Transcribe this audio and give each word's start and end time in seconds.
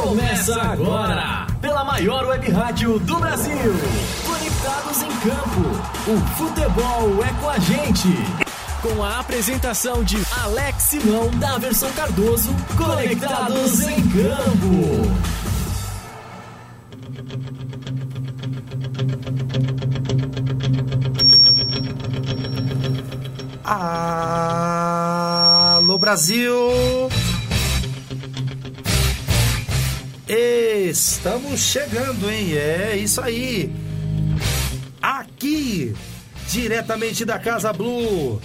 Começa 0.00 0.60
agora, 0.62 1.46
pela 1.60 1.84
maior 1.84 2.24
web 2.26 2.50
rádio 2.50 2.98
do 3.00 3.16
Brasil. 3.16 3.74
Conectados 4.26 5.02
em 5.02 5.10
campo, 5.20 5.60
o 6.08 6.18
futebol 6.36 7.22
é 7.22 7.28
com 7.38 7.50
a 7.50 7.58
gente. 7.58 8.08
Com 8.80 9.04
a 9.04 9.18
apresentação 9.20 10.02
de 10.02 10.16
Alex 10.42 10.84
Simão 10.84 11.28
da 11.32 11.58
versão 11.58 11.92
Cardoso, 11.92 12.48
Conectados 12.78 13.80
em 13.82 14.08
Campo. 14.08 15.06
Alô 25.82 25.98
Brasil! 25.98 27.10
Estamos 30.32 31.58
chegando, 31.58 32.30
hein? 32.30 32.56
É 32.56 32.96
isso 32.96 33.20
aí. 33.20 33.68
Aqui, 35.02 35.92
diretamente 36.48 37.24
da 37.24 37.36
Casa 37.36 37.72
Blue, 37.72 38.40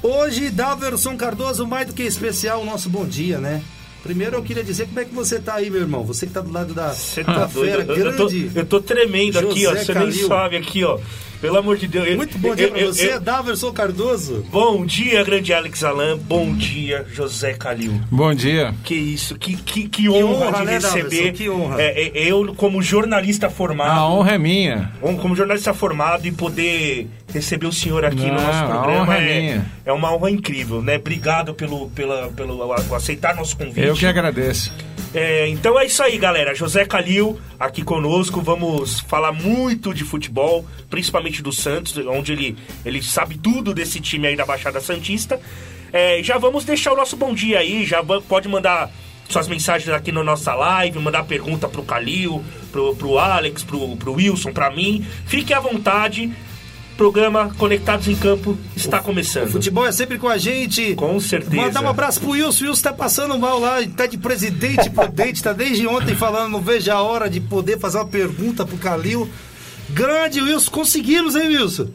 Hoje, 0.03 0.49
Daverson 0.49 1.15
Cardoso, 1.15 1.65
mais 1.65 1.87
do 1.87 1.93
que 1.93 2.03
especial, 2.03 2.61
o 2.61 2.65
nosso 2.65 2.89
bom 2.89 3.05
dia, 3.05 3.37
né? 3.37 3.63
Primeiro 4.03 4.35
eu 4.35 4.43
queria 4.43 4.63
dizer 4.63 4.87
como 4.87 4.99
é 4.99 5.05
que 5.05 5.13
você 5.13 5.39
tá 5.39 5.55
aí, 5.55 5.69
meu 5.69 5.81
irmão. 5.81 6.03
Você 6.03 6.25
que 6.25 6.33
tá 6.33 6.41
do 6.41 6.51
lado 6.51 6.73
da, 6.73 6.89
você 6.89 7.23
tá 7.23 7.47
fera 7.47 7.83
grande. 7.83 8.01
Eu 8.01 8.17
tô, 8.17 8.59
eu 8.59 8.65
tô 8.65 8.81
tremendo 8.81 9.33
José 9.33 9.47
aqui, 9.47 9.67
ó. 9.67 9.75
Você 9.75 9.93
nem 9.93 10.11
sabe 10.11 10.57
aqui, 10.57 10.83
ó. 10.83 10.99
Pelo 11.41 11.57
amor 11.57 11.75
de 11.75 11.87
Deus. 11.87 12.15
Muito 12.15 12.37
bom 12.37 12.53
dia 12.53 12.67
eu, 12.67 12.71
pra 12.71 12.85
você, 12.85 13.15
eu, 13.15 13.19
Daverson 13.19 13.73
Cardoso. 13.73 14.45
Bom 14.51 14.85
dia, 14.85 15.23
grande 15.23 15.51
Alex 15.51 15.83
Alain. 15.83 16.15
Bom 16.15 16.53
dia, 16.53 17.03
José 17.11 17.53
Calil. 17.53 17.99
Bom 18.11 18.31
dia. 18.31 18.75
Que 18.83 18.93
isso, 18.93 19.35
que, 19.39 19.57
que, 19.57 19.89
que 19.89 20.07
honra, 20.07 20.49
honra, 20.49 20.59
de 20.59 20.65
né, 20.65 20.73
receber. 20.73 21.33
que 21.33 21.49
honra. 21.49 21.81
É, 21.81 22.09
é, 22.09 22.31
eu, 22.31 22.53
como 22.53 22.79
jornalista 22.83 23.49
formado. 23.49 23.99
A 23.99 24.07
honra 24.07 24.35
é 24.35 24.37
minha. 24.37 24.91
Como 25.01 25.35
jornalista 25.35 25.73
formado 25.73 26.27
e 26.27 26.31
poder 26.31 27.07
receber 27.33 27.65
o 27.65 27.71
senhor 27.73 28.05
aqui 28.05 28.27
Não, 28.27 28.35
no 28.35 28.41
nosso 28.41 28.65
programa 28.65 29.17
é, 29.17 29.47
é, 29.47 29.61
é, 29.85 29.91
uma 29.91 30.13
honra 30.13 30.29
incrível, 30.29 30.81
né? 30.81 30.97
Obrigado 30.97 31.55
pelo, 31.55 31.89
pela, 31.89 32.27
pelo 32.29 32.71
aceitar 32.93 33.35
nosso 33.35 33.57
convite. 33.57 33.79
Eu 33.79 33.95
que 33.95 34.05
agradeço. 34.05 34.71
É, 35.13 35.47
então 35.49 35.77
é 35.77 35.85
isso 35.85 36.01
aí, 36.01 36.17
galera. 36.17 36.55
José 36.55 36.85
Calil 36.85 37.39
aqui 37.59 37.83
conosco. 37.83 38.41
Vamos 38.41 39.01
falar 39.01 39.31
muito 39.31 39.93
de 39.93 40.05
futebol, 40.05 40.65
principalmente 40.89 41.30
do 41.39 41.53
Santos, 41.53 41.95
onde 42.07 42.31
ele, 42.31 42.57
ele 42.83 43.03
sabe 43.03 43.37
tudo 43.37 43.75
desse 43.75 43.99
time 43.99 44.27
aí 44.27 44.35
da 44.35 44.43
Baixada 44.43 44.81
Santista. 44.81 45.39
É, 45.93 46.23
já 46.23 46.39
vamos 46.39 46.65
deixar 46.65 46.93
o 46.93 46.95
nosso 46.95 47.15
bom 47.15 47.31
dia 47.33 47.59
aí. 47.59 47.85
Já 47.85 48.03
pode 48.27 48.47
mandar 48.47 48.89
suas 49.29 49.47
mensagens 49.47 49.93
aqui 49.93 50.11
na 50.11 50.23
nossa 50.23 50.55
live, 50.55 50.97
mandar 50.97 51.23
pergunta 51.25 51.67
pro 51.67 51.83
Calil, 51.83 52.43
pro, 52.71 52.95
pro 52.95 53.19
Alex, 53.19 53.61
pro, 53.63 53.95
pro 53.97 54.13
Wilson, 54.13 54.51
pra 54.51 54.71
mim. 54.71 55.05
Fique 55.27 55.53
à 55.53 55.59
vontade 55.59 56.31
programa 57.01 57.51
Conectados 57.57 58.07
em 58.07 58.15
Campo 58.15 58.55
está 58.75 58.99
o, 58.99 59.03
começando. 59.03 59.47
O 59.47 59.51
futebol 59.53 59.87
é 59.87 59.91
sempre 59.91 60.19
com 60.19 60.29
a 60.29 60.37
gente. 60.37 60.93
Com 60.93 61.19
certeza. 61.19 61.55
Mandar 61.55 61.81
um 61.81 61.89
abraço 61.89 62.19
pro 62.19 62.29
Wilson. 62.29 62.65
O 62.65 62.67
Wilson 62.67 62.83
tá 62.83 62.93
passando 62.93 63.39
mal 63.39 63.59
lá, 63.59 63.77
tá 63.97 64.05
de 64.05 64.19
presidente 64.19 64.87
prudente, 64.87 65.41
tá 65.41 65.51
desde 65.51 65.87
ontem 65.87 66.15
falando, 66.15 66.51
não 66.51 66.61
vejo 66.61 66.91
a 66.91 67.01
hora 67.01 67.27
de 67.27 67.39
poder 67.39 67.79
fazer 67.79 67.97
uma 67.97 68.05
pergunta 68.05 68.67
pro 68.67 68.77
Calil. 68.77 69.27
Grande 69.93 70.41
Wilson, 70.41 70.71
conseguimos, 70.71 71.35
hein, 71.35 71.49
Wilson? 71.57 71.87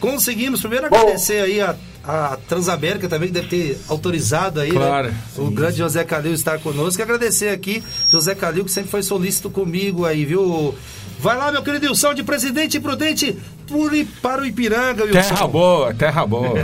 Conseguimos. 0.00 0.60
Primeiro 0.60 0.86
agradecer 0.86 1.38
Bom. 1.38 1.44
aí 1.44 1.60
a, 1.60 1.76
a 2.04 2.36
Transamérica 2.48 3.08
também, 3.08 3.28
que 3.28 3.34
deve 3.34 3.48
ter 3.48 3.78
autorizado 3.88 4.60
aí, 4.60 4.70
né? 4.72 4.76
claro, 4.76 5.08
né? 5.08 5.14
O 5.36 5.50
grande 5.50 5.78
José 5.78 6.04
Calil 6.04 6.32
estar 6.32 6.58
conosco. 6.58 7.00
E 7.00 7.02
agradecer 7.02 7.50
aqui, 7.50 7.82
José 8.10 8.34
Calil, 8.34 8.64
que 8.64 8.70
sempre 8.70 8.90
foi 8.90 9.02
solícito 9.02 9.48
comigo 9.48 10.04
aí, 10.04 10.24
viu? 10.24 10.74
Vai 11.20 11.36
lá, 11.36 11.52
meu 11.52 11.62
querido 11.62 11.86
Wilson, 11.86 12.14
de 12.14 12.24
Presidente 12.24 12.80
Prudente 12.80 13.38
para 14.20 14.42
o 14.42 14.44
Ipiranga, 14.44 15.04
Wilson. 15.04 15.20
Terra 15.20 15.46
boa, 15.46 15.94
terra 15.94 16.26
boa. 16.26 16.54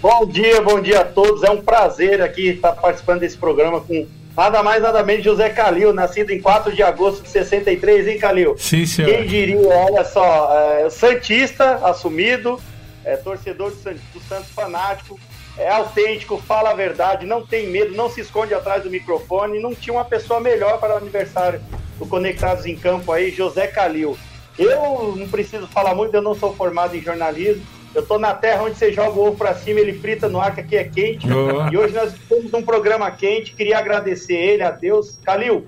bom 0.00 0.26
dia, 0.26 0.60
bom 0.60 0.80
dia 0.80 1.00
a 1.00 1.04
todos. 1.04 1.42
É 1.42 1.50
um 1.50 1.62
prazer 1.62 2.20
aqui 2.20 2.48
estar 2.48 2.72
participando 2.72 3.20
desse 3.20 3.38
programa 3.38 3.80
com 3.80 4.06
nada 4.36 4.62
mais, 4.62 4.82
nada 4.82 5.02
menos 5.02 5.24
José 5.24 5.48
Calil, 5.48 5.92
nascido 5.92 6.30
em 6.30 6.40
4 6.40 6.72
de 6.72 6.82
agosto 6.82 7.22
de 7.22 7.30
63, 7.30 8.08
hein, 8.08 8.18
Calil? 8.18 8.56
Sim, 8.58 8.84
senhor. 8.84 9.10
Quem 9.10 9.26
diria, 9.26 9.68
olha 9.68 10.04
só, 10.04 10.52
é, 10.52 10.90
Santista 10.90 11.76
assumido, 11.86 12.60
é, 13.04 13.16
torcedor 13.16 13.70
do 13.70 13.76
Santos, 13.76 14.02
do 14.12 14.20
Santos 14.20 14.50
fanático, 14.50 15.18
é 15.56 15.70
autêntico, 15.70 16.36
fala 16.36 16.70
a 16.70 16.74
verdade, 16.74 17.24
não 17.24 17.44
tem 17.46 17.68
medo, 17.68 17.94
não 17.94 18.10
se 18.10 18.20
esconde 18.20 18.52
atrás 18.52 18.82
do 18.82 18.90
microfone, 18.90 19.58
não 19.58 19.74
tinha 19.74 19.94
uma 19.94 20.04
pessoa 20.04 20.38
melhor 20.38 20.78
para 20.78 20.94
o 20.94 20.96
aniversário 20.98 21.60
do 21.98 22.06
Conectados 22.06 22.66
em 22.66 22.76
Campo 22.76 23.10
aí, 23.10 23.30
José 23.30 23.66
Calil. 23.66 24.18
Eu 24.58 25.14
não 25.16 25.28
preciso 25.28 25.66
falar 25.66 25.94
muito, 25.94 26.14
eu 26.14 26.22
não 26.22 26.34
sou 26.34 26.54
formado 26.54 26.94
em 26.94 27.00
jornalismo. 27.00 27.64
Eu 27.96 28.04
tô 28.04 28.18
na 28.18 28.34
terra 28.34 28.62
onde 28.62 28.76
você 28.76 28.92
joga 28.92 29.18
o 29.18 29.26
ovo 29.26 29.38
para 29.38 29.54
cima, 29.54 29.80
ele 29.80 29.94
frita 29.94 30.28
no 30.28 30.38
ar, 30.38 30.54
que 30.54 30.60
aqui 30.60 30.76
é 30.76 30.84
quente. 30.84 31.26
Oh. 31.32 31.72
E 31.72 31.78
hoje 31.78 31.94
nós 31.94 32.12
temos 32.28 32.52
um 32.52 32.60
programa 32.60 33.10
quente. 33.10 33.54
Queria 33.54 33.78
agradecer 33.78 34.34
ele, 34.34 34.62
a 34.62 34.70
Deus. 34.70 35.18
Calil, 35.24 35.66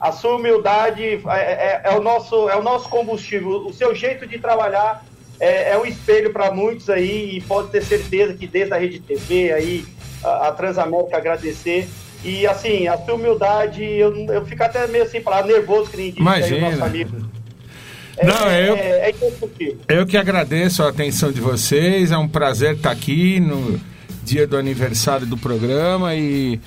a 0.00 0.12
sua 0.12 0.36
humildade 0.36 1.02
é, 1.02 1.18
é, 1.26 1.80
é, 1.82 1.90
o, 1.96 2.00
nosso, 2.00 2.48
é 2.48 2.56
o 2.56 2.62
nosso 2.62 2.88
combustível. 2.88 3.66
O 3.66 3.72
seu 3.72 3.92
jeito 3.92 4.24
de 4.24 4.38
trabalhar 4.38 5.04
é, 5.40 5.72
é 5.72 5.76
um 5.76 5.84
espelho 5.84 6.32
para 6.32 6.52
muitos 6.52 6.88
aí. 6.88 7.38
E 7.38 7.40
pode 7.40 7.70
ter 7.70 7.82
certeza 7.82 8.34
que 8.34 8.46
desde 8.46 8.72
a 8.72 8.76
Rede 8.76 9.00
TV, 9.00 9.52
aí, 9.52 9.84
a, 10.22 10.46
a 10.46 10.52
Transamérica 10.52 11.16
agradecer. 11.16 11.88
E 12.22 12.46
assim, 12.46 12.86
a 12.86 12.96
sua 12.98 13.14
humildade, 13.14 13.82
eu, 13.82 14.14
eu 14.26 14.46
fico 14.46 14.62
até 14.62 14.86
meio 14.86 15.02
assim, 15.02 15.20
falar 15.20 15.44
nervoso 15.44 15.90
que 15.90 15.96
nem 15.96 16.14
Imagina. 16.16 16.56
aí 16.56 16.62
o 16.62 16.70
nosso 16.70 16.84
amigo. 16.84 17.33
É, 18.16 18.26
Não, 18.26 18.50
eu, 18.50 18.76
é, 18.76 19.10
é 19.88 20.00
eu 20.00 20.06
que 20.06 20.16
agradeço 20.16 20.82
a 20.82 20.88
atenção 20.88 21.32
de 21.32 21.40
vocês. 21.40 22.10
É 22.10 22.18
um 22.18 22.28
prazer 22.28 22.76
estar 22.76 22.90
aqui 22.90 23.40
no 23.40 23.80
dia 24.22 24.46
do 24.46 24.56
aniversário 24.56 25.26
do 25.26 25.36
programa 25.36 26.14
e 26.14 26.60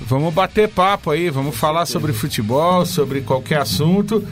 vamos 0.00 0.32
bater 0.34 0.68
papo 0.68 1.10
aí, 1.10 1.30
vamos 1.30 1.56
falar 1.56 1.86
sobre 1.86 2.12
futebol, 2.12 2.84
sobre 2.84 3.20
qualquer 3.20 3.60
assunto. 3.60 4.26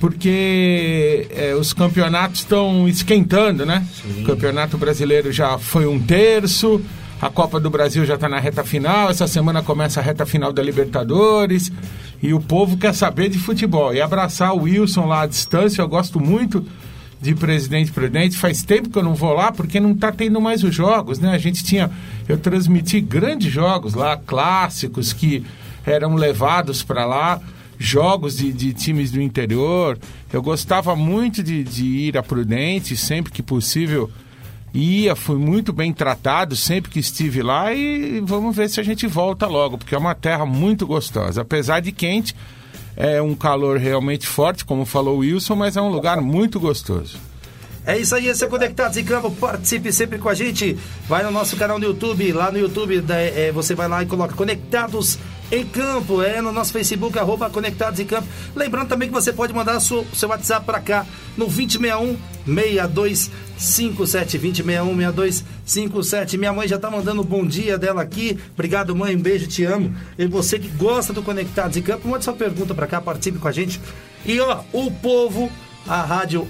porque 0.00 1.26
é, 1.30 1.54
os 1.54 1.74
campeonatos 1.74 2.40
estão 2.40 2.88
esquentando, 2.88 3.66
né? 3.66 3.86
Sim. 4.02 4.22
O 4.22 4.26
Campeonato 4.26 4.78
Brasileiro 4.78 5.30
já 5.30 5.58
foi 5.58 5.86
um 5.86 6.00
terço, 6.00 6.80
a 7.20 7.28
Copa 7.28 7.60
do 7.60 7.68
Brasil 7.68 8.04
já 8.06 8.14
está 8.14 8.28
na 8.28 8.38
reta 8.38 8.64
final, 8.64 9.10
essa 9.10 9.26
semana 9.26 9.62
começa 9.62 10.00
a 10.00 10.02
reta 10.02 10.24
final 10.24 10.52
da 10.52 10.62
Libertadores, 10.62 11.70
e 12.22 12.32
o 12.32 12.40
povo 12.40 12.76
quer 12.76 12.94
saber 12.94 13.28
de 13.28 13.38
futebol. 13.38 13.94
E 13.94 14.00
abraçar 14.00 14.54
o 14.54 14.62
Wilson 14.62 15.06
lá 15.06 15.22
à 15.22 15.26
distância, 15.26 15.82
eu 15.82 15.88
gosto 15.88 16.18
muito 16.18 16.64
de 17.20 17.34
Presidente 17.34 17.92
Prudente. 17.92 18.36
Faz 18.36 18.62
tempo 18.62 18.88
que 18.88 18.98
eu 18.98 19.02
não 19.02 19.14
vou 19.14 19.34
lá 19.34 19.52
porque 19.52 19.78
não 19.78 19.92
está 19.92 20.10
tendo 20.10 20.40
mais 20.40 20.64
os 20.64 20.74
jogos, 20.74 21.18
né? 21.18 21.30
A 21.30 21.38
gente 21.38 21.62
tinha. 21.62 21.90
Eu 22.28 22.38
transmiti 22.38 23.00
grandes 23.00 23.52
jogos 23.52 23.94
lá, 23.94 24.16
clássicos 24.16 25.12
que 25.12 25.44
eram 25.84 26.14
levados 26.14 26.82
para 26.82 27.04
lá 27.04 27.40
jogos 27.78 28.36
de, 28.36 28.52
de, 28.52 28.72
times 28.74 29.10
do 29.10 29.20
interior. 29.20 29.98
Eu 30.32 30.42
gostava 30.42 30.94
muito 30.94 31.42
de, 31.42 31.64
de, 31.64 31.84
ir 31.84 32.18
a 32.18 32.22
Prudente, 32.22 32.96
sempre 32.96 33.32
que 33.32 33.42
possível 33.42 34.10
ia, 34.72 35.16
fui 35.16 35.36
muito 35.36 35.72
bem 35.72 35.92
tratado 35.92 36.54
sempre 36.56 36.90
que 36.90 36.98
estive 36.98 37.42
lá 37.42 37.72
e 37.72 38.20
vamos 38.20 38.54
ver 38.54 38.68
se 38.68 38.80
a 38.80 38.82
gente 38.82 39.06
volta 39.06 39.46
logo, 39.46 39.78
porque 39.78 39.94
é 39.94 39.98
uma 39.98 40.14
terra 40.14 40.46
muito 40.46 40.86
gostosa. 40.86 41.42
Apesar 41.42 41.80
de 41.80 41.92
quente, 41.92 42.34
é 42.96 43.20
um 43.20 43.34
calor 43.34 43.78
realmente 43.78 44.26
forte, 44.26 44.64
como 44.64 44.84
falou 44.84 45.16
o 45.16 45.18
Wilson, 45.20 45.56
mas 45.56 45.76
é 45.76 45.80
um 45.80 45.88
lugar 45.88 46.20
muito 46.20 46.60
gostoso. 46.60 47.18
É 47.86 47.98
isso 47.98 48.14
aí, 48.14 48.28
esse 48.28 48.44
é 48.44 48.46
Conectados 48.46 48.96
em 48.96 49.04
Campo. 49.04 49.30
Participe 49.30 49.92
sempre 49.92 50.18
com 50.18 50.28
a 50.28 50.34
gente. 50.34 50.76
Vai 51.08 51.24
no 51.24 51.30
nosso 51.30 51.56
canal 51.56 51.78
no 51.78 51.86
YouTube. 51.86 52.30
Lá 52.32 52.52
no 52.52 52.58
YouTube 52.58 53.02
é, 53.08 53.50
você 53.52 53.74
vai 53.74 53.88
lá 53.88 54.02
e 54.02 54.06
coloca 54.06 54.34
Conectados 54.34 55.18
em 55.50 55.64
Campo. 55.66 56.22
É 56.22 56.40
no 56.40 56.52
nosso 56.52 56.72
Facebook, 56.72 57.18
arroba 57.18 57.50
Conectados 57.50 58.00
em 58.00 58.04
Campo. 58.04 58.28
Lembrando 58.54 58.88
também 58.88 59.08
que 59.08 59.14
você 59.14 59.32
pode 59.32 59.52
mandar 59.52 59.80
seu, 59.80 60.06
seu 60.14 60.28
WhatsApp 60.28 60.64
para 60.64 60.80
cá 60.80 61.06
no 61.36 61.46
2061 61.46 62.16
6257 62.46 64.38
2061 64.38 64.96
6257. 64.96 66.38
Minha 66.38 66.52
mãe 66.52 66.68
já 66.68 66.78
tá 66.78 66.90
mandando 66.90 67.22
um 67.22 67.24
bom 67.24 67.46
dia 67.46 67.76
dela 67.76 68.02
aqui. 68.02 68.38
Obrigado, 68.54 68.94
mãe. 68.94 69.16
Um 69.16 69.20
beijo, 69.20 69.46
te 69.46 69.64
amo. 69.64 69.94
E 70.18 70.26
você 70.26 70.58
que 70.58 70.68
gosta 70.68 71.12
do 71.12 71.22
Conectados 71.22 71.76
em 71.76 71.82
Campo, 71.82 72.08
mande 72.08 72.24
sua 72.24 72.34
pergunta 72.34 72.74
para 72.74 72.86
cá, 72.86 73.00
participe 73.00 73.38
com 73.38 73.48
a 73.48 73.52
gente. 73.52 73.80
E 74.24 74.38
ó, 74.40 74.62
o 74.72 74.90
povo, 74.90 75.50
a 75.86 76.02
rádio 76.02 76.46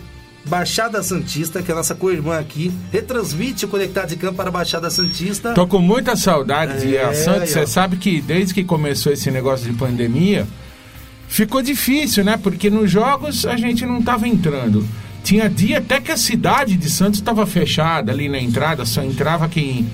Baixada 0.46 1.02
Santista, 1.02 1.62
que 1.62 1.70
é 1.70 1.74
a 1.74 1.76
nossa 1.76 1.94
co-irmã 1.94 2.38
aqui, 2.38 2.72
retransmite 2.90 3.66
o 3.66 3.68
Conectado 3.68 4.08
de 4.08 4.16
Campo 4.16 4.36
para 4.36 4.48
a 4.48 4.52
Baixada 4.52 4.88
Santista. 4.90 5.52
Tô 5.52 5.66
com 5.66 5.80
muita 5.80 6.16
saudade 6.16 6.72
é, 6.72 6.76
de 6.76 6.98
a 6.98 7.12
Santos. 7.12 7.50
Você 7.50 7.66
sabe 7.66 7.96
que 7.96 8.20
desde 8.20 8.54
que 8.54 8.64
começou 8.64 9.12
esse 9.12 9.30
negócio 9.30 9.70
de 9.70 9.76
pandemia, 9.76 10.46
ficou 11.28 11.62
difícil, 11.62 12.24
né? 12.24 12.38
Porque 12.42 12.70
nos 12.70 12.90
jogos 12.90 13.44
a 13.44 13.56
gente 13.56 13.84
não 13.84 13.98
estava 13.98 14.26
entrando. 14.26 14.86
Tinha 15.22 15.48
dia 15.48 15.78
até 15.78 16.00
que 16.00 16.10
a 16.10 16.16
cidade 16.16 16.76
de 16.76 16.88
Santos 16.88 17.20
estava 17.20 17.44
fechada 17.46 18.10
ali 18.10 18.28
na 18.28 18.40
entrada, 18.40 18.86
só 18.86 19.02
entrava 19.02 19.46
quem, 19.46 19.86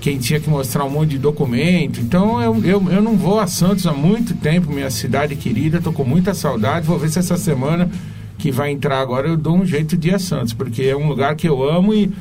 quem 0.00 0.18
tinha 0.18 0.40
que 0.40 0.50
mostrar 0.50 0.84
um 0.84 0.90
monte 0.90 1.10
de 1.10 1.18
documento. 1.18 2.00
Então 2.00 2.42
eu, 2.42 2.64
eu, 2.64 2.90
eu 2.90 3.00
não 3.00 3.16
vou 3.16 3.38
a 3.38 3.46
Santos 3.46 3.86
há 3.86 3.92
muito 3.92 4.34
tempo, 4.34 4.72
minha 4.72 4.90
cidade 4.90 5.36
querida, 5.36 5.80
tô 5.80 5.92
com 5.92 6.04
muita 6.04 6.34
saudade. 6.34 6.84
Vou 6.84 6.98
ver 6.98 7.08
se 7.08 7.20
essa 7.20 7.36
semana 7.36 7.88
que 8.38 8.50
vai 8.50 8.70
entrar 8.70 9.00
agora, 9.00 9.28
eu 9.28 9.36
dou 9.36 9.56
um 9.56 9.66
jeito 9.66 9.96
de 9.96 10.08
ir 10.08 10.14
a 10.14 10.18
Santos, 10.18 10.52
porque 10.52 10.82
é 10.82 10.96
um 10.96 11.08
lugar 11.08 11.34
que 11.36 11.48
eu 11.48 11.68
amo 11.68 11.94
e 11.94 12.12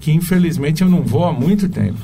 que 0.00 0.12
infelizmente 0.12 0.82
eu 0.82 0.88
não 0.88 1.02
vou 1.02 1.24
há 1.24 1.32
muito 1.32 1.68
tempo. 1.68 1.98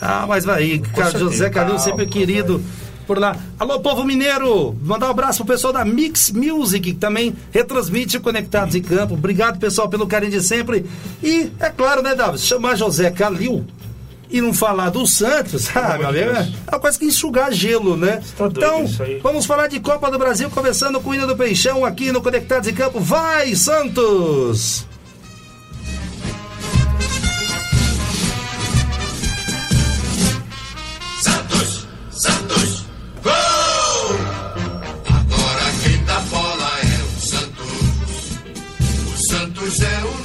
Ah, 0.00 0.26
mas 0.26 0.44
vai, 0.44 0.78
cara, 0.78 1.18
José 1.18 1.48
Calil, 1.50 1.78
sempre 1.78 2.06
querido 2.06 2.62
por 3.06 3.18
lá. 3.18 3.36
Alô, 3.58 3.78
povo 3.80 4.04
mineiro! 4.04 4.74
Mandar 4.82 5.06
um 5.08 5.10
abraço 5.10 5.44
pro 5.44 5.54
pessoal 5.54 5.72
da 5.72 5.84
Mix 5.84 6.32
Music, 6.32 6.92
que 6.92 6.98
também 6.98 7.34
retransmite 7.52 8.18
Conectados 8.18 8.74
em 8.74 8.82
Campo. 8.82 9.14
Obrigado, 9.14 9.58
pessoal, 9.58 9.88
pelo 9.88 10.06
carinho 10.06 10.32
de 10.32 10.40
sempre. 10.40 10.86
E, 11.22 11.50
é 11.60 11.68
claro, 11.68 12.02
né, 12.02 12.14
Davi? 12.14 12.38
Chamar 12.38 12.74
José 12.76 13.10
Calil 13.10 13.64
e 14.32 14.40
não 14.40 14.54
falar 14.54 14.88
do 14.88 15.06
Santos, 15.06 15.68
ah, 15.76 15.98
meu 15.98 16.08
amigo, 16.08 16.30
é 16.30 16.70
uma 16.70 16.80
coisa 16.80 16.98
que 16.98 17.04
enxugar 17.04 17.52
gelo, 17.52 17.96
né? 17.96 18.22
Tá 18.36 18.46
então, 18.46 18.84
vamos 19.22 19.44
falar 19.44 19.66
de 19.66 19.78
Copa 19.78 20.10
do 20.10 20.18
Brasil, 20.18 20.50
começando 20.50 21.00
com 21.00 21.10
o 21.10 21.14
hino 21.14 21.26
do 21.26 21.36
Peixão 21.36 21.84
aqui 21.84 22.10
no 22.10 22.22
Conectados 22.22 22.66
em 22.66 22.74
Campo. 22.74 22.98
Vai, 22.98 23.54
Santos! 23.54 24.86
É 39.80 40.21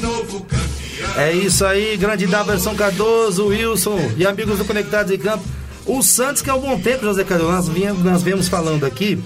isso 1.34 1.66
aí, 1.66 1.98
grande 1.98 2.28
Daverson 2.28 2.76
Cardoso, 2.76 3.48
Wilson 3.48 4.00
e 4.18 4.26
amigos 4.26 4.60
do 4.60 4.66
Conectados 4.66 5.12
em 5.12 5.18
Campo. 5.18 5.44
O 5.84 6.04
Santos, 6.04 6.44
que 6.44 6.50
há 6.50 6.56
um 6.56 6.62
bom 6.62 6.80
tempo, 6.80 7.06
José 7.06 7.24
Cardoso, 7.24 7.52
nós, 7.52 7.68
viemos, 7.68 8.04
nós 8.04 8.22
vemos 8.22 8.48
falando 8.48 8.86
aqui, 8.86 9.18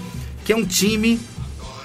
que 0.42 0.54
é 0.54 0.56
um 0.56 0.64
time 0.64 1.20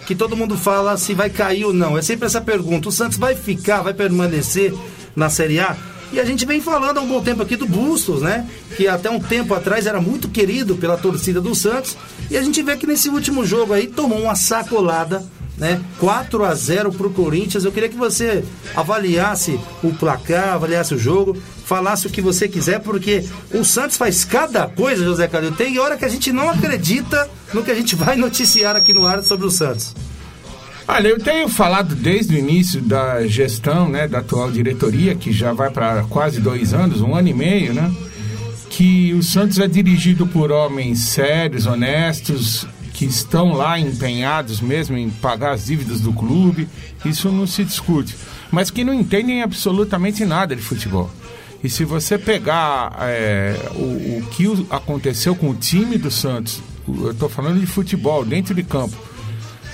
que 0.05 0.15
todo 0.15 0.37
mundo 0.37 0.57
fala 0.57 0.95
se 0.95 1.13
vai 1.13 1.29
cair 1.29 1.65
ou 1.65 1.73
não. 1.73 1.97
É 1.97 2.01
sempre 2.01 2.25
essa 2.25 2.39
pergunta: 2.39 2.87
o 2.87 2.91
Santos 2.91 3.17
vai 3.17 3.35
ficar, 3.35 3.81
vai 3.81 3.93
permanecer 3.93 4.73
na 5.13 5.29
Série 5.29 5.59
A? 5.59 5.75
E 6.13 6.21
a 6.21 6.23
gente 6.23 6.45
vem 6.45 6.61
falando 6.61 6.99
há 6.99 7.01
um 7.01 7.07
bom 7.07 7.21
tempo 7.21 7.43
aqui 7.43 7.57
do 7.57 7.65
Bustos, 7.65 8.21
né? 8.21 8.49
Que 8.77 8.87
até 8.87 9.09
um 9.09 9.19
tempo 9.19 9.53
atrás 9.53 9.85
era 9.85 9.99
muito 9.99 10.29
querido 10.29 10.77
pela 10.77 10.95
torcida 10.95 11.41
do 11.41 11.53
Santos. 11.53 11.97
E 12.31 12.37
a 12.37 12.41
gente 12.41 12.63
vê 12.63 12.77
que 12.77 12.87
nesse 12.87 13.09
último 13.09 13.45
jogo 13.45 13.73
aí 13.73 13.87
tomou 13.87 14.21
uma 14.21 14.35
sacolada 14.35 15.21
né? 15.57 15.81
4 15.99 16.45
a 16.45 16.53
0 16.53 16.91
para 16.91 17.07
o 17.07 17.13
Corinthians. 17.13 17.65
Eu 17.65 17.71
queria 17.71 17.89
que 17.89 17.97
você 17.97 18.43
avaliasse 18.75 19.59
o 19.83 19.91
placar, 19.93 20.53
avaliasse 20.53 20.93
o 20.93 20.99
jogo, 20.99 21.35
falasse 21.65 22.07
o 22.07 22.09
que 22.09 22.21
você 22.21 22.47
quiser, 22.47 22.79
porque 22.79 23.25
o 23.53 23.63
Santos 23.65 23.97
faz 23.97 24.23
cada 24.23 24.67
coisa, 24.67 25.03
José 25.03 25.27
Calil. 25.27 25.51
Tem 25.51 25.79
hora 25.79 25.97
que 25.97 26.05
a 26.05 26.09
gente 26.09 26.31
não 26.31 26.49
acredita 26.49 27.29
no 27.53 27.63
que 27.63 27.71
a 27.71 27.75
gente 27.75 27.95
vai 27.95 28.15
noticiar 28.15 28.75
aqui 28.75 28.93
no 28.93 29.05
ar 29.05 29.23
sobre 29.23 29.47
o 29.47 29.51
Santos. 29.51 29.95
Olha, 30.87 31.09
eu 31.09 31.19
tenho 31.19 31.49
falado 31.49 31.93
desde 31.95 32.35
o 32.35 32.39
início 32.39 32.81
da 32.81 33.27
gestão, 33.27 33.89
né, 33.89 34.07
da 34.07 34.19
atual 34.19 34.49
diretoria, 34.49 35.15
que 35.15 35.33
já 35.33 35.51
vai 35.51 35.69
para 35.69 36.03
quase 36.03 36.39
dois 36.39 36.73
anos, 36.73 37.01
um 37.01 37.13
ano 37.13 37.27
e 37.27 37.33
meio, 37.33 37.73
né? 37.73 37.93
Que 38.69 39.13
o 39.13 39.21
Santos 39.21 39.59
é 39.59 39.67
dirigido 39.67 40.25
por 40.25 40.49
homens 40.49 40.99
sérios, 40.99 41.65
honestos, 41.65 42.65
que 42.97 43.05
estão 43.05 43.53
lá 43.53 43.79
empenhados 43.79 44.59
mesmo 44.59 44.97
em 44.97 45.07
pagar 45.07 45.51
as 45.51 45.67
dívidas 45.67 46.01
do 46.01 46.11
clube, 46.11 46.67
isso 47.05 47.31
não 47.31 47.45
se 47.45 47.63
discute. 47.63 48.15
Mas 48.49 48.71
que 48.71 48.83
não 48.83 48.91
entendem 48.91 49.43
absolutamente 49.43 50.25
nada 50.25 50.55
de 50.55 50.63
futebol. 50.63 51.07
E 51.63 51.69
se 51.69 51.85
você 51.85 52.17
pegar 52.17 52.97
é, 53.01 53.55
o, 53.75 54.17
o, 54.17 54.27
que 54.31 54.47
aconteceu 54.71 55.35
com 55.35 55.51
o 55.51 55.53
time 55.53 55.95
do 55.95 56.09
Santos, 56.09 56.59
eu 56.87 57.11
estou 57.11 57.29
falando 57.29 57.59
de 57.59 57.67
futebol 57.67 58.25
dentro 58.25 58.55
de 58.55 58.63
campo, 58.63 58.97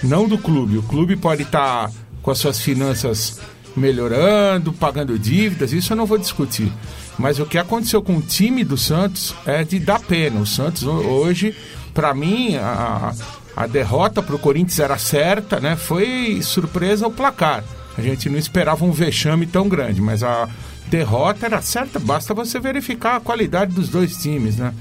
não 0.03 0.27
do 0.27 0.37
clube. 0.37 0.77
O 0.77 0.83
clube 0.83 1.15
pode 1.15 1.43
estar 1.43 1.87
tá 1.87 1.93
com 2.21 2.29
as 2.29 2.39
suas 2.39 2.59
finanças 2.59 3.39
melhorando, 3.73 4.73
pagando 4.73 5.17
dívidas, 5.17 5.71
isso 5.71 5.93
eu 5.93 5.97
não 5.97 6.05
vou 6.05 6.17
discutir. 6.17 6.69
Mas 7.17 7.39
o 7.39 7.45
que 7.45 7.57
aconteceu 7.57 8.01
com 8.01 8.17
o 8.17 8.21
time 8.21 8.65
do 8.65 8.75
Santos 8.75 9.33
é 9.45 9.63
de 9.63 9.79
dar 9.79 10.01
pena. 10.01 10.41
O 10.41 10.45
Santos 10.45 10.83
hoje 10.83 11.55
para 11.93 12.13
mim, 12.13 12.55
a, 12.55 13.13
a 13.55 13.67
derrota 13.67 14.21
para 14.21 14.35
o 14.35 14.39
Corinthians 14.39 14.79
era 14.79 14.97
certa, 14.97 15.59
né? 15.59 15.75
Foi 15.75 16.39
surpresa 16.41 17.07
o 17.07 17.11
placar. 17.11 17.63
A 17.97 18.01
gente 18.01 18.29
não 18.29 18.37
esperava 18.37 18.83
um 18.83 18.91
vexame 18.91 19.45
tão 19.45 19.69
grande, 19.69 20.01
mas 20.01 20.23
a 20.23 20.49
derrota 20.87 21.45
era 21.45 21.61
certa. 21.61 21.99
Basta 21.99 22.33
você 22.33 22.59
verificar 22.59 23.17
a 23.17 23.19
qualidade 23.19 23.73
dos 23.73 23.89
dois 23.89 24.17
times, 24.17 24.57
né? 24.57 24.73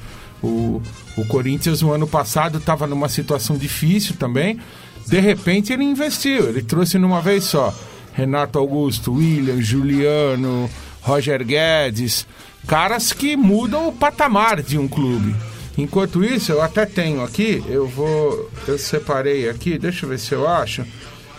O, 0.43 0.83
o 1.17 1.25
Corinthians 1.27 1.83
no 1.83 1.93
ano 1.93 2.07
passado 2.07 2.59
estava 2.59 2.87
numa 2.87 3.09
situação 3.09 3.57
difícil 3.57 4.17
também. 4.19 4.59
De 5.07 5.21
repente 5.21 5.73
ele 5.73 5.85
investiu, 5.85 6.49
ele 6.49 6.63
trouxe 6.63 6.99
numa 6.99 7.21
vez 7.21 7.45
só 7.45 7.75
Renato 8.13 8.59
Augusto, 8.59 9.15
William, 9.15 9.61
Juliano, 9.61 10.71
Roger 11.03 11.45
Guedes, 11.45 12.27
caras 12.67 13.13
que 13.13 13.37
mudam 13.37 13.89
o 13.89 13.93
patamar 13.93 14.63
de 14.63 14.79
um 14.79 14.89
clube. 14.89 15.35
Enquanto 15.77 16.23
isso, 16.23 16.53
eu 16.53 16.61
até 16.61 16.85
tenho 16.85 17.23
aqui, 17.23 17.63
eu 17.67 17.87
vou. 17.89 18.51
Eu 18.69 18.79
separei 18.79 19.49
aqui, 19.49 19.79
deixa 19.79 20.05
eu 20.05 20.11
ver 20.11 20.19
se 20.19 20.33
eu 20.35 20.47
acho, 20.47 20.85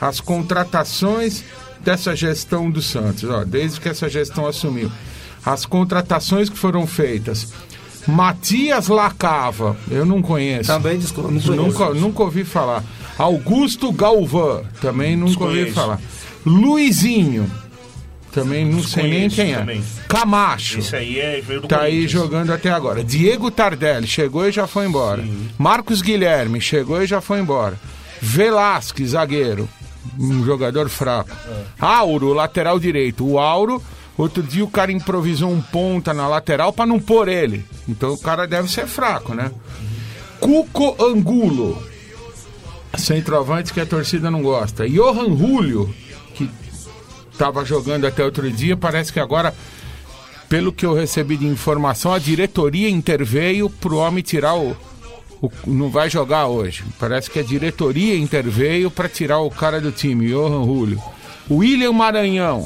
as 0.02 0.20
contratações 0.20 1.44
dessa 1.82 2.16
gestão 2.16 2.72
do 2.72 2.82
Santos, 2.82 3.26
ó, 3.30 3.44
desde 3.44 3.80
que 3.80 3.90
essa 3.90 4.10
gestão 4.10 4.48
assumiu. 4.48 4.92
As 5.46 5.66
contratações 5.66 6.50
que 6.50 6.58
foram 6.58 6.88
feitas. 6.88 7.54
Matias 8.08 8.88
Lacava, 8.88 9.78
eu 9.90 10.06
não 10.06 10.22
conheço. 10.22 10.68
Também 10.68 10.98
desculpa, 10.98 11.32
não 11.32 11.40
conheço. 11.40 11.62
Nunca, 11.68 11.94
nunca 11.94 12.24
ouvi 12.24 12.44
falar. 12.44 12.84
Augusto 13.18 13.92
Galvão, 13.92 14.64
também 14.82 15.16
nunca 15.16 15.30
Desconheço. 15.32 15.60
ouvi 15.62 15.72
falar. 15.74 16.02
Luizinho, 16.46 17.50
também 18.34 18.66
não 18.66 18.82
sei 18.82 19.10
nem 19.10 19.30
quem 19.30 19.54
é. 19.54 19.58
Também. 19.60 19.84
Camacho. 20.08 20.80
Isso 20.80 20.96
aí 20.96 21.20
é 21.20 21.40
veio 21.40 21.62
do 21.62 21.68
Tá 21.68 21.82
aí 21.82 22.08
jogando 22.08 22.52
até 22.52 22.70
agora. 22.72 23.04
Diego 23.04 23.52
Tardelli 23.52 24.08
chegou 24.08 24.48
e 24.48 24.52
já 24.52 24.66
foi 24.66 24.86
embora. 24.86 25.22
Sim. 25.22 25.50
Marcos 25.58 26.02
Guilherme 26.02 26.60
chegou 26.60 27.02
e 27.02 27.08
já 27.08 27.22
foi 27.22 27.40
embora. 27.40 27.80
Velasquez, 28.22 29.12
zagueiro. 29.12 29.70
um 30.20 30.44
jogador 30.44 30.90
fraco. 30.90 31.32
Auro, 31.80 32.34
lateral 32.34 32.80
direito. 32.80 33.26
O 33.26 33.40
Auro, 33.40 33.82
outro 34.18 34.42
dia 34.44 34.64
o 34.64 34.70
cara 34.70 34.92
improvisou 34.92 35.52
um 35.52 35.62
ponta 35.62 36.14
na 36.14 36.28
lateral 36.28 36.74
para 36.74 36.86
não 36.86 37.00
pôr 37.00 37.28
ele. 37.28 37.64
Então 37.88 38.14
o 38.14 38.18
cara 38.18 38.48
deve 38.48 38.70
ser 38.70 38.88
fraco, 38.88 39.34
né? 39.34 39.52
Cuco 40.40 40.96
Angulo, 41.02 41.82
centroavante 42.98 43.74
que 43.74 43.80
a 43.80 43.86
torcida 43.86 44.30
não 44.30 44.42
gosta. 44.42 44.88
Johan 44.90 45.38
Julio, 45.38 45.94
estava 47.34 47.66
jogando 47.66 48.06
até 48.08 48.24
outro 48.24 48.50
dia, 48.50 48.78
parece 48.78 49.12
que 49.12 49.20
agora, 49.20 49.54
pelo 50.48 50.72
que 50.72 50.86
eu 50.86 50.94
recebi 50.94 51.36
de 51.36 51.46
informação, 51.46 52.14
a 52.14 52.20
diretoria 52.20 52.90
interveio 52.90 53.70
pro 53.70 53.98
homem 53.98 54.24
tirar 54.24 54.56
o, 54.56 54.78
o- 55.42 55.52
não 55.68 55.90
vai 55.90 56.10
jogar 56.10 56.48
hoje. 56.48 56.84
Parece 57.00 57.30
que 57.30 57.40
a 57.40 57.44
diretoria 57.44 58.16
interveio 58.18 58.90
para 58.90 59.10
tirar 59.10 59.40
o 59.40 59.50
cara 59.52 59.82
do 59.82 59.92
time, 59.92 60.30
Johan 60.30 60.64
Julio. 60.66 61.02
William 61.52 61.92
Maranhão, 61.92 62.66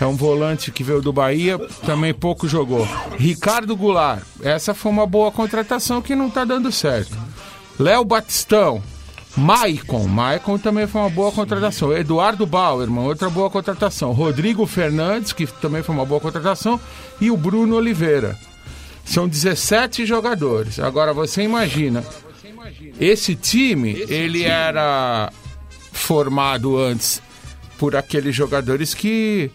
é 0.00 0.04
um 0.04 0.16
volante 0.16 0.72
que 0.72 0.82
veio 0.82 1.00
do 1.00 1.12
Bahia, 1.12 1.56
também 1.86 2.12
pouco 2.12 2.48
jogou. 2.48 2.88
Ricardo 3.16 3.76
Goulart, 3.76 4.22
essa 4.42 4.74
foi 4.74 4.90
uma 4.90 5.06
boa 5.06 5.30
contratação 5.30 6.02
que 6.02 6.16
não 6.16 6.28
tá 6.28 6.44
dando 6.44 6.72
certo. 6.72 7.16
Léo 7.78 8.04
Batistão, 8.04 8.82
Maicon, 9.36 10.06
Maicon 10.06 10.58
também 10.58 10.86
foi 10.86 11.00
uma 11.00 11.10
boa 11.10 11.32
contratação. 11.32 11.92
Eduardo 11.92 12.46
Bauerman, 12.46 13.04
outra 13.04 13.28
boa 13.28 13.50
contratação. 13.50 14.12
Rodrigo 14.12 14.64
Fernandes, 14.66 15.32
que 15.32 15.46
também 15.46 15.82
foi 15.82 15.94
uma 15.94 16.06
boa 16.06 16.20
contratação. 16.20 16.80
E 17.20 17.30
o 17.30 17.36
Bruno 17.36 17.76
Oliveira. 17.76 18.38
São 19.04 19.28
17 19.28 20.06
jogadores. 20.06 20.78
Agora 20.78 21.12
você 21.12 21.42
imagina, 21.42 22.04
esse 22.98 23.34
time, 23.34 24.04
ele 24.08 24.44
era 24.44 25.30
formado 25.92 26.78
antes 26.78 27.20
por 27.78 27.96
aqueles 27.96 28.34
jogadores 28.34 28.94
que 28.94 29.50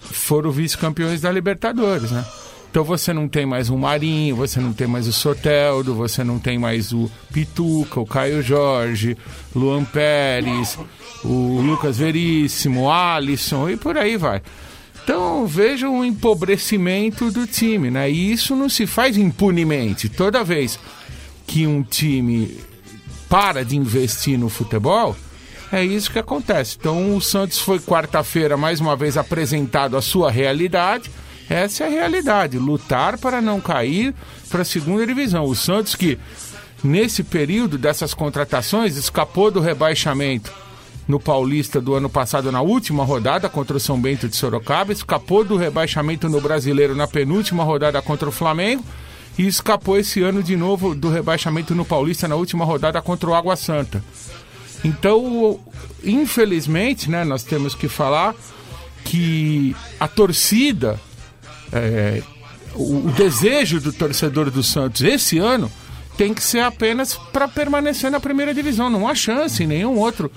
foram 0.00 0.50
vice-campeões 0.50 1.20
da 1.20 1.30
Libertadores, 1.30 2.10
né? 2.10 2.24
Então 2.74 2.82
você 2.82 3.12
não 3.12 3.28
tem 3.28 3.46
mais 3.46 3.70
o 3.70 3.78
Marinho, 3.78 4.34
você 4.34 4.58
não 4.58 4.72
tem 4.72 4.88
mais 4.88 5.06
o 5.06 5.12
Soteldo, 5.12 5.94
você 5.94 6.24
não 6.24 6.40
tem 6.40 6.58
mais 6.58 6.92
o 6.92 7.08
Pituca, 7.32 8.00
o 8.00 8.04
Caio 8.04 8.42
Jorge, 8.42 9.16
Luan 9.54 9.84
Pérez, 9.84 10.76
o 11.22 11.60
Lucas 11.60 11.98
Veríssimo, 11.98 12.90
Alisson 12.90 13.70
e 13.70 13.76
por 13.76 13.96
aí 13.96 14.16
vai. 14.16 14.42
Então 15.04 15.46
veja 15.46 15.88
o 15.88 16.04
empobrecimento 16.04 17.30
do 17.30 17.46
time, 17.46 17.92
né? 17.92 18.10
E 18.10 18.32
isso 18.32 18.56
não 18.56 18.68
se 18.68 18.88
faz 18.88 19.16
impunemente. 19.16 20.08
Toda 20.08 20.42
vez 20.42 20.76
que 21.46 21.68
um 21.68 21.80
time 21.80 22.58
para 23.28 23.64
de 23.64 23.76
investir 23.76 24.36
no 24.36 24.48
futebol, 24.48 25.14
é 25.70 25.84
isso 25.84 26.10
que 26.10 26.18
acontece. 26.18 26.76
Então 26.80 27.16
o 27.16 27.20
Santos 27.20 27.60
foi 27.60 27.78
quarta-feira 27.78 28.56
mais 28.56 28.80
uma 28.80 28.96
vez 28.96 29.16
apresentado 29.16 29.96
a 29.96 30.02
sua 30.02 30.28
realidade. 30.28 31.08
Essa 31.48 31.84
é 31.84 31.86
a 31.86 31.90
realidade, 31.90 32.58
lutar 32.58 33.18
para 33.18 33.40
não 33.40 33.60
cair 33.60 34.14
para 34.48 34.62
a 34.62 34.64
segunda 34.64 35.06
divisão. 35.06 35.44
O 35.44 35.54
Santos 35.54 35.94
que 35.94 36.18
nesse 36.82 37.22
período 37.22 37.78
dessas 37.78 38.14
contratações 38.14 38.96
escapou 38.96 39.50
do 39.50 39.60
rebaixamento 39.60 40.52
no 41.06 41.20
Paulista 41.20 41.80
do 41.80 41.94
ano 41.94 42.08
passado 42.08 42.50
na 42.50 42.62
última 42.62 43.04
rodada 43.04 43.48
contra 43.48 43.76
o 43.76 43.80
São 43.80 44.00
Bento 44.00 44.28
de 44.28 44.36
Sorocaba, 44.36 44.92
escapou 44.92 45.44
do 45.44 45.56
rebaixamento 45.56 46.28
no 46.28 46.40
Brasileiro 46.40 46.94
na 46.94 47.06
penúltima 47.06 47.62
rodada 47.62 48.00
contra 48.00 48.28
o 48.28 48.32
Flamengo 48.32 48.84
e 49.36 49.46
escapou 49.46 49.98
esse 49.98 50.22
ano 50.22 50.42
de 50.42 50.56
novo 50.56 50.94
do 50.94 51.10
rebaixamento 51.10 51.74
no 51.74 51.84
Paulista 51.84 52.26
na 52.26 52.36
última 52.36 52.64
rodada 52.64 53.02
contra 53.02 53.28
o 53.28 53.34
Água 53.34 53.56
Santa. 53.56 54.02
Então, 54.82 55.60
infelizmente, 56.02 57.10
né, 57.10 57.24
nós 57.24 57.42
temos 57.42 57.74
que 57.74 57.88
falar 57.88 58.34
que 59.04 59.74
a 59.98 60.06
torcida, 60.06 61.00
é, 61.74 62.22
o, 62.74 63.08
o 63.08 63.12
desejo 63.12 63.80
do 63.80 63.92
torcedor 63.92 64.50
do 64.50 64.62
Santos 64.62 65.02
esse 65.02 65.38
ano 65.38 65.70
tem 66.16 66.32
que 66.32 66.42
ser 66.42 66.60
apenas 66.60 67.14
para 67.32 67.48
permanecer 67.48 68.10
na 68.10 68.20
primeira 68.20 68.54
divisão. 68.54 68.88
Não 68.88 69.08
há 69.08 69.14
chance 69.14 69.62
em 69.62 69.66
nenhum 69.66 69.98
outro 69.98 70.30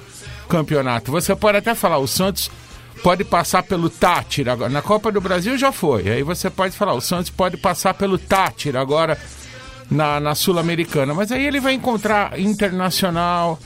campeonato. 0.50 1.12
Você 1.12 1.36
pode 1.36 1.58
até 1.58 1.76
falar, 1.76 2.00
o 2.00 2.08
Santos 2.08 2.50
pode 3.04 3.24
passar 3.24 3.64
pelo 3.64 3.90
Tátira 3.90 4.54
agora. 4.54 4.72
Na 4.72 4.82
Copa 4.82 5.12
do 5.12 5.22
Brasil 5.22 5.58
já 5.58 5.72
foi. 5.72 6.10
Aí 6.10 6.24
você 6.24 6.50
pode 6.50 6.76
falar, 6.76 6.94
o 6.94 7.02
Santos 7.02 7.30
pode 7.30 7.58
passar 7.58 7.94
pelo 7.94 8.18
Tátira 8.18 8.82
agora 8.82 9.18
na, 9.90 10.20
na 10.20 10.36
Sul-Americana. 10.36 11.14
Mas 11.14 11.32
aí 11.32 11.46
ele 11.46 11.60
vai 11.60 11.74
encontrar 11.74 12.40
Internacional, 12.40 13.60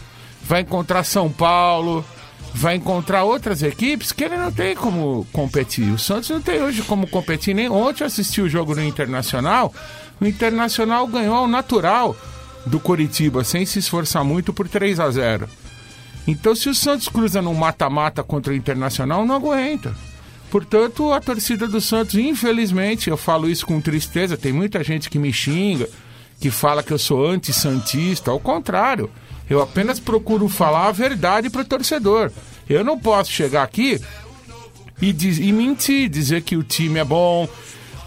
vai 0.43 0.61
encontrar 0.61 1.03
São 1.03 1.31
Paulo, 1.31 2.05
vai 2.53 2.75
encontrar 2.75 3.23
outras 3.23 3.63
equipes 3.63 4.11
que 4.11 4.23
ele 4.23 4.37
não 4.37 4.51
tem 4.51 4.75
como 4.75 5.25
competir. 5.31 5.91
O 5.91 5.99
Santos 5.99 6.29
não 6.29 6.41
tem 6.41 6.61
hoje 6.61 6.81
como 6.83 7.07
competir. 7.07 7.53
Nem 7.53 7.69
ontem 7.69 8.03
assisti 8.03 8.41
o 8.41 8.49
jogo 8.49 8.75
no 8.75 8.83
Internacional. 8.83 9.73
O 10.19 10.25
Internacional 10.25 11.07
ganhou 11.07 11.35
ao 11.35 11.47
natural 11.47 12.15
do 12.65 12.79
Coritiba, 12.79 13.43
sem 13.43 13.65
se 13.65 13.79
esforçar 13.79 14.23
muito, 14.23 14.53
por 14.53 14.67
3 14.67 14.99
a 14.99 15.09
0 15.09 15.49
Então, 16.27 16.55
se 16.55 16.69
o 16.69 16.75
Santos 16.75 17.07
cruza 17.07 17.41
num 17.41 17.53
mata-mata 17.53 18.21
contra 18.23 18.53
o 18.53 18.55
Internacional, 18.55 19.25
não 19.25 19.35
aguenta. 19.35 19.95
Portanto, 20.51 21.13
a 21.13 21.21
torcida 21.21 21.67
do 21.67 21.79
Santos, 21.79 22.15
infelizmente, 22.15 23.09
eu 23.09 23.17
falo 23.17 23.49
isso 23.49 23.65
com 23.65 23.79
tristeza, 23.79 24.37
tem 24.37 24.51
muita 24.51 24.83
gente 24.83 25.09
que 25.09 25.17
me 25.17 25.31
xinga, 25.31 25.87
que 26.39 26.51
fala 26.51 26.83
que 26.83 26.91
eu 26.91 26.99
sou 26.99 27.25
anti-santista. 27.25 28.31
Ao 28.31 28.39
contrário, 28.39 29.09
eu 29.51 29.61
apenas 29.61 29.99
procuro 29.99 30.47
falar 30.47 30.87
a 30.87 30.91
verdade 30.91 31.49
para 31.49 31.61
o 31.61 31.65
torcedor. 31.65 32.31
Eu 32.69 32.83
não 32.83 32.97
posso 32.97 33.31
chegar 33.31 33.63
aqui 33.63 33.99
e, 35.01 35.11
diz, 35.11 35.39
e 35.39 35.51
mentir, 35.51 36.07
dizer 36.09 36.41
que 36.41 36.55
o 36.55 36.63
time 36.63 36.99
é 36.99 37.03
bom. 37.03 37.47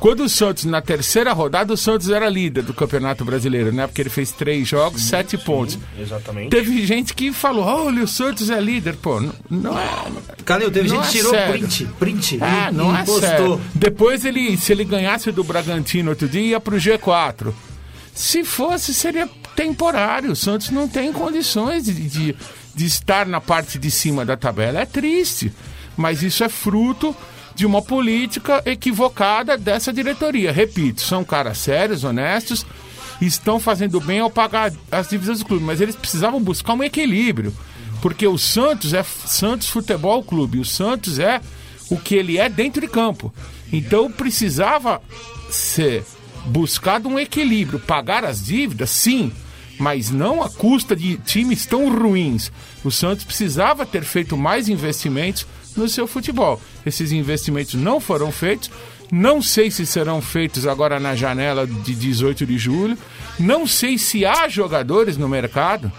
Quando 0.01 0.25
o 0.25 0.29
Santos, 0.29 0.65
na 0.65 0.83
terceira 0.83 1.33
rodada, 1.33 1.73
o 1.73 1.77
Santos 1.77 2.11
era 2.11 2.29
líder 2.29 2.63
do 2.63 2.75
Campeonato 2.75 3.25
Brasileiro, 3.25 3.73
né? 3.73 3.87
Porque 3.87 4.03
ele 4.03 4.11
fez 4.11 4.33
três 4.33 4.67
jogos, 4.69 5.03
sete 5.03 5.37
pontos. 5.39 5.79
Exatamente. 5.99 6.51
Teve 6.51 6.85
gente 6.87 7.15
que 7.15 7.33
falou, 7.33 7.65
olha, 7.65 8.03
o 8.05 8.09
Santos 8.09 8.51
é 8.51 8.61
líder. 8.61 8.97
Pô, 8.97 9.21
não, 9.21 9.33
não 9.51 9.79
é. 9.79 9.89
Calil, 10.45 10.71
teve 10.71 10.89
gente 10.89 11.03
que 11.03 11.09
é 11.09 11.11
tirou 11.11 11.31
sério. 11.31 11.53
print, 11.59 11.85
print 11.99 12.39
Ah, 12.41 12.69
e, 12.71 12.75
não 12.75 12.93
e 12.95 12.97
é 13.01 13.05
postou. 13.05 13.21
sério. 13.21 13.61
Depois 13.75 14.25
ele, 14.25 14.57
se 14.59 14.73
ele 14.73 14.85
ganhasse 14.85 15.31
do 15.33 15.45
Bragantino 15.45 16.11
outro 16.11 16.29
dia, 16.29 16.41
ia 16.43 16.61
pro 16.61 16.77
G4. 16.77 17.53
Se 18.15 18.45
fosse, 18.45 18.93
seria 18.93 19.29
temporário. 19.54 20.32
O 20.32 20.37
Santos 20.37 20.70
não 20.70 20.88
tem 20.88 21.12
condições 21.12 21.84
de, 21.84 21.92
de, 21.92 22.37
de 22.75 22.84
estar 22.84 23.26
na 23.26 23.40
parte 23.40 23.78
de 23.78 23.90
cima 23.90 24.25
da 24.25 24.37
tabela. 24.37 24.80
É 24.80 24.87
triste. 24.87 25.52
Mas 25.96 26.23
isso 26.23 26.42
é 26.42 26.49
fruto 26.49 27.14
de 27.54 27.64
uma 27.64 27.80
política 27.80 28.62
equivocada 28.66 29.56
dessa 29.56 29.92
diretoria. 29.92 30.52
Repito, 30.52 31.00
são 31.00 31.25
caras 31.25 31.58
sérios, 31.58 32.02
honestos, 32.02 32.66
estão 33.20 33.61
fazendo 33.61 34.00
bem 34.00 34.20
ao 34.20 34.30
pagar 34.30 34.73
as 34.90 35.08
dívidas 35.08 35.38
do 35.38 35.44
clube. 35.44 35.64
Mas 35.64 35.80
eles 35.80 35.94
precisavam 35.94 36.42
buscar 36.42 36.75
um 36.75 36.82
equilíbrio. 36.82 37.54
Porque 38.02 38.26
o 38.26 38.37
Santos 38.37 38.92
é 38.92 39.02
Santos 39.02 39.68
Futebol 39.68 40.23
Clube. 40.23 40.58
O 40.58 40.64
Santos 40.64 41.18
é 41.18 41.40
o 41.88 41.96
que 41.96 42.14
ele 42.14 42.38
é 42.38 42.49
dentro 42.49 42.80
de 42.80 42.88
campo. 42.88 43.32
Então 43.73 44.11
precisava 44.11 45.00
ser 45.49 46.04
buscado 46.46 47.08
um 47.08 47.18
equilíbrio. 47.18 47.78
Pagar 47.78 48.25
as 48.25 48.44
dívidas, 48.44 48.90
sim, 48.90 49.32
mas 49.78 50.11
não 50.11 50.43
à 50.43 50.49
custa 50.49 50.95
de 50.95 51.16
times 51.19 51.66
tão 51.66 51.90
ruins. 51.90 52.50
O 52.85 52.90
Santos 52.90 53.25
precisava 53.25 53.87
ter 53.87 54.02
feito 54.02 54.37
mais 54.37 54.69
investimentos 54.69 55.47
no 55.76 55.88
seu 55.88 56.07
futebol. 56.07 56.61
Esses 56.85 57.12
investimentos 57.12 57.75
não 57.75 58.00
foram 58.00 58.31
feitos. 58.31 58.71
Não 59.12 59.43
sei 59.43 59.71
se 59.71 59.85
serão 59.85 60.21
feitos 60.21 60.66
agora 60.66 60.99
na 60.99 61.14
janela 61.14 61.66
de 61.66 61.95
18 61.95 62.47
de 62.47 62.59
julho. 62.59 62.99
Não 63.38 63.66
sei 63.66 63.99
se 63.99 64.25
há 64.25 64.49
jogadores 64.49 65.16
no 65.16 65.28
mercado 65.28 65.93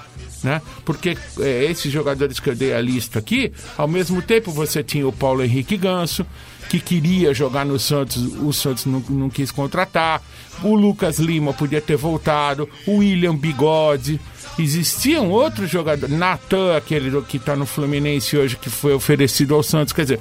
né? 0.45 0.61
Porque 0.85 1.17
é, 1.39 1.65
esses 1.65 1.91
jogadores 1.91 2.39
que 2.39 2.49
eu 2.49 2.55
dei 2.55 2.71
a 2.71 2.79
lista 2.79 3.17
aqui, 3.17 3.51
ao 3.75 3.87
mesmo 3.87 4.21
tempo 4.21 4.51
você 4.51 4.83
tinha 4.83 5.07
o 5.07 5.11
Paulo 5.11 5.43
Henrique 5.43 5.75
Ganso, 5.75 6.25
que 6.69 6.79
queria 6.79 7.33
jogar 7.33 7.65
no 7.65 7.79
Santos, 7.79 8.17
o 8.17 8.51
Santos 8.51 8.85
não, 8.85 8.99
não 9.09 9.29
quis 9.29 9.51
contratar. 9.51 10.21
O 10.63 10.75
Lucas 10.75 11.19
Lima 11.19 11.53
podia 11.53 11.81
ter 11.81 11.95
voltado, 11.95 12.69
o 12.87 12.97
William 12.97 13.35
Bigode. 13.35 14.19
Existiam 14.57 15.29
outros 15.31 15.69
jogadores, 15.69 16.17
Natan, 16.17 16.77
aquele 16.77 17.21
que 17.23 17.37
está 17.37 17.55
no 17.55 17.65
Fluminense 17.65 18.37
hoje, 18.37 18.55
que 18.55 18.69
foi 18.69 18.93
oferecido 18.93 19.53
ao 19.53 19.61
Santos. 19.61 19.91
Quer 19.91 20.03
dizer, 20.03 20.19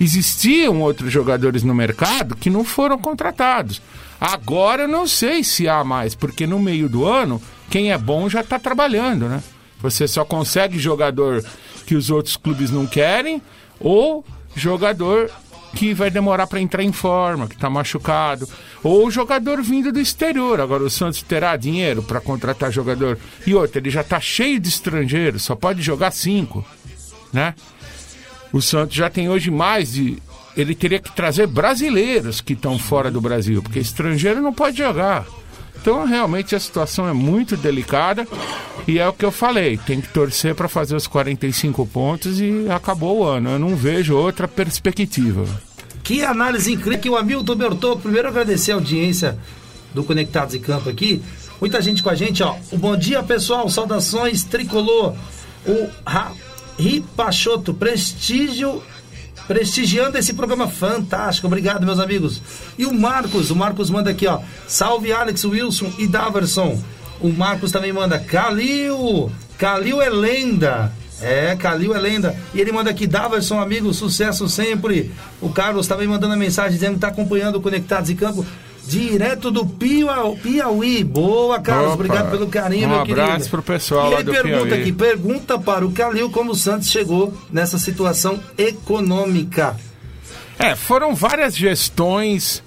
existiam 0.00 0.80
outros 0.80 1.12
jogadores 1.12 1.62
no 1.62 1.74
mercado 1.74 2.34
que 2.34 2.48
não 2.48 2.64
foram 2.64 2.98
contratados. 2.98 3.82
Agora 4.20 4.84
eu 4.84 4.88
não 4.88 5.06
sei 5.06 5.44
se 5.44 5.68
há 5.68 5.84
mais, 5.84 6.14
porque 6.14 6.46
no 6.46 6.58
meio 6.58 6.88
do 6.88 7.04
ano, 7.04 7.42
quem 7.68 7.92
é 7.92 7.98
bom 7.98 8.28
já 8.28 8.40
está 8.40 8.58
trabalhando, 8.58 9.28
né? 9.28 9.42
Você 9.80 10.08
só 10.08 10.24
consegue 10.24 10.78
jogador 10.78 11.44
que 11.84 11.94
os 11.94 12.08
outros 12.08 12.38
clubes 12.38 12.70
não 12.70 12.86
querem 12.86 13.42
ou 13.78 14.24
jogador 14.56 15.30
que 15.74 15.92
vai 15.92 16.10
demorar 16.10 16.46
para 16.46 16.60
entrar 16.60 16.82
em 16.82 16.92
forma, 16.92 17.46
que 17.48 17.54
está 17.54 17.68
machucado, 17.68 18.48
ou 18.82 19.10
jogador 19.10 19.60
vindo 19.62 19.92
do 19.92 20.00
exterior. 20.00 20.60
Agora 20.60 20.84
o 20.84 20.90
Santos 20.90 21.22
terá 21.22 21.56
dinheiro 21.56 22.02
para 22.02 22.20
contratar 22.20 22.72
jogador. 22.72 23.18
E 23.46 23.54
outra, 23.54 23.80
ele 23.80 23.90
já 23.90 24.00
está 24.00 24.20
cheio 24.20 24.58
de 24.60 24.68
estrangeiros, 24.68 25.42
só 25.42 25.54
pode 25.54 25.82
jogar 25.82 26.10
cinco. 26.12 26.64
né? 27.32 27.54
O 28.52 28.62
Santos 28.62 28.96
já 28.96 29.10
tem 29.10 29.28
hoje 29.28 29.50
mais 29.50 29.92
de. 29.92 30.22
Ele 30.56 30.74
teria 30.74 31.00
que 31.00 31.12
trazer 31.14 31.48
brasileiros 31.48 32.40
que 32.40 32.52
estão 32.52 32.78
fora 32.78 33.10
do 33.10 33.20
Brasil, 33.20 33.60
porque 33.60 33.80
estrangeiro 33.80 34.40
não 34.40 34.52
pode 34.52 34.78
jogar. 34.78 35.26
Então, 35.84 36.06
realmente, 36.06 36.56
a 36.56 36.58
situação 36.58 37.06
é 37.06 37.12
muito 37.12 37.58
delicada 37.58 38.26
e 38.88 38.98
é 38.98 39.06
o 39.06 39.12
que 39.12 39.22
eu 39.22 39.30
falei: 39.30 39.76
tem 39.76 40.00
que 40.00 40.08
torcer 40.08 40.54
para 40.54 40.66
fazer 40.66 40.96
os 40.96 41.06
45 41.06 41.84
pontos 41.84 42.40
e 42.40 42.66
acabou 42.70 43.18
o 43.18 43.24
ano. 43.24 43.50
Eu 43.50 43.58
não 43.58 43.76
vejo 43.76 44.16
outra 44.16 44.48
perspectiva. 44.48 45.44
Que 46.02 46.24
análise 46.24 46.72
incrível 46.72 46.98
que 46.98 47.10
o 47.10 47.16
Hamilton 47.18 47.54
Bertô. 47.54 47.96
Primeiro 47.98 48.28
agradecer 48.28 48.72
a 48.72 48.76
audiência 48.76 49.38
do 49.92 50.02
Conectados 50.02 50.54
em 50.54 50.60
Campo 50.60 50.88
aqui. 50.88 51.20
Muita 51.60 51.82
gente 51.82 52.02
com 52.02 52.08
a 52.08 52.14
gente, 52.14 52.42
ó. 52.42 52.56
O 52.72 52.78
bom 52.78 52.96
dia, 52.96 53.22
pessoal. 53.22 53.68
Saudações, 53.68 54.42
tricolor. 54.42 55.14
O 55.66 55.90
Ri 56.78 57.04
Pachoto, 57.14 57.74
prestígio 57.74 58.82
prestigiando 59.46 60.18
esse 60.18 60.32
programa 60.34 60.68
fantástico. 60.68 61.46
Obrigado, 61.46 61.84
meus 61.84 61.98
amigos. 61.98 62.40
E 62.78 62.86
o 62.86 62.94
Marcos, 62.94 63.50
o 63.50 63.56
Marcos 63.56 63.90
manda 63.90 64.10
aqui, 64.10 64.26
ó. 64.26 64.40
Salve 64.66 65.12
Alex 65.12 65.44
Wilson 65.44 65.92
e 65.98 66.06
Daverson. 66.06 66.80
O 67.20 67.28
Marcos 67.28 67.72
também 67.72 67.92
manda 67.92 68.18
Calil. 68.18 69.30
Calil 69.58 70.02
é 70.02 70.10
lenda. 70.10 70.92
É, 71.20 71.56
Calil 71.56 71.94
é 71.94 71.98
lenda. 71.98 72.36
E 72.52 72.60
ele 72.60 72.72
manda 72.72 72.90
aqui, 72.90 73.06
Daverson, 73.06 73.58
amigo, 73.58 73.92
sucesso 73.94 74.48
sempre. 74.48 75.12
O 75.40 75.48
Carlos 75.48 75.86
também 75.86 76.06
mandando 76.08 76.34
a 76.34 76.36
mensagem 76.36 76.72
dizendo 76.72 76.92
que 76.92 76.96
está 76.96 77.08
acompanhando 77.08 77.56
o 77.56 77.60
Conectados 77.60 78.10
em 78.10 78.16
Campo. 78.16 78.44
Direto 78.86 79.50
do 79.50 79.66
Piauí. 79.66 81.02
Boa, 81.04 81.60
Carlos. 81.60 81.86
Opa, 81.86 81.94
Obrigado 81.94 82.30
pelo 82.30 82.46
carinho, 82.48 82.86
um 82.86 82.90
meu 82.90 83.00
querido. 83.02 83.20
Um 83.20 83.24
abraço 83.24 83.50
pro 83.50 83.62
pessoal 83.62 84.12
e 84.12 84.14
ele 84.14 84.24
pergunta 84.24 84.66
Piauí. 84.66 84.80
aqui, 84.80 84.92
pergunta 84.92 85.58
para 85.58 85.86
o 85.86 85.92
Calil 85.92 86.30
como 86.30 86.52
o 86.52 86.54
Santos 86.54 86.88
chegou 86.88 87.32
nessa 87.50 87.78
situação 87.78 88.38
econômica. 88.58 89.76
É, 90.58 90.76
foram 90.76 91.14
várias 91.14 91.56
gestões 91.56 92.62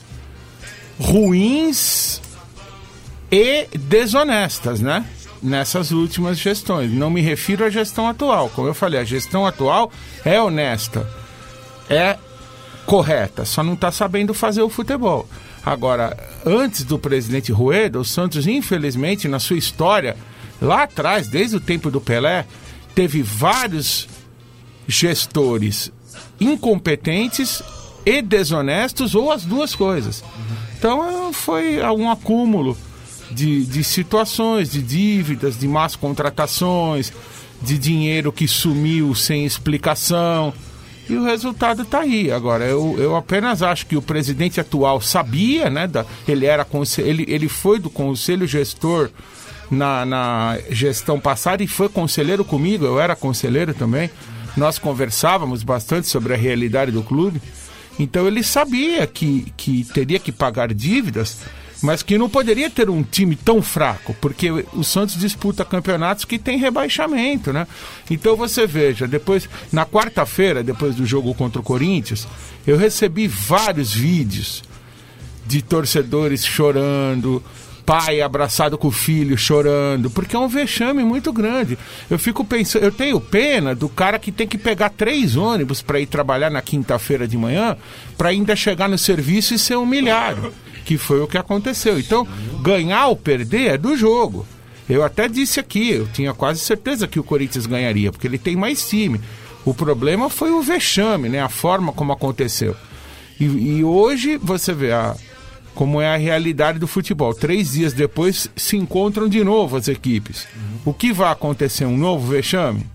ruins 1.00 2.22
e 3.32 3.68
desonestas, 3.78 4.82
né? 4.82 5.06
nessas 5.42 5.92
últimas 5.92 6.38
gestões. 6.38 6.92
Não 6.92 7.10
me 7.10 7.22
refiro 7.22 7.66
à 7.66 7.70
gestão 7.70 8.08
atual. 8.08 8.50
Como 8.50 8.68
eu 8.68 8.74
falei, 8.74 9.00
a 9.00 9.04
gestão 9.04 9.46
atual 9.46 9.92
é 10.26 10.42
honesta, 10.42 11.08
é 11.90 12.18
correta, 12.86 13.46
só 13.46 13.64
não 13.64 13.74
está 13.74 13.92
sabendo 13.92 14.34
fazer 14.34 14.62
o 14.62 14.70
futebol. 14.70 15.28
Agora, 15.68 16.16
antes 16.46 16.86
do 16.86 16.98
presidente 16.98 17.52
Rueda, 17.52 18.00
o 18.00 18.06
Santos, 18.06 18.48
infelizmente, 18.48 19.28
na 19.28 19.38
sua 19.38 19.58
história, 19.58 20.16
lá 20.62 20.84
atrás, 20.84 21.28
desde 21.28 21.58
o 21.58 21.60
tempo 21.60 21.92
do 21.92 22.00
Pelé, 22.00 22.46
teve 22.96 23.22
vários 23.22 24.08
gestores 24.88 25.92
incompetentes 26.40 27.62
e 28.06 28.22
desonestos, 28.22 29.14
ou 29.14 29.30
as 29.30 29.44
duas 29.44 29.76
coisas. 29.76 30.24
Então, 30.80 31.34
foi 31.34 31.82
um 31.82 32.10
acúmulo 32.10 32.78
de, 33.30 33.66
de 33.66 33.84
situações, 33.84 34.72
de 34.72 34.82
dívidas, 34.82 35.60
de 35.60 35.68
más 35.68 35.98
contratações, 35.98 37.12
de 37.62 37.78
dinheiro 37.78 38.32
que 38.32 38.48
sumiu 38.48 39.14
sem 39.14 39.46
explicação. 39.46 40.54
E 41.10 41.16
o 41.16 41.24
resultado 41.24 41.84
está 41.84 42.00
aí. 42.00 42.32
Agora, 42.32 42.66
eu, 42.66 42.96
eu 42.98 43.16
apenas 43.16 43.62
acho 43.62 43.86
que 43.86 43.96
o 43.96 44.02
presidente 44.02 44.60
atual 44.60 45.00
sabia, 45.00 45.70
né? 45.70 45.88
Da, 45.88 46.06
ele, 46.28 46.46
era, 46.46 46.66
ele, 47.00 47.26
ele 47.28 47.48
foi 47.48 47.80
do 47.80 47.90
conselho 47.90 48.46
gestor 48.46 49.10
na, 49.72 50.06
na 50.06 50.58
gestão 50.70 51.20
passada 51.20 51.64
e 51.64 51.68
foi 51.68 51.90
conselheiro 51.90 52.44
comigo, 52.44 52.86
eu 52.86 53.00
era 53.00 53.16
conselheiro 53.16 53.74
também. 53.74 54.10
Nós 54.56 54.80
conversávamos 54.80 55.64
bastante 55.64 56.08
sobre 56.08 56.34
a 56.34 56.38
realidade 56.38 56.92
do 56.92 57.04
clube. 57.04 57.42
Então 58.00 58.28
ele 58.28 58.44
sabia 58.44 59.06
que, 59.08 59.52
que 59.56 59.84
teria 59.86 60.20
que 60.20 60.32
pagar 60.32 60.74
dívidas 60.74 61.38
mas 61.82 62.02
que 62.02 62.18
não 62.18 62.30
poderia 62.30 62.70
ter 62.70 62.90
um 62.90 63.04
time 63.04 63.36
tão 63.36 63.62
fraco, 63.62 64.16
porque 64.20 64.50
o 64.52 64.84
Santos 64.84 65.16
disputa 65.16 65.64
campeonatos 65.64 66.26
que 66.26 66.40
tem 66.40 66.58
rebaixamento, 66.58 67.54
né? 67.54 67.68
Então 68.10 68.36
você 68.36 68.66
veja, 68.66 69.08
depois, 69.08 69.48
na 69.72 69.86
quarta-feira, 69.86 70.64
depois 70.64 70.96
do 70.96 71.06
jogo 71.06 71.34
contra 71.34 71.60
o 71.60 71.64
Corinthians, 71.64 72.28
eu 72.66 72.78
recebi 72.78 73.28
vários 73.28 73.94
vídeos 73.94 74.64
de 75.46 75.62
torcedores 75.62 76.46
chorando, 76.46 77.44
pai 77.86 78.20
abraçado 78.22 78.78
com 78.78 78.90
o 78.90 78.92
filho 78.92 79.38
chorando, 79.38 80.10
porque 80.10 80.36
é 80.36 80.40
um 80.40 80.48
vexame 80.50 81.04
muito 81.04 81.32
grande. 81.32 81.78
Eu 82.10 82.20
fico 82.20 82.44
pensando, 82.44 82.84
eu 82.84 82.92
tenho 82.92 83.22
pena 83.22 83.74
do 83.74 83.88
cara 83.88 84.20
que 84.20 84.32
tem 84.32 84.48
que 84.48 84.58
pegar 84.58 84.90
três 84.90 85.38
ônibus 85.38 85.82
para 85.82 86.00
ir 86.00 86.08
trabalhar 86.08 86.50
na 86.50 86.62
quinta-feira 86.62 87.26
de 87.28 87.38
manhã, 87.38 87.78
para 88.18 88.30
ainda 88.30 88.56
chegar 88.56 88.90
no 88.90 88.98
serviço 88.98 89.54
e 89.54 89.60
ser 89.60 89.76
humilhado 89.76 90.52
que 90.88 90.98
foi 90.98 91.20
o 91.20 91.28
que 91.28 91.38
aconteceu. 91.38 92.00
Então, 92.00 92.26
ganhar 92.62 93.08
ou 93.08 93.16
perder 93.18 93.74
é 93.74 93.78
do 93.78 93.98
jogo. 93.98 94.48
Eu 94.88 95.04
até 95.04 95.28
disse 95.28 95.60
aqui, 95.60 95.90
eu 95.90 96.08
tinha 96.08 96.34
quase 96.34 96.62
certeza 96.62 97.10
que 97.10 97.20
o 97.20 97.24
Corinthians 97.24 97.66
ganharia, 97.66 98.10
porque 98.10 98.26
ele 98.26 98.38
tem 98.38 98.56
mais 98.56 98.88
time. 98.88 99.20
O 99.66 99.74
problema 99.74 100.30
foi 100.30 100.50
o 100.50 100.62
vexame, 100.62 101.28
né? 101.28 101.42
A 101.42 101.50
forma 101.50 101.92
como 101.92 102.14
aconteceu. 102.14 102.74
E, 103.38 103.44
e 103.44 103.84
hoje 103.84 104.38
você 104.38 104.74
vê 104.74 104.94
a, 104.94 105.14
como 105.76 106.00
é 106.00 106.08
a 106.08 106.16
realidade 106.16 106.80
do 106.80 106.88
futebol. 106.88 107.34
Três 107.34 107.74
dias 107.74 107.92
depois 107.92 108.50
se 108.56 108.78
encontram 108.78 109.28
de 109.28 109.44
novo 109.44 109.76
as 109.76 109.90
equipes. 109.90 110.48
O 110.86 110.94
que 110.94 111.12
vai 111.12 111.30
acontecer? 111.30 111.84
Um 111.84 111.98
novo 111.98 112.26
vexame? 112.28 112.86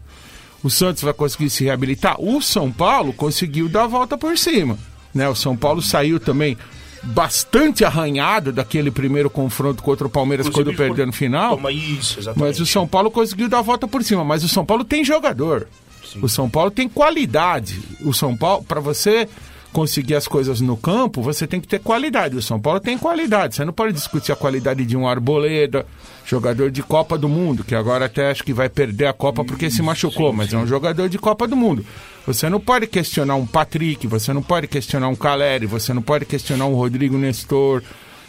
O 0.64 0.70
Santos 0.70 1.02
vai 1.02 1.12
conseguir 1.12 1.50
se 1.50 1.64
reabilitar? 1.64 2.18
O 2.18 2.40
São 2.40 2.72
Paulo 2.72 3.12
conseguiu 3.12 3.68
dar 3.68 3.84
a 3.84 3.86
volta 3.86 4.16
por 4.16 4.38
cima. 4.38 4.78
Né? 5.14 5.28
O 5.28 5.34
São 5.34 5.54
Paulo 5.54 5.82
saiu 5.82 6.18
também 6.18 6.56
bastante 7.02 7.84
arranhado 7.84 8.52
daquele 8.52 8.90
primeiro 8.90 9.28
confronto 9.28 9.82
contra 9.82 10.06
o 10.06 10.10
Palmeiras 10.10 10.46
Inclusive, 10.46 10.76
quando 10.76 10.76
perdeu 10.76 11.06
no 11.06 11.12
final. 11.12 11.58
Isso, 11.70 12.20
mas 12.36 12.60
o 12.60 12.66
São 12.66 12.86
Paulo 12.86 13.10
conseguiu 13.10 13.48
dar 13.48 13.58
a 13.58 13.62
volta 13.62 13.88
por 13.88 14.02
cima. 14.04 14.24
Mas 14.24 14.44
o 14.44 14.48
São 14.48 14.64
Paulo 14.64 14.84
tem 14.84 15.04
jogador. 15.04 15.66
Sim. 16.04 16.20
O 16.22 16.28
São 16.28 16.48
Paulo 16.48 16.70
tem 16.70 16.88
qualidade. 16.88 17.80
O 18.04 18.12
São 18.12 18.36
Paulo, 18.36 18.64
para 18.64 18.80
você 18.80 19.28
conseguir 19.72 20.14
as 20.14 20.28
coisas 20.28 20.60
no 20.60 20.76
campo, 20.76 21.22
você 21.22 21.46
tem 21.46 21.60
que 21.60 21.66
ter 21.66 21.80
qualidade. 21.80 22.36
O 22.36 22.42
São 22.42 22.60
Paulo 22.60 22.78
tem 22.78 22.98
qualidade. 22.98 23.54
Você 23.54 23.64
não 23.64 23.72
pode 23.72 23.92
discutir 23.92 24.30
a 24.30 24.36
qualidade 24.36 24.84
de 24.84 24.96
um 24.96 25.08
Arboleda, 25.08 25.86
jogador 26.24 26.70
de 26.70 26.82
Copa 26.82 27.16
do 27.16 27.28
Mundo, 27.28 27.64
que 27.64 27.74
agora 27.74 28.04
até 28.04 28.30
acho 28.30 28.44
que 28.44 28.52
vai 28.52 28.68
perder 28.68 29.06
a 29.06 29.12
Copa 29.12 29.44
porque 29.44 29.70
se 29.70 29.82
machucou, 29.82 30.30
sim, 30.30 30.36
mas 30.36 30.50
sim. 30.50 30.56
é 30.56 30.58
um 30.58 30.66
jogador 30.66 31.08
de 31.08 31.18
Copa 31.18 31.48
do 31.48 31.56
Mundo. 31.56 31.84
Você 32.26 32.48
não 32.48 32.60
pode 32.60 32.86
questionar 32.86 33.34
um 33.34 33.46
Patrick, 33.46 34.06
você 34.06 34.32
não 34.32 34.42
pode 34.42 34.68
questionar 34.68 35.08
um 35.08 35.16
Caleri, 35.16 35.66
você 35.66 35.92
não 35.92 36.02
pode 36.02 36.26
questionar 36.26 36.66
um 36.66 36.74
Rodrigo 36.74 37.16
Nestor. 37.16 37.82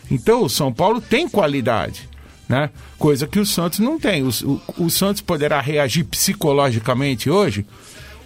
Então 0.09 0.43
o 0.43 0.49
São 0.49 0.73
Paulo 0.73 1.01
tem 1.01 1.27
qualidade. 1.27 2.09
Né? 2.47 2.69
Coisa 2.97 3.25
que 3.25 3.39
o 3.39 3.45
Santos 3.45 3.79
não 3.79 3.99
tem. 3.99 4.23
O, 4.23 4.29
o, 4.29 4.85
o 4.85 4.89
Santos 4.89 5.21
poderá 5.21 5.61
reagir 5.61 6.03
psicologicamente 6.03 7.29
hoje 7.29 7.65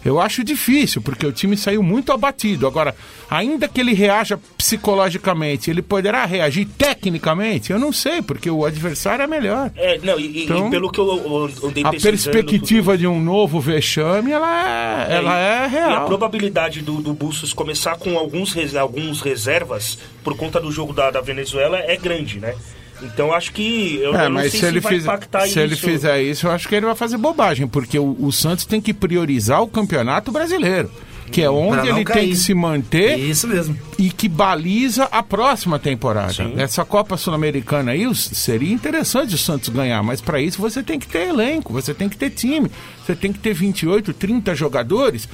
eu 0.07 0.21
acho 0.21 0.43
difícil, 0.43 1.01
porque 1.01 1.25
o 1.25 1.33
time 1.33 1.57
saiu 1.57 1.83
muito 1.83 2.13
abatido. 2.13 2.65
Agora, 2.65 2.95
ainda 3.29 3.67
que 3.67 3.81
ele 3.81 3.93
reaja 3.93 4.39
psicologicamente, 4.57 5.69
ele 5.69 5.81
poderá 5.81 6.23
reagir 6.25 6.65
tecnicamente? 6.65 7.71
Eu 7.71 7.79
não 7.79 7.91
sei, 7.91 8.21
porque 8.21 8.49
o 8.49 8.65
adversário 8.65 9.23
é 9.23 9.27
melhor. 9.27 9.69
É, 9.75 9.97
não, 9.97 10.17
e, 10.17 10.45
então, 10.45 10.67
e 10.67 10.71
pelo 10.71 10.89
que 10.89 10.99
eu 10.99 11.49
andei 11.63 11.83
A 11.83 11.91
perspectiva 11.91 12.97
de 12.97 13.05
um 13.05 13.21
novo 13.21 13.59
vexame, 13.59 14.31
ela 14.31 15.07
é, 15.09 15.13
é 15.13 15.15
ela 15.17 15.37
é 15.37 15.67
real. 15.67 15.91
a 15.91 16.01
probabilidade 16.05 16.81
do, 16.81 17.01
do 17.01 17.13
Bustos 17.13 17.51
começar 17.51 17.97
com 17.97 18.17
alguns, 18.17 18.55
alguns 18.75 19.21
reservas 19.21 19.97
por 20.23 20.37
conta 20.37 20.59
do 20.59 20.71
jogo 20.71 20.93
da, 20.93 21.11
da 21.11 21.19
Venezuela 21.19 21.79
é 21.79 21.97
grande, 21.97 22.39
né? 22.39 22.55
Então 23.01 23.33
acho 23.33 23.51
que 23.53 23.99
eu, 24.01 24.15
é, 24.15 24.25
eu 24.25 24.29
não 24.29 24.35
mas 24.35 24.51
sei 24.51 24.51
se, 24.51 24.57
se 24.59 24.65
ele 24.65 24.79
vai 24.79 24.93
fiz, 24.93 25.03
impactar 25.03 25.41
se 25.41 25.47
isso. 25.49 25.59
ele 25.59 25.75
fizer 25.75 26.21
isso, 26.21 26.47
eu 26.47 26.51
acho 26.51 26.67
que 26.67 26.75
ele 26.75 26.85
vai 26.85 26.95
fazer 26.95 27.17
bobagem, 27.17 27.67
porque 27.67 27.97
o, 27.99 28.15
o 28.19 28.31
Santos 28.31 28.65
tem 28.65 28.81
que 28.81 28.93
priorizar 28.93 29.61
o 29.61 29.67
Campeonato 29.67 30.31
Brasileiro. 30.31 30.89
Que 31.29 31.41
é 31.41 31.49
onde 31.49 31.89
ele 31.89 32.05
cair. 32.05 32.21
tem 32.21 32.29
que 32.29 32.37
se 32.37 32.53
manter 32.53 33.19
Isso 33.19 33.49
mesmo. 33.49 33.77
e 33.99 34.09
que 34.09 34.29
baliza 34.29 35.03
a 35.11 35.21
próxima 35.21 35.77
temporada. 35.77 36.31
Sim. 36.31 36.53
Essa 36.55 36.85
Copa 36.85 37.17
Sul-Americana 37.17 37.91
aí 37.91 38.15
seria 38.15 38.73
interessante 38.73 39.35
o 39.35 39.37
Santos 39.37 39.67
ganhar, 39.67 40.01
mas 40.01 40.21
para 40.21 40.39
isso 40.39 40.61
você 40.61 40.81
tem 40.81 40.97
que 40.97 41.05
ter 41.05 41.27
elenco, 41.27 41.73
você 41.73 41.93
tem 41.93 42.07
que 42.07 42.15
ter 42.15 42.29
time, 42.29 42.71
você 43.05 43.13
tem 43.13 43.33
que 43.33 43.39
ter 43.39 43.53
28, 43.53 44.13
30 44.13 44.55
jogadores. 44.55 45.27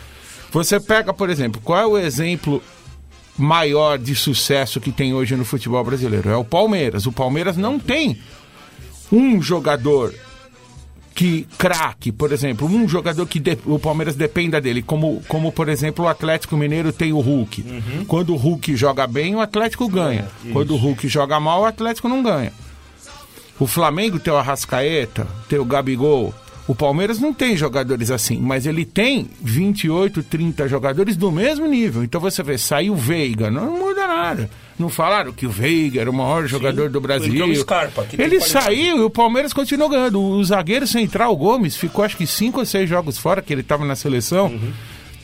Você 0.52 0.80
pega, 0.80 1.14
por 1.14 1.30
exemplo, 1.30 1.62
qual 1.64 1.80
é 1.80 1.86
o 1.86 1.98
exemplo 1.98 2.60
maior 3.38 3.98
de 3.98 4.16
sucesso 4.16 4.80
que 4.80 4.92
tem 4.92 5.14
hoje 5.14 5.36
no 5.36 5.46
futebol 5.46 5.84
brasileiro. 5.84 6.30
É 6.30 6.36
o 6.36 6.44
Palmeiras. 6.44 7.06
O 7.06 7.12
Palmeiras 7.12 7.58
não 7.58 7.80
tem 7.80 8.20
um 9.12 9.42
jogador 9.42 10.14
que 11.14 11.48
craque, 11.58 12.12
por 12.12 12.32
exemplo, 12.32 12.68
um 12.68 12.88
jogador 12.88 13.26
que 13.28 13.40
de, 13.40 13.58
o 13.66 13.78
Palmeiras 13.78 14.16
dependa 14.16 14.60
dele, 14.60 14.82
como, 14.82 15.22
como 15.28 15.52
por 15.52 15.70
exemplo 15.70 16.06
o 16.06 16.08
Atlético 16.08 16.58
Mineiro 16.58 16.92
tem 16.92 17.14
o 17.14 17.20
Hulk. 17.20 17.62
Uhum. 17.62 18.06
Quando 18.06 18.34
o 18.34 18.36
Hulk 18.36 18.76
joga 18.76 19.06
bem, 19.06 19.36
o 19.36 19.40
Atlético 19.40 19.88
ganha. 19.88 20.28
É, 20.46 20.52
Quando 20.52 20.74
o 20.74 20.78
Hulk 20.78 21.08
joga 21.08 21.40
mal, 21.40 21.62
o 21.62 21.66
Atlético 21.66 22.10
não 22.10 22.24
ganha. 22.24 22.52
O 23.60 23.68
Flamengo 23.68 24.20
tem 24.20 24.34
o 24.34 24.38
Arrascaeta, 24.38 25.28
tem 25.48 25.60
o 25.60 25.66
Gabigol. 25.66 26.34
O 26.66 26.74
Palmeiras 26.74 27.20
não 27.20 27.34
tem 27.34 27.58
jogadores 27.58 28.10
assim, 28.10 28.40
mas 28.40 28.66
ele 28.66 28.86
tem 28.86 29.30
28, 29.42 30.24
30 30.24 30.68
jogadores 30.68 31.18
do 31.18 31.30
mesmo 31.30 31.68
nível. 31.68 32.04
Então 32.04 32.22
você 32.22 32.42
vê, 32.42 32.58
saiu 32.58 32.94
o 32.94 32.96
Veiga, 32.96 33.52
não 33.52 33.78
muda 33.78 34.08
nada. 34.08 34.50
Não 34.80 34.90
falaram 34.90 35.34
que 35.34 35.46
o 35.46 35.50
Veiga 35.50 36.02
era 36.02 36.10
o 36.10 36.14
maior 36.14 36.48
jogador 36.48 36.90
do 36.90 37.02
Brasil. 37.02 37.34
Ele, 37.34 37.56
Scarpa, 37.58 38.08
ele 38.18 38.40
saiu 38.40 38.98
e 38.98 39.02
o 39.02 39.10
Palmeiras 39.10 39.52
continuou 39.52 39.90
ganhando. 39.90 40.22
O 40.22 40.44
zagueiro 40.44 40.88
central, 40.88 41.34
o 41.34 41.36
Gomes, 41.36 41.76
ficou 41.76 42.04
acho 42.04 42.16
que 42.16 42.26
cinco 42.26 42.60
ou 42.60 42.66
seis 42.66 42.90
jogos 42.90 43.18
fora, 43.18 43.42
que 43.42 43.54
ele 43.54 43.62
estava 43.62 43.86
na 43.86 43.96
seleção. 43.96 44.48
Uhum. 44.48 44.72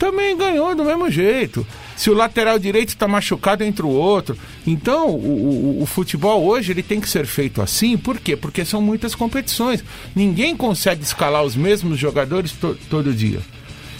Também 0.00 0.34
ganhou 0.34 0.74
do 0.74 0.82
mesmo 0.82 1.10
jeito. 1.10 1.64
Se 1.94 2.08
o 2.08 2.14
lateral 2.14 2.58
direito 2.58 2.88
está 2.88 3.06
machucado 3.06 3.62
entre 3.62 3.84
o 3.84 3.88
outro. 3.90 4.34
Então, 4.66 5.10
o, 5.10 5.76
o- 5.78 5.82
o 5.82 5.86
futebol 5.86 6.42
hoje 6.42 6.72
ele 6.72 6.82
tem 6.82 6.98
que 6.98 7.08
ser 7.08 7.26
feito 7.26 7.60
assim. 7.60 7.98
Por 7.98 8.18
quê? 8.18 8.34
Porque 8.34 8.64
são 8.64 8.80
muitas 8.80 9.14
competições. 9.14 9.84
Ninguém 10.16 10.56
consegue 10.56 11.02
escalar 11.02 11.44
os 11.44 11.54
mesmos 11.54 11.98
jogadores 11.98 12.52
to- 12.52 12.78
todo 12.88 13.12
dia. 13.12 13.40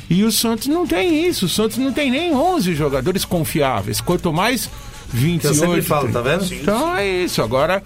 E 0.09 0.25
o 0.25 0.33
Santos 0.33 0.69
não 0.69 0.87
tem 0.87 1.27
isso. 1.29 1.45
O 1.45 1.49
Santos 1.51 1.77
não 1.77 1.93
tem 1.93 2.11
nem 2.11 2.35
11 2.35 2.75
jogadores 2.75 3.27
confiáveis. 3.27 4.01
Quanto 4.01 4.33
mais 4.33 4.71
28. 5.13 5.41
Que 5.41 5.47
eu 5.49 5.55
sempre 5.69 5.83
falo, 5.83 6.11
tá 6.11 6.23
vendo? 6.23 6.45
Então 6.55 6.97
é 6.97 7.07
isso. 7.25 7.43
Agora 7.43 7.83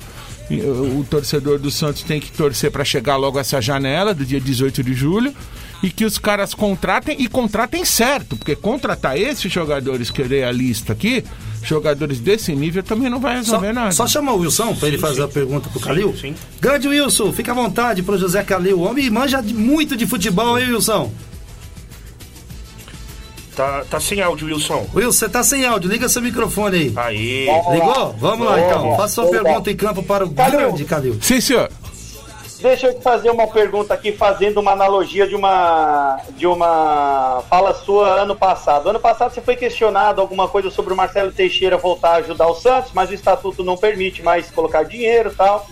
e, 0.49 0.61
o, 0.61 1.01
o 1.01 1.07
torcedor 1.11 1.59
do 1.59 1.71
Santos 1.71 2.05
tem 2.05 2.21
que 2.21 2.31
torcer 2.31 2.71
para 2.71 2.85
chegar 2.85 3.17
logo 3.17 3.41
essa 3.41 3.61
janela 3.61 4.15
do 4.15 4.25
dia 4.25 4.41
18 4.41 4.85
de 4.85 4.95
julho 4.95 5.35
e 5.85 5.91
que 5.91 6.07
os 6.07 6.17
caras 6.17 6.55
contratem 6.55 7.15
e 7.19 7.29
contratem 7.29 7.85
certo, 7.85 8.39
porque 8.39 8.57
contratar 8.57 9.19
esses 9.19 9.53
jogadores 9.53 10.11
que 10.11 10.23
eu 10.23 10.27
dei 10.27 10.43
a 10.43 10.51
lista 10.51 10.95
aqui, 10.95 11.23
jogadores 11.63 12.21
desse 12.21 12.55
nível 12.55 12.83
também 12.83 13.11
não 13.11 13.21
vai 13.21 13.35
Só, 13.35 13.39
resolver 13.41 13.73
nada. 13.75 13.93
só 13.93 14.07
chamar 14.07 14.33
o 14.33 14.39
Wilson 14.39 14.75
para 14.77 14.89
ele 14.89 14.97
fazer 14.97 15.23
a 15.23 15.29
pergunta 15.29 15.69
pro 15.69 15.79
Calil. 15.79 16.17
sim. 16.19 16.35
Grande 16.59 16.89
Wilson, 16.89 17.31
fica 17.35 17.53
à 17.53 17.55
vontade 17.55 18.03
pro 18.03 18.17
José 18.17 18.43
Calil. 18.43 18.79
O 18.79 18.83
homem 18.85 19.11
manja 19.11 19.43
muito 19.43 19.95
de 19.95 20.07
futebol, 20.07 20.59
hein, 20.59 20.71
Wilson? 20.73 21.13
Tá, 23.55 23.85
tá 23.89 24.01
sem 24.01 24.23
áudio, 24.23 24.47
Wilson. 24.47 24.89
Wilson, 24.95 25.13
você 25.13 25.29
tá 25.29 25.45
sem 25.45 25.67
áudio, 25.67 25.91
liga 25.91 26.09
seu 26.09 26.23
microfone 26.23 26.77
aí. 26.77 26.93
Aí. 26.97 27.47
Ligou? 27.73 28.17
Vamos 28.19 28.47
lá 28.47 28.59
então. 28.59 28.97
Faça 28.97 29.17
sua 29.17 29.27
pergunta 29.31 29.71
em 29.71 29.77
campo 29.77 30.03
para 30.03 30.25
o 30.25 30.31
Calil. 30.31 30.59
grande 30.59 30.85
Calil. 30.87 31.19
Sim, 31.21 31.43
senhor. 31.43 31.71
Deixa 32.65 32.87
eu 32.87 32.95
te 32.95 33.03
fazer 33.03 33.29
uma 33.29 33.47
pergunta 33.47 33.93
aqui, 33.93 34.11
fazendo 34.11 34.59
uma 34.59 34.71
analogia 34.73 35.27
de 35.29 35.35
uma 35.37 36.19
de 36.31 36.47
uma 36.47 37.43
fala 37.51 37.75
sua 37.75 38.09
ano 38.23 38.35
passado. 38.35 38.89
Ano 38.89 38.99
passado 38.99 39.35
você 39.35 39.43
foi 39.43 39.55
questionado 39.55 40.19
alguma 40.19 40.49
coisa 40.49 40.71
sobre 40.71 40.95
o 40.95 40.97
Marcelo 40.97 41.31
Teixeira 41.31 41.77
voltar 41.77 42.13
a 42.13 42.17
ajudar 42.17 42.47
o 42.47 42.55
Santos, 42.55 42.91
mas 42.95 43.11
o 43.11 43.15
estatuto 43.15 43.63
não 43.63 43.77
permite 43.77 44.23
mais 44.23 44.51
colocar 44.51 44.83
dinheiro 44.83 45.31
e 45.31 45.35
tal. 45.35 45.67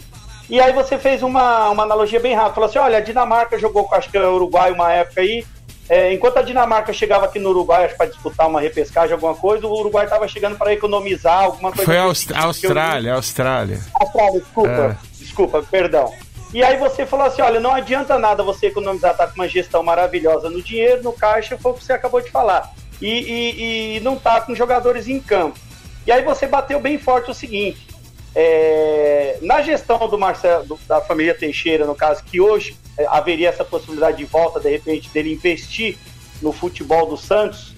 E 0.51 0.61
aí 0.61 0.71
você 0.75 0.99
fez 0.99 1.23
uma, 1.23 1.71
uma 1.71 1.83
analogia 1.83 2.21
bem 2.21 2.35
rápida. 2.35 2.57
Falou 2.57 2.69
assim: 2.69 2.79
olha, 2.79 2.99
a 2.99 3.01
Dinamarca 3.01 3.59
jogou 3.59 3.85
com 3.85 3.95
acho 3.95 4.11
que 4.11 4.19
é 4.19 4.27
o 4.29 4.35
Uruguai 4.35 4.71
uma 4.71 4.93
época 4.93 5.23
aí. 5.23 5.47
É, 5.89 6.13
enquanto 6.13 6.37
a 6.37 6.43
Dinamarca 6.43 6.93
chegava 6.93 7.25
aqui 7.25 7.39
no 7.39 7.49
Uruguai 7.49 7.89
para 7.89 8.05
disputar 8.05 8.47
uma 8.47 8.61
repescagem, 8.61 9.15
alguma 9.15 9.35
coisa, 9.35 9.67
o 9.67 9.73
Uruguai 9.73 10.05
estava 10.05 10.29
chegando 10.29 10.59
para 10.59 10.75
economizar 10.75 11.45
alguma 11.45 11.71
coisa. 11.73 11.87
Foi 11.87 11.97
a 11.97 12.07
desse 12.07 12.35
Aust- 12.35 12.61
que 12.61 12.67
eu- 12.67 12.71
Austrália, 12.71 13.15
Austrália. 13.15 13.81
Austrália, 13.99 14.41
desculpa, 14.41 14.69
É. 14.71 14.97
desculpa, 15.19 15.63
perdão. 15.71 16.13
E 16.53 16.63
aí 16.63 16.77
você 16.77 17.07
falou 17.07 17.27
assim, 17.27 17.41
olha, 17.41 17.59
não 17.61 17.73
adianta 17.73 18.19
nada 18.19 18.43
você 18.43 18.67
economizar, 18.67 19.17
tá 19.17 19.27
com 19.27 19.35
uma 19.37 19.49
gestão 19.49 19.83
maravilhosa 19.83 20.51
no 20.51 20.63
dinheiro, 20.63 21.03
no 21.03 21.13
caixa, 21.13 21.57
foi 21.57 21.73
o 21.73 21.75
que 21.75 21.85
você 21.85 21.93
acabou 21.95 22.21
de 22.21 22.31
falar. 22.31 22.71
E, 23.01 23.09
e- 23.09 23.97
e 23.97 24.01
não 24.01 24.17
tá 24.17 24.41
com 24.41 24.55
jogadores 24.55 25.09
em 25.09 25.19
campo. 25.19 25.59
E 26.07 26.13
aí 26.13 26.23
você 26.23 26.47
bateu 26.47 26.79
bem 26.79 26.99
forte 26.99 27.31
o 27.31 27.35
seguinte, 27.35 27.87
é, 28.35 29.39
na 29.43 29.63
gestão 29.63 30.09
do 30.09 30.19
Marcelo, 30.19 30.65
do- 30.65 30.79
da 30.87 31.01
família 31.01 31.35
Teixeira, 31.35 31.85
no 31.87 31.95
caso, 31.95 32.23
que 32.25 32.41
hoje 32.41 32.77
é, 32.99 33.07
haveria 33.07 33.49
essa 33.49 33.65
possibilidade 33.65 34.19
de 34.19 34.25
volta, 34.25 34.61
de 34.61 34.69
repente, 34.69 35.09
dele 35.09 35.33
investir 35.33 35.97
no 36.43 36.53
futebol 36.53 37.07
do 37.07 37.17
Santos, 37.17 37.75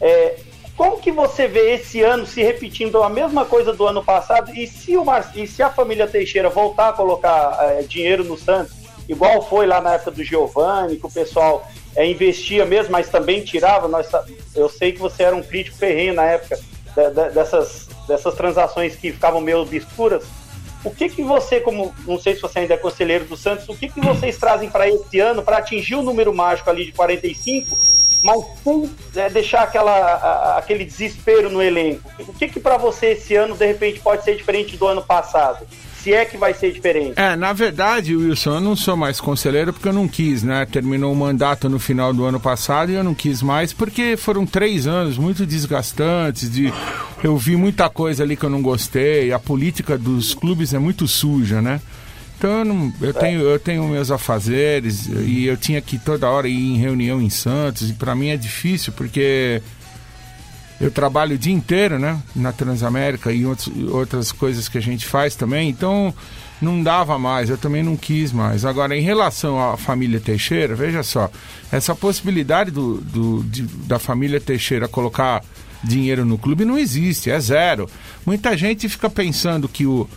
é, 0.00 0.36
como 0.80 0.96
que 0.96 1.12
você 1.12 1.46
vê 1.46 1.74
esse 1.74 2.00
ano 2.00 2.26
se 2.26 2.42
repetindo 2.42 3.02
a 3.02 3.10
mesma 3.10 3.44
coisa 3.44 3.70
do 3.70 3.86
ano 3.86 4.02
passado? 4.02 4.50
E 4.56 4.66
se, 4.66 4.96
o 4.96 5.04
Mar... 5.04 5.30
e 5.36 5.46
se 5.46 5.62
a 5.62 5.68
família 5.68 6.06
Teixeira 6.06 6.48
voltar 6.48 6.88
a 6.88 6.92
colocar 6.94 7.54
é, 7.60 7.82
dinheiro 7.82 8.24
no 8.24 8.38
Santos, 8.38 8.72
igual 9.06 9.46
foi 9.46 9.66
lá 9.66 9.82
na 9.82 9.96
época 9.96 10.12
do 10.12 10.24
Giovanni, 10.24 10.96
que 10.96 11.04
o 11.04 11.10
pessoal 11.10 11.68
é, 11.94 12.06
investia 12.06 12.64
mesmo, 12.64 12.92
mas 12.92 13.10
também 13.10 13.44
tirava? 13.44 13.88
Nós... 13.88 14.08
Eu 14.56 14.70
sei 14.70 14.92
que 14.92 14.98
você 14.98 15.22
era 15.22 15.36
um 15.36 15.42
crítico 15.42 15.76
ferrenho 15.76 16.14
na 16.14 16.24
época 16.24 16.58
dessas, 17.34 17.86
dessas 18.08 18.34
transações 18.34 18.96
que 18.96 19.12
ficavam 19.12 19.42
meio 19.42 19.58
obscuras. 19.58 20.24
O 20.82 20.90
que 20.90 21.10
que 21.10 21.22
você, 21.22 21.60
como 21.60 21.94
não 22.06 22.18
sei 22.18 22.36
se 22.36 22.40
você 22.40 22.60
ainda 22.60 22.72
é 22.72 22.78
conselheiro 22.78 23.26
do 23.26 23.36
Santos, 23.36 23.68
o 23.68 23.76
que 23.76 23.86
que 23.86 24.00
vocês 24.00 24.38
trazem 24.38 24.70
para 24.70 24.88
esse 24.88 25.20
ano 25.20 25.42
para 25.42 25.58
atingir 25.58 25.96
o 25.96 26.02
número 26.02 26.32
mágico 26.32 26.70
ali 26.70 26.86
de 26.86 26.92
45, 26.92 27.76
mas 28.22 28.42
sem 28.62 28.90
é, 29.16 29.30
deixar 29.30 29.62
aquela, 29.62 29.90
a- 29.92 30.58
aquele 30.58 30.84
desespero 30.84 31.50
no 31.50 31.62
elenco? 31.62 32.08
O 32.20 32.32
que 32.32 32.48
que 32.48 32.60
para 32.60 32.76
você 32.76 33.12
esse 33.12 33.34
ano 33.34 33.56
de 33.56 33.66
repente 33.66 34.00
pode 34.00 34.24
ser 34.24 34.36
diferente 34.36 34.76
do 34.76 34.86
ano 34.86 35.02
passado? 35.02 35.66
Se 36.02 36.14
é 36.14 36.24
que 36.24 36.38
vai 36.38 36.54
ser 36.54 36.72
diferente? 36.72 37.12
É, 37.20 37.36
na 37.36 37.52
verdade, 37.52 38.16
Wilson, 38.16 38.54
eu 38.54 38.60
não 38.62 38.74
sou 38.74 38.96
mais 38.96 39.20
conselheiro 39.20 39.70
porque 39.70 39.86
eu 39.86 39.92
não 39.92 40.08
quis, 40.08 40.42
né? 40.42 40.64
Terminou 40.64 41.12
o 41.12 41.16
mandato 41.16 41.68
no 41.68 41.78
final 41.78 42.14
do 42.14 42.24
ano 42.24 42.40
passado 42.40 42.90
e 42.90 42.94
eu 42.94 43.04
não 43.04 43.14
quis 43.14 43.42
mais 43.42 43.74
porque 43.74 44.16
foram 44.16 44.46
três 44.46 44.86
anos 44.86 45.18
muito 45.18 45.44
desgastantes. 45.44 46.50
De, 46.50 46.72
eu 47.22 47.36
vi 47.36 47.54
muita 47.54 47.90
coisa 47.90 48.22
ali 48.22 48.34
que 48.34 48.44
eu 48.44 48.48
não 48.48 48.62
gostei. 48.62 49.30
A 49.30 49.38
política 49.38 49.98
dos 49.98 50.32
clubes 50.32 50.72
é 50.72 50.78
muito 50.78 51.06
suja, 51.06 51.60
né? 51.60 51.82
Então 52.40 52.60
eu, 52.60 52.64
não- 52.64 52.90
eu 53.02 53.12
tenho, 53.12 53.40
eu 53.42 53.58
tenho 53.58 53.86
meus 53.86 54.10
afazeres 54.10 55.06
e 55.06 55.44
eu 55.44 55.58
tinha 55.58 55.78
que 55.82 55.98
toda 55.98 56.26
hora 56.26 56.48
ir 56.48 56.54
em 56.72 56.78
reunião 56.78 57.20
em 57.20 57.28
Santos 57.28 57.90
e 57.90 57.92
para 57.92 58.14
mim 58.14 58.28
é 58.30 58.36
difícil 58.38 58.94
porque 58.94 59.60
eu 60.80 60.90
trabalho 60.90 61.34
o 61.34 61.38
dia 61.38 61.52
inteiro, 61.52 61.98
né? 61.98 62.18
Na 62.34 62.50
Transamérica 62.50 63.30
e 63.30 63.44
outros- 63.44 63.70
outras 63.90 64.32
coisas 64.32 64.70
que 64.70 64.78
a 64.78 64.80
gente 64.80 65.04
faz 65.04 65.34
também. 65.34 65.68
Então, 65.68 66.14
não 66.62 66.82
dava 66.82 67.18
mais, 67.18 67.50
eu 67.50 67.58
também 67.58 67.82
não 67.82 67.94
quis 67.94 68.32
mais. 68.32 68.64
Agora, 68.64 68.96
em 68.96 69.02
relação 69.02 69.60
à 69.72 69.76
família 69.76 70.18
Teixeira, 70.18 70.74
veja 70.74 71.02
só, 71.02 71.30
essa 71.70 71.94
possibilidade 71.94 72.70
do, 72.70 73.02
do- 73.02 73.42
de- 73.44 73.64
da 73.86 73.98
família 73.98 74.40
Teixeira 74.40 74.88
colocar 74.88 75.44
dinheiro 75.84 76.24
no 76.24 76.38
clube 76.38 76.64
não 76.64 76.78
existe, 76.78 77.30
é 77.30 77.38
zero. 77.38 77.86
Muita 78.24 78.56
gente 78.56 78.88
fica 78.88 79.10
pensando 79.10 79.68
que 79.68 79.84
o 79.84 80.08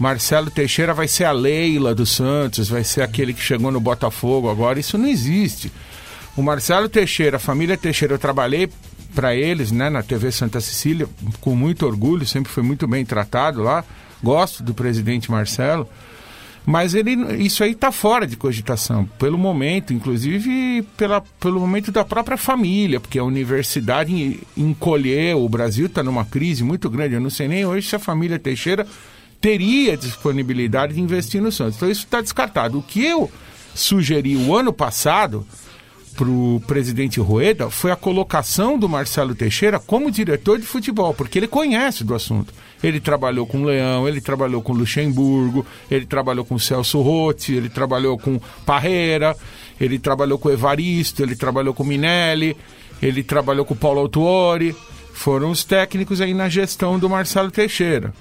Marcelo 0.00 0.50
Teixeira 0.50 0.94
vai 0.94 1.06
ser 1.06 1.24
a 1.26 1.30
Leila 1.32 1.94
do 1.94 2.06
Santos, 2.06 2.70
vai 2.70 2.82
ser 2.82 3.02
aquele 3.02 3.34
que 3.34 3.42
chegou 3.42 3.70
no 3.70 3.78
Botafogo 3.78 4.48
agora. 4.50 4.80
Isso 4.80 4.96
não 4.96 5.06
existe. 5.06 5.70
O 6.34 6.42
Marcelo 6.42 6.88
Teixeira, 6.88 7.36
a 7.36 7.40
família 7.40 7.76
Teixeira, 7.76 8.14
eu 8.14 8.18
trabalhei 8.18 8.68
para 9.14 9.34
eles, 9.36 9.70
né, 9.70 9.90
na 9.90 10.02
TV 10.02 10.32
Santa 10.32 10.58
Cecília, 10.58 11.06
com 11.40 11.54
muito 11.54 11.84
orgulho, 11.84 12.26
sempre 12.26 12.50
foi 12.50 12.62
muito 12.62 12.88
bem 12.88 13.04
tratado 13.04 13.62
lá. 13.62 13.84
Gosto 14.22 14.62
do 14.62 14.72
presidente 14.72 15.30
Marcelo. 15.30 15.86
Mas 16.64 16.94
ele, 16.94 17.12
isso 17.42 17.62
aí 17.64 17.72
está 17.72 17.90
fora 17.92 18.26
de 18.26 18.36
cogitação, 18.36 19.06
pelo 19.18 19.36
momento, 19.38 19.92
inclusive 19.92 20.82
pela, 20.96 21.20
pelo 21.40 21.58
momento 21.60 21.90
da 21.90 22.04
própria 22.04 22.36
família, 22.36 23.00
porque 23.00 23.18
a 23.18 23.24
universidade 23.24 24.12
en- 24.14 24.38
encolheu, 24.56 25.42
o 25.44 25.48
Brasil 25.48 25.86
está 25.86 26.02
numa 26.02 26.24
crise 26.24 26.62
muito 26.62 26.88
grande. 26.88 27.14
Eu 27.14 27.20
não 27.20 27.30
sei 27.30 27.48
nem 27.48 27.66
hoje 27.66 27.88
se 27.88 27.96
a 27.96 27.98
família 27.98 28.38
Teixeira 28.38 28.86
teria 29.40 29.96
disponibilidade 29.96 30.94
de 30.94 31.00
investir 31.00 31.40
no 31.40 31.50
Santos. 31.50 31.76
Então 31.76 31.90
isso 31.90 32.04
está 32.04 32.20
descartado. 32.20 32.78
O 32.78 32.82
que 32.82 33.04
eu 33.04 33.30
sugeri 33.74 34.36
o 34.36 34.54
ano 34.54 34.72
passado 34.72 35.46
para 36.16 36.28
o 36.28 36.62
presidente 36.66 37.18
Rueda 37.20 37.70
foi 37.70 37.90
a 37.90 37.96
colocação 37.96 38.78
do 38.78 38.88
Marcelo 38.88 39.34
Teixeira 39.34 39.78
como 39.78 40.10
diretor 40.10 40.58
de 40.58 40.66
futebol, 40.66 41.14
porque 41.14 41.38
ele 41.38 41.48
conhece 41.48 42.04
do 42.04 42.14
assunto. 42.14 42.52
Ele 42.82 43.00
trabalhou 43.00 43.46
com 43.46 43.62
o 43.62 43.64
Leão, 43.64 44.08
ele 44.08 44.20
trabalhou 44.20 44.60
com 44.60 44.72
Luxemburgo, 44.72 45.64
ele 45.90 46.06
trabalhou 46.06 46.44
com 46.44 46.58
Celso 46.58 47.00
Rotti, 47.00 47.54
ele 47.54 47.68
trabalhou 47.68 48.18
com 48.18 48.40
Parreira, 48.66 49.36
ele 49.80 49.98
trabalhou 49.98 50.38
com 50.38 50.50
Evaristo, 50.50 51.22
ele 51.22 51.36
trabalhou 51.36 51.72
com 51.72 51.84
Minelli, 51.84 52.56
ele 53.00 53.22
trabalhou 53.22 53.64
com 53.64 53.74
Paulo 53.74 54.00
Autuori. 54.00 54.74
Foram 55.12 55.50
os 55.50 55.64
técnicos 55.64 56.20
aí 56.20 56.32
na 56.32 56.48
gestão 56.48 56.98
do 56.98 57.08
Marcelo 57.08 57.50
Teixeira. 57.50 58.12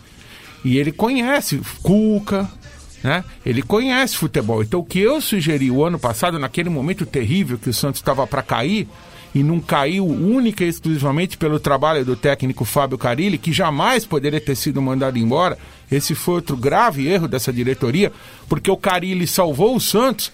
E 0.63 0.77
ele 0.77 0.91
conhece 0.91 1.61
Cuca, 1.81 2.49
né? 3.03 3.23
Ele 3.45 3.61
conhece 3.61 4.17
futebol. 4.17 4.61
Então 4.61 4.81
o 4.81 4.85
que 4.85 4.99
eu 4.99 5.21
sugeri 5.21 5.71
o 5.71 5.83
ano 5.83 5.99
passado, 5.99 6.37
naquele 6.37 6.69
momento 6.69 7.05
terrível 7.05 7.57
que 7.57 7.69
o 7.69 7.73
Santos 7.73 8.01
estava 8.01 8.25
para 8.27 8.41
cair, 8.41 8.87
e 9.33 9.43
não 9.43 9.59
caiu 9.59 10.05
única 10.07 10.63
e 10.63 10.67
exclusivamente 10.67 11.37
pelo 11.37 11.59
trabalho 11.59 12.03
do 12.03 12.15
técnico 12.15 12.65
Fábio 12.65 12.97
Carilli, 12.97 13.37
que 13.37 13.53
jamais 13.53 14.05
poderia 14.05 14.41
ter 14.41 14.55
sido 14.55 14.81
mandado 14.81 15.19
embora. 15.19 15.57
Esse 15.91 16.15
foi 16.15 16.35
outro 16.35 16.57
grave 16.57 17.07
erro 17.07 17.27
dessa 17.27 17.53
diretoria, 17.53 18.11
porque 18.47 18.71
o 18.71 18.77
Carilli 18.77 19.27
salvou 19.27 19.75
o 19.75 19.79
Santos 19.79 20.31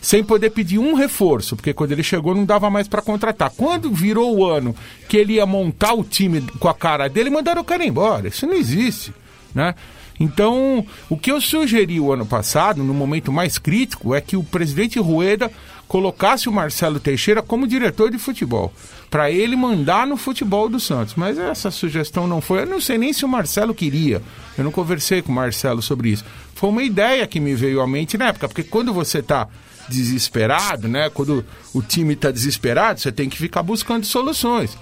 sem 0.00 0.22
poder 0.22 0.50
pedir 0.50 0.78
um 0.78 0.94
reforço, 0.94 1.56
porque 1.56 1.74
quando 1.74 1.92
ele 1.92 2.02
chegou 2.02 2.34
não 2.34 2.44
dava 2.44 2.70
mais 2.70 2.86
para 2.86 3.02
contratar. 3.02 3.50
Quando 3.50 3.90
virou 3.90 4.38
o 4.38 4.46
ano 4.46 4.74
que 5.08 5.16
ele 5.16 5.34
ia 5.34 5.46
montar 5.46 5.92
o 5.92 6.04
time 6.04 6.40
com 6.58 6.68
a 6.68 6.74
cara 6.74 7.08
dele, 7.08 7.30
mandaram 7.30 7.62
o 7.62 7.64
cara 7.64 7.84
embora. 7.84 8.28
Isso 8.28 8.46
não 8.46 8.54
existe, 8.54 9.12
né? 9.54 9.74
Então, 10.20 10.84
o 11.08 11.16
que 11.16 11.30
eu 11.30 11.40
sugeri 11.40 12.00
o 12.00 12.12
ano 12.12 12.26
passado, 12.26 12.82
no 12.82 12.92
momento 12.92 13.32
mais 13.32 13.56
crítico, 13.56 14.14
é 14.14 14.20
que 14.20 14.36
o 14.36 14.42
presidente 14.42 14.98
Rueda 14.98 15.50
colocasse 15.86 16.48
o 16.48 16.52
Marcelo 16.52 17.00
Teixeira 17.00 17.40
como 17.40 17.66
diretor 17.66 18.10
de 18.10 18.18
futebol, 18.18 18.72
para 19.08 19.30
ele 19.30 19.56
mandar 19.56 20.06
no 20.06 20.16
futebol 20.16 20.68
do 20.68 20.78
Santos. 20.78 21.14
Mas 21.16 21.38
essa 21.38 21.70
sugestão 21.70 22.26
não 22.26 22.40
foi. 22.40 22.62
Eu 22.62 22.66
não 22.66 22.80
sei 22.80 22.98
nem 22.98 23.12
se 23.12 23.24
o 23.24 23.28
Marcelo 23.28 23.74
queria. 23.74 24.20
Eu 24.56 24.64
não 24.64 24.72
conversei 24.72 25.22
com 25.22 25.32
o 25.32 25.34
Marcelo 25.34 25.80
sobre 25.80 26.10
isso. 26.10 26.24
Foi 26.54 26.68
uma 26.68 26.82
ideia 26.82 27.26
que 27.26 27.40
me 27.40 27.54
veio 27.54 27.80
à 27.80 27.86
mente 27.86 28.18
na 28.18 28.26
época, 28.28 28.48
porque 28.48 28.64
quando 28.64 28.92
você 28.92 29.20
está 29.20 29.48
desesperado, 29.88 30.88
né? 30.88 31.08
Quando 31.08 31.44
o 31.72 31.80
time 31.80 32.12
está 32.12 32.30
desesperado, 32.30 33.00
você 33.00 33.10
tem 33.10 33.28
que 33.28 33.38
ficar 33.38 33.62
buscando 33.62 34.04
soluções. 34.04 34.76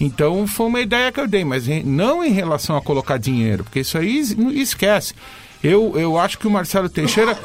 Então 0.00 0.46
foi 0.46 0.66
uma 0.66 0.80
ideia 0.80 1.10
que 1.10 1.20
eu 1.20 1.26
dei, 1.26 1.44
mas 1.44 1.66
não 1.84 2.24
em 2.24 2.30
relação 2.30 2.76
a 2.76 2.82
colocar 2.82 3.18
dinheiro, 3.18 3.64
porque 3.64 3.80
isso 3.80 3.98
aí 3.98 4.18
esquece. 4.54 5.14
Eu, 5.62 5.94
eu 5.96 6.18
acho 6.18 6.38
que 6.38 6.46
o 6.46 6.50
Marcelo 6.50 6.88
Teixeira 6.88 7.36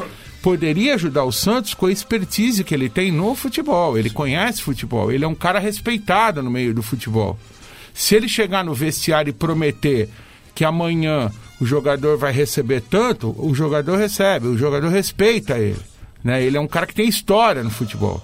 poderia 0.41 0.95
ajudar 0.95 1.23
o 1.23 1.31
Santos 1.31 1.73
com 1.73 1.87
a 1.87 1.91
expertise 1.91 2.63
que 2.63 2.73
ele 2.73 2.89
tem 2.89 3.11
no 3.11 3.33
futebol. 3.33 3.97
Ele 3.97 4.09
conhece 4.09 4.61
futebol, 4.61 5.11
ele 5.11 5.25
é 5.25 5.27
um 5.27 5.33
cara 5.33 5.57
respeitado 5.57 6.43
no 6.43 6.51
meio 6.51 6.73
do 6.73 6.83
futebol. 6.83 7.39
Se 7.93 8.15
ele 8.15 8.27
chegar 8.27 8.63
no 8.63 8.73
vestiário 8.73 9.29
e 9.29 9.33
prometer 9.33 10.09
que 10.53 10.63
amanhã 10.63 11.31
o 11.59 11.65
jogador 11.65 12.17
vai 12.17 12.31
receber 12.31 12.81
tanto, 12.81 13.33
o 13.37 13.55
jogador 13.55 13.97
recebe, 13.97 14.47
o 14.47 14.57
jogador 14.57 14.89
respeita 14.89 15.57
ele. 15.57 15.79
Né? 16.23 16.43
Ele 16.43 16.57
é 16.57 16.59
um 16.59 16.67
cara 16.67 16.85
que 16.85 16.93
tem 16.93 17.07
história 17.07 17.63
no 17.63 17.69
futebol. 17.69 18.21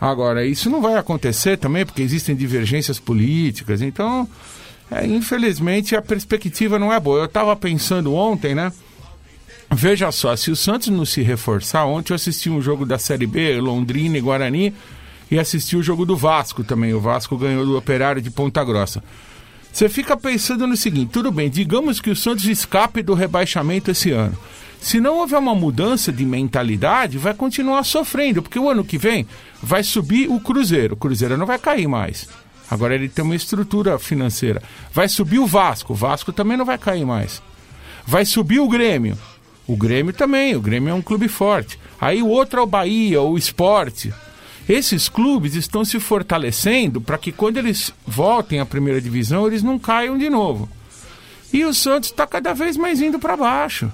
Agora, 0.00 0.46
isso 0.46 0.70
não 0.70 0.80
vai 0.80 0.96
acontecer 0.96 1.58
também 1.58 1.84
porque 1.84 2.00
existem 2.00 2.34
divergências 2.34 2.98
políticas, 2.98 3.82
então, 3.82 4.26
é, 4.90 5.06
infelizmente, 5.06 5.94
a 5.94 6.00
perspectiva 6.00 6.78
não 6.78 6.92
é 6.92 6.98
boa. 6.98 7.20
Eu 7.20 7.24
estava 7.26 7.54
pensando 7.54 8.14
ontem, 8.14 8.54
né? 8.54 8.72
Veja 9.72 10.10
só, 10.10 10.34
se 10.34 10.50
o 10.50 10.56
Santos 10.56 10.88
não 10.88 11.04
se 11.04 11.22
reforçar, 11.22 11.84
ontem 11.84 12.12
eu 12.12 12.16
assisti 12.16 12.48
um 12.48 12.60
jogo 12.60 12.84
da 12.84 12.98
Série 12.98 13.26
B, 13.26 13.60
Londrina 13.60 14.18
e 14.18 14.20
Guarani, 14.20 14.74
e 15.30 15.38
assisti 15.38 15.76
o 15.76 15.82
jogo 15.82 16.04
do 16.04 16.16
Vasco 16.16 16.64
também. 16.64 16.92
O 16.92 17.00
Vasco 17.00 17.36
ganhou 17.36 17.64
do 17.64 17.76
Operário 17.76 18.20
de 18.20 18.30
Ponta 18.30 18.64
Grossa. 18.64 19.02
Você 19.72 19.88
fica 19.88 20.16
pensando 20.16 20.66
no 20.66 20.76
seguinte: 20.76 21.12
tudo 21.12 21.30
bem, 21.30 21.48
digamos 21.48 22.00
que 22.00 22.10
o 22.10 22.16
Santos 22.16 22.46
escape 22.46 23.02
do 23.02 23.14
rebaixamento 23.14 23.90
esse 23.90 24.10
ano. 24.10 24.36
Se 24.80 24.98
não 24.98 25.18
houver 25.18 25.38
uma 25.38 25.54
mudança 25.54 26.10
de 26.10 26.24
mentalidade, 26.24 27.18
vai 27.18 27.34
continuar 27.34 27.84
sofrendo, 27.84 28.42
porque 28.42 28.58
o 28.58 28.68
ano 28.68 28.84
que 28.84 28.96
vem 28.96 29.26
vai 29.62 29.82
subir 29.82 30.28
o 30.28 30.40
Cruzeiro. 30.40 30.94
O 30.94 30.96
Cruzeiro 30.96 31.36
não 31.36 31.46
vai 31.46 31.58
cair 31.58 31.86
mais. 31.86 32.26
Agora 32.70 32.94
ele 32.94 33.08
tem 33.08 33.24
uma 33.24 33.34
estrutura 33.34 33.98
financeira. 33.98 34.62
Vai 34.92 35.08
subir 35.08 35.38
o 35.38 35.46
Vasco. 35.46 35.92
O 35.92 35.96
Vasco 35.96 36.32
também 36.32 36.56
não 36.56 36.64
vai 36.64 36.78
cair 36.78 37.04
mais. 37.04 37.42
Vai 38.06 38.24
subir 38.24 38.60
o 38.60 38.68
Grêmio. 38.68 39.18
O 39.66 39.76
Grêmio 39.76 40.12
também. 40.12 40.56
O 40.56 40.60
Grêmio 40.60 40.90
é 40.90 40.94
um 40.94 41.02
clube 41.02 41.28
forte. 41.28 41.78
Aí 42.00 42.22
o 42.22 42.28
outro 42.28 42.60
é 42.60 42.62
o 42.62 42.66
Bahia, 42.66 43.20
o 43.20 43.36
Esporte. 43.36 44.14
Esses 44.68 45.08
clubes 45.08 45.56
estão 45.56 45.84
se 45.84 45.98
fortalecendo 45.98 47.00
para 47.00 47.18
que 47.18 47.32
quando 47.32 47.56
eles 47.56 47.92
voltem 48.06 48.60
à 48.60 48.66
primeira 48.66 49.00
divisão, 49.00 49.46
eles 49.46 49.62
não 49.62 49.78
caiam 49.78 50.16
de 50.16 50.30
novo. 50.30 50.68
E 51.52 51.64
o 51.64 51.74
Santos 51.74 52.10
está 52.10 52.26
cada 52.26 52.54
vez 52.54 52.76
mais 52.76 53.00
indo 53.00 53.18
para 53.18 53.36
baixo. 53.36 53.90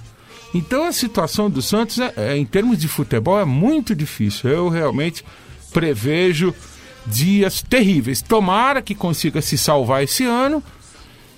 Então 0.56 0.84
a 0.84 0.92
situação 0.92 1.50
do 1.50 1.60
Santos, 1.60 1.98
é, 1.98 2.12
é, 2.16 2.36
em 2.36 2.46
termos 2.46 2.78
de 2.78 2.88
futebol, 2.88 3.38
é 3.38 3.44
muito 3.44 3.94
difícil. 3.94 4.48
Eu 4.48 4.68
realmente 4.68 5.24
prevejo 5.72 6.54
dias 7.06 7.62
terríveis. 7.62 8.22
Tomara 8.22 8.80
que 8.80 8.94
consiga 8.94 9.42
se 9.42 9.58
salvar 9.58 10.02
esse 10.02 10.24
ano 10.24 10.62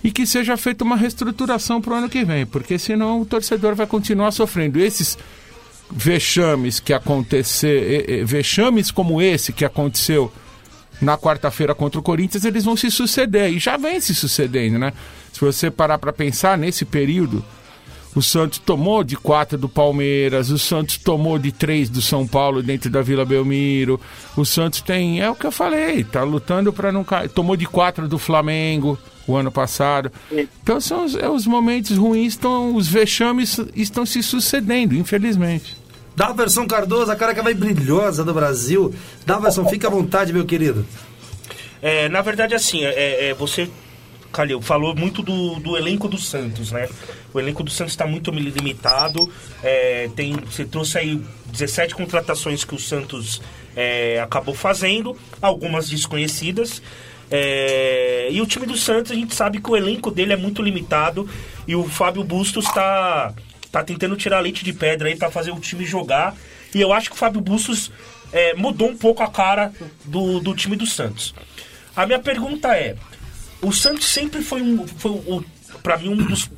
e 0.04 0.12
que 0.12 0.24
seja 0.24 0.56
feita 0.56 0.84
uma 0.84 0.96
reestruturação 0.96 1.80
para 1.80 1.94
o 1.94 1.96
ano 1.96 2.08
que 2.08 2.24
vem, 2.24 2.46
porque 2.46 2.78
senão 2.78 3.20
o 3.20 3.26
torcedor 3.26 3.74
vai 3.74 3.86
continuar 3.86 4.30
sofrendo. 4.30 4.78
Esses 4.78 5.18
vexames 5.90 6.78
que 6.78 6.92
acontecer, 6.92 8.24
vexames 8.24 8.90
como 8.90 9.20
esse 9.20 9.52
que 9.52 9.64
aconteceu 9.64 10.32
na 11.00 11.18
quarta-feira 11.18 11.74
contra 11.74 11.98
o 11.98 12.02
Corinthians, 12.02 12.44
eles 12.44 12.64
vão 12.64 12.76
se 12.76 12.90
suceder 12.90 13.52
e 13.52 13.58
já 13.58 13.76
vem 13.76 14.00
se 14.00 14.14
sucedendo, 14.14 14.78
né? 14.78 14.92
Se 15.32 15.40
você 15.40 15.70
parar 15.70 15.98
para 15.98 16.12
pensar 16.12 16.56
nesse 16.56 16.84
período 16.84 17.44
o 18.14 18.22
Santos 18.22 18.58
tomou 18.58 19.04
de 19.04 19.16
quatro 19.16 19.58
do 19.58 19.68
Palmeiras, 19.68 20.50
o 20.50 20.58
Santos 20.58 20.96
tomou 20.96 21.38
de 21.38 21.52
três 21.52 21.88
do 21.88 22.00
São 22.00 22.26
Paulo 22.26 22.62
dentro 22.62 22.90
da 22.90 23.02
Vila 23.02 23.24
Belmiro. 23.24 24.00
O 24.36 24.44
Santos 24.44 24.80
tem, 24.80 25.20
é 25.20 25.30
o 25.30 25.34
que 25.34 25.46
eu 25.46 25.52
falei, 25.52 26.04
tá 26.04 26.22
lutando 26.22 26.72
para 26.72 26.90
não 26.90 27.04
cair. 27.04 27.28
Tomou 27.28 27.56
de 27.56 27.66
quatro 27.66 28.08
do 28.08 28.18
Flamengo 28.18 28.98
o 29.26 29.36
ano 29.36 29.52
passado. 29.52 30.10
Então 30.62 30.80
são 30.80 31.04
os, 31.04 31.14
é, 31.14 31.28
os 31.28 31.46
momentos 31.46 31.96
ruins, 31.96 32.32
estão, 32.32 32.74
os 32.74 32.88
vexames 32.88 33.60
estão 33.76 34.06
se 34.06 34.22
sucedendo, 34.22 34.94
infelizmente. 34.94 35.76
Daverson 36.16 36.66
Cardoso, 36.66 37.12
a 37.12 37.16
cara 37.16 37.32
que 37.32 37.42
vai 37.42 37.54
brilhosa 37.54 38.24
do 38.24 38.34
Brasil. 38.34 38.92
Daverson, 39.24 39.66
fica 39.66 39.86
à 39.86 39.90
vontade, 39.90 40.32
meu 40.32 40.44
querido. 40.44 40.84
É, 41.80 42.08
na 42.08 42.22
verdade, 42.22 42.54
assim, 42.54 42.84
é, 42.84 43.28
é 43.28 43.34
você 43.34 43.70
Calil, 44.38 44.62
falou 44.62 44.94
muito 44.94 45.20
do, 45.20 45.56
do 45.56 45.76
elenco 45.76 46.06
do 46.06 46.16
Santos, 46.16 46.70
né? 46.70 46.88
O 47.34 47.40
elenco 47.40 47.64
do 47.64 47.70
Santos 47.72 47.94
está 47.94 48.06
muito 48.06 48.30
limitado. 48.30 49.28
É, 49.64 50.08
tem, 50.14 50.32
você 50.34 50.64
trouxe 50.64 50.96
aí 50.96 51.20
17 51.46 51.92
contratações 51.92 52.62
que 52.62 52.72
o 52.72 52.78
Santos 52.78 53.42
é, 53.74 54.20
acabou 54.20 54.54
fazendo, 54.54 55.18
algumas 55.42 55.88
desconhecidas. 55.88 56.80
É, 57.28 58.28
e 58.30 58.40
o 58.40 58.46
time 58.46 58.64
do 58.64 58.76
Santos, 58.76 59.10
a 59.10 59.14
gente 59.16 59.34
sabe 59.34 59.60
que 59.60 59.68
o 59.68 59.76
elenco 59.76 60.08
dele 60.08 60.32
é 60.32 60.36
muito 60.36 60.62
limitado 60.62 61.28
e 61.66 61.74
o 61.74 61.82
Fábio 61.82 62.22
Bustos 62.22 62.64
está 62.64 63.34
tá 63.72 63.82
tentando 63.82 64.14
tirar 64.14 64.38
leite 64.38 64.64
de 64.64 64.72
pedra 64.72 65.08
aí 65.08 65.16
para 65.16 65.32
fazer 65.32 65.50
o 65.50 65.58
time 65.58 65.84
jogar. 65.84 66.36
E 66.72 66.80
eu 66.80 66.92
acho 66.92 67.10
que 67.10 67.16
o 67.16 67.18
Fábio 67.18 67.40
Bustos 67.40 67.90
é, 68.32 68.54
mudou 68.54 68.88
um 68.88 68.96
pouco 68.96 69.20
a 69.20 69.28
cara 69.28 69.72
do, 70.04 70.38
do 70.38 70.54
time 70.54 70.76
do 70.76 70.86
Santos. 70.86 71.34
A 71.96 72.06
minha 72.06 72.20
pergunta 72.20 72.68
é: 72.76 72.94
o 73.60 73.72
Santos 73.72 74.06
sempre 74.06 74.42
foi 74.42 74.62
um, 74.62 74.86
foi 74.86 75.10
um, 75.10 75.44
para 75.82 75.98
mim 75.98 76.10
um 76.10 76.16
dos, 76.16 76.50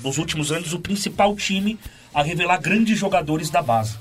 dos 0.00 0.18
últimos 0.18 0.52
anos 0.52 0.72
o 0.72 0.80
principal 0.80 1.34
time 1.36 1.78
a 2.14 2.22
revelar 2.22 2.58
grandes 2.58 2.98
jogadores 2.98 3.50
da 3.50 3.62
base. 3.62 3.96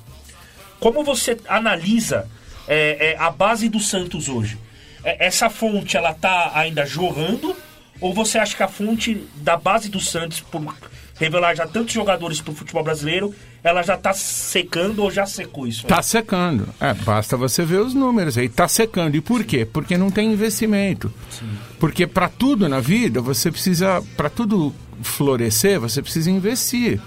Como 0.79 1.03
você 1.03 1.37
analisa 1.47 2.27
é, 2.67 3.11
é, 3.11 3.17
a 3.17 3.29
base 3.29 3.69
do 3.69 3.79
Santos 3.79 4.27
hoje? 4.27 4.57
É, 5.03 5.27
essa 5.27 5.49
fonte 5.49 5.95
ela 5.95 6.13
tá 6.13 6.51
ainda 6.53 6.85
jorrando 6.85 7.55
ou 7.99 8.13
você 8.13 8.37
acha 8.37 8.55
que 8.55 8.63
a 8.63 8.67
fonte 8.67 9.27
da 9.35 9.55
base 9.55 9.89
do 9.89 9.99
Santos 9.99 10.39
por 10.39 10.75
revelar 11.19 11.55
já 11.55 11.67
tantos 11.67 11.93
jogadores 11.93 12.41
para 12.41 12.51
o 12.51 12.55
futebol 12.55 12.83
brasileiro, 12.83 13.33
ela 13.63 13.83
já 13.83 13.95
está 13.95 14.11
secando 14.13 15.03
ou 15.03 15.11
já 15.11 15.25
secou 15.25 15.67
isso? 15.67 15.83
Está 15.83 16.01
secando. 16.01 16.67
É, 16.79 16.93
basta 16.93 17.37
você 17.37 17.63
ver 17.63 17.79
os 17.79 17.93
números 17.93 18.37
aí. 18.37 18.45
Está 18.45 18.67
secando. 18.67 19.15
E 19.15 19.21
por 19.21 19.43
quê? 19.43 19.65
Porque 19.65 19.97
não 19.97 20.09
tem 20.09 20.33
investimento. 20.33 21.13
Sim. 21.29 21.49
Porque 21.79 22.07
para 22.07 22.27
tudo 22.27 22.67
na 22.67 22.79
vida, 22.79 23.21
você 23.21 23.51
precisa, 23.51 24.03
para 24.17 24.29
tudo 24.29 24.73
florescer, 25.03 25.79
você 25.79 26.01
precisa 26.01 26.31
investir. 26.31 26.99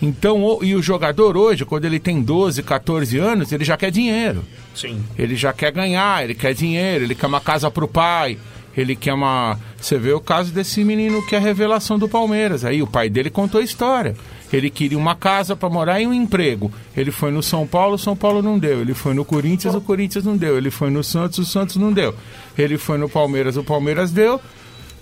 Então, 0.00 0.60
e 0.62 0.76
o 0.76 0.82
jogador 0.82 1.36
hoje, 1.36 1.64
quando 1.64 1.84
ele 1.84 1.98
tem 1.98 2.22
12, 2.22 2.62
14 2.62 3.18
anos, 3.18 3.50
ele 3.50 3.64
já 3.64 3.76
quer 3.76 3.90
dinheiro. 3.90 4.44
Sim. 4.72 5.02
Ele 5.18 5.34
já 5.34 5.52
quer 5.52 5.72
ganhar, 5.72 6.22
ele 6.22 6.36
quer 6.36 6.54
dinheiro, 6.54 7.04
ele 7.04 7.16
quer 7.16 7.26
uma 7.26 7.40
casa 7.40 7.68
para 7.68 7.84
o 7.84 7.88
pai 7.88 8.38
ele 8.80 8.94
quer 8.94 9.12
uma. 9.12 9.58
Você 9.76 9.98
vê 9.98 10.12
o 10.12 10.20
caso 10.20 10.52
desse 10.52 10.84
menino 10.84 11.24
que 11.26 11.34
é 11.34 11.38
a 11.38 11.40
revelação 11.40 11.98
do 11.98 12.08
Palmeiras. 12.08 12.64
Aí 12.64 12.80
o 12.80 12.86
pai 12.86 13.10
dele 13.10 13.28
contou 13.28 13.60
a 13.60 13.64
história. 13.64 14.14
Ele 14.52 14.70
queria 14.70 14.96
uma 14.96 15.14
casa 15.14 15.54
para 15.54 15.68
morar 15.68 16.00
e 16.00 16.06
um 16.06 16.14
emprego. 16.14 16.72
Ele 16.96 17.10
foi 17.10 17.30
no 17.30 17.42
São 17.42 17.66
Paulo, 17.66 17.94
o 17.94 17.98
São 17.98 18.16
Paulo 18.16 18.42
não 18.42 18.58
deu. 18.58 18.80
Ele 18.80 18.94
foi 18.94 19.12
no 19.12 19.24
Corinthians, 19.24 19.74
o 19.74 19.80
Corinthians 19.80 20.24
não 20.24 20.36
deu. 20.36 20.56
Ele 20.56 20.70
foi 20.70 20.90
no 20.90 21.04
Santos, 21.04 21.38
o 21.38 21.44
Santos 21.44 21.76
não 21.76 21.92
deu. 21.92 22.14
Ele 22.56 22.78
foi 22.78 22.96
no 22.96 23.08
Palmeiras, 23.08 23.56
o 23.56 23.64
Palmeiras 23.64 24.10
deu. 24.10 24.40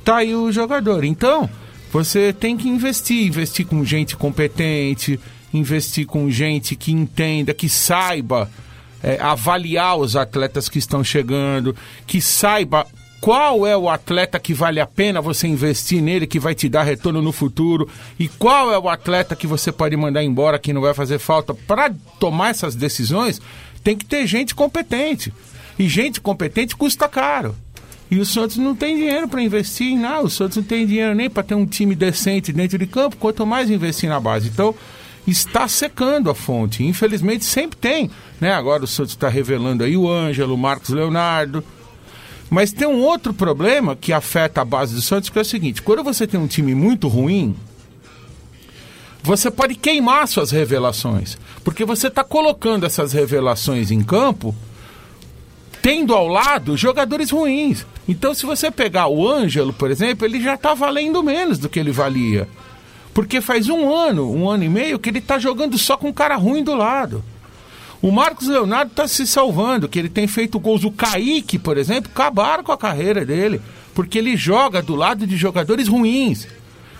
Tá 0.05 0.17
aí 0.17 0.35
o 0.35 0.51
jogador. 0.51 1.05
Então, 1.05 1.49
você 1.93 2.33
tem 2.33 2.57
que 2.57 2.69
investir, 2.69 3.27
investir 3.27 3.67
com 3.67 3.85
gente 3.85 4.17
competente, 4.17 5.19
investir 5.55 6.07
com 6.07 6.29
gente 6.29 6.75
que 6.75 6.93
entenda, 6.93 7.55
que 7.55 7.69
saiba 7.69 8.51
é, 9.03 9.21
avaliar 9.21 9.97
os 9.97 10.17
atletas 10.17 10.69
que 10.69 10.79
estão 10.79 11.05
chegando, 11.05 11.77
que 12.07 12.21
saiba 12.21 12.87
qual 13.21 13.67
é 13.67 13.77
o 13.77 13.89
atleta 13.89 14.39
que 14.39 14.55
vale 14.55 14.81
a 14.81 14.87
pena 14.87 15.21
você 15.21 15.47
investir 15.47 16.03
nele, 16.03 16.27
que 16.27 16.39
vai 16.39 16.55
te 16.55 16.69
dar 16.69 16.83
retorno 16.83 17.21
no 17.21 17.33
futuro, 17.33 17.89
e 18.19 18.29
qual 18.29 18.73
é 18.73 18.79
o 18.79 18.89
atleta 18.89 19.35
que 19.35 19.47
você 19.47 19.73
pode 19.73 19.97
mandar 19.97 20.23
embora, 20.23 20.59
que 20.59 20.73
não 20.73 20.81
vai 20.81 20.95
fazer 20.95 21.19
falta. 21.19 21.55
Para 21.55 21.93
tomar 22.21 22.51
essas 22.51 22.75
decisões, 22.75 23.41
tem 23.83 23.97
que 23.97 24.05
ter 24.05 24.27
gente 24.27 24.55
competente. 24.55 25.33
E 25.79 25.89
gente 25.89 26.21
competente 26.21 26.77
custa 26.77 27.09
caro. 27.09 27.55
E 28.11 28.19
o 28.19 28.25
Santos 28.25 28.57
não 28.57 28.75
tem 28.75 28.97
dinheiro 28.97 29.29
para 29.29 29.43
investir 29.43 29.89
em 29.89 29.99
nada. 29.99 30.25
O 30.25 30.31
Santos 30.31 30.57
não 30.57 30.65
tem 30.65 30.87
dinheiro 30.87 31.15
nem 31.15 31.29
para 31.29 31.43
ter 31.43 31.55
um 31.55 31.67
time 31.67 31.95
decente 31.95 32.53
dentro 32.53 32.79
de 32.79 32.87
campo, 32.87 33.17
quanto 33.17 33.45
mais 33.45 33.69
investir 33.69 34.09
na 34.09 34.21
base. 34.21 34.49
Então, 34.49 34.75
está 35.27 35.67
secando 35.67 36.31
a 36.31 36.35
fonte. 36.35 36.85
Infelizmente, 36.85 37.45
sempre 37.45 37.77
tem. 37.77 38.11
Né? 38.41 38.53
Agora 38.53 38.85
o 38.85 38.87
Santos 38.87 39.13
está 39.13 39.29
revelando 39.29 39.83
aí 39.83 39.97
o 39.97 40.09
Ângelo, 40.09 40.55
o 40.55 40.59
Marcos 40.59 40.91
Leonardo. 40.91 41.65
Mas 42.49 42.73
tem 42.73 42.87
um 42.87 43.03
outro 43.03 43.35
problema 43.35 43.97
que 43.97 44.13
afeta 44.13 44.61
a 44.61 44.65
base 44.65 44.95
do 44.95 45.03
Santos, 45.03 45.31
que 45.31 45.39
é 45.39 45.43
o 45.43 45.45
seguinte: 45.45 45.83
quando 45.83 46.05
você 46.05 46.27
tem 46.27 46.39
um 46.39 46.47
time 46.47 46.75
muito 46.75 47.09
ruim, 47.09 47.57
você 49.23 49.51
pode 49.51 49.75
queimar 49.75 50.29
suas 50.29 50.51
revelações. 50.51 51.37
Porque 51.65 51.85
você 51.85 52.07
está 52.07 52.23
colocando 52.23 52.87
essas 52.87 53.13
revelações 53.13 53.91
em 53.91 54.03
campo 54.03 54.55
tendo 55.87 56.15
ao 56.15 56.27
lado 56.27 56.77
jogadores 56.77 57.31
ruins. 57.31 57.87
Então, 58.09 58.35
se 58.35 58.45
você 58.45 58.73
pegar 58.73 59.07
o 59.07 59.29
Ângelo, 59.29 59.73
por 59.73 59.89
exemplo, 59.89 60.27
ele 60.27 60.43
já 60.43 60.55
está 60.55 60.75
valendo 60.75 61.23
menos 61.23 61.59
do 61.59 61.69
que 61.69 61.79
ele 61.79 61.93
valia. 61.93 62.49
Porque 63.15 63.41
faz 63.41 63.69
um 63.69 63.95
ano, 63.95 64.29
um 64.33 64.51
ano 64.51 64.65
e 64.65 64.69
meio, 64.69 64.99
que 64.99 65.09
ele 65.09 65.21
está 65.21 65.39
jogando 65.39 65.79
só 65.79 65.97
com 65.97 66.09
um 66.09 66.13
cara 66.13 66.35
ruim 66.35 66.65
do 66.65 66.75
lado. 66.75 67.23
O 68.07 68.13
Marcos 68.13 68.47
Leonardo 68.47 68.93
está 68.93 69.09
se 69.09 69.27
salvando, 69.27 69.89
que 69.89 69.99
ele 69.99 70.09
tem 70.09 70.29
feito 70.29 70.61
gols. 70.61 70.85
O 70.85 70.93
Kaique, 70.93 71.59
por 71.59 71.77
exemplo, 71.77 72.09
acabaram 72.09 72.63
com 72.63 72.71
a 72.71 72.79
carreira 72.79 73.25
dele, 73.25 73.61
porque 73.97 74.17
ele 74.17 74.37
joga 74.37 74.81
do 74.81 74.95
lado 74.95 75.27
de 75.27 75.37
jogadores 75.37 75.89
ruins. 75.89 76.47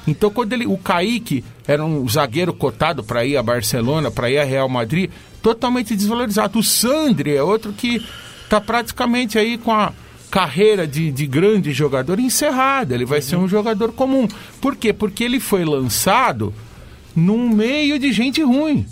Então, 0.05 0.31
quando 0.31 0.53
ele, 0.53 0.67
o 0.67 0.77
Kaique 0.77 1.45
era 1.65 1.85
um 1.85 2.09
zagueiro 2.09 2.53
cotado 2.53 3.05
para 3.05 3.25
ir 3.25 3.37
a 3.37 3.43
Barcelona, 3.45 4.11
para 4.11 4.29
ir 4.29 4.39
a 4.39 4.43
Real 4.43 4.69
Madrid, 4.69 5.09
totalmente 5.41 5.95
desvalorizado. 5.95 6.59
O 6.59 6.63
Sandri 6.65 7.37
é 7.37 7.43
outro 7.43 7.73
que 7.73 8.05
está 8.43 8.61
praticamente 8.61 9.39
aí 9.39 9.59
com 9.59 9.71
a 9.71 9.93
carreira 10.29 10.89
de, 10.89 11.13
de 11.13 11.25
grande 11.25 11.73
jogador 11.73 12.19
encerrada. 12.19 12.97
Ele 12.97 13.05
vai 13.05 13.23
ser 13.23 13.37
um 13.37 13.47
jogador 13.47 13.93
comum. 13.93 14.27
Por 14.61 14.75
quê? 14.75 14.93
Porque 14.93 15.23
ele 15.23 15.39
foi 15.39 15.65
lançado 15.65 16.53
num 17.15 17.49
meio 17.49 17.97
de 17.97 18.11
gente 18.11 18.43
ruim. 18.43 18.85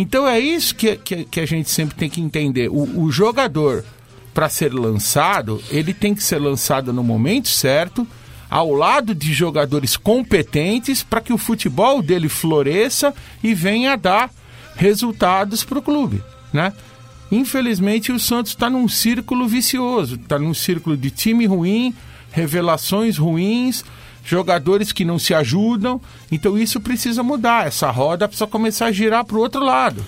Então 0.00 0.28
é 0.28 0.38
isso 0.38 0.76
que, 0.76 0.94
que, 0.94 1.24
que 1.24 1.40
a 1.40 1.44
gente 1.44 1.68
sempre 1.68 1.96
tem 1.96 2.08
que 2.08 2.20
entender. 2.20 2.68
O, 2.68 3.02
o 3.02 3.10
jogador, 3.10 3.84
para 4.32 4.48
ser 4.48 4.72
lançado, 4.72 5.60
ele 5.70 5.92
tem 5.92 6.14
que 6.14 6.22
ser 6.22 6.38
lançado 6.38 6.92
no 6.92 7.02
momento 7.02 7.48
certo, 7.48 8.06
ao 8.48 8.72
lado 8.72 9.12
de 9.12 9.34
jogadores 9.34 9.96
competentes, 9.96 11.02
para 11.02 11.20
que 11.20 11.32
o 11.32 11.36
futebol 11.36 12.00
dele 12.00 12.28
floresça 12.28 13.12
e 13.42 13.52
venha 13.52 13.96
dar 13.96 14.30
resultados 14.76 15.64
para 15.64 15.80
o 15.80 15.82
clube, 15.82 16.22
né? 16.52 16.72
Infelizmente, 17.32 18.12
o 18.12 18.20
Santos 18.20 18.52
está 18.52 18.70
num 18.70 18.86
círculo 18.86 19.48
vicioso, 19.48 20.14
está 20.14 20.38
num 20.38 20.54
círculo 20.54 20.96
de 20.96 21.10
time 21.10 21.44
ruim, 21.44 21.92
revelações 22.30 23.18
ruins, 23.18 23.84
jogadores 24.28 24.92
que 24.92 25.04
não 25.04 25.18
se 25.18 25.34
ajudam. 25.34 26.00
Então, 26.30 26.58
isso 26.58 26.80
precisa 26.80 27.22
mudar. 27.22 27.66
Essa 27.66 27.90
roda 27.90 28.28
precisa 28.28 28.46
começar 28.46 28.86
a 28.86 28.92
girar 28.92 29.24
para 29.24 29.36
o 29.36 29.40
outro 29.40 29.64
lado. 29.64 30.04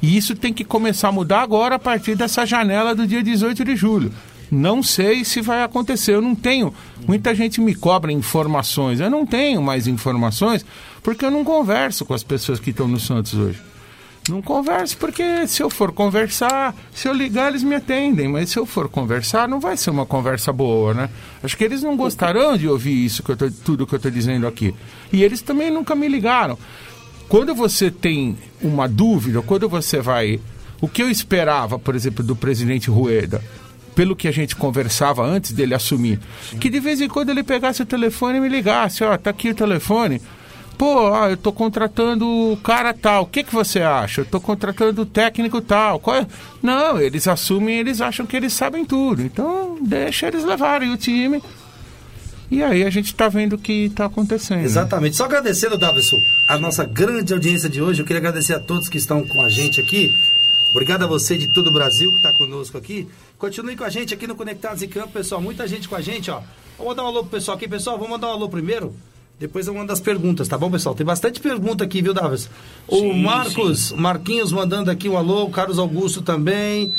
E 0.00 0.16
isso 0.16 0.34
tem 0.34 0.52
que 0.52 0.64
começar 0.64 1.08
a 1.08 1.12
mudar 1.12 1.42
agora 1.42 1.76
a 1.76 1.78
partir 1.78 2.14
dessa 2.14 2.44
janela 2.44 2.94
do 2.94 3.06
dia 3.06 3.22
18 3.22 3.64
de 3.64 3.74
julho. 3.76 4.12
Não 4.50 4.82
sei 4.82 5.24
se 5.24 5.40
vai 5.40 5.62
acontecer. 5.62 6.14
Eu 6.14 6.22
não 6.22 6.34
tenho. 6.34 6.72
Muita 7.06 7.34
gente 7.34 7.60
me 7.60 7.74
cobra 7.74 8.12
informações. 8.12 9.00
Eu 9.00 9.10
não 9.10 9.26
tenho 9.26 9.62
mais 9.62 9.86
informações 9.86 10.64
porque 11.02 11.24
eu 11.24 11.30
não 11.30 11.44
converso 11.44 12.04
com 12.04 12.14
as 12.14 12.22
pessoas 12.22 12.60
que 12.60 12.70
estão 12.70 12.86
no 12.86 13.00
Santos 13.00 13.34
hoje. 13.34 13.73
Não 14.28 14.40
converso, 14.40 14.96
porque 14.96 15.46
se 15.46 15.62
eu 15.62 15.68
for 15.68 15.92
conversar, 15.92 16.74
se 16.94 17.06
eu 17.06 17.12
ligar, 17.12 17.48
eles 17.48 17.62
me 17.62 17.74
atendem, 17.74 18.26
mas 18.26 18.48
se 18.48 18.58
eu 18.58 18.64
for 18.64 18.88
conversar, 18.88 19.46
não 19.46 19.60
vai 19.60 19.76
ser 19.76 19.90
uma 19.90 20.06
conversa 20.06 20.50
boa, 20.50 20.94
né? 20.94 21.10
Acho 21.42 21.54
que 21.54 21.62
eles 21.62 21.82
não 21.82 21.94
gostarão 21.94 22.56
de 22.56 22.66
ouvir 22.66 23.04
isso, 23.04 23.22
que 23.22 23.32
eu 23.32 23.36
tô, 23.36 23.50
tudo 23.50 23.86
que 23.86 23.94
eu 23.94 23.98
estou 23.98 24.10
dizendo 24.10 24.46
aqui. 24.46 24.74
E 25.12 25.22
eles 25.22 25.42
também 25.42 25.70
nunca 25.70 25.94
me 25.94 26.08
ligaram. 26.08 26.58
Quando 27.28 27.54
você 27.54 27.90
tem 27.90 28.38
uma 28.62 28.88
dúvida, 28.88 29.42
quando 29.42 29.68
você 29.68 30.00
vai. 30.00 30.40
O 30.80 30.88
que 30.88 31.02
eu 31.02 31.10
esperava, 31.10 31.78
por 31.78 31.94
exemplo, 31.94 32.24
do 32.24 32.34
presidente 32.34 32.90
Rueda, 32.90 33.42
pelo 33.94 34.16
que 34.16 34.26
a 34.26 34.32
gente 34.32 34.56
conversava 34.56 35.22
antes 35.24 35.52
dele 35.52 35.74
assumir, 35.74 36.18
que 36.58 36.68
de 36.70 36.80
vez 36.80 37.00
em 37.00 37.08
quando 37.08 37.30
ele 37.30 37.42
pegasse 37.42 37.82
o 37.82 37.86
telefone 37.86 38.38
e 38.38 38.40
me 38.40 38.48
ligasse: 38.48 39.04
ó, 39.04 39.16
tá 39.18 39.30
aqui 39.30 39.50
o 39.50 39.54
telefone 39.54 40.20
Pô, 40.76 41.14
ah, 41.14 41.30
eu 41.30 41.36
tô 41.36 41.52
contratando 41.52 42.26
o 42.26 42.56
cara 42.56 42.92
tal. 42.92 43.22
O 43.22 43.26
que, 43.26 43.44
que 43.44 43.54
você 43.54 43.80
acha? 43.80 44.22
Eu 44.22 44.24
tô 44.24 44.40
contratando 44.40 45.02
o 45.02 45.06
técnico 45.06 45.60
tal. 45.60 46.02
É? 46.08 46.26
Não, 46.62 47.00
eles 47.00 47.28
assumem, 47.28 47.78
eles 47.78 48.00
acham 48.00 48.26
que 48.26 48.36
eles 48.36 48.52
sabem 48.52 48.84
tudo. 48.84 49.22
Então, 49.22 49.78
deixa 49.80 50.26
eles 50.26 50.44
levarem 50.44 50.92
o 50.92 50.96
time. 50.96 51.42
E 52.50 52.62
aí 52.62 52.84
a 52.84 52.90
gente 52.90 53.06
está 53.06 53.28
vendo 53.28 53.54
o 53.54 53.58
que 53.58 53.86
está 53.86 54.06
acontecendo. 54.06 54.64
Exatamente. 54.64 55.16
Só 55.16 55.24
agradecendo, 55.24 55.78
Davison, 55.78 56.18
a 56.48 56.58
nossa 56.58 56.84
grande 56.84 57.32
audiência 57.32 57.68
de 57.68 57.80
hoje. 57.80 58.02
Eu 58.02 58.06
queria 58.06 58.20
agradecer 58.20 58.54
a 58.54 58.60
todos 58.60 58.88
que 58.88 58.98
estão 58.98 59.26
com 59.26 59.42
a 59.42 59.48
gente 59.48 59.80
aqui. 59.80 60.10
Obrigado 60.70 61.04
a 61.04 61.06
você 61.06 61.38
de 61.38 61.52
todo 61.52 61.68
o 61.68 61.72
Brasil 61.72 62.10
que 62.10 62.16
está 62.16 62.32
conosco 62.32 62.76
aqui. 62.76 63.08
Continue 63.38 63.76
com 63.76 63.84
a 63.84 63.88
gente 63.88 64.12
aqui 64.12 64.26
no 64.26 64.34
Conectados 64.34 64.82
em 64.82 64.88
Campo, 64.88 65.12
pessoal. 65.12 65.40
Muita 65.40 65.66
gente 65.68 65.88
com 65.88 65.94
a 65.94 66.00
gente, 66.00 66.30
ó. 66.30 66.42
Vamos 66.76 66.96
dar 66.96 67.04
um 67.04 67.06
alô 67.06 67.20
pro 67.20 67.30
pessoal 67.30 67.56
aqui, 67.56 67.68
pessoal. 67.68 67.96
Vamos 67.96 68.10
mandar 68.10 68.28
um 68.28 68.32
alô 68.32 68.48
primeiro. 68.48 68.94
Depois 69.38 69.66
eu 69.66 69.74
mando 69.74 69.92
as 69.92 70.00
perguntas, 70.00 70.46
tá 70.46 70.56
bom, 70.56 70.70
pessoal? 70.70 70.94
Tem 70.94 71.04
bastante 71.04 71.40
pergunta 71.40 71.82
aqui, 71.82 72.00
viu, 72.00 72.14
Davis? 72.14 72.48
O 72.86 72.96
sim, 72.96 73.22
Marcos, 73.22 73.88
sim. 73.88 73.96
Marquinhos 73.96 74.52
mandando 74.52 74.90
aqui 74.90 75.08
um 75.08 75.16
alô, 75.16 75.44
o 75.44 75.50
Carlos 75.50 75.78
Augusto 75.78 76.22
também. 76.22 76.92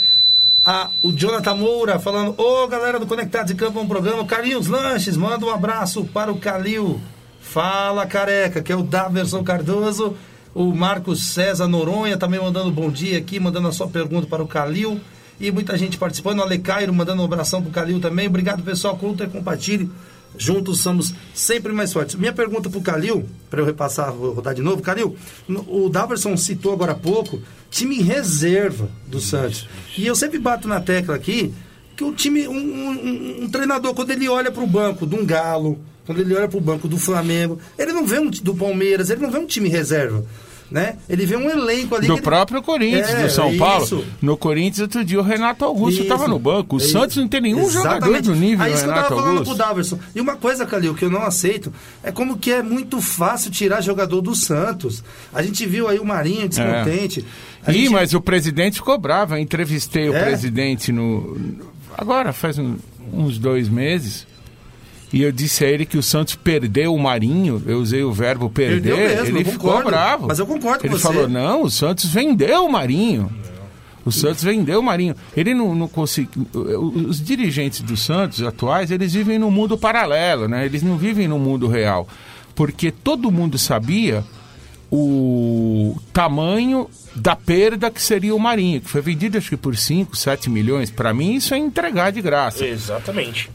O 1.02 1.12
Jonathan 1.14 1.56
Moura 1.56 2.00
falando, 2.00 2.36
ô 2.38 2.64
oh, 2.64 2.68
galera 2.68 3.00
do 3.00 3.06
Conectados 3.06 3.52
em 3.52 3.56
Campo, 3.56 3.80
um 3.80 3.88
programa. 3.88 4.26
Carlinhos 4.26 4.68
Lanches, 4.68 5.16
manda 5.16 5.46
um 5.46 5.50
abraço 5.50 6.04
para 6.06 6.32
o 6.32 6.38
Calil. 6.38 7.00
Fala, 7.40 8.06
careca, 8.06 8.62
que 8.62 8.72
é 8.72 8.76
o 8.76 8.84
Daverson 8.84 9.44
Cardoso. 9.44 10.16
O 10.54 10.74
Marcos 10.74 11.24
César 11.28 11.68
Noronha 11.68 12.18
também 12.18 12.42
mandando 12.42 12.72
bom 12.72 12.90
dia 12.90 13.18
aqui, 13.18 13.40
mandando 13.40 13.68
a 13.68 13.72
sua 13.72 13.88
pergunta 13.88 14.28
para 14.28 14.44
o 14.44 14.48
Calil. 14.48 15.00
E 15.40 15.52
muita 15.52 15.78
gente 15.78 15.98
participando. 15.98 16.40
O 16.40 16.42
Alecairo 16.42 16.94
mandando 16.94 17.22
um 17.22 17.26
abração 17.26 17.62
para 17.62 17.70
o 17.70 17.74
Calil 17.74 18.00
também. 18.00 18.28
Obrigado, 18.28 18.64
pessoal. 18.64 18.98
Curta 18.98 19.26
e 19.26 19.28
compartilhe. 19.28 19.90
Juntos 20.38 20.80
somos 20.80 21.14
sempre 21.34 21.72
mais 21.72 21.92
fortes. 21.94 22.16
Minha 22.16 22.34
pergunta 22.34 22.70
para 22.70 22.80
o 22.80 22.82
Calil, 22.82 23.26
para 23.50 23.62
eu 23.62 23.66
repassar, 23.66 24.12
vou 24.12 24.34
rodar 24.34 24.54
de 24.54 24.62
novo. 24.62 24.82
Calil, 24.82 25.16
o 25.68 25.90
Daverson 25.90 26.36
citou 26.38 26.74
agora 26.74 26.92
há 26.92 26.96
pouco 26.96 27.42
time 27.70 28.02
reserva 28.02 28.90
do 29.08 29.20
Santos. 29.20 29.68
E 29.98 30.06
eu 30.06 30.16
sempre 30.16 30.40
bato 30.40 30.68
na 30.68 30.80
tecla 30.80 31.16
aqui 31.16 31.54
que 31.96 32.04
o 32.04 32.14
time, 32.14 32.48
um, 32.48 32.54
um, 32.54 33.44
um 33.44 33.50
treinador, 33.50 33.94
quando 33.94 34.12
ele 34.12 34.28
olha 34.28 34.52
para 34.52 34.64
o 34.64 34.68
banco 34.68 35.08
de 35.08 35.16
um 35.16 35.26
Galo, 35.26 35.80
quando 36.06 36.20
ele 36.20 36.36
olha 36.36 36.48
para 36.48 36.58
o 36.58 36.62
banco 36.62 36.88
do 36.88 36.98
Flamengo, 36.98 37.60
ele 37.78 37.94
não 37.94 38.06
vê 38.06 38.20
um 38.20 38.30
do 38.30 38.54
Palmeiras, 38.54 39.10
ele 39.10 39.22
não 39.22 39.32
vê 39.32 39.40
um 39.40 39.46
time 39.46 39.70
reserva 39.70 40.26
né? 40.70 40.96
Ele 41.08 41.26
vê 41.26 41.36
um 41.36 41.50
elenco 41.50 41.96
ali. 41.96 42.08
Do 42.08 42.14
ele... 42.14 42.22
próprio 42.22 42.62
Corinthians, 42.62 43.10
é, 43.10 43.24
do 43.24 43.30
São 43.30 43.50
isso. 43.50 43.60
Paulo. 43.60 44.06
No 44.22 44.38
Corinthians, 44.38 44.80
outro 44.80 45.06
dia, 45.06 45.20
o 45.20 45.24
Renato 45.24 45.64
Augusto 45.64 46.02
estava 46.02 46.28
no 46.28 46.40
banco. 46.40 46.76
O 46.76 46.80
isso. 46.80 46.90
Santos 46.90 47.18
não 47.18 47.28
tem 47.28 47.42
nenhum 47.42 47.62
Exatamente. 47.62 48.06
jogador 48.06 48.22
do 48.22 48.36
nível 48.36 48.66
Aí, 48.66 48.74
do 48.74 48.80
Renato 48.80 49.14
eu 49.14 49.20
Augusto. 49.20 49.46
Pro 49.46 49.56
Daverson. 49.56 50.00
E 50.16 50.22
uma 50.22 50.36
coisa, 50.36 50.66
Calil, 50.66 50.96
que 50.96 51.06
eu 51.06 51.10
não 51.10 51.22
aceito, 51.22 51.72
é 52.04 52.12
como 52.12 52.38
que 52.38 52.52
é 52.52 52.64
muito 52.64 53.02
fácil 53.02 53.52
tirar 53.52 53.82
jogador 53.82 54.22
do 54.22 54.36
Santos. 54.36 55.04
A 55.34 55.42
gente 55.44 55.66
viu 55.66 55.88
aí 55.88 56.00
o 56.00 56.06
Marinho 56.06 56.50
descontente. 56.50 57.26
É. 57.66 57.72
Ih, 57.72 57.74
gente... 57.74 57.90
mas 57.90 58.14
o 58.14 58.22
presidente 58.22 58.76
ficou 58.76 58.98
bravo. 58.98 59.36
Eu 59.36 59.40
entrevistei 59.40 60.08
é? 60.08 60.10
o 60.10 60.14
presidente 60.14 60.92
no... 60.92 61.38
Agora, 61.98 62.34
faz 62.34 62.58
um, 62.58 62.76
uns 63.14 63.38
dois 63.38 63.70
meses. 63.70 64.28
E 65.14 65.22
eu 65.22 65.32
disse 65.32 65.64
a 65.64 65.70
ele 65.70 65.86
que 65.86 65.98
o 65.98 66.04
Santos 66.04 66.36
perdeu 66.36 66.94
o 66.94 67.00
Marinho, 67.00 67.62
eu 67.66 67.80
usei 67.80 68.04
o 68.04 68.12
verbo 68.12 68.50
perder, 68.50 68.96
mesmo, 68.96 69.38
ele 69.38 69.46
ficou 69.46 69.84
bravo. 69.84 70.28
Mas 70.28 70.40
eu 70.40 70.48
concordo 70.48 70.80
com 70.80 70.88
ele 70.88 70.98
você. 70.98 71.08
Ele 71.08 71.14
falou, 71.14 71.30
não, 71.30 71.64
o 71.64 71.70
Santos 71.70 72.06
vendeu 72.06 72.66
o 72.66 72.72
Marinho. 72.72 73.32
O 74.04 74.12
Santos 74.12 74.44
vendeu 74.44 74.80
o 74.80 74.84
Marinho. 74.84 75.16
Ele 75.36 75.54
não, 75.56 75.74
não 75.74 75.88
conseguiu. 75.88 76.46
Os 76.54 77.24
dirigentes 77.24 77.82
do 77.82 77.98
Santos 77.98 78.44
atuais, 78.44 78.92
eles 78.92 79.14
vivem 79.14 79.40
num 79.40 79.50
mundo 79.50 79.78
paralelo, 79.78 80.48
né? 80.48 80.66
Eles 80.66 80.84
não 80.84 80.96
vivem 80.96 81.28
no 81.28 81.40
mundo 81.40 81.68
real. 81.68 82.08
Porque 82.54 82.92
todo 82.92 83.32
mundo 83.32 83.58
sabia 83.58 84.24
o 84.92 85.98
tamanho 86.14 86.88
da 87.16 87.36
perda 87.36 87.90
que 87.90 88.02
seria 88.02 88.36
o 88.36 88.40
Marinho, 88.40 88.82
que 88.82 88.90
foi 88.90 89.02
vendido 89.02 89.38
acho 89.38 89.50
que 89.50 89.58
por 89.58 89.76
5, 89.76 90.16
7 90.16 90.50
milhões. 90.50 90.92
Para 90.92 91.14
mim, 91.14 91.34
isso 91.34 91.54
é 91.54 91.58
entregar 91.58 92.12
de 92.12 92.22
graça. 92.22 92.66
Exatamente. 92.66 93.50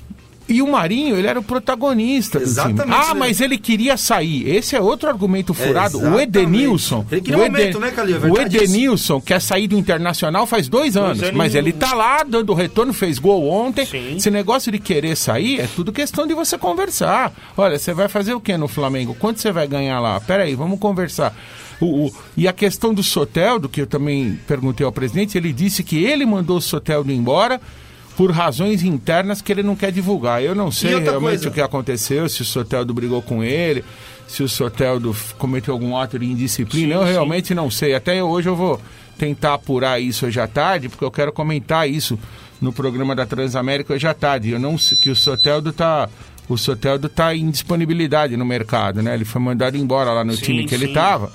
E 0.50 0.60
o 0.60 0.70
Marinho, 0.70 1.16
ele 1.16 1.28
era 1.28 1.38
o 1.38 1.42
protagonista 1.42 2.40
Exatamente. 2.40 2.78
do 2.78 2.82
time. 2.82 2.94
Ah, 2.96 3.14
mas 3.14 3.40
ele 3.40 3.56
queria 3.56 3.96
sair. 3.96 4.48
Esse 4.48 4.74
é 4.74 4.80
outro 4.80 5.08
argumento 5.08 5.54
furado. 5.54 5.98
o 5.98 6.18
Edenilson. 6.18 7.06
Ele 7.10 7.20
queria 7.20 7.38
o, 7.38 7.42
Eden, 7.42 7.50
momento, 7.52 7.80
né, 7.80 7.90
Calil? 7.90 8.16
É 8.16 8.30
o 8.30 8.40
Edenilson 8.40 9.20
quer 9.20 9.40
sair 9.40 9.68
do 9.68 9.78
Internacional 9.78 10.46
faz 10.46 10.68
dois 10.68 10.96
anos. 10.96 11.18
mas 11.32 11.54
ele 11.54 11.72
tá 11.72 11.94
lá 11.94 12.22
dando 12.22 12.52
retorno, 12.52 12.92
fez 12.92 13.18
gol 13.18 13.48
ontem. 13.48 13.86
Sim. 13.86 14.16
Esse 14.16 14.30
negócio 14.30 14.72
de 14.72 14.78
querer 14.78 15.16
sair 15.16 15.60
é 15.60 15.68
tudo 15.74 15.92
questão 15.92 16.26
de 16.26 16.34
você 16.34 16.58
conversar. 16.58 17.32
Olha, 17.56 17.78
você 17.78 17.92
vai 17.92 18.08
fazer 18.08 18.34
o 18.34 18.40
que 18.40 18.56
no 18.56 18.68
Flamengo? 18.68 19.14
Quanto 19.14 19.40
você 19.40 19.52
vai 19.52 19.66
ganhar 19.66 20.00
lá? 20.00 20.20
Peraí, 20.20 20.54
vamos 20.54 20.78
conversar. 20.78 21.34
O, 21.80 22.06
o, 22.06 22.14
e 22.36 22.46
a 22.46 22.52
questão 22.52 22.92
do 22.92 23.02
Soteldo, 23.02 23.68
que 23.68 23.80
eu 23.80 23.86
também 23.86 24.38
perguntei 24.46 24.84
ao 24.84 24.92
presidente, 24.92 25.38
ele 25.38 25.52
disse 25.52 25.82
que 25.82 26.04
ele 26.04 26.26
mandou 26.26 26.58
o 26.58 26.60
Soteldo 26.60 27.10
embora 27.10 27.60
por 28.20 28.32
razões 28.32 28.82
internas 28.82 29.40
que 29.40 29.50
ele 29.50 29.62
não 29.62 29.74
quer 29.74 29.90
divulgar. 29.90 30.42
Eu 30.42 30.54
não 30.54 30.70
sei 30.70 30.90
realmente 30.90 31.20
coisa? 31.20 31.48
o 31.48 31.52
que 31.52 31.60
aconteceu, 31.62 32.28
se 32.28 32.42
o 32.42 32.44
Soteldo 32.44 32.92
brigou 32.92 33.22
com 33.22 33.42
ele, 33.42 33.82
se 34.28 34.42
o 34.42 34.48
Soteldo 34.48 35.16
cometeu 35.38 35.72
algum 35.72 35.96
ato 35.96 36.18
de 36.18 36.26
indisciplina. 36.26 36.96
Sim, 36.96 37.00
eu 37.00 37.06
sim. 37.06 37.12
realmente 37.12 37.54
não 37.54 37.70
sei. 37.70 37.94
Até 37.94 38.22
hoje 38.22 38.46
eu 38.46 38.54
vou 38.54 38.78
tentar 39.16 39.54
apurar 39.54 39.98
isso 39.98 40.26
hoje 40.26 40.38
à 40.38 40.46
tarde, 40.46 40.90
porque 40.90 41.02
eu 41.02 41.10
quero 41.10 41.32
comentar 41.32 41.88
isso 41.88 42.18
no 42.60 42.74
programa 42.74 43.16
da 43.16 43.24
Transamérica 43.24 43.94
hoje 43.94 44.06
à 44.06 44.12
tarde. 44.12 44.50
Eu 44.50 44.60
não 44.60 44.76
sei 44.76 44.98
que 44.98 45.08
o 45.08 45.16
Soteldo 45.16 45.70
está 45.70 46.06
o 46.46 46.58
Soteldo 46.58 47.06
está 47.06 47.34
em 47.34 47.48
disponibilidade 47.48 48.36
no 48.36 48.44
mercado, 48.44 49.02
né? 49.02 49.14
Ele 49.14 49.24
foi 49.24 49.40
mandado 49.40 49.78
embora 49.78 50.12
lá 50.12 50.26
no 50.26 50.34
sim, 50.34 50.42
time 50.42 50.66
que 50.66 50.74
ele 50.74 50.88
estava. 50.88 51.32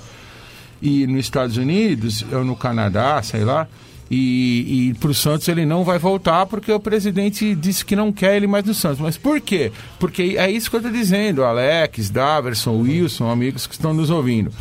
E 0.80 1.04
nos 1.08 1.18
Estados 1.18 1.56
Unidos, 1.56 2.24
ou 2.32 2.44
no 2.44 2.54
Canadá, 2.54 3.20
sei 3.24 3.42
lá, 3.42 3.66
E, 4.10 4.90
e 4.90 4.94
para 4.94 5.10
o 5.10 5.14
Santos 5.14 5.48
ele 5.48 5.66
não 5.66 5.82
vai 5.82 5.98
voltar 5.98 6.46
porque 6.46 6.70
o 6.70 6.78
presidente 6.78 7.54
disse 7.56 7.84
que 7.84 7.96
não 7.96 8.12
quer 8.12 8.36
ele 8.36 8.46
mais 8.46 8.64
no 8.64 8.74
Santos. 8.74 9.00
Mas 9.00 9.16
por 9.16 9.40
quê? 9.40 9.72
Porque 9.98 10.36
é 10.38 10.50
isso 10.50 10.70
que 10.70 10.76
eu 10.76 10.80
estou 10.80 10.92
dizendo, 10.92 11.42
Alex, 11.42 12.10
Daverson, 12.10 12.80
Wilson, 12.82 13.28
amigos 13.28 13.66
que 13.66 13.74
estão 13.74 13.92
nos 13.92 14.10
ouvindo. 14.10 14.52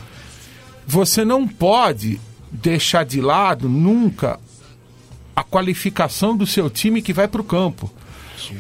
Você 0.88 1.24
não 1.24 1.48
pode 1.48 2.20
deixar 2.52 3.06
de 3.06 3.22
lado 3.22 3.70
nunca 3.70 4.40
a 5.36 5.44
qualificação 5.44 6.36
do 6.36 6.48
seu 6.48 6.70
time 6.70 7.02
que 7.02 7.14
vai 7.14 7.28
para 7.28 7.42
o 7.42 7.44
campo. 7.44 7.92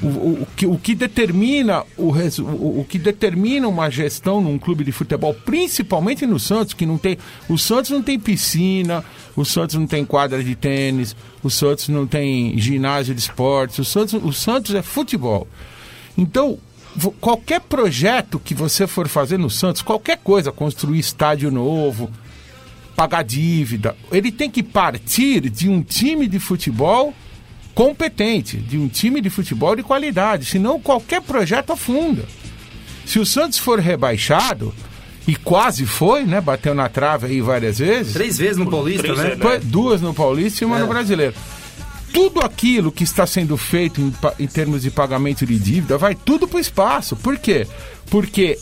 O, 0.01 0.43
o, 0.43 0.47
que, 0.55 0.65
o 0.65 0.77
que 0.77 0.95
determina 0.95 1.83
o, 1.97 2.11
o, 2.11 2.79
o 2.81 2.85
que 2.87 2.97
determina 2.97 3.67
uma 3.67 3.89
gestão 3.89 4.41
num 4.41 4.57
clube 4.57 4.83
de 4.83 4.91
futebol, 4.91 5.33
principalmente 5.33 6.25
no 6.25 6.39
Santos, 6.39 6.73
que 6.73 6.85
não 6.85 6.97
tem. 6.97 7.17
O 7.49 7.57
Santos 7.57 7.91
não 7.91 8.01
tem 8.01 8.19
piscina, 8.19 9.03
o 9.35 9.43
Santos 9.43 9.75
não 9.75 9.87
tem 9.87 10.05
quadra 10.05 10.43
de 10.43 10.55
tênis, 10.55 11.15
o 11.43 11.49
Santos 11.49 11.89
não 11.89 12.07
tem 12.07 12.57
ginásio 12.57 13.13
de 13.13 13.21
esportes, 13.21 13.79
o 13.79 13.85
Santos, 13.85 14.13
o 14.13 14.31
Santos 14.31 14.73
é 14.75 14.81
futebol. 14.81 15.47
Então, 16.17 16.57
qualquer 17.19 17.61
projeto 17.61 18.39
que 18.39 18.53
você 18.53 18.87
for 18.87 19.07
fazer 19.07 19.37
no 19.37 19.49
Santos, 19.49 19.81
qualquer 19.81 20.17
coisa, 20.17 20.51
construir 20.51 20.99
estádio 20.99 21.51
novo, 21.51 22.09
pagar 22.95 23.23
dívida, 23.23 23.95
ele 24.11 24.31
tem 24.31 24.49
que 24.49 24.63
partir 24.63 25.49
de 25.49 25.69
um 25.69 25.81
time 25.81 26.27
de 26.27 26.39
futebol 26.39 27.13
competente, 27.75 28.57
de 28.57 28.77
um 28.77 28.87
time 28.87 29.19
de 29.19 29.29
futebol 29.29 29.75
de 29.75 29.83
qualidade, 29.83 30.45
senão 30.45 30.79
qualquer 30.79 31.21
projeto 31.21 31.73
afunda. 31.73 32.23
Se 33.05 33.19
o 33.19 33.25
Santos 33.25 33.59
for 33.59 33.79
rebaixado, 33.79 34.73
e 35.27 35.35
quase 35.35 35.85
foi, 35.85 36.23
né? 36.23 36.39
Bateu 36.39 36.73
na 36.73 36.87
trave 36.87 37.27
aí 37.27 37.41
várias 37.41 37.79
vezes. 37.79 38.13
Três 38.13 38.37
vezes 38.37 38.57
no 38.57 38.69
Paulista, 38.69 39.03
Três, 39.03 39.17
né? 39.17 39.35
né? 39.35 39.59
Duas 39.63 40.01
no 40.01 40.13
Paulista 40.13 40.63
e 40.63 40.67
uma 40.67 40.77
é. 40.77 40.81
no 40.81 40.87
Brasileiro. 40.87 41.33
Tudo 42.13 42.41
aquilo 42.41 42.91
que 42.91 43.03
está 43.03 43.25
sendo 43.25 43.57
feito 43.57 43.99
em, 43.99 44.13
em 44.39 44.47
termos 44.47 44.83
de 44.83 44.91
pagamento 44.91 45.45
de 45.45 45.57
dívida 45.57 45.97
vai 45.97 46.15
tudo 46.15 46.47
para 46.47 46.57
o 46.57 46.61
espaço. 46.61 47.15
Por 47.15 47.37
quê? 47.37 47.67
Porque 48.09 48.57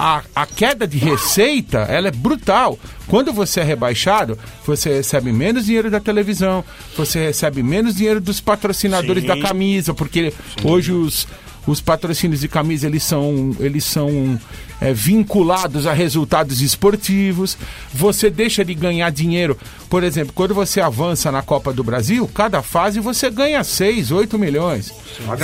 a, 0.00 0.22
a 0.34 0.46
queda 0.46 0.86
de 0.86 0.96
receita 0.96 1.80
ela 1.80 2.08
é 2.08 2.10
brutal. 2.10 2.78
Quando 3.06 3.34
você 3.34 3.60
é 3.60 3.62
rebaixado, 3.62 4.38
você 4.64 4.94
recebe 4.94 5.30
menos 5.30 5.66
dinheiro 5.66 5.90
da 5.90 6.00
televisão, 6.00 6.64
você 6.96 7.26
recebe 7.26 7.62
menos 7.62 7.96
dinheiro 7.96 8.18
dos 8.18 8.40
patrocinadores 8.40 9.22
Sim. 9.22 9.28
da 9.28 9.38
camisa, 9.38 9.92
porque 9.92 10.30
Sim. 10.30 10.66
hoje 10.66 10.92
os, 10.92 11.28
os 11.66 11.82
patrocínios 11.82 12.40
de 12.40 12.48
camisa 12.48 12.86
eles 12.86 13.02
são, 13.02 13.54
eles 13.60 13.84
são 13.84 14.40
é, 14.80 14.90
vinculados 14.94 15.86
a 15.86 15.92
resultados 15.92 16.62
esportivos. 16.62 17.58
Você 17.92 18.30
deixa 18.30 18.64
de 18.64 18.72
ganhar 18.72 19.10
dinheiro. 19.10 19.58
Por 19.90 20.02
exemplo, 20.02 20.32
quando 20.32 20.54
você 20.54 20.80
avança 20.80 21.30
na 21.30 21.42
Copa 21.42 21.74
do 21.74 21.84
Brasil, 21.84 22.26
cada 22.32 22.62
fase 22.62 23.00
você 23.00 23.28
ganha 23.28 23.62
6, 23.62 24.12
8 24.12 24.38
milhões. 24.38 24.94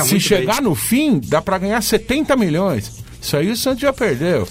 Se 0.07 0.19
chegar 0.19 0.63
bem. 0.63 0.65
no 0.65 0.75
fim, 0.75 1.21
dá 1.23 1.43
para 1.43 1.59
ganhar 1.59 1.83
70 1.83 2.35
milhões. 2.37 3.05
Isso 3.27 3.37
aí 3.37 3.51
o 3.51 3.57
Santos 3.57 3.81
já 3.81 3.93
perdeu. 3.93 4.47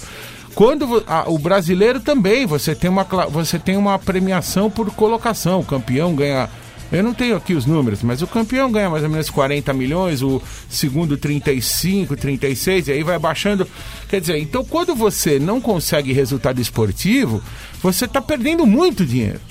Quando 0.54 1.02
a, 1.08 1.30
o 1.30 1.38
brasileiro 1.38 2.00
também, 2.02 2.46
você 2.46 2.76
tem, 2.76 2.90
uma, 2.90 3.04
você 3.04 3.58
tem 3.58 3.78
uma 3.78 3.98
premiação 3.98 4.70
por 4.70 4.92
colocação. 4.92 5.62
O 5.62 5.66
campeão 5.66 6.14
ganha. 6.14 6.50
Eu 6.92 7.02
não 7.02 7.14
tenho 7.14 7.36
aqui 7.36 7.54
os 7.54 7.66
números, 7.66 8.04
mas 8.04 8.22
o 8.22 8.28
campeão 8.28 8.72
ganha 8.72 8.90
mais 8.90 9.04
ou 9.04 9.10
menos 9.10 9.30
40 9.30 9.74
milhões, 9.74 10.22
o 10.22 10.42
segundo 10.70 11.18
35, 11.18 12.16
36, 12.16 12.88
e 12.88 12.92
aí 12.92 13.04
vai 13.04 13.18
baixando. 13.18 13.68
Quer 14.08 14.22
dizer, 14.22 14.38
então 14.38 14.64
quando 14.64 14.94
você 14.94 15.40
não 15.40 15.60
consegue 15.60 16.14
resultado 16.14 16.62
esportivo, 16.62 17.42
você 17.82 18.06
está 18.06 18.22
perdendo 18.22 18.68
muito 18.68 19.06
dinheiro. 19.06 19.42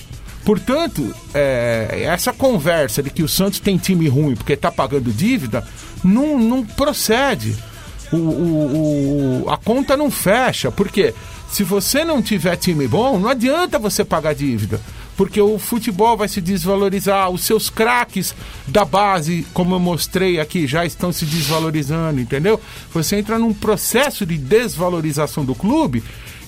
Portanto, 0.44 1.12
é, 1.34 2.02
essa 2.04 2.32
conversa 2.32 3.02
de 3.02 3.10
que 3.10 3.22
o 3.22 3.28
Santos 3.28 3.58
tem 3.58 3.76
time 3.78 4.06
ruim 4.06 4.36
porque 4.36 4.52
está 4.52 4.70
pagando 4.70 5.10
dívida, 5.10 5.66
não, 6.04 6.38
não 6.38 6.64
procede 6.64 7.56
o, 8.14 9.42
o, 9.42 9.44
o, 9.44 9.50
a 9.50 9.56
conta 9.56 9.96
não 9.96 10.10
fecha. 10.10 10.70
Porque 10.70 11.14
se 11.50 11.62
você 11.62 12.04
não 12.04 12.22
tiver 12.22 12.56
time 12.56 12.86
bom, 12.88 13.18
não 13.18 13.28
adianta 13.28 13.78
você 13.78 14.04
pagar 14.04 14.34
dívida. 14.34 14.80
Porque 15.16 15.40
o 15.40 15.58
futebol 15.58 16.16
vai 16.16 16.26
se 16.26 16.40
desvalorizar, 16.40 17.30
os 17.30 17.42
seus 17.42 17.70
craques 17.70 18.34
da 18.66 18.84
base, 18.84 19.46
como 19.54 19.76
eu 19.76 19.78
mostrei 19.78 20.40
aqui, 20.40 20.66
já 20.66 20.84
estão 20.84 21.12
se 21.12 21.24
desvalorizando, 21.24 22.20
entendeu? 22.20 22.60
Você 22.92 23.16
entra 23.16 23.38
num 23.38 23.54
processo 23.54 24.26
de 24.26 24.36
desvalorização 24.36 25.44
do 25.44 25.54
clube 25.54 26.02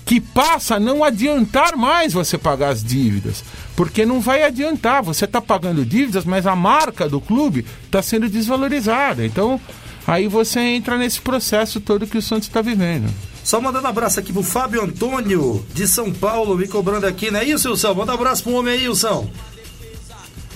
que 0.04 0.20
passa 0.20 0.76
a 0.76 0.80
não 0.80 1.02
adiantar 1.02 1.76
mais 1.76 2.12
você 2.12 2.38
pagar 2.38 2.70
as 2.70 2.82
dívidas. 2.82 3.44
Porque 3.74 4.06
não 4.06 4.20
vai 4.20 4.44
adiantar, 4.44 5.02
você 5.02 5.24
está 5.24 5.40
pagando 5.40 5.84
dívidas, 5.84 6.24
mas 6.24 6.46
a 6.46 6.56
marca 6.56 7.08
do 7.08 7.20
clube 7.20 7.66
está 7.84 8.00
sendo 8.00 8.28
desvalorizada. 8.28 9.26
Então, 9.26 9.60
Aí 10.06 10.28
você 10.28 10.60
entra 10.60 10.96
nesse 10.96 11.20
processo 11.20 11.80
todo 11.80 12.06
que 12.06 12.18
o 12.18 12.22
Santos 12.22 12.48
está 12.48 12.62
vivendo. 12.62 13.12
Só 13.42 13.60
mandando 13.60 13.86
um 13.86 13.90
abraço 13.90 14.20
aqui 14.20 14.32
pro 14.32 14.42
Fábio 14.42 14.82
Antônio, 14.82 15.64
de 15.72 15.86
São 15.86 16.12
Paulo, 16.12 16.56
me 16.56 16.66
cobrando 16.66 17.06
aqui, 17.06 17.30
não 17.30 17.40
é 17.40 17.44
isso, 17.44 17.70
Wilson? 17.70 17.94
Manda 17.94 18.12
um 18.12 18.14
abraço 18.14 18.42
pro 18.42 18.54
homem 18.54 18.74
aí, 18.74 18.88
Wilson. 18.88 19.28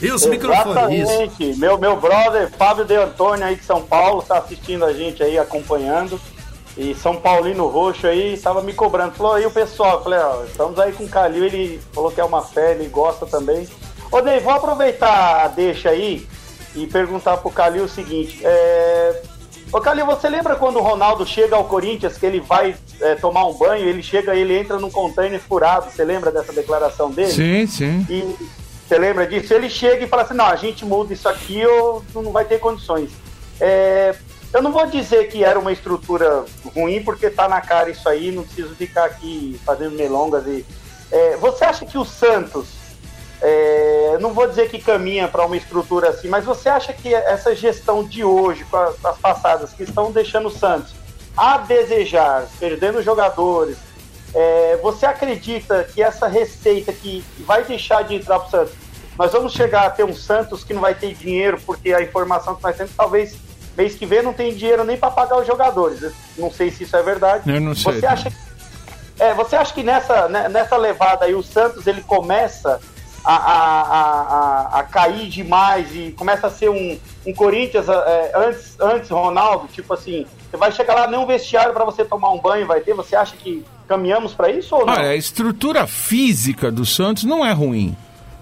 Isso, 0.03 0.29
microfone. 0.29 1.03
Isso. 1.03 1.61
Meu, 1.61 1.79
meu 1.79 1.97
brother, 1.97 2.51
Fábio 2.57 2.85
de 2.85 2.97
Antônio 2.97 3.45
aí 3.45 3.57
de 3.57 3.65
São 3.65 3.83
Paulo, 3.83 4.23
tá 4.23 4.39
assistindo 4.39 4.85
a 4.85 4.93
gente 4.93 5.23
aí, 5.23 5.39
acompanhando. 5.39 6.21
E 6.77 6.95
São 6.95 7.17
Paulino 7.17 7.67
Roxo 7.67 8.07
aí, 8.07 8.39
tava 8.39 8.63
me 8.63 8.73
cobrando. 8.73 9.13
Falou 9.13 9.35
aí 9.35 9.45
o 9.45 9.51
pessoal, 9.51 9.99
eu 9.99 10.03
falei, 10.03 10.19
ó, 10.21 10.45
estamos 10.45 10.79
aí 10.79 10.93
com 10.93 11.05
o 11.05 11.09
Calil, 11.09 11.45
ele 11.45 11.81
falou 11.93 12.11
que 12.11 12.21
é 12.21 12.25
uma 12.25 12.43
fé, 12.43 12.73
ele 12.73 12.89
gosta 12.89 13.27
também. 13.27 13.69
Ô 14.11 14.21
Ney, 14.21 14.41
vou 14.41 14.53
aproveitar 14.53 15.45
a 15.45 15.49
deixa 15.49 15.91
aí 15.91 16.27
e 16.75 16.87
perguntar 16.87 17.37
pro 17.37 17.51
Calil 17.51 17.85
o 17.85 17.89
seguinte, 17.89 18.41
é, 18.43 19.23
Ô, 19.73 19.81
Calil, 19.81 20.05
você 20.05 20.29
lembra 20.29 20.57
quando 20.57 20.77
o 20.77 20.83
Ronaldo 20.83 21.25
chega 21.25 21.55
ao 21.55 21.65
Corinthians, 21.65 22.19
que 22.19 22.27
ele 22.27 22.41
vai 22.41 22.75
é, 23.01 23.15
tomar 23.15 23.47
um 23.47 23.55
banho, 23.55 23.89
ele 23.89 24.03
chega 24.03 24.35
e 24.35 24.41
ele 24.41 24.59
entra 24.59 24.79
num 24.81 24.91
container 24.91 25.41
furado? 25.41 25.91
Você 25.91 26.05
lembra 26.05 26.33
dessa 26.33 26.53
declaração 26.53 27.11
dele? 27.11 27.31
Sim, 27.31 27.67
sim. 27.69 28.07
E 28.11 28.37
você 28.87 28.99
lembra 28.99 29.25
disso? 29.29 29.55
Ele 29.55 29.71
chega 29.71 30.05
e 30.05 30.09
fala 30.09 30.23
assim: 30.23 30.35
não, 30.35 30.47
a 30.47 30.57
gente 30.57 30.85
muda 30.85 31.13
isso 31.13 31.29
aqui 31.29 31.65
ou 31.65 32.03
não 32.13 32.33
vai 32.33 32.45
ter 32.45 32.59
condições. 32.59 33.11
É, 33.61 34.13
eu 34.53 34.61
não 34.61 34.73
vou 34.73 34.85
dizer 34.87 35.29
que 35.29 35.45
era 35.45 35.57
uma 35.57 35.71
estrutura 35.71 36.45
ruim, 36.75 37.01
porque 37.05 37.31
tá 37.31 37.49
na 37.49 37.61
cara 37.61 37.91
isso 37.91 38.09
aí, 38.09 38.33
não 38.33 38.43
preciso 38.43 38.75
ficar 38.75 39.05
aqui 39.05 39.61
fazendo 39.65 39.95
melongas. 39.95 40.45
E, 40.49 40.67
é, 41.13 41.37
você 41.37 41.65
acha 41.65 41.87
que 41.87 41.97
o 41.97 42.05
Santos 42.05 42.80
é, 43.43 44.19
não 44.21 44.35
vou 44.35 44.47
dizer 44.47 44.69
que 44.69 44.79
caminha 44.79 45.27
para 45.27 45.45
uma 45.45 45.57
estrutura 45.57 46.11
assim, 46.11 46.29
mas 46.29 46.45
você 46.45 46.69
acha 46.69 46.93
que 46.93 47.15
essa 47.15 47.55
gestão 47.55 48.05
de 48.05 48.23
hoje, 48.23 48.65
com 48.65 48.77
as 48.77 49.19
passadas, 49.19 49.73
que 49.73 49.83
estão 49.83 50.13
deixando 50.13 50.49
o 50.49 50.51
Santos 50.51 50.93
a 51.37 51.59
desejar, 51.59 52.47
perdendo 52.59 53.03
jogadores, 53.03 53.79
é, 54.35 54.79
você 54.83 55.07
acredita 55.07 55.85
que 55.85 56.03
essa 56.03 56.27
receita 56.27 56.93
que 56.93 57.25
vai 57.41 57.65
deixar 57.65 58.03
de 58.03 58.15
entrar 58.15 58.39
para 58.41 58.49
o 58.49 58.51
Santos, 58.51 58.75
nós 59.17 59.33
vamos 59.33 59.53
chegar 59.53 59.87
a 59.87 59.91
ter 59.91 60.05
um 60.05 60.15
Santos 60.15 60.63
que 60.63 60.75
não 60.75 60.83
vai 60.83 60.95
ter 60.95 61.15
dinheiro, 61.15 61.59
porque 61.65 61.93
a 61.93 62.03
informação 62.03 62.55
que 62.55 62.63
nós 62.63 62.77
temos, 62.77 62.93
talvez 62.97 63.37
mês 63.77 63.95
que 63.95 64.05
vem 64.05 64.23
não 64.23 64.33
tem 64.33 64.55
dinheiro 64.55 64.85
nem 64.85 64.97
para 64.97 65.11
pagar 65.11 65.39
os 65.39 65.47
jogadores. 65.47 66.03
Eu 66.03 66.13
não 66.37 66.51
sei 66.51 66.71
se 66.71 66.85
isso 66.85 66.97
é 66.97 67.03
verdade. 67.03 67.51
Eu 67.51 67.61
não 67.61 67.75
sei. 67.75 68.01
Você 68.01 68.07
acha, 68.07 68.33
é, 69.19 69.35
você 69.35 69.57
acha 69.57 69.73
que 69.73 69.83
nessa, 69.83 70.29
né, 70.29 70.49
nessa 70.49 70.77
levada 70.77 71.25
aí 71.25 71.35
o 71.35 71.43
Santos 71.43 71.87
ele 71.87 72.03
começa 72.03 72.81
a, 73.25 73.35
a, 73.35 73.93
a, 74.77 74.79
a, 74.81 74.83
cair 74.85 75.29
demais 75.29 75.95
e 75.95 76.13
começa 76.13 76.47
a 76.47 76.51
ser 76.51 76.71
um, 76.71 76.99
um 77.27 77.35
Corinthians 77.35 77.89
é, 77.89 78.33
antes, 78.35 78.77
antes 78.81 79.11
Ronaldo, 79.11 79.69
tipo 79.69 79.93
assim, 79.93 80.27
você 80.51 80.57
vai 80.57 80.73
chegar 80.73 80.95
lá, 80.95 81.07
nem 81.07 81.19
um 81.19 81.27
vestiário 81.27 81.73
para 81.73 81.85
você 81.85 82.05
tomar 82.05 82.31
um 82.31 82.41
banho 82.41 82.67
vai 82.67 82.81
ter, 82.81 82.95
você 82.95 83.15
acha 83.15 83.37
que 83.37 83.65
caminhamos 83.87 84.33
para 84.33 84.51
isso 84.51 84.75
ou 84.75 84.87
não? 84.87 84.95
Olha, 84.95 85.11
a 85.11 85.17
estrutura 85.17 85.87
física 85.87 86.71
do 86.71 86.87
Santos 86.87 87.25
não 87.25 87.45
é 87.45 87.53
ruim. 87.53 87.97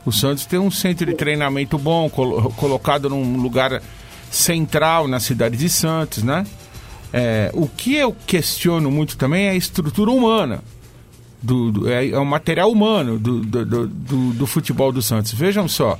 O 0.04 0.12
Santos 0.12 0.46
tem 0.46 0.58
um 0.58 0.70
centro 0.70 1.06
de 1.06 1.14
treinamento 1.14 1.76
bom, 1.76 2.08
col 2.08 2.50
colocado 2.52 3.10
num 3.10 3.36
lugar 3.36 3.82
central 4.30 5.08
na 5.08 5.20
cidade 5.20 5.56
de 5.56 5.68
Santos, 5.68 6.22
né? 6.22 6.46
É, 7.12 7.50
o 7.54 7.66
que 7.66 7.94
eu 7.96 8.14
questiono 8.26 8.90
muito 8.90 9.16
também 9.16 9.46
é 9.46 9.50
a 9.50 9.54
estrutura 9.54 10.10
humana 10.10 10.62
do, 11.42 11.70
do 11.70 11.90
é, 11.90 12.08
é 12.08 12.18
um 12.18 12.24
material 12.24 12.70
humano 12.70 13.18
do, 13.18 13.40
do, 13.40 13.86
do, 13.86 14.32
do, 14.32 14.46
futebol 14.46 14.92
do 14.92 15.00
Santos. 15.00 15.32
Vejam 15.32 15.68
só, 15.68 15.98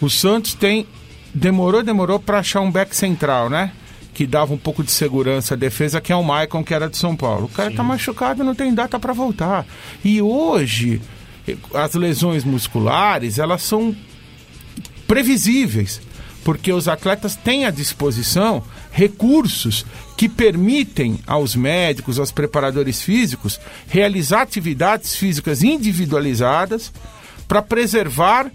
o 0.00 0.08
Santos 0.10 0.54
tem 0.54 0.86
demorou, 1.34 1.82
demorou 1.82 2.18
para 2.18 2.38
achar 2.38 2.60
um 2.60 2.70
back 2.70 2.94
central, 2.94 3.48
né? 3.48 3.72
Que 4.14 4.26
dava 4.26 4.52
um 4.52 4.58
pouco 4.58 4.82
de 4.82 4.90
segurança 4.90 5.54
à 5.54 5.56
defesa, 5.56 6.00
que 6.00 6.12
é 6.12 6.16
o 6.16 6.22
Maicon, 6.22 6.64
que 6.64 6.74
era 6.74 6.88
de 6.88 6.96
São 6.96 7.14
Paulo. 7.14 7.46
O 7.46 7.48
cara 7.48 7.70
Sim. 7.70 7.76
tá 7.76 7.82
machucado, 7.82 8.42
não 8.42 8.54
tem 8.54 8.74
data 8.74 8.98
para 8.98 9.12
voltar. 9.12 9.64
E 10.04 10.20
hoje, 10.20 11.00
as 11.72 11.94
lesões 11.94 12.44
musculares, 12.44 13.38
elas 13.38 13.62
são 13.62 13.94
previsíveis 15.06 16.00
porque 16.48 16.72
os 16.72 16.88
atletas 16.88 17.36
têm 17.36 17.66
à 17.66 17.70
disposição 17.70 18.62
recursos 18.90 19.84
que 20.18 20.28
permitem 20.28 21.20
aos 21.28 21.54
médicos, 21.54 22.18
aos 22.18 22.32
preparadores 22.32 23.00
físicos, 23.00 23.60
realizar 23.86 24.42
atividades 24.42 25.14
físicas 25.14 25.62
individualizadas 25.62 26.92
para 27.46 27.62
preservar 27.62 28.50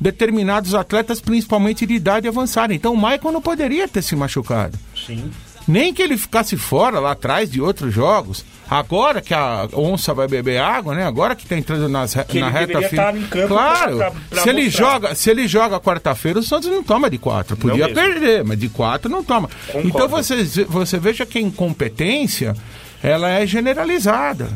determinados 0.00 0.74
atletas, 0.74 1.20
principalmente 1.20 1.84
de 1.84 1.92
idade 1.92 2.26
avançada. 2.26 2.72
Então 2.72 2.94
o 2.94 2.96
Michael 2.96 3.30
não 3.30 3.42
poderia 3.42 3.86
ter 3.86 4.00
se 4.00 4.16
machucado. 4.16 4.78
Sim. 5.06 5.30
Nem 5.68 5.92
que 5.92 6.00
ele 6.02 6.16
ficasse 6.16 6.56
fora 6.56 7.00
lá 7.00 7.12
atrás 7.12 7.50
de 7.50 7.60
outros 7.60 7.92
jogos. 7.92 8.44
Agora 8.70 9.20
que 9.20 9.32
a 9.34 9.68
onça 9.74 10.12
vai 10.14 10.26
beber 10.28 10.58
água, 10.60 10.94
né? 10.94 11.04
Agora 11.06 11.34
que 11.34 11.46
tá 11.46 11.56
entrando 11.56 11.88
nas, 11.88 12.14
Que 12.28 12.40
na 12.40 12.48
ele 12.48 12.58
reta 12.72 12.88
final. 12.88 13.12
campo 13.30 13.48
claro. 13.48 13.96
pra- 13.96 14.10
pra- 14.10 14.20
pra 14.30 14.42
se 14.42 14.48
ele 14.48 14.70
joga, 14.70 15.14
se 15.14 15.30
ele 15.30 15.46
joga 15.48 15.78
quarta-feira, 15.80 16.38
o 16.38 16.42
Santos 16.42 16.68
não 16.70 16.82
toma 16.82 17.08
de 17.10 17.18
quatro. 17.18 17.56
Podia 17.56 17.88
perder, 17.92 18.44
mas 18.44 18.58
de 18.58 18.68
quatro 18.68 19.10
não 19.10 19.22
toma. 19.24 19.48
Concordo. 19.66 19.88
Então 19.88 20.08
você, 20.08 20.44
você 20.64 20.98
veja 20.98 21.24
que 21.26 21.38
a 21.38 21.40
incompetência 21.40 22.54
ela 23.02 23.28
é 23.30 23.46
generalizada. 23.46 24.48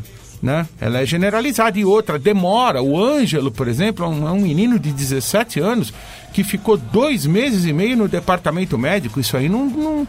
Né? 0.42 0.66
Ela 0.80 1.00
é 1.02 1.06
generalizada 1.06 1.78
e 1.78 1.84
outra, 1.84 2.18
demora. 2.18 2.82
O 2.82 2.98
Ângelo, 2.98 3.50
por 3.50 3.68
exemplo, 3.68 4.06
é 4.06 4.08
um, 4.08 4.26
é 4.26 4.30
um 4.32 4.40
menino 4.40 4.78
de 4.78 4.90
17 4.90 5.60
anos 5.60 5.92
que 6.32 6.42
ficou 6.42 6.78
dois 6.78 7.26
meses 7.26 7.66
e 7.66 7.72
meio 7.74 7.94
no 7.96 8.08
departamento 8.08 8.78
médico. 8.78 9.20
Isso 9.20 9.36
aí 9.36 9.50
não, 9.50 9.66
não- 9.66 10.08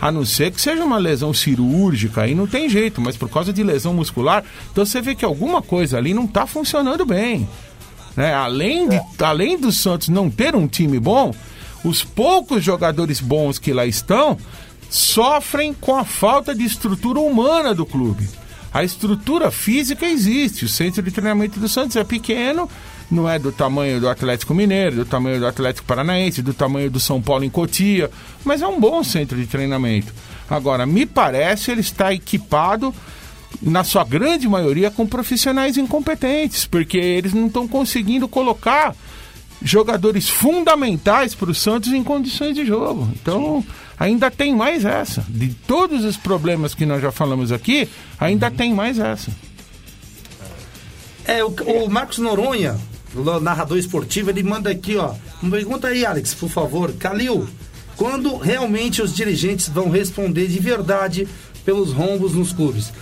A 0.00 0.12
não 0.12 0.24
ser 0.24 0.52
que 0.52 0.60
seja 0.60 0.84
uma 0.84 0.96
lesão 0.96 1.34
cirúrgica, 1.34 2.22
aí 2.22 2.34
não 2.34 2.46
tem 2.46 2.68
jeito, 2.68 3.00
mas 3.00 3.16
por 3.16 3.28
causa 3.28 3.52
de 3.52 3.64
lesão 3.64 3.92
muscular, 3.92 4.44
então 4.70 4.86
você 4.86 5.00
vê 5.00 5.14
que 5.14 5.24
alguma 5.24 5.60
coisa 5.60 5.98
ali 5.98 6.14
não 6.14 6.24
está 6.24 6.46
funcionando 6.46 7.04
bem. 7.04 7.48
Né? 8.16 8.32
Além, 8.32 8.88
de, 8.88 9.00
além 9.20 9.58
do 9.58 9.72
Santos 9.72 10.08
não 10.08 10.30
ter 10.30 10.54
um 10.54 10.68
time 10.68 11.00
bom, 11.00 11.34
os 11.84 12.04
poucos 12.04 12.62
jogadores 12.62 13.20
bons 13.20 13.58
que 13.58 13.72
lá 13.72 13.86
estão 13.86 14.36
sofrem 14.88 15.74
com 15.74 15.96
a 15.96 16.04
falta 16.04 16.54
de 16.54 16.64
estrutura 16.64 17.20
humana 17.20 17.74
do 17.74 17.84
clube. 17.84 18.28
A 18.72 18.84
estrutura 18.84 19.50
física 19.50 20.06
existe, 20.06 20.64
o 20.64 20.68
centro 20.68 21.02
de 21.02 21.10
treinamento 21.10 21.58
do 21.58 21.68
Santos 21.68 21.96
é 21.96 22.04
pequeno, 22.04 22.68
não 23.10 23.28
é 23.28 23.38
do 23.38 23.50
tamanho 23.50 24.00
do 24.00 24.08
Atlético 24.08 24.54
Mineiro, 24.54 24.96
do 24.96 25.04
tamanho 25.04 25.40
do 25.40 25.46
Atlético 25.46 25.86
Paranaense, 25.86 26.42
do 26.42 26.52
tamanho 26.52 26.90
do 26.90 27.00
São 27.00 27.20
Paulo 27.22 27.44
em 27.44 27.50
Cotia, 27.50 28.10
mas 28.44 28.62
é 28.62 28.66
um 28.66 28.78
bom 28.78 29.02
centro 29.02 29.36
de 29.36 29.46
treinamento. 29.46 30.12
Agora, 30.48 30.86
me 30.86 31.06
parece 31.06 31.70
ele 31.70 31.80
está 31.80 32.12
equipado 32.12 32.94
na 33.62 33.82
sua 33.82 34.04
grande 34.04 34.48
maioria, 34.48 34.90
com 34.90 35.06
profissionais 35.06 35.76
incompetentes, 35.76 36.66
porque 36.66 36.98
eles 36.98 37.32
não 37.32 37.46
estão 37.46 37.66
conseguindo 37.66 38.28
colocar 38.28 38.94
jogadores 39.62 40.28
fundamentais 40.28 41.34
para 41.34 41.50
o 41.50 41.54
Santos 41.54 41.92
em 41.92 42.04
condições 42.04 42.54
de 42.54 42.64
jogo. 42.64 43.08
Então, 43.20 43.64
ainda 43.98 44.30
tem 44.30 44.54
mais 44.54 44.84
essa. 44.84 45.24
De 45.28 45.48
todos 45.66 46.04
os 46.04 46.16
problemas 46.16 46.74
que 46.74 46.86
nós 46.86 47.02
já 47.02 47.10
falamos 47.10 47.50
aqui, 47.50 47.88
ainda 48.20 48.50
tem 48.50 48.72
mais 48.72 48.98
essa. 48.98 49.30
É, 51.24 51.44
o, 51.44 51.48
o 51.48 51.90
Marcos 51.90 52.18
Noronha, 52.18 52.78
narrador 53.40 53.78
esportivo, 53.78 54.30
ele 54.30 54.42
manda 54.42 54.70
aqui, 54.70 54.96
ó. 54.96 55.14
Pergunta 55.50 55.88
aí, 55.88 56.04
Alex, 56.04 56.34
por 56.34 56.48
favor. 56.48 56.92
Calil, 56.92 57.48
quando 57.96 58.36
realmente 58.36 59.02
os 59.02 59.14
dirigentes 59.14 59.68
vão 59.68 59.90
responder 59.90 60.46
de 60.46 60.58
verdade 60.58 61.28
pelos 61.64 61.92
rombos 61.92 62.34
nos 62.34 62.52
clubes? 62.52 62.92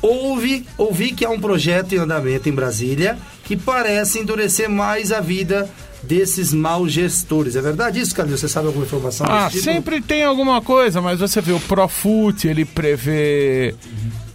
Ouvi, 0.00 0.64
ouvi 0.76 1.12
que 1.12 1.24
há 1.24 1.30
um 1.30 1.40
projeto 1.40 1.92
em 1.94 1.98
andamento 1.98 2.48
em 2.48 2.52
Brasília 2.52 3.18
que 3.44 3.56
parece 3.56 4.20
endurecer 4.20 4.68
mais 4.68 5.10
a 5.10 5.20
vida 5.20 5.68
desses 6.02 6.52
maus 6.52 6.92
gestores. 6.92 7.56
É 7.56 7.60
verdade 7.60 8.00
isso, 8.00 8.14
Calil? 8.14 8.36
Você 8.36 8.48
sabe 8.48 8.68
alguma 8.68 8.86
informação? 8.86 9.26
Ah, 9.28 9.48
tipo? 9.50 9.64
sempre 9.64 10.00
tem 10.00 10.22
alguma 10.22 10.60
coisa, 10.62 11.00
mas 11.00 11.18
você 11.18 11.40
vê, 11.40 11.52
o 11.52 11.60
Profut, 11.60 12.46
ele 12.46 12.64
prevê 12.64 13.74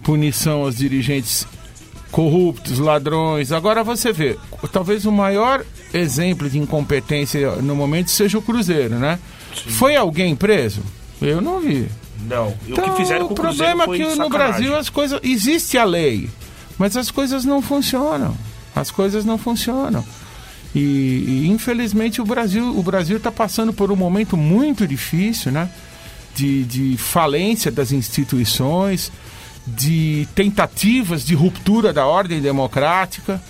punição 0.04 0.64
aos 0.64 0.76
dirigentes 0.76 1.48
corruptos, 2.14 2.78
ladrões. 2.78 3.52
Agora 3.52 3.84
você 3.84 4.14
vê, 4.14 4.38
talvez 4.72 5.04
o 5.06 5.12
maior 5.12 5.66
exemplo 5.92 6.48
de 6.48 6.60
incompetência 6.60 7.56
no 7.56 7.76
momento 7.76 8.12
seja 8.12 8.38
o 8.38 8.42
Cruzeiro, 8.42 9.00
né? 9.00 9.20
Foi 9.70 9.96
alguém 9.96 10.36
preso? 10.36 10.82
Eu 11.20 11.42
não 11.42 11.60
vi. 11.60 11.90
Não. 12.28 12.54
Então, 12.68 12.86
o 12.86 12.92
que 12.92 12.98
fizeram 12.98 13.28
com 13.28 13.34
o 13.34 13.36
Cruzeiro 13.36 13.76
problema 13.76 13.96
é 13.96 14.14
que 14.14 14.16
no. 14.16 14.30
Brasil 14.30 14.78
as 14.78 14.90
coisas. 14.90 15.20
Existe 15.24 15.76
a 15.76 15.84
lei, 15.84 16.30
mas 16.78 16.96
as 16.96 17.10
coisas 17.10 17.46
não 17.46 17.64
funcionam. 17.64 18.38
As 18.76 18.92
coisas 18.92 19.26
não 19.26 19.40
funcionam. 19.40 20.06
E, 20.76 20.80
e, 20.80 21.48
infelizmente 21.50 22.22
o 22.22 22.26
Brasil 22.26 22.78
o 22.78 22.84
Brasil 22.84 23.18
está 23.18 23.32
passando 23.32 23.74
por 23.74 23.92
um 23.92 23.96
momento 23.96 24.38
muito 24.38 24.88
difícil, 24.88 25.52
né? 25.52 25.68
De, 26.36 26.64
de 26.64 26.98
falência 26.98 27.72
das 27.72 27.92
instituições, 27.92 29.12
de 29.66 30.28
tentativas 30.36 31.26
de 31.26 31.36
ruptura 31.36 31.94
da 31.94 32.06
ordem 32.06 32.42
democrática. 32.42 33.42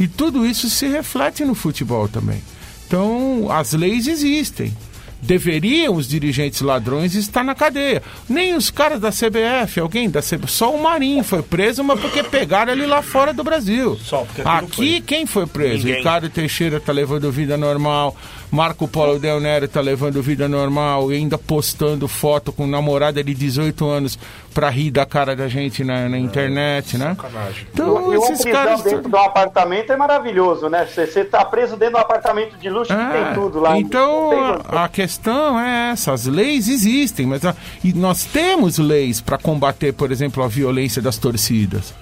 E 0.00 0.06
tudo 0.06 0.46
isso 0.46 0.68
se 0.70 0.86
reflete 0.86 1.44
no 1.44 1.54
futebol 1.54 2.08
também. 2.08 2.40
Então, 2.86 3.48
as 3.50 3.72
leis 3.72 4.06
existem. 4.06 4.72
Deveriam 5.20 5.96
os 5.96 6.06
dirigentes 6.06 6.60
ladrões 6.60 7.14
estar 7.16 7.42
na 7.42 7.52
cadeia. 7.52 8.00
Nem 8.28 8.54
os 8.54 8.70
caras 8.70 9.00
da 9.00 9.10
CBF, 9.10 9.80
alguém 9.80 10.08
da 10.08 10.20
CBF. 10.22 10.46
Só 10.52 10.72
o 10.72 10.80
Marinho 10.80 11.24
foi 11.24 11.42
preso, 11.42 11.82
mas 11.82 11.98
porque 11.98 12.22
pegaram 12.22 12.72
ele 12.72 12.86
lá 12.86 13.02
fora 13.02 13.34
do 13.34 13.42
Brasil. 13.42 13.96
Só, 13.96 14.18
porque 14.18 14.42
aqui 14.42 14.48
Aqui, 14.64 14.90
foi. 14.92 15.00
quem 15.00 15.26
foi 15.26 15.46
preso? 15.48 15.78
Ninguém. 15.78 15.96
Ricardo 15.96 16.30
Teixeira 16.30 16.78
tá 16.78 16.92
levando 16.92 17.32
vida 17.32 17.56
normal. 17.56 18.16
Marco 18.50 18.88
Polo 18.88 19.18
Del 19.18 19.40
Nero 19.40 19.68
tá 19.68 19.80
levando 19.80 20.22
vida 20.22 20.48
normal 20.48 21.12
e 21.12 21.16
ainda 21.16 21.36
postando 21.36 22.08
foto 22.08 22.50
com 22.50 22.66
namorada 22.66 23.22
de 23.22 23.34
18 23.34 23.86
anos 23.86 24.18
pra 24.54 24.70
rir 24.70 24.90
da 24.90 25.04
cara 25.04 25.36
da 25.36 25.48
gente 25.48 25.84
na, 25.84 26.08
na 26.08 26.18
internet, 26.18 26.96
né? 26.96 27.14
Sacanagem. 27.14 27.66
Então, 27.72 28.10
e 28.12 28.16
esses 28.16 28.40
prisão 28.40 28.52
caras. 28.52 28.82
dentro 28.82 29.10
de 29.10 29.14
um 29.14 29.18
apartamento 29.18 29.92
é 29.92 29.96
maravilhoso, 29.96 30.68
né? 30.70 30.86
Você, 30.86 31.24
tá 31.26 31.44
preso 31.44 31.76
dentro 31.76 31.94
de 31.96 32.00
um 32.00 32.02
apartamento 32.02 32.56
de 32.56 32.70
luxo 32.70 32.86
que 32.94 32.98
É, 33.00 33.24
tem 33.24 33.34
tudo 33.34 33.60
lá. 33.60 33.78
Então, 33.78 34.30
tem- 34.30 34.78
a, 34.78 34.88
questão 34.88 35.60
é 35.60 35.90
essa: 35.92 36.12
as 36.14 36.24
leis 36.24 36.68
existem, 36.68 37.26
mas 37.26 37.44
a- 37.44 37.54
e 37.84 37.92
nós 37.92 38.24
temos 38.24 38.78
leis 38.78 39.20
para 39.20 39.36
combater, 39.36 39.92
por 39.92 40.10
exemplo, 40.10 40.42
a 40.42 40.48
violência 40.48 41.02
das 41.02 41.18
torcidas. 41.18 41.92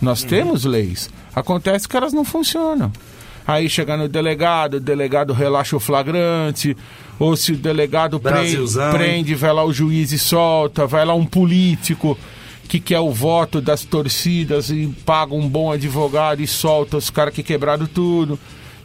Nós 0.00 0.22
temos 0.24 0.64
leis. 0.64 1.10
Acontece 1.36 1.86
que 1.86 1.94
elas 1.94 2.14
não 2.14 2.24
funcionam. 2.24 2.90
Aí 3.46 3.68
chega 3.68 3.96
no 3.96 4.08
delegado, 4.08 4.74
o 4.74 4.80
delegado 4.80 5.32
relaxa 5.32 5.76
o 5.76 5.80
flagrante, 5.80 6.76
ou 7.18 7.36
se 7.36 7.52
o 7.52 7.56
delegado 7.56 8.20
prende, 8.20 8.38
Brasilzão, 8.38 8.90
prende, 8.92 9.34
vai 9.34 9.52
lá 9.52 9.64
o 9.64 9.72
juiz 9.72 10.12
e 10.12 10.18
solta, 10.18 10.86
vai 10.86 11.04
lá 11.04 11.14
um 11.14 11.24
político 11.26 12.16
que 12.68 12.78
quer 12.78 13.00
o 13.00 13.10
voto 13.10 13.60
das 13.60 13.84
torcidas 13.84 14.70
e 14.70 14.86
paga 15.04 15.34
um 15.34 15.48
bom 15.48 15.72
advogado 15.72 16.40
e 16.40 16.46
solta 16.46 16.96
os 16.96 17.10
caras 17.10 17.34
que 17.34 17.42
quebraram 17.42 17.86
tudo. 17.86 18.38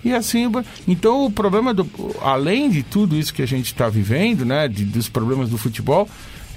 E 0.04 0.12
assim, 0.14 0.52
então 0.88 1.26
o 1.26 1.32
problema 1.32 1.74
do 1.74 1.88
além 2.22 2.70
de 2.70 2.82
tudo 2.82 3.16
isso 3.16 3.34
que 3.34 3.42
a 3.42 3.48
gente 3.48 3.68
está 3.68 3.88
vivendo, 3.90 4.44
né, 4.46 4.68
de- 4.68 4.86
dos 4.86 5.08
problemas 5.10 5.50
do 5.50 5.58
futebol, 5.58 6.08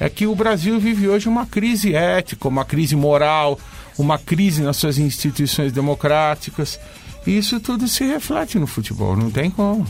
é 0.00 0.08
que 0.08 0.26
o 0.26 0.34
Brasil 0.34 0.78
vive 0.78 1.08
hoje 1.08 1.28
uma 1.28 1.44
crise 1.44 1.94
ética, 1.94 2.48
uma 2.48 2.64
crise 2.64 2.94
moral, 2.96 3.58
uma 3.98 4.18
crise 4.18 4.62
nas 4.62 4.76
suas 4.76 4.96
instituições 4.98 5.72
democráticas. 5.72 6.78
Isso 7.28 7.60
tudo 7.60 7.86
se 7.86 8.04
reflete 8.04 8.58
no 8.58 8.66
futebol, 8.66 9.16
não 9.16 9.30
tem 9.30 9.50
como. 9.50 9.86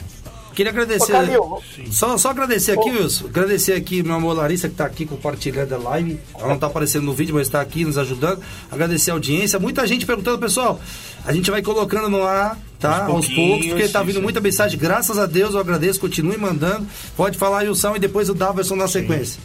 Queria 0.58 0.72
agradecer. 0.72 1.38
Ô, 1.38 1.62
Só, 1.88 2.18
só 2.18 2.30
agradecer 2.30 2.72
aqui, 2.72 2.90
Wilson. 2.90 3.26
Agradecer 3.26 3.74
aqui 3.74 4.02
meu 4.02 4.16
amor 4.16 4.36
Larissa, 4.36 4.66
que 4.66 4.74
está 4.74 4.86
aqui 4.86 5.06
compartilhando 5.06 5.72
a 5.72 5.78
live. 5.78 6.18
Ela 6.34 6.48
não 6.48 6.54
está 6.56 6.66
aparecendo 6.66 7.04
no 7.04 7.12
vídeo, 7.12 7.32
mas 7.32 7.46
está 7.46 7.60
aqui 7.60 7.84
nos 7.84 7.96
ajudando. 7.96 8.40
Agradecer 8.68 9.12
a 9.12 9.14
audiência. 9.14 9.56
Muita 9.60 9.86
gente 9.86 10.04
perguntando, 10.04 10.36
pessoal. 10.40 10.80
A 11.24 11.32
gente 11.32 11.48
vai 11.48 11.62
colocando 11.62 12.08
no 12.08 12.24
ar, 12.24 12.58
tá? 12.80 13.04
Aos 13.06 13.28
poucos, 13.28 13.66
porque 13.68 13.86
tá 13.88 14.02
vindo 14.02 14.20
muita 14.20 14.40
mensagem. 14.40 14.76
Graças 14.76 15.16
a 15.16 15.26
Deus, 15.26 15.54
eu 15.54 15.60
agradeço. 15.60 16.00
Continue 16.00 16.36
mandando. 16.36 16.84
Pode 17.16 17.38
falar, 17.38 17.58
Wilson, 17.58 17.94
e 17.94 18.00
depois 18.00 18.28
o 18.28 18.34
Daverson 18.34 18.74
na 18.74 18.88
sequência. 18.88 19.40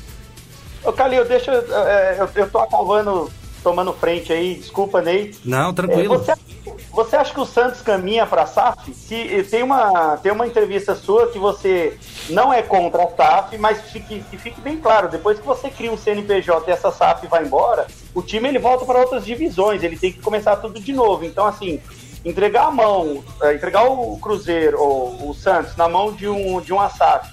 Ô, 0.84 0.92
Calil, 0.92 1.26
deixa 1.26 1.52
eu, 1.52 1.78
é, 1.78 2.18
eu. 2.20 2.30
Eu 2.34 2.50
tô 2.50 2.58
acabando, 2.58 3.30
tomando 3.64 3.94
frente 3.94 4.34
aí, 4.34 4.56
desculpa, 4.56 5.00
Ney. 5.00 5.32
Não, 5.46 5.70
É, 5.70 5.74
tranquilo. 5.74 6.18
Você, 6.18 6.34
você 6.94 7.16
acha 7.16 7.34
que 7.34 7.40
o 7.40 7.46
Santos 7.46 7.82
caminha 7.82 8.26
para 8.28 8.44
a 8.44 8.46
SAF? 8.46 8.94
Se, 8.94 9.44
tem, 9.50 9.64
uma, 9.64 10.16
tem 10.18 10.32
uma 10.32 10.46
entrevista 10.46 10.94
sua 10.94 11.28
que 11.28 11.40
você 11.40 11.98
não 12.30 12.54
é 12.54 12.62
contra 12.62 13.04
a 13.04 13.10
SAF, 13.10 13.58
mas 13.58 13.82
fique, 13.90 14.24
que 14.30 14.38
fique 14.38 14.62
bem 14.62 14.78
claro, 14.78 15.10
depois 15.10 15.40
que 15.40 15.46
você 15.46 15.72
cria 15.72 15.92
um 15.92 15.98
CNPJ 15.98 16.70
e 16.70 16.72
essa 16.72 16.92
SAF 16.92 17.26
vai 17.26 17.44
embora, 17.44 17.88
o 18.14 18.22
time 18.22 18.48
ele 18.48 18.60
volta 18.60 18.86
para 18.86 19.00
outras 19.00 19.26
divisões, 19.26 19.82
ele 19.82 19.98
tem 19.98 20.12
que 20.12 20.22
começar 20.22 20.56
tudo 20.58 20.80
de 20.80 20.94
novo. 20.94 21.26
Então, 21.26 21.48
assim, 21.48 21.82
entregar 22.24 22.68
a 22.68 22.72
mão, 22.72 23.24
eh, 23.42 23.56
entregar 23.56 23.86
o 23.86 24.16
Cruzeiro 24.20 24.80
ou 24.80 25.32
o 25.32 25.34
Santos 25.34 25.76
na 25.76 25.90
mão 25.90 26.14
de, 26.14 26.30
um, 26.30 26.62
de 26.62 26.72
uma 26.72 26.92
SAF 26.92 27.28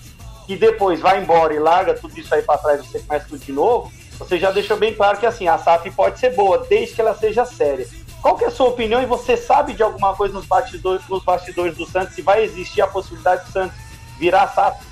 e 0.48 0.56
depois 0.56 1.00
vai 1.00 1.22
embora 1.22 1.52
e 1.52 1.58
larga 1.58 1.92
tudo 1.92 2.18
isso 2.18 2.34
aí 2.34 2.40
para 2.40 2.56
trás 2.56 2.80
e 2.80 2.88
você 2.88 2.98
começa 3.00 3.26
tudo 3.28 3.44
de 3.44 3.52
novo, 3.52 3.92
você 4.18 4.38
já 4.38 4.50
deixou 4.50 4.76
bem 4.76 4.94
claro 4.94 5.18
que 5.18 5.26
assim, 5.26 5.48
a 5.48 5.56
SAF 5.58 5.90
pode 5.92 6.18
ser 6.18 6.34
boa, 6.34 6.66
desde 6.68 6.94
que 6.94 7.00
ela 7.00 7.14
seja 7.14 7.44
séria. 7.44 7.86
Qual 8.20 8.36
que 8.36 8.44
é 8.44 8.48
a 8.48 8.50
sua 8.50 8.68
opinião 8.68 9.02
e 9.02 9.06
você 9.06 9.36
sabe 9.36 9.72
de 9.72 9.82
alguma 9.82 10.14
coisa 10.14 10.34
nos 10.34 10.46
bastidores, 10.46 11.02
nos 11.08 11.24
bastidores 11.24 11.76
do 11.76 11.86
Santos, 11.86 12.14
se 12.14 12.22
vai 12.22 12.44
existir 12.44 12.82
a 12.82 12.86
possibilidade 12.86 13.46
do 13.46 13.52
Santos 13.52 13.76
virar 14.18 14.48
SAF? 14.48 14.84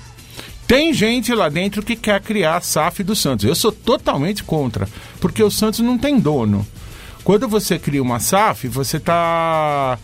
Tem 0.67 0.93
gente 0.93 1.33
lá 1.33 1.49
dentro 1.49 1.81
que 1.81 1.95
quer 1.95 2.21
criar 2.21 2.57
a 2.57 2.61
SAF 2.61 3.03
do 3.03 3.15
Santos. 3.15 3.45
Eu 3.45 3.55
sou 3.55 3.71
totalmente 3.71 4.43
contra, 4.43 4.87
porque 5.19 5.43
o 5.43 5.51
Santos 5.51 5.79
não 5.79 5.97
tem 5.97 6.19
dono. 6.19 6.65
Quando 7.23 7.47
você 7.47 7.77
cria 7.77 8.01
uma 8.01 8.19
SAF, 8.19 8.67
você 8.67 8.97
está 8.97 9.97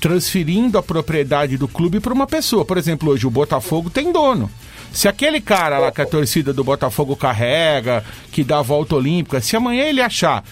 transferindo 0.00 0.78
a 0.78 0.82
propriedade 0.82 1.56
do 1.56 1.66
clube 1.66 1.98
para 1.98 2.12
uma 2.12 2.26
pessoa. 2.26 2.64
Por 2.64 2.76
exemplo, 2.76 3.10
hoje 3.10 3.26
o 3.26 3.30
Botafogo 3.30 3.88
tem 3.88 4.12
dono. 4.12 4.50
Se 4.92 5.08
aquele 5.08 5.40
cara 5.40 5.78
lá 5.78 5.90
que 5.90 6.02
a 6.02 6.06
torcida 6.06 6.52
do 6.52 6.62
Botafogo 6.62 7.16
carrega, 7.16 8.04
que 8.30 8.44
dá 8.44 8.58
a 8.58 8.62
volta 8.62 8.94
olímpica, 8.94 9.40
se 9.40 9.56
amanhã 9.56 9.84
ele 9.84 10.00
achar 10.00 10.44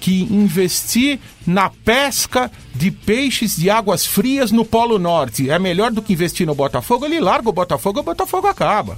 que 0.00 0.22
investir 0.22 1.20
na 1.46 1.68
pesca 1.68 2.50
de 2.74 2.90
peixes 2.90 3.56
de 3.56 3.68
águas 3.68 4.06
frias 4.06 4.50
no 4.50 4.64
Polo 4.64 4.98
Norte 4.98 5.50
é 5.50 5.58
melhor 5.58 5.90
do 5.90 6.00
que 6.02 6.14
investir 6.14 6.46
no 6.46 6.54
Botafogo, 6.54 7.04
ele 7.04 7.20
larga 7.20 7.48
o 7.48 7.52
Botafogo 7.52 7.98
e 7.98 8.00
o 8.00 8.04
Botafogo 8.04 8.46
acaba. 8.46 8.96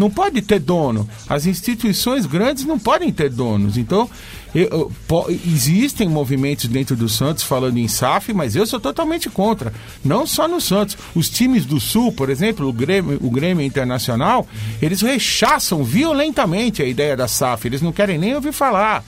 Não 0.00 0.08
pode 0.08 0.40
ter 0.40 0.58
dono. 0.58 1.06
As 1.28 1.44
instituições 1.44 2.24
grandes 2.24 2.64
não 2.64 2.78
podem 2.78 3.12
ter 3.12 3.28
donos. 3.28 3.76
Então, 3.76 4.08
eu, 4.54 4.90
eu, 5.10 5.40
existem 5.46 6.08
movimentos 6.08 6.66
dentro 6.68 6.96
do 6.96 7.06
Santos 7.06 7.44
falando 7.44 7.76
em 7.76 7.86
SAF, 7.86 8.32
mas 8.32 8.56
eu 8.56 8.66
sou 8.66 8.80
totalmente 8.80 9.28
contra. 9.28 9.74
Não 10.02 10.26
só 10.26 10.48
no 10.48 10.58
Santos. 10.58 10.96
Os 11.14 11.28
times 11.28 11.66
do 11.66 11.78
Sul, 11.78 12.12
por 12.12 12.30
exemplo, 12.30 12.66
o 12.66 12.72
Grêmio, 12.72 13.18
o 13.20 13.30
Grêmio 13.30 13.64
Internacional, 13.64 14.48
eles 14.80 15.02
rechaçam 15.02 15.84
violentamente 15.84 16.82
a 16.82 16.86
ideia 16.86 17.14
da 17.14 17.28
SAF. 17.28 17.66
Eles 17.66 17.82
não 17.82 17.92
querem 17.92 18.16
nem 18.16 18.34
ouvir 18.34 18.52
falar. 18.52 19.04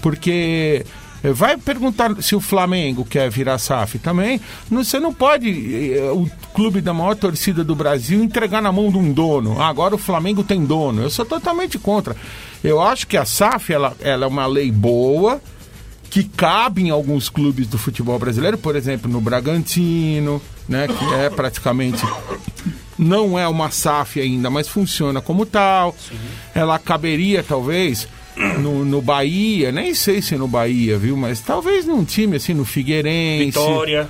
Porque 0.00 0.84
Vai 1.32 1.56
perguntar 1.56 2.22
se 2.22 2.34
o 2.34 2.40
Flamengo 2.40 3.04
quer 3.04 3.30
virar 3.30 3.58
SAF 3.58 3.98
também. 3.98 4.40
você 4.70 5.00
não 5.00 5.12
pode, 5.12 5.94
eh, 5.94 6.10
o 6.12 6.28
clube 6.54 6.80
da 6.80 6.92
maior 6.92 7.16
torcida 7.16 7.64
do 7.64 7.74
Brasil, 7.74 8.22
entregar 8.22 8.62
na 8.62 8.70
mão 8.70 8.90
de 8.90 8.98
um 8.98 9.12
dono. 9.12 9.60
Ah, 9.60 9.68
agora 9.68 9.94
o 9.94 9.98
Flamengo 9.98 10.44
tem 10.44 10.64
dono. 10.64 11.02
Eu 11.02 11.10
sou 11.10 11.24
totalmente 11.24 11.78
contra. 11.78 12.16
Eu 12.62 12.80
acho 12.80 13.06
que 13.06 13.16
a 13.16 13.24
SAF 13.24 13.72
ela, 13.72 13.96
ela 14.00 14.26
é 14.26 14.28
uma 14.28 14.46
lei 14.46 14.70
boa, 14.70 15.40
que 16.10 16.22
cabe 16.22 16.82
em 16.84 16.90
alguns 16.90 17.28
clubes 17.28 17.66
do 17.66 17.78
futebol 17.78 18.18
brasileiro, 18.18 18.56
por 18.56 18.76
exemplo, 18.76 19.10
no 19.10 19.20
Bragantino, 19.20 20.40
né, 20.68 20.86
que 20.86 21.14
é 21.14 21.28
praticamente 21.28 22.04
não 22.98 23.38
é 23.38 23.46
uma 23.46 23.70
SAF 23.70 24.20
ainda, 24.20 24.48
mas 24.48 24.68
funciona 24.68 25.20
como 25.20 25.44
tal. 25.44 25.94
Sim. 25.98 26.16
Ela 26.54 26.78
caberia 26.78 27.42
talvez 27.42 28.08
no, 28.60 28.84
no 28.84 29.00
Bahia, 29.00 29.72
nem 29.72 29.94
sei 29.94 30.20
se 30.20 30.36
no 30.36 30.46
Bahia, 30.46 30.98
viu? 30.98 31.16
Mas 31.16 31.40
talvez 31.40 31.86
num 31.86 32.04
time 32.04 32.36
assim, 32.36 32.54
no 32.54 32.64
Figueirense. 32.64 33.46
Vitória. 33.46 34.08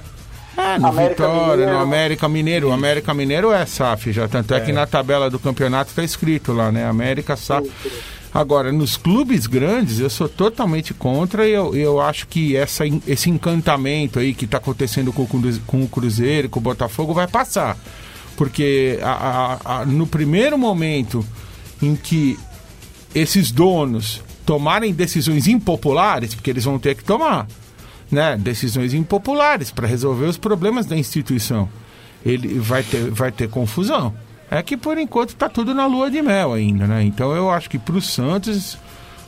É, 0.57 0.79
no 0.79 0.87
América 0.87 1.27
Vitória, 1.27 1.51
Mineiro. 1.51 1.73
no 1.73 1.79
América 1.79 2.29
Mineiro. 2.29 2.69
O 2.69 2.73
América 2.73 3.15
Mineiro 3.15 3.53
é 3.53 3.67
SAF 3.67 4.11
já, 4.11 4.27
tanto 4.27 4.55
é, 4.55 4.57
é 4.57 4.61
que 4.61 4.73
na 4.73 4.87
tabela 4.87 5.29
do 5.29 5.39
campeonato 5.39 5.91
está 5.91 6.03
escrito 6.03 6.53
lá, 6.53 6.73
né? 6.73 6.87
América 6.87 7.37
SAF. 7.37 7.71
Agora, 8.33 8.73
nos 8.73 8.97
clubes 8.97 9.47
grandes, 9.47 9.99
eu 9.99 10.11
sou 10.11 10.29
totalmente 10.29 10.93
contra 10.93 11.47
e 11.47 11.53
eu, 11.53 11.75
eu 11.75 12.01
acho 12.01 12.27
que 12.27 12.57
essa, 12.57 12.85
esse 13.07 13.31
encantamento 13.31 14.19
aí 14.19 14.35
que 14.35 14.45
está 14.45 14.59
acontecendo 14.59 15.13
com, 15.13 15.27
com 15.67 15.83
o 15.83 15.89
Cruzeiro, 15.89 16.49
com 16.49 16.59
o 16.59 16.63
Botafogo, 16.63 17.15
vai 17.15 17.27
passar. 17.27 17.77
Porque 18.37 18.99
a, 19.03 19.59
a, 19.65 19.81
a, 19.81 19.87
no 19.87 20.07
primeiro 20.07 20.59
momento 20.59 21.25
em 21.81 21.97
que 21.97 22.39
esses 23.15 23.51
donos 23.51 24.23
tomarem 24.45 24.93
decisões 24.93 25.49
impopulares, 25.49 26.35
porque 26.35 26.51
eles 26.51 26.65
vão 26.65 26.79
ter 26.79 26.95
que 26.95 27.05
tomar, 27.05 27.47
né, 28.11 28.37
decisões 28.37 28.95
impopulares 28.95 29.71
para 29.71 29.87
resolver 29.87 30.27
os 30.27 30.37
problemas 30.37 30.87
da 30.87 30.97
instituição. 30.97 31.69
Ele 32.25 32.59
vai 32.59 32.83
ter, 32.83 33.11
vai 33.11 33.33
ter 33.33 33.49
confusão. 33.49 34.15
É 34.51 34.63
que 34.63 34.77
por 34.77 34.97
enquanto 34.97 35.31
está 35.31 35.49
tudo 35.49 35.75
na 35.75 35.87
lua 35.87 36.11
de 36.11 36.23
mel 36.23 36.53
ainda, 36.53 36.87
né? 36.87 37.03
Então 37.03 37.35
eu 37.35 37.51
acho 37.51 37.69
que 37.69 37.79
para 37.79 37.97
o 37.97 38.01
Santos 38.01 38.79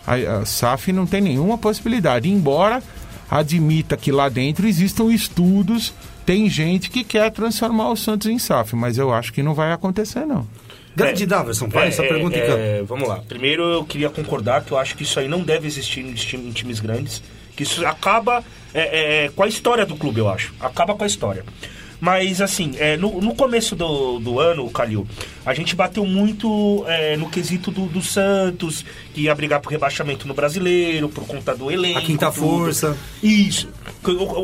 a, 0.07 0.15
a 0.15 0.47
SAF 0.47 0.93
não 0.93 1.07
tem 1.07 1.21
nenhuma 1.21 1.59
possibilidade, 1.59 2.31
embora 2.31 2.83
admita 3.31 3.97
que 3.97 4.13
lá 4.13 4.29
dentro 4.29 4.67
existam 4.67 5.13
estudos, 5.13 5.93
tem 6.25 6.49
gente 6.49 6.89
que 6.89 7.03
quer 7.03 7.31
transformar 7.31 7.91
o 7.91 7.97
Santos 7.97 8.29
em 8.29 8.39
SAF, 8.39 8.77
mas 8.77 8.97
eu 8.97 9.13
acho 9.13 9.33
que 9.33 9.43
não 9.43 9.55
vai 9.55 9.73
acontecer 9.73 10.25
não. 10.25 10.47
Grande 10.95 11.23
é, 11.23 11.27
Daverson, 11.27 11.71
faz 11.71 11.87
é, 11.87 11.89
essa 11.89 12.03
pergunta 12.03 12.37
é, 12.37 12.79
é, 12.79 12.83
Vamos 12.83 13.09
lá. 13.09 13.23
Primeiro 13.29 13.63
eu 13.63 13.85
queria 13.85 14.11
concordar 14.11 14.65
que 14.65 14.73
eu 14.73 14.79
acho 14.79 14.97
que 14.97 15.03
isso 15.03 15.19
aí 15.21 15.29
não 15.29 15.43
deve 15.43 15.67
existir 15.67 16.01
em, 16.01 16.11
em 16.11 16.53
times 16.53 16.81
grandes. 16.81 17.23
Que 17.57 17.65
isso 17.65 17.85
acaba 17.85 18.45
é, 18.73 19.25
é, 19.25 19.29
com 19.31 19.43
a 19.43 19.49
história 19.49 19.85
do 19.85 19.97
clube, 19.97 20.21
eu 20.21 20.29
acho. 20.29 20.55
Acaba 20.61 20.95
com 20.95 21.05
a 21.05 21.07
história. 21.07 21.45
Mas, 22.01 22.41
assim, 22.41 22.75
é, 22.79 22.97
no, 22.97 23.21
no, 23.21 23.35
começo 23.35 23.75
do, 23.75 24.21
do 24.21 24.39
ano, 24.39 24.71
Calil, 24.71 25.07
a 25.45 25.53
gente 25.53 25.75
bateu 25.75 26.07
muito 26.07 26.85
é, 26.87 27.17
no 27.17 27.29
quesito 27.29 27.73
do, 27.73 27.87
do, 27.87 28.01
Santos, 28.01 28.85
que 29.13 29.23
ia 29.23 29.35
brigar 29.35 29.61
por 29.61 29.73
rebaixamento 29.73 30.29
no 30.29 30.35
brasileiro, 30.35 31.09
por 31.09 31.27
conta 31.27 31.57
do 31.57 31.71
elenco. 31.71 31.99
A 31.99 32.03
quinta 32.03 32.31
tudo. 32.31 32.41
força. 32.41 32.97
Isso. 33.21 33.69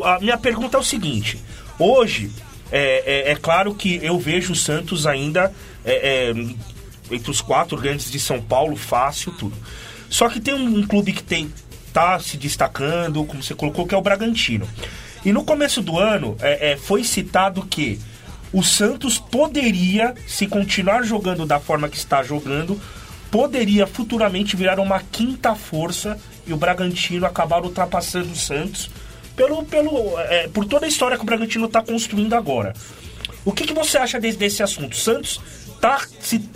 A 0.03 0.19
minha 0.19 0.37
pergunta 0.37 0.75
é 0.75 0.79
o 0.79 0.83
seguinte: 0.83 1.39
hoje, 1.79 2.29
é, 2.71 3.29
é, 3.29 3.31
é 3.31 3.35
claro 3.35 3.73
que 3.73 4.01
eu 4.03 4.19
vejo 4.19 4.51
o 4.51 4.55
Santos 4.55 5.07
ainda 5.07 5.53
é, 5.85 6.29
é, 6.29 7.15
entre 7.15 7.31
os 7.31 7.41
quatro 7.41 7.77
grandes 7.77 8.11
de 8.11 8.19
São 8.19 8.41
Paulo, 8.41 8.75
fácil, 8.75 9.31
tudo. 9.33 9.55
Só 10.09 10.27
que 10.29 10.39
tem 10.39 10.53
um, 10.53 10.79
um, 10.79 10.87
clube 10.87 11.13
que 11.13 11.23
tem 11.23 11.51
tá 11.93 12.19
se 12.19 12.35
destacando, 12.35 13.23
como 13.23 13.41
você 13.41 13.55
colocou, 13.55 13.87
que 13.87 13.95
é 13.95 13.97
o 13.97 14.01
Bragantino. 14.01 14.67
E 15.23 15.31
no 15.31 15.45
começo 15.45 15.81
do 15.81 15.97
ano 15.97 16.35
é, 16.41 16.71
é, 16.71 16.77
foi 16.77 17.03
citado 17.03 17.65
que 17.65 17.99
o 18.51 18.61
Santos 18.63 19.17
poderia, 19.17 20.13
se 20.27 20.47
continuar 20.47 21.03
jogando 21.03 21.45
da 21.45 21.59
forma 21.59 21.89
que 21.89 21.97
está 21.97 22.21
jogando, 22.21 22.79
poderia 23.31 23.87
futuramente 23.87 24.55
virar 24.55 24.79
uma 24.79 24.99
quinta 24.99 25.55
força 25.55 26.17
e 26.45 26.53
o 26.53 26.57
Bragantino 26.57 27.25
acabar 27.25 27.63
ultrapassando 27.63 28.31
o 28.31 28.35
Santos 28.35 28.89
pelo, 29.35 29.63
pelo, 29.65 30.17
é, 30.19 30.47
por 30.47 30.65
toda 30.65 30.85
a 30.85 30.89
história 30.89 31.17
que 31.17 31.23
o 31.23 31.25
Bragantino 31.25 31.65
está 31.65 31.81
construindo 31.81 32.33
agora. 32.33 32.73
O 33.43 33.51
que, 33.51 33.65
que 33.65 33.73
você 33.73 33.97
acha 33.97 34.19
desse, 34.19 34.37
desse 34.37 34.63
assunto? 34.63 34.95
Santos 34.95 35.39
está 35.75 36.01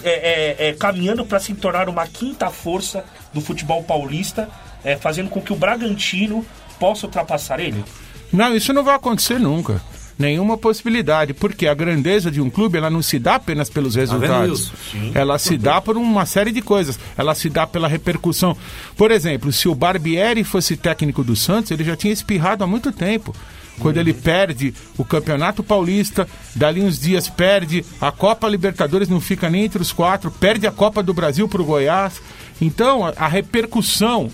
é, 0.04 0.10
é, 0.10 0.70
é 0.70 0.74
caminhando 0.74 1.26
para 1.26 1.40
se 1.40 1.54
tornar 1.54 1.90
uma 1.90 2.08
quinta 2.08 2.50
força 2.50 3.04
do 3.34 3.42
futebol 3.42 3.84
paulista, 3.84 4.50
é, 4.84 4.96
fazendo 4.96 5.30
com 5.30 5.42
que 5.42 5.54
o 5.54 5.56
Bragantino 5.56 6.46
possa 6.80 7.06
ultrapassar 7.06 7.60
ele? 7.60 7.84
Não, 8.32 8.56
isso 8.56 8.74
não 8.74 8.84
vai 8.84 8.96
acontecer 8.96 9.40
nunca. 9.40 9.82
Nenhuma 10.20 10.58
possibilidade, 10.58 11.34
porque 11.34 11.66
a 11.66 11.74
grandeza 11.74 12.30
de 12.30 12.42
um 12.42 12.50
clube 12.50 12.78
ela 12.78 12.90
não 12.90 13.02
se 13.02 13.18
dá 13.18 13.36
apenas 13.36 13.70
pelos 13.70 13.94
tá 13.94 14.02
resultados. 14.02 14.74
ela 15.16 15.40
se 15.40 15.58
dá 15.58 15.80
por 15.80 15.96
uma 15.96 16.26
série 16.26 16.52
de 16.52 16.62
coisas. 16.62 17.00
Ela 17.18 17.34
se 17.34 17.50
dá 17.50 17.66
pela 17.66 17.88
repercussão. 17.88 18.56
Por 18.98 19.12
exemplo, 19.12 19.50
se 19.54 19.70
o 19.70 19.74
Barbieri 19.74 20.44
fosse 20.44 20.76
técnico 20.76 21.24
do 21.24 21.38
Santos, 21.38 21.72
ele 21.72 21.86
já 21.86 21.96
tinha 21.96 22.12
espirrado 22.12 22.66
há 22.66 22.68
muito 22.68 22.92
tempo 22.92 23.34
quando 23.80 23.98
ele 23.98 24.14
perde 24.14 24.74
o 24.98 25.06
Campeonato 25.06 25.64
Paulista, 25.64 26.28
dali 26.54 26.82
uns 26.82 27.00
dias 27.00 27.30
perde 27.30 27.86
a 28.00 28.12
Copa 28.12 28.48
Libertadores, 28.48 29.08
não 29.08 29.22
fica 29.22 29.50
nem 29.50 29.64
entre 29.64 29.82
os 29.82 29.92
quatro, 29.92 30.30
perde 30.30 30.68
a 30.68 30.72
Copa 30.72 31.02
do 31.02 31.14
Brasil 31.14 31.48
para 31.48 31.62
o 31.62 31.66
Goiás. 31.66 32.22
Então, 32.62 33.06
a, 33.06 33.14
a, 33.16 33.28
repercussão 33.28 34.30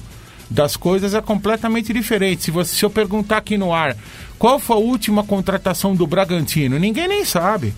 das 0.50 0.76
coisas 0.76 1.14
é 1.14 1.22
completamente 1.22 1.92
diferente. 1.94 2.44
Se, 2.44 2.52
você, 2.52 2.76
se 2.76 2.86
eu 2.86 2.90
perguntar 2.90 3.38
aqui 3.38 3.58
no 3.58 3.74
ar, 3.74 3.96
qual 4.38 4.60
foi 4.60 4.76
a 4.76 4.80
última 4.80 5.24
contratação 5.24 5.96
do 5.96 6.06
Bragantino? 6.06 6.78
Ninguém 6.78 7.08
nem 7.08 7.26
sabe. 7.26 7.74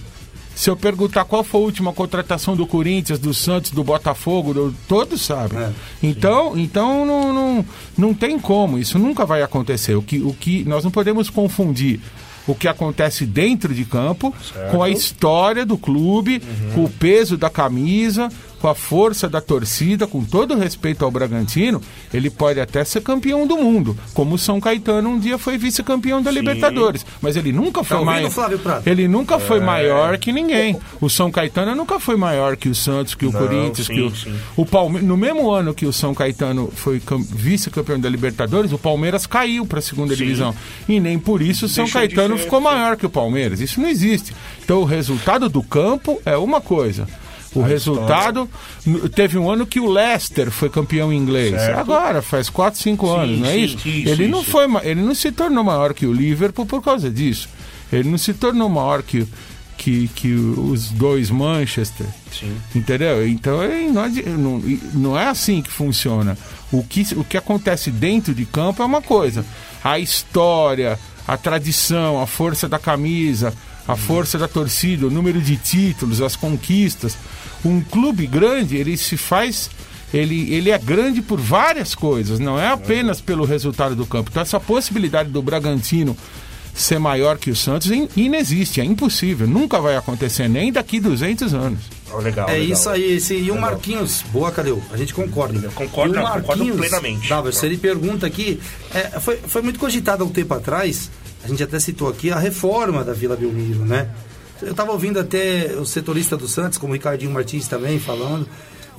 Se 0.56 0.72
eu 0.72 0.76
perguntar 0.76 1.24
qual 1.26 1.44
foi 1.44 1.62
a 1.62 1.64
última 1.64 1.94
contratação 1.94 2.56
do 2.56 2.66
Corinthians, 2.66 3.20
do 3.20 3.32
Santos, 3.32 3.70
do 3.70 3.84
Botafogo, 3.84 4.56
do, 4.56 4.76
todos 4.88 5.22
sabem. 5.22 5.60
É, 5.60 5.72
então, 6.02 6.58
então 6.58 7.06
não, 7.06 7.32
não, 7.32 7.66
não 7.96 8.14
tem 8.14 8.40
como, 8.40 8.80
isso 8.80 8.98
nunca 8.98 9.24
vai 9.24 9.44
acontecer. 9.44 9.94
O 9.96 10.02
que, 10.02 10.20
o 10.20 10.34
que 10.34 10.64
nós 10.66 10.84
não 10.84 10.90
podemos 10.90 11.30
confundir 11.30 12.00
o 12.48 12.56
que 12.56 12.68
acontece 12.68 13.26
dentro 13.26 13.74
de 13.74 13.84
campo 13.84 14.34
certo. 14.42 14.72
com 14.72 14.82
a 14.82 14.90
história 14.90 15.66
do 15.66 15.78
clube, 15.78 16.42
uhum. 16.42 16.72
com 16.74 16.84
o 16.86 16.90
peso 16.90 17.38
da 17.38 17.50
camisa, 17.50 18.30
com 18.68 18.72
a 18.72 18.76
força 18.76 19.30
da 19.30 19.40
torcida, 19.40 20.06
com 20.06 20.26
todo 20.26 20.54
o 20.54 20.58
respeito 20.58 21.06
ao 21.06 21.10
Bragantino, 21.10 21.82
ele 22.14 22.30
pode 22.30 22.60
até 22.60 22.84
ser 22.84 23.00
campeão 23.00 23.48
do 23.48 23.56
mundo, 23.56 23.98
como 24.14 24.36
o 24.36 24.38
São 24.38 24.60
Caetano 24.60 25.10
um 25.10 25.18
dia 25.18 25.38
foi 25.38 25.58
vice-campeão 25.58 26.22
da 26.22 26.32
Sim. 26.32 26.40
Libertadores, 26.40 27.06
mas 27.22 27.38
ele 27.38 27.54
nunca 27.54 27.82
foi 27.82 27.98
tá 27.98 28.04
maior. 28.04 28.32
Ele 28.86 29.08
nunca 29.08 29.36
é. 29.36 29.40
foi 29.40 29.62
maior 29.62 30.18
que 30.18 30.34
ninguém. 30.34 30.78
O 31.00 31.10
São 31.10 31.32
Caetano 31.32 31.74
nunca 31.76 31.98
foi 31.98 32.18
maior 32.18 32.58
que 32.58 32.68
o 32.68 32.76
Santos, 32.76 33.16
que 33.16 33.26
o 33.26 33.32
Não, 33.32 33.40
Corinthians, 33.40 33.88
sim, 33.88 33.94
que 33.94 34.02
o, 34.02 34.14
sim. 34.14 34.36
o 34.58 34.66
Palmeiras. 34.66 35.08
No 35.08 35.16
mesmo 35.16 35.50
ano 35.50 35.74
que 35.74 35.86
o 35.86 35.94
São 35.94 36.14
Caetano 36.14 36.70
foi 36.76 37.02
vice-campeão 37.30 37.98
da 37.98 38.10
Libertadores, 38.10 38.74
o 38.74 38.78
Palmeiras 38.78 39.26
caiu 39.26 39.66
para 39.66 39.80
a 39.80 39.82
segunda 39.82 40.14
sim. 40.14 40.24
divisão 40.24 40.54
e 40.90 41.00
nem 41.00 41.18
por 41.18 41.42
isso 41.42 41.68
o 41.68 41.70
São 41.70 41.86
Deixou 41.86 42.02
Caetano 42.02 42.38
ficou 42.38 42.60
maior 42.60 42.98
que 42.98 43.06
o 43.06 43.10
Palmeiras. 43.10 43.62
Isso 43.62 43.80
não 43.80 43.88
existe. 43.88 44.36
Então 44.62 44.82
o 44.82 44.86
resultado 44.86 45.48
do 45.48 45.64
campo 45.64 46.22
é 46.26 46.36
uma 46.36 46.60
coisa. 46.60 47.08
O 47.56 47.64
a 47.64 47.68
resultado. 47.68 48.50
História. 48.86 49.10
Teve 49.10 49.38
um 49.38 49.50
ano 49.50 49.66
que 49.66 49.80
o 49.80 49.90
Leicester 49.90 50.52
foi 50.52 50.70
campeão 50.70 51.12
inglês. 51.12 51.52
Certo. 51.52 51.80
Agora, 51.80 52.22
faz 52.22 52.50
4, 52.50 52.80
5 52.80 53.10
anos, 53.10 53.40
não 53.40 53.48
é 53.48 53.54
sim, 53.54 53.60
isso? 53.64 53.80
Sim, 53.80 54.04
ele, 54.08 54.26
sim, 54.26 54.28
não 54.28 54.44
foi, 54.44 54.66
ele 54.84 55.02
não 55.02 55.16
se 55.16 55.32
tornou 55.32 55.64
maior 55.64 55.94
que 55.94 56.06
o 56.06 56.14
Liverpool 56.14 56.66
por 56.66 56.82
causa 56.82 57.10
disso. 57.10 57.50
Ele 57.92 58.10
não 58.10 58.18
se 58.18 58.34
tornou 58.34 58.70
maior 58.70 59.02
que, 59.02 59.28
que, 59.78 60.10
que 60.10 60.34
os 60.34 60.90
dois 60.90 61.30
Manchester. 61.30 62.08
Sim. 62.32 62.56
Entendeu? 62.76 63.28
Então 63.28 63.60
não, 63.94 64.10
não, 64.38 64.80
não 64.94 65.18
é 65.18 65.28
assim 65.28 65.62
que 65.62 65.72
funciona. 65.72 66.38
O 66.72 66.84
que, 66.84 67.08
o 67.16 67.24
que 67.24 67.38
acontece 67.38 67.90
dentro 67.90 68.34
de 68.34 68.46
campo 68.46 68.82
é 68.82 68.86
uma 68.86 69.02
coisa. 69.02 69.46
A 69.84 70.00
história, 70.00 71.00
a 71.28 71.38
tradição, 71.38 72.22
a 72.22 72.28
força 72.28 72.68
da 72.68 72.80
camisa, 72.80 73.54
a 73.88 73.96
força 73.96 74.38
da 74.38 74.48
torcida, 74.48 75.08
o 75.08 75.10
número 75.10 75.42
de 75.42 75.56
títulos, 75.58 76.22
as 76.22 76.36
conquistas. 76.36 77.16
Um 77.66 77.82
clube 77.82 78.28
grande, 78.28 78.76
ele 78.78 78.98
se 78.98 79.18
faz. 79.18 79.70
Ele, 80.14 80.54
ele 80.54 80.70
é 80.70 80.78
grande 80.78 81.22
por 81.22 81.40
várias 81.40 81.94
coisas, 81.94 82.40
não 82.40 82.58
é 82.58 82.68
apenas 82.70 83.20
pelo 83.20 83.44
resultado 83.44 83.94
do 83.96 84.06
campo. 84.06 84.30
Então, 84.32 84.42
essa 84.42 84.60
possibilidade 84.60 85.30
do 85.30 85.42
Bragantino 85.42 86.16
ser 86.74 87.00
maior 87.00 87.38
que 87.38 87.50
o 87.50 87.56
Santos 87.56 87.90
in- 87.92 88.08
inexiste, 88.16 88.80
é 88.80 88.86
impossível, 88.86 89.48
nunca 89.48 89.82
vai 89.82 89.98
acontecer, 89.98 90.48
nem 90.48 90.72
daqui 90.72 91.00
200 91.00 91.54
anos. 91.54 91.80
Ó, 92.12 92.20
legal, 92.20 92.48
É 92.48 92.54
legal. 92.54 92.68
isso 92.78 92.90
aí, 92.90 93.14
esse, 93.16 93.34
e 93.36 93.50
o 93.52 93.60
Marquinhos, 93.60 94.24
boa, 94.32 94.50
Cadeu? 94.52 94.82
A 94.94 94.96
gente 94.98 95.14
concorda. 95.14 95.60
Eu 95.60 95.72
concordo, 95.72 96.16
e 96.16 96.18
o 96.20 96.22
não, 96.22 96.32
concordo 96.34 96.66
plenamente. 96.76 97.28
Dava, 97.28 97.52
se 97.52 97.66
ele 97.66 97.78
pergunta 97.78 98.26
aqui, 98.28 98.60
é, 98.94 99.20
foi, 99.20 99.38
foi 99.38 99.62
muito 99.64 99.80
cogitado 99.80 100.24
há 100.24 100.28
um 100.28 100.30
tempo 100.30 100.54
atrás, 100.54 101.10
a 101.48 101.50
gente 101.50 101.64
até 101.64 101.80
citou 101.80 102.10
aqui, 102.10 102.30
a 102.30 102.38
reforma 102.38 103.06
da 103.06 103.14
Vila 103.14 103.36
Belmiro, 103.38 103.86
né? 103.86 104.10
Eu 104.62 104.72
estava 104.72 104.92
ouvindo 104.92 105.18
até 105.18 105.76
o 105.80 105.86
setorista 105.86 106.36
do 106.36 106.48
Santos, 106.48 106.78
como 106.78 106.92
o 106.92 106.94
Ricardinho 106.94 107.32
Martins 107.32 107.68
também, 107.68 108.00
falando. 108.00 108.48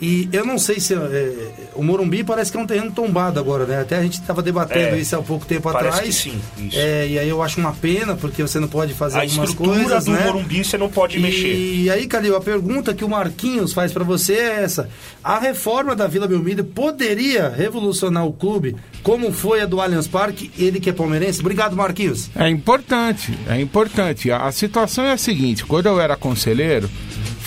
E 0.01 0.29
eu 0.33 0.45
não 0.47 0.59
sei 0.59 0.79
se. 0.81 0.95
é, 0.95 1.51
o 1.75 1.83
Morumbi 1.83 2.23
parece 2.23 2.51
que 2.53 2.57
é 2.59 2.61
um 2.61 2.67
terreno 2.67 2.91
tombado 2.93 3.41
agora, 3.41 3.65
né? 3.67 3.81
Até 3.81 3.97
a 3.97 4.03
gente 4.03 4.21
estava 4.21 4.43
debatendo 4.43 4.95
É, 4.97 4.99
isso 4.99 5.17
há 5.17 5.23
pouco 5.23 5.45
tempo 5.45 5.63
parece 5.73 5.89
atrás. 5.99 6.07
que 6.07 6.13
sim, 6.31 6.41
isso. 6.59 6.79
É, 6.79 7.07
e 7.09 7.19
aí 7.19 7.29
eu 7.29 7.43
acho 7.43 7.59
uma 7.61 7.73
pena, 7.73 8.15
porque 8.15 8.43
você 8.43 8.61
não 8.61 8.69
pode 8.69 8.95
fazer 8.95 9.19
A 9.19 9.23
algumas 9.23 9.49
estrutura 9.51 9.81
coisas. 9.81 10.05
do 10.05 10.13
né? 10.13 10.25
Morumbi 10.25 10.65
você 10.65 10.79
não 10.79 10.89
pode 10.89 11.19
mexer. 11.19 11.55
E 11.55 11.91
aí, 11.91 12.07
Calil, 12.07 12.37
a 12.37 12.41
pergunta 12.41 12.95
que 12.95 13.05
o 13.05 13.09
Marquinhos 13.09 13.73
faz 13.73 13.93
pra 13.93 14.05
você 14.05 14.35
é 14.35 14.63
essa: 14.63 14.89
a 15.23 15.39
reforma 15.39 15.97
da 15.97 16.07
Vila 16.07 16.29
Belmiro 16.29 16.63
poderia 16.65 17.49
revolucionar 17.49 18.25
o 18.27 18.33
clube, 18.33 18.77
como 19.03 19.33
foi 19.33 19.61
a 19.63 19.67
do 19.67 19.81
Allianz 19.81 20.07
Parque? 20.07 20.51
Ele 20.59 20.79
que 20.81 20.91
é 20.91 20.93
palmeirense. 20.93 21.41
Obrigado, 21.41 21.75
Marquinhos. 21.77 22.31
É 22.37 22.49
importante, 22.49 23.37
é 23.49 23.61
importante. 23.61 24.31
A, 24.31 24.47
a 24.47 24.53
situação 24.53 25.05
é 25.05 25.13
a 25.13 25.17
seguinte: 25.19 25.65
quando 25.67 25.87
eu 25.87 26.01
era 26.01 26.17
conselheiro, 26.17 26.89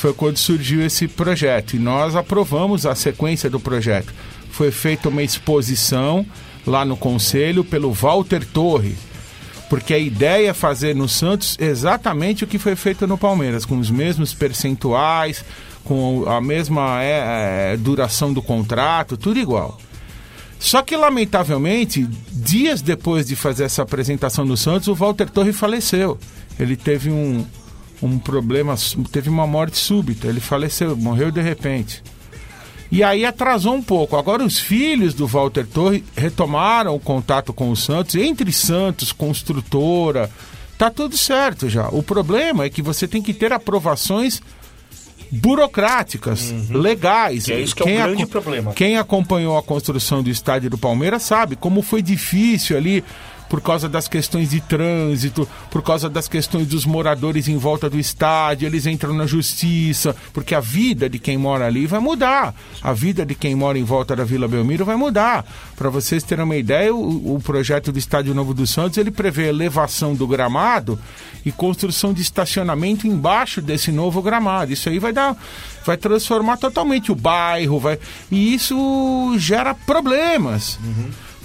foi 0.02 0.14
quando 0.14 0.38
surgiu 0.38 0.84
esse 0.84 1.08
projeto 1.08 1.76
e 1.76 1.80
nós 1.80 2.16
aprovamos 2.16 2.88
a 2.88 2.96
sequência 2.96 3.52
do 3.52 3.60
projeto. 3.60 4.12
Foi 4.50 4.72
feita 4.72 5.10
uma 5.10 5.22
exposição 5.22 6.26
lá 6.66 6.84
no 6.84 6.98
conselho 6.98 7.64
pelo 7.64 7.94
Walter 7.94 8.44
Torre, 8.44 8.96
porque 9.70 9.94
a 9.94 10.00
ideia 10.00 10.50
é 10.50 10.54
fazer 10.54 10.96
no 10.96 11.08
Santos 11.08 11.56
exatamente 11.60 12.44
o 12.44 12.48
que 12.48 12.58
foi 12.58 12.76
feito 12.76 13.06
no 13.06 13.16
Palmeiras, 13.16 13.64
com 13.64 13.78
os 13.78 13.92
mesmos 13.92 14.34
percentuais, 14.34 15.46
com 15.84 16.28
a 16.28 16.42
mesma 16.42 17.04
é, 17.04 17.74
é, 17.74 17.78
duração 17.78 18.34
do 18.34 18.42
contrato, 18.42 19.16
tudo 19.16 19.40
igual. 19.40 19.80
Só 20.60 20.82
que, 20.82 20.98
lamentavelmente, 20.98 22.10
dias 22.32 22.82
depois 22.82 23.28
de 23.28 23.36
fazer 23.36 23.66
essa 23.66 23.84
apresentação 23.84 24.46
no 24.46 24.58
Santos, 24.58 24.88
o 24.88 24.96
Walter 24.96 25.30
Torre 25.30 25.54
faleceu. 25.54 26.18
Ele 26.60 26.76
teve 26.76 27.12
um, 27.12 27.46
um 28.02 28.18
problema, 28.18 28.76
teve 29.12 29.30
uma 29.30 29.46
morte 29.48 29.78
súbita. 29.78 30.28
Ele 30.28 30.40
faleceu, 30.40 30.96
morreu 30.98 31.32
de 31.32 31.42
repente. 31.42 32.02
E 32.92 33.04
aí 33.04 33.26
atrasou 33.26 33.74
um 33.76 33.82
pouco. 33.82 34.18
Agora 34.18 34.44
os 34.44 34.60
filhos 34.60 35.14
do 35.14 35.26
Walter 35.26 35.66
Torre 35.66 36.04
retomaram 36.16 36.94
o 36.96 37.00
contato 37.00 37.54
com 37.54 37.70
o 37.72 37.76
Santos, 37.76 38.16
entre 38.16 38.52
Santos, 38.52 39.12
construtora. 39.14 40.30
Tá 40.78 40.90
tudo 40.90 41.16
certo 41.16 41.70
já. 41.70 41.88
O 41.90 42.04
problema 42.04 42.66
é 42.66 42.70
que 42.70 42.82
você 42.82 43.08
tem 43.08 43.22
que 43.22 43.34
ter 43.34 43.54
aprovações 43.54 44.42
burocráticas, 45.32 46.54
legais. 46.70 47.46
Que 47.46 47.54
é 47.54 47.62
isso 47.62 47.76
que 47.76 47.82
é 47.82 47.86
o 47.86 47.88
Quem 47.88 47.98
grande 47.98 48.24
aco- 48.24 48.32
problema. 48.32 48.74
Quem 48.74 48.98
acompanhou 48.98 49.58
a 49.58 49.64
construção 49.64 50.22
do 50.22 50.30
estádio 50.30 50.70
do 50.70 50.78
Palmeiras 50.78 51.24
sabe 51.24 51.56
como 51.56 51.82
foi 51.82 52.02
difícil 52.02 52.76
ali 52.76 53.04
por 53.52 53.60
causa 53.60 53.90
das 53.90 54.08
questões 54.08 54.52
de 54.52 54.62
trânsito, 54.62 55.46
por 55.70 55.84
causa 55.84 56.10
das 56.10 56.26
questões 56.26 56.66
dos 56.66 56.86
moradores 56.86 57.50
em 57.50 57.58
volta 57.58 57.90
do 57.90 58.00
estádio, 58.00 58.66
eles 58.66 58.86
entram 58.86 59.14
na 59.14 59.28
justiça, 59.28 60.16
porque 60.32 60.56
a 60.56 60.62
vida 60.62 61.10
de 61.10 61.20
quem 61.20 61.38
mora 61.38 61.68
ali 61.68 61.86
vai 61.86 62.00
mudar. 62.00 62.56
A 62.82 62.94
vida 62.94 63.26
de 63.26 63.36
quem 63.36 63.54
mora 63.54 63.78
em 63.78 63.84
volta 63.84 64.16
da 64.16 64.24
Vila 64.24 64.48
Belmiro 64.48 64.86
vai 64.86 64.96
mudar. 64.96 65.46
Para 65.76 65.90
vocês 65.90 66.24
terem 66.24 66.46
uma 66.46 66.56
ideia, 66.56 66.96
o, 66.96 67.36
o 67.36 67.42
projeto 67.42 67.92
do 67.92 68.00
Estádio 68.00 68.34
Novo 68.34 68.54
dos 68.54 68.70
Santos, 68.70 68.98
ele 68.98 69.12
prevê 69.12 69.50
elevação 69.50 70.16
do 70.16 70.26
gramado 70.26 70.98
e 71.46 71.52
construção 71.52 72.14
de 72.14 72.22
estacionamento 72.22 73.06
embaixo 73.06 73.62
desse 73.62 73.92
novo 73.92 74.22
gramado. 74.22 74.72
Isso 74.72 74.88
aí 74.88 74.98
vai 74.98 75.12
dar 75.12 75.36
vai 75.86 75.98
transformar 75.98 76.58
totalmente 76.58 77.12
o 77.12 77.16
bairro, 77.16 77.80
vai 77.80 78.00
e 78.32 78.54
isso 78.54 79.34
gera 79.38 79.74
problemas. 79.74 80.80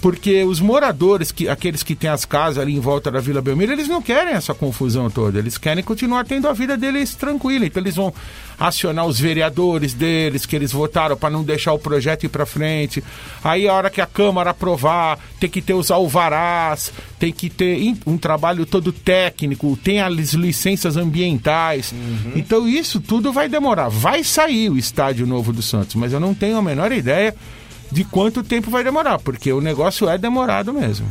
Porque 0.01 0.43
os 0.43 0.59
moradores, 0.59 1.31
que, 1.31 1.49
aqueles 1.49 1.81
que 1.81 1.95
têm 1.95 2.09
as 2.09 2.23
casas 2.23 2.61
ali 2.61 2.75
em 2.75 2.79
volta 2.79 3.09
da 3.09 3.19
Vila 3.19 3.41
Belmiro, 3.41 3.71
eles 3.71 3.87
não 3.87 4.01
querem 4.01 4.33
essa 4.33 4.53
confusão 4.53 5.09
toda. 5.09 5.39
Eles 5.39 5.57
querem 5.57 5.83
continuar 5.83 6.23
tendo 6.25 6.47
a 6.47 6.53
vida 6.53 6.77
deles 6.77 7.15
tranquila. 7.15 7.65
Então 7.65 7.81
eles 7.81 7.95
vão 7.95 8.13
acionar 8.59 9.05
os 9.05 9.19
vereadores 9.19 9.93
deles, 9.93 10.45
que 10.45 10.55
eles 10.55 10.71
votaram 10.71 11.15
para 11.17 11.29
não 11.29 11.43
deixar 11.43 11.73
o 11.73 11.79
projeto 11.79 12.25
ir 12.25 12.29
para 12.29 12.45
frente. 12.45 13.03
Aí 13.43 13.67
a 13.67 13.73
hora 13.73 13.89
que 13.89 14.01
a 14.01 14.05
Câmara 14.05 14.51
aprovar, 14.51 15.19
tem 15.39 15.49
que 15.49 15.61
ter 15.61 15.73
os 15.73 15.91
alvarás, 15.91 16.91
tem 17.19 17.31
que 17.31 17.49
ter 17.49 17.77
um 18.05 18.17
trabalho 18.17 18.65
todo 18.65 18.91
técnico, 18.91 19.77
tem 19.83 20.01
as 20.01 20.33
licenças 20.33 20.97
ambientais. 20.97 21.93
Então 22.35 22.67
isso 22.67 22.99
tudo 22.99 23.31
vai 23.31 23.49
demorar. 23.49 23.89
Vai 23.89 24.23
sair 24.23 24.69
o 24.69 24.77
estádio 24.77 25.25
novo 25.25 25.51
do 25.51 25.61
Santos, 25.61 25.95
mas 25.95 26.13
eu 26.13 26.19
não 26.19 26.33
tenho 26.33 26.57
a 26.57 26.61
menor 26.61 26.91
ideia 26.91 27.35
de 27.91 28.03
quanto 28.03 28.43
tempo 28.43 28.69
vai 28.69 28.83
demorar, 28.83 29.19
porque 29.19 29.51
o 29.51 29.61
negócio 29.61 30.09
é 30.09 30.17
demorado 30.17 30.73
mesmo. 30.73 31.07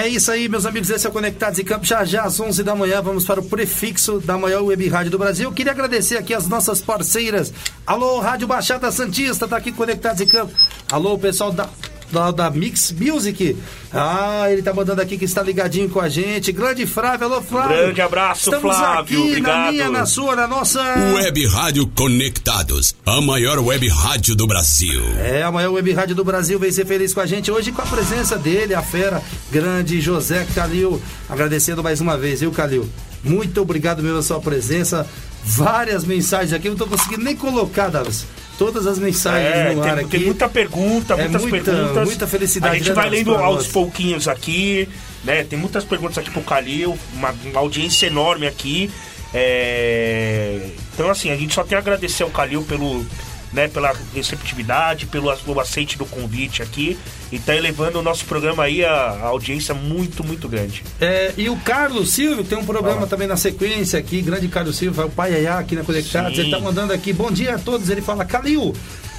É 0.00 0.08
isso 0.08 0.32
aí, 0.32 0.48
meus 0.48 0.64
amigos. 0.64 0.88
Esse 0.88 1.06
é 1.06 1.10
o 1.10 1.12
Conectados 1.12 1.58
em 1.58 1.64
Campo. 1.64 1.84
Já 1.84 2.06
já 2.06 2.22
às 2.22 2.40
11 2.40 2.64
da 2.64 2.74
manhã 2.74 3.02
vamos 3.02 3.26
para 3.26 3.38
o 3.38 3.44
prefixo 3.44 4.18
da 4.18 4.38
maior 4.38 4.62
web 4.62 4.88
rádio 4.88 5.10
do 5.10 5.18
Brasil. 5.18 5.52
Queria 5.52 5.72
agradecer 5.72 6.16
aqui 6.16 6.32
as 6.32 6.48
nossas 6.48 6.80
parceiras. 6.80 7.52
Alô, 7.86 8.18
Rádio 8.18 8.48
Baixada 8.48 8.90
Santista, 8.90 9.46
tá 9.46 9.58
aqui 9.58 9.70
Conectados 9.70 10.22
em 10.22 10.26
Campo. 10.26 10.54
Alô, 10.90 11.18
pessoal 11.18 11.52
da, 11.52 11.68
da, 12.10 12.30
da 12.30 12.50
Mix 12.50 12.92
Music. 12.92 13.56
Ah, 13.92 14.46
ele 14.50 14.62
tá 14.62 14.72
mandando 14.72 15.00
aqui 15.02 15.18
que 15.18 15.24
está 15.24 15.42
ligadinho 15.42 15.88
com 15.88 16.00
a 16.00 16.08
gente. 16.08 16.52
Grande 16.52 16.86
Flávio, 16.86 17.26
alô, 17.26 17.42
Flávio. 17.42 17.76
Grande 17.76 18.00
abraço, 18.00 18.50
Estamos 18.52 18.76
Flávio, 18.76 19.00
aqui 19.00 19.14
na 19.14 19.22
obrigado. 19.30 19.72
minha, 19.72 19.90
na 19.90 20.06
sua, 20.06 20.36
na 20.36 20.46
nossa. 20.46 20.80
Web 21.14 21.46
Rádio 21.46 21.86
Conectados, 21.88 22.94
a 23.04 23.20
maior 23.20 23.58
web 23.58 23.88
rádio 23.88 24.34
do 24.36 24.46
Brasil. 24.46 25.02
É, 25.18 25.42
a 25.42 25.50
maior 25.50 25.72
web 25.72 25.92
rádio 25.92 26.14
do 26.14 26.24
Brasil 26.24 26.58
vem 26.58 26.70
ser 26.70 26.86
feliz 26.86 27.12
com 27.12 27.20
a 27.20 27.26
gente 27.26 27.50
hoje 27.50 27.72
com 27.72 27.82
a 27.82 27.86
presença 27.86 28.36
dele, 28.38 28.74
a 28.74 28.82
fera 28.82 29.22
grande 29.50 30.00
José 30.00 30.46
Calil. 30.54 31.00
Agradecendo 31.28 31.82
mais 31.82 32.00
uma 32.00 32.16
vez, 32.16 32.40
viu, 32.40 32.52
Calil? 32.52 32.88
Muito 33.24 33.60
obrigado 33.60 33.98
mesmo 33.98 34.12
pela 34.12 34.22
sua 34.22 34.40
presença. 34.40 35.06
Várias 35.44 36.04
mensagens 36.04 36.52
aqui, 36.52 36.68
não 36.68 36.76
tô 36.76 36.86
conseguindo 36.86 37.24
nem 37.24 37.34
colocar, 37.34 37.88
Davis. 37.88 38.24
Todas 38.60 38.86
as 38.86 38.98
mensagens 38.98 39.54
É, 39.54 39.72
no 39.74 39.82
ar 39.82 39.94
tem, 39.96 40.04
aqui. 40.04 40.10
tem 40.18 40.20
muita 40.26 40.46
pergunta, 40.46 41.14
É 41.14 41.16
muitas 41.16 41.42
muita- 41.46 41.72
perguntas. 41.72 42.04
muita 42.04 42.26
felicidade, 42.26 42.74
A 42.74 42.78
gente 42.78 42.88
né, 42.90 42.94
vai 42.94 43.04
Davi, 43.06 43.16
lendo 43.16 43.34
aos 43.34 43.66
pouquinhos 43.68 44.28
aqui, 44.28 44.86
né? 45.24 45.44
Tem 45.44 45.58
muitas 45.58 45.82
perguntas 45.82 46.18
aqui 46.18 46.30
pro 46.30 46.42
Calil, 46.42 46.98
uma, 47.14 47.34
uma 47.46 47.58
audiência 47.60 48.06
enorme 48.06 48.46
aqui. 48.46 48.90
É, 49.32 50.60
Então, 50.92 51.08
assim, 51.10 51.30
a 51.30 51.36
gente 51.36 51.54
só 51.54 51.64
tem 51.64 51.74
a 51.76 51.80
agradecer 51.80 52.22
ao 52.22 52.28
Calil 52.30 52.62
pelo, 52.64 53.06
né, 53.52 53.68
pela 53.68 53.92
receptividade, 54.14 55.06
pelo 55.06 55.30
aceite 55.60 55.98
do 55.98 56.06
convite 56.06 56.62
aqui. 56.62 56.98
E 57.32 57.38
tá 57.38 57.54
elevando 57.54 57.98
o 57.98 58.02
nosso 58.02 58.24
programa 58.24 58.64
aí 58.64 58.84
a, 58.84 58.92
a 58.92 59.26
audiência 59.26 59.74
muito, 59.74 60.24
muito 60.24 60.48
grande. 60.48 60.82
É, 61.00 61.32
e 61.36 61.48
o 61.48 61.56
Carlos 61.56 62.10
Silvio 62.10 62.44
tem 62.44 62.58
um 62.58 62.64
programa 62.64 63.06
também 63.06 63.28
na 63.28 63.36
sequência 63.36 63.98
aqui, 63.98 64.20
grande 64.20 64.48
Carlos 64.48 64.76
Silvio, 64.76 65.06
o 65.06 65.10
pai 65.10 65.34
Ayá 65.34 65.58
aqui 65.58 65.76
na 65.76 65.84
Conectados, 65.84 66.34
Sim. 66.34 66.42
ele 66.42 66.50
tá 66.50 66.58
mandando 66.58 66.92
aqui, 66.92 67.12
bom 67.12 67.30
dia 67.30 67.54
a 67.54 67.58
todos, 67.58 67.88
ele 67.88 68.02
fala, 68.02 68.24
Calil, 68.24 68.74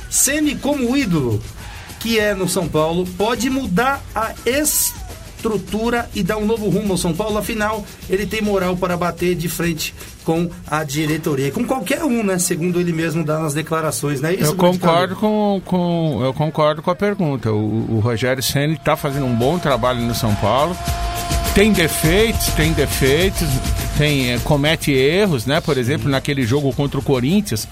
Sene 0.10 0.56
como 0.56 0.96
ídolo, 0.96 1.42
que 2.00 2.20
é 2.20 2.34
no 2.34 2.50
São 2.50 2.68
Paulo, 2.68 3.08
pode 3.18 3.50
mudar 3.50 4.04
a 4.14 4.34
estrutura 4.46 6.10
e 6.14 6.22
dar 6.22 6.38
um 6.38 6.46
novo 6.46 6.70
rumo 6.70 6.92
ao 6.92 6.98
São 6.98 7.14
Paulo, 7.14 7.38
afinal, 7.38 7.86
ele 8.10 8.26
tem 8.26 8.42
moral 8.42 8.76
para 8.76 8.98
bater 8.98 9.36
de 9.36 9.48
frente 9.48 9.94
com 10.24 10.50
a 10.68 10.84
diretoria, 10.84 11.52
com 11.52 11.64
qualquer 11.66 12.04
um, 12.04 12.24
né, 12.24 12.38
segundo 12.38 12.80
ele 12.80 12.94
mesmo 12.94 13.24
dá 13.24 13.40
nas 13.40 13.54
declarações, 13.54 14.22
né? 14.22 14.34
Isso, 14.34 14.52
eu 14.52 14.56
grande 14.56 14.80
concordo 14.80 15.16
com, 15.16 15.62
com 15.66 16.22
eu 16.24 16.34
concordo 16.34 16.82
com 16.82 16.92
a 16.92 16.96
pergunta. 16.96 17.52
O, 17.52 17.98
o 17.98 18.00
Rogério 18.00 18.42
Ceni 18.42 18.74
está 18.74 18.96
fazendo 18.96 19.26
um 19.26 19.36
bom 19.36 19.58
trabalho 19.58 20.02
no 20.02 20.16
São 20.16 20.34
Paulo. 20.36 20.76
Tem 21.54 21.74
defeitos, 21.74 22.48
tem 22.54 22.72
defeitos, 22.72 23.48
tem 23.98 24.32
eh, 24.32 24.40
comete 24.44 24.92
erros, 24.92 25.46
né? 25.46 25.60
Por 25.60 25.78
exemplo, 25.78 26.10
naquele 26.10 26.44
jogo 26.44 26.72
contra 26.74 26.98
o 26.98 27.04
Corinthians, 27.04 27.68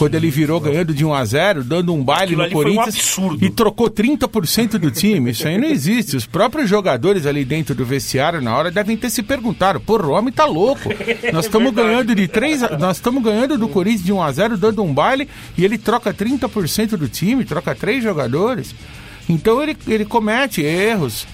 quando 0.00 0.14
ele 0.16 0.30
virou 0.30 0.58
ganhando 0.58 0.92
de 0.92 1.04
1 1.04 1.14
a 1.14 1.24
0, 1.24 1.62
dando 1.62 1.94
um 1.94 2.02
baile 2.02 2.32
Aquilo 2.34 2.42
no 2.42 2.48
um 2.48 2.52
Corinthians 2.52 2.94
absurdo. 2.96 3.44
e 3.44 3.50
trocou 3.50 3.88
30% 3.90 4.78
do 4.78 4.90
time. 4.90 5.30
Isso 5.30 5.46
aí 5.46 5.56
não 5.58 5.68
existe. 5.68 6.16
Os 6.16 6.26
próprios 6.26 6.68
jogadores 6.68 7.26
ali 7.26 7.44
dentro 7.44 7.74
do 7.74 7.84
vestiário 7.84 8.40
na 8.40 8.56
hora 8.56 8.70
devem 8.70 8.96
ter 8.96 9.10
se 9.10 9.22
perguntado: 9.22 9.78
"Porra, 9.80 10.06
o 10.06 10.10
homem 10.10 10.32
tá 10.32 10.44
louco. 10.46 10.88
Nós 11.32 11.44
estamos 11.46 11.72
verdade. 11.72 11.88
ganhando 11.94 12.14
de 12.14 12.26
3, 12.26 12.62
a- 12.64 12.78
nós 12.78 12.96
estamos 12.96 13.22
ganhando 13.22 13.56
do 13.56 13.68
Corinthians 13.68 14.04
de 14.04 14.12
1 14.12 14.22
a 14.22 14.32
0, 14.32 14.56
dando 14.56 14.82
um 14.82 14.92
baile 14.92 15.28
e 15.56 15.64
ele 15.64 15.78
troca 15.78 16.12
30% 16.12 16.96
do 16.96 17.08
time, 17.08 17.44
troca 17.44 17.74
três 17.74 18.02
jogadores. 18.02 18.74
Então 19.28 19.62
ele, 19.62 19.76
ele 19.86 20.04
comete 20.04 20.62
erros. 20.62 21.26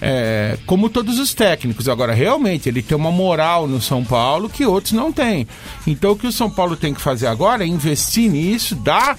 É, 0.00 0.56
como 0.66 0.88
todos 0.88 1.18
os 1.18 1.34
técnicos. 1.34 1.88
Agora, 1.88 2.14
realmente, 2.14 2.68
ele 2.68 2.82
tem 2.82 2.96
uma 2.96 3.10
moral 3.10 3.66
no 3.66 3.80
São 3.80 4.04
Paulo 4.04 4.48
que 4.48 4.64
outros 4.64 4.92
não 4.92 5.12
têm. 5.12 5.46
Então, 5.86 6.12
o 6.12 6.16
que 6.16 6.26
o 6.26 6.32
São 6.32 6.50
Paulo 6.50 6.76
tem 6.76 6.94
que 6.94 7.00
fazer 7.00 7.26
agora 7.26 7.64
é 7.64 7.66
investir 7.66 8.30
nisso, 8.30 8.74
dar 8.74 9.18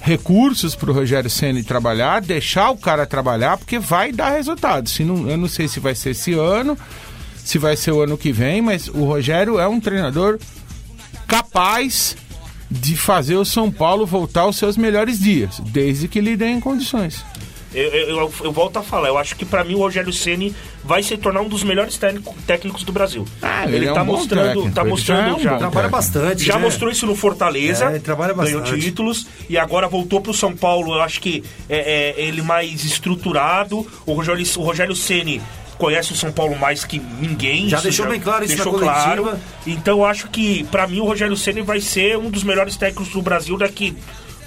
recursos 0.00 0.74
para 0.74 0.90
o 0.90 0.94
Rogério 0.94 1.28
Ceni 1.28 1.62
trabalhar, 1.62 2.22
deixar 2.22 2.70
o 2.70 2.76
cara 2.76 3.06
trabalhar, 3.06 3.58
porque 3.58 3.78
vai 3.78 4.12
dar 4.12 4.30
resultado. 4.30 4.88
Se 4.88 5.04
não, 5.04 5.28
eu 5.28 5.36
não 5.36 5.48
sei 5.48 5.68
se 5.68 5.78
vai 5.78 5.94
ser 5.94 6.10
esse 6.10 6.32
ano, 6.32 6.78
se 7.36 7.58
vai 7.58 7.76
ser 7.76 7.92
o 7.92 8.00
ano 8.00 8.16
que 8.16 8.32
vem, 8.32 8.62
mas 8.62 8.88
o 8.88 9.04
Rogério 9.04 9.58
é 9.58 9.68
um 9.68 9.80
treinador 9.80 10.38
capaz 11.26 12.16
de 12.70 12.96
fazer 12.96 13.36
o 13.36 13.44
São 13.44 13.70
Paulo 13.70 14.06
voltar 14.06 14.42
aos 14.42 14.56
seus 14.56 14.76
melhores 14.76 15.18
dias, 15.18 15.60
desde 15.66 16.08
que 16.08 16.20
lhe 16.20 16.36
deem 16.36 16.60
condições. 16.60 17.24
Eu, 17.72 17.84
eu, 17.84 18.32
eu, 18.42 18.52
volto 18.52 18.78
a 18.78 18.82
falar, 18.82 19.08
eu 19.08 19.16
acho 19.16 19.36
que 19.36 19.44
para 19.44 19.62
mim 19.62 19.74
o 19.74 19.78
Rogério 19.78 20.12
Ceni 20.12 20.54
vai 20.82 21.04
se 21.04 21.16
tornar 21.16 21.40
um 21.40 21.48
dos 21.48 21.62
melhores 21.62 21.96
técnico, 21.96 22.34
técnicos 22.44 22.82
do 22.82 22.90
Brasil. 22.92 23.24
Ah, 23.40 23.64
ele, 23.64 23.76
ele 23.76 23.88
é 23.88 23.92
tá 23.92 24.02
um 24.02 24.06
mostrando, 24.06 24.46
técnico, 24.46 24.70
tá 24.74 24.80
ele 24.80 24.90
mostrando 24.90 25.20
já 25.20 25.28
é 25.28 25.32
um 25.34 25.38
já. 25.38 25.56
Trabalha 25.58 25.88
bastante. 25.88 26.44
Já 26.44 26.54
né? 26.54 26.60
mostrou 26.62 26.90
isso 26.90 27.06
no 27.06 27.14
Fortaleza, 27.14 27.84
É, 27.86 27.90
ele 27.90 28.00
trabalha 28.00 28.34
ganhou 28.34 28.60
bastante. 28.60 28.80
títulos 28.80 29.26
e 29.48 29.56
agora 29.56 29.86
voltou 29.86 30.20
pro 30.20 30.34
São 30.34 30.54
Paulo. 30.56 30.94
Eu 30.94 31.02
acho 31.02 31.20
que 31.20 31.44
é, 31.68 32.14
é, 32.18 32.20
ele 32.20 32.42
mais 32.42 32.84
estruturado. 32.84 33.86
O 34.04 34.14
Rogério, 34.14 34.44
o 34.56 34.62
Rogério 34.62 34.96
Ceni 34.96 35.40
conhece 35.78 36.12
o 36.12 36.16
São 36.16 36.32
Paulo 36.32 36.58
mais 36.58 36.84
que 36.84 36.98
ninguém. 36.98 37.68
Já 37.68 37.80
deixou 37.80 38.06
bem 38.08 38.18
claro 38.20 38.44
isso 38.44 38.56
na 38.56 38.64
deixou 38.64 38.80
coletiva. 38.80 39.22
claro. 39.22 39.38
Então 39.64 39.98
eu 39.98 40.04
acho 40.04 40.28
que 40.28 40.64
pra 40.64 40.88
mim 40.88 40.98
o 40.98 41.04
Rogério 41.04 41.36
Ceni 41.36 41.62
vai 41.62 41.80
ser 41.80 42.18
um 42.18 42.30
dos 42.30 42.42
melhores 42.42 42.76
técnicos 42.76 43.10
do 43.12 43.22
Brasil 43.22 43.56
daqui 43.56 43.96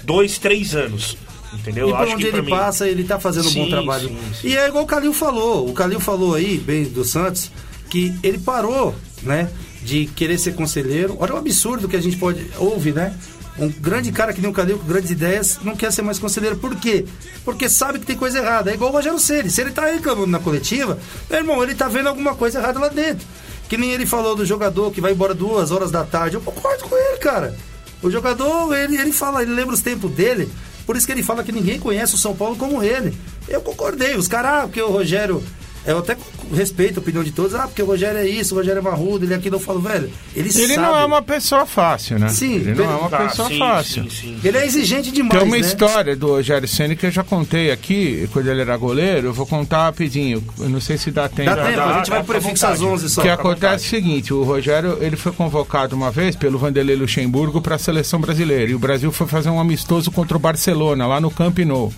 dois, 0.02 0.38
três 0.38 0.74
anos. 0.74 1.16
Entendeu? 1.58 1.88
E 1.88 1.92
por 1.92 2.00
acho 2.02 2.12
onde 2.14 2.26
ele 2.26 2.42
mim- 2.42 2.50
passa, 2.50 2.88
ele 2.88 3.04
tá 3.04 3.18
fazendo 3.18 3.48
um 3.48 3.52
bom 3.54 3.64
Sim, 3.64 3.70
trabalho. 3.70 4.08
sim, 4.08 4.18
sim. 4.40 4.48
E 4.48 4.56
é 4.56 4.68
igual 4.68 4.84
o 4.84 4.86
Calil 4.86 5.12
falou. 5.12 5.68
O 5.68 5.72
Calil 5.72 6.00
falou 6.00 6.34
aí, 6.34 6.58
bem 6.58 6.84
do 6.84 7.04
Santos, 7.04 7.50
que 7.90 8.14
ele 8.22 8.38
parou, 8.38 8.94
né? 9.22 9.48
De 9.82 10.06
querer 10.06 10.38
ser 10.38 10.54
conselheiro. 10.54 11.16
Olha 11.20 11.34
o 11.34 11.36
absurdo 11.38 11.88
que 11.88 11.96
a 11.96 12.00
gente 12.02 12.16
pode 12.16 12.46
ouvir, 12.58 12.94
né? 12.94 13.14
Um 13.58 13.68
grande 13.68 14.10
cara 14.10 14.32
que 14.32 14.40
nem 14.40 14.50
o 14.50 14.52
Calil, 14.54 14.78
com 14.78 14.84
grandes 14.86 15.10
ideias, 15.12 15.60
não 15.62 15.76
quer 15.76 15.92
ser 15.92 16.02
mais 16.02 16.18
conselheiro. 16.18 16.56
Por 16.56 16.74
quê? 16.74 17.04
Porque 17.44 17.68
sabe 17.68 18.00
que 18.00 18.06
tem 18.06 18.16
coisa 18.16 18.38
errada. 18.38 18.70
É 18.70 18.74
igual 18.74 18.90
o 18.90 18.92
Rogério 18.92 19.18
Ceni. 19.18 19.48
Se 19.48 19.60
ele 19.60 19.70
tá 19.70 19.86
reclamando 19.86 20.26
na 20.26 20.40
coletiva, 20.40 20.98
meu 21.30 21.38
irmão, 21.38 21.62
ele 21.62 21.74
tá 21.74 21.86
vendo 21.86 22.08
alguma 22.08 22.34
coisa 22.34 22.58
errada 22.58 22.80
lá 22.80 22.88
dentro. 22.88 23.24
Que 23.68 23.76
nem 23.76 23.92
ele 23.92 24.06
falou 24.06 24.34
do 24.34 24.44
jogador 24.44 24.90
que 24.90 25.00
vai 25.00 25.12
embora 25.12 25.32
duas 25.34 25.70
horas 25.70 25.90
da 25.92 26.02
tarde. 26.04 26.34
Eu 26.36 26.40
concordo 26.40 26.84
com 26.84 26.96
ele, 26.96 27.18
cara. 27.18 27.54
O 28.02 28.10
jogador, 28.10 28.74
ele, 28.76 28.96
ele 29.00 29.12
fala, 29.12 29.40
ele 29.42 29.52
lembra 29.54 29.74
os 29.74 29.80
tempos 29.80 30.10
dele. 30.10 30.50
Por 30.86 30.96
isso 30.96 31.06
que 31.06 31.12
ele 31.12 31.22
fala 31.22 31.42
que 31.42 31.52
ninguém 31.52 31.78
conhece 31.78 32.14
o 32.14 32.18
São 32.18 32.34
Paulo 32.34 32.56
como 32.56 32.82
ele. 32.82 33.16
Eu 33.48 33.60
concordei. 33.60 34.16
Os 34.16 34.28
caras, 34.28 34.52
ah, 34.52 34.62
porque 34.62 34.82
o 34.82 34.90
Rogério. 34.90 35.42
Eu 35.86 35.98
até 35.98 36.16
respeito 36.54 36.98
a 36.98 37.02
opinião 37.02 37.22
de 37.22 37.30
todos. 37.30 37.54
Ah, 37.54 37.66
porque 37.66 37.82
o 37.82 37.86
Rogério 37.86 38.18
é 38.18 38.26
isso, 38.26 38.54
o 38.54 38.58
Rogério 38.58 38.78
é 38.78 38.82
marrudo, 38.82 39.24
ele 39.24 39.34
é 39.34 39.36
aquilo. 39.36 39.56
Eu 39.56 39.60
falo, 39.60 39.80
velho, 39.80 40.10
ele, 40.34 40.48
Ele 40.48 40.74
sabe. 40.74 40.76
não 40.78 40.96
é 40.96 41.04
uma 41.04 41.20
pessoa 41.20 41.66
fácil, 41.66 42.18
né? 42.18 42.28
Sim, 42.28 42.54
ele 42.54 42.74
não 42.74 42.84
é 42.90 42.96
uma 42.96 43.06
Ah, 43.06 43.26
pessoa 43.28 43.48
sim, 43.48 43.58
fácil. 43.58 44.04
sim, 44.04 44.10
sim. 44.10 44.40
Ele 44.42 44.56
é 44.58 44.64
exigente 44.66 45.10
demais. 45.10 45.38
Tem 45.38 45.42
uma 45.46 45.56
né? 45.56 45.60
história 45.60 46.16
do 46.16 46.28
Rogério 46.28 46.66
Ceni 46.66 46.96
que 46.96 47.04
eu 47.06 47.10
já 47.10 47.22
contei 47.22 47.70
aqui, 47.70 48.28
quando 48.32 48.48
ele 48.48 48.62
era 48.62 48.76
goleiro, 48.76 49.28
eu 49.28 49.32
vou 49.34 49.46
contar 49.46 49.84
rapidinho. 49.84 50.42
Eu 50.58 50.68
não 50.70 50.80
sei 50.80 50.96
se 50.96 51.10
dá 51.10 51.28
tempo. 51.28 51.54
Dá 51.54 51.64
tempo, 51.66 51.76
dá, 51.76 51.86
a 51.86 51.92
gente 51.98 52.10
vai 52.10 52.22
prefixo 52.22 52.66
às 52.66 52.78
vontade. 52.80 52.94
11 53.04 53.10
só. 53.10 53.20
O 53.20 53.24
que 53.24 53.30
acontece 53.30 53.84
é 53.84 53.86
o 53.86 53.90
seguinte, 53.90 54.32
o 54.32 54.42
Rogério 54.42 54.96
ele 55.00 55.16
foi 55.16 55.32
convocado 55.32 55.94
uma 55.94 56.10
vez 56.10 56.34
pelo 56.34 56.58
Vanderlei 56.58 56.96
Luxemburgo 56.96 57.60
para 57.60 57.74
a 57.74 57.78
seleção 57.78 58.20
brasileira 58.20 58.70
e 58.70 58.74
o 58.74 58.78
Brasil 58.78 59.12
foi 59.12 59.26
fazer 59.26 59.50
um 59.50 59.60
amistoso 59.60 60.10
contra 60.10 60.36
o 60.36 60.40
Barcelona 60.40 61.06
lá 61.06 61.20
no 61.20 61.30
Camp 61.30 61.58
Nou. 61.58 61.92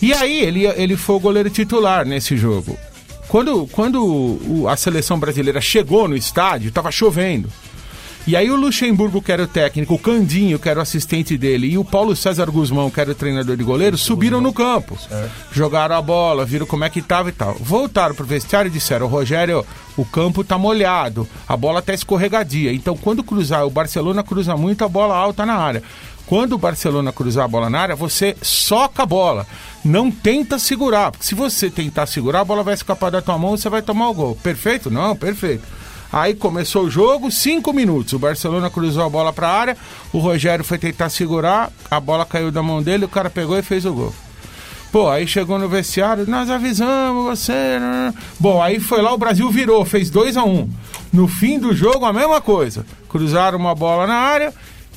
E 0.00 0.12
aí 0.12 0.40
ele, 0.42 0.66
ele 0.66 0.96
foi 0.96 1.16
o 1.16 1.20
goleiro 1.20 1.50
titular 1.50 2.04
nesse 2.06 2.36
jogo. 2.36 2.76
Quando, 3.28 3.66
quando 3.68 4.04
o- 4.04 4.66
a 4.68 4.76
seleção 4.76 5.18
brasileira 5.18 5.60
chegou 5.60 6.06
no 6.06 6.16
estádio, 6.16 6.68
estava 6.68 6.90
chovendo. 6.92 7.48
E 8.26 8.34
aí 8.34 8.50
o 8.50 8.56
Luxemburgo, 8.56 9.22
que 9.22 9.30
era 9.30 9.44
o 9.44 9.46
técnico, 9.46 9.94
o 9.94 9.98
Candinho, 9.98 10.58
que 10.58 10.68
era 10.68 10.80
o 10.80 10.82
assistente 10.82 11.38
dele, 11.38 11.68
e 11.68 11.78
o 11.78 11.84
Paulo 11.84 12.16
César 12.16 12.50
Guzmão, 12.50 12.90
que 12.90 13.00
era 13.00 13.12
o 13.12 13.14
treinador 13.14 13.56
de 13.56 13.62
goleiro, 13.62 13.96
subiram 13.96 14.40
no 14.40 14.52
campo. 14.52 14.98
Jogaram 15.52 15.94
a 15.94 16.02
bola, 16.02 16.44
viram 16.44 16.66
como 16.66 16.82
é 16.82 16.90
que 16.90 17.00
tava 17.00 17.28
e 17.28 17.32
tal. 17.32 17.54
Voltaram 17.60 18.16
pro 18.16 18.26
vestiário 18.26 18.68
e 18.68 18.72
disseram, 18.72 19.06
Rogério, 19.06 19.64
o 19.96 20.04
campo 20.04 20.42
tá 20.42 20.58
molhado, 20.58 21.28
a 21.46 21.56
bola 21.56 21.80
tá 21.80 21.94
escorregadia. 21.94 22.72
Então 22.72 22.96
quando 22.96 23.22
cruzar, 23.22 23.64
o 23.64 23.70
Barcelona 23.70 24.24
cruza 24.24 24.56
muito 24.56 24.84
a 24.84 24.88
bola 24.88 25.14
alta 25.16 25.46
na 25.46 25.54
área. 25.54 25.82
Quando 26.26 26.54
o 26.54 26.58
Barcelona 26.58 27.12
cruzar 27.12 27.44
a 27.44 27.48
bola 27.48 27.70
na 27.70 27.78
área, 27.78 27.96
você 27.96 28.36
soca 28.42 29.04
a 29.04 29.06
bola. 29.06 29.46
Não 29.84 30.10
tenta 30.10 30.58
segurar, 30.58 31.12
porque 31.12 31.24
se 31.24 31.34
você 31.34 31.70
tentar 31.70 32.06
segurar, 32.06 32.40
a 32.40 32.44
bola 32.44 32.64
vai 32.64 32.74
escapar 32.74 33.10
da 33.10 33.22
tua 33.22 33.38
mão 33.38 33.54
e 33.54 33.58
você 33.58 33.68
vai 33.68 33.80
tomar 33.80 34.08
o 34.08 34.14
gol. 34.14 34.36
Perfeito? 34.42 34.90
Não, 34.90 35.14
perfeito. 35.14 35.62
Aí 36.12 36.34
começou 36.34 36.84
o 36.84 36.90
jogo, 36.90 37.30
cinco 37.30 37.72
minutos. 37.72 38.12
O 38.12 38.18
Barcelona 38.18 38.70
cruzou 38.70 39.04
a 39.04 39.08
bola 39.08 39.32
para 39.32 39.48
a 39.48 39.52
área, 39.52 39.76
o 40.12 40.18
Rogério 40.18 40.64
foi 40.64 40.78
tentar 40.78 41.10
segurar, 41.10 41.70
a 41.90 42.00
bola 42.00 42.24
caiu 42.24 42.50
da 42.50 42.62
mão 42.62 42.82
dele, 42.82 43.04
o 43.04 43.08
cara 43.08 43.30
pegou 43.30 43.56
e 43.58 43.62
fez 43.62 43.84
o 43.84 43.92
gol. 43.92 44.14
Pô, 44.90 45.10
aí 45.10 45.26
chegou 45.26 45.58
no 45.58 45.68
vestiário, 45.68 46.24
nós 46.28 46.48
avisamos 46.48 47.24
você. 47.24 47.78
né? 47.78 48.14
Bom, 48.40 48.62
aí 48.62 48.80
foi 48.80 49.02
lá, 49.02 49.12
o 49.12 49.18
Brasil 49.18 49.50
virou, 49.50 49.84
fez 49.84 50.10
2 50.10 50.36
a 50.36 50.44
1 50.44 50.48
um. 50.48 50.70
No 51.12 51.28
fim 51.28 51.58
do 51.58 51.74
jogo, 51.74 52.04
a 52.04 52.12
mesma 52.12 52.40
coisa. 52.40 52.86
Cruzaram 53.08 53.58
uma 53.58 53.74
bola 53.74 54.06
na 54.06 54.14
área, 54.14 54.54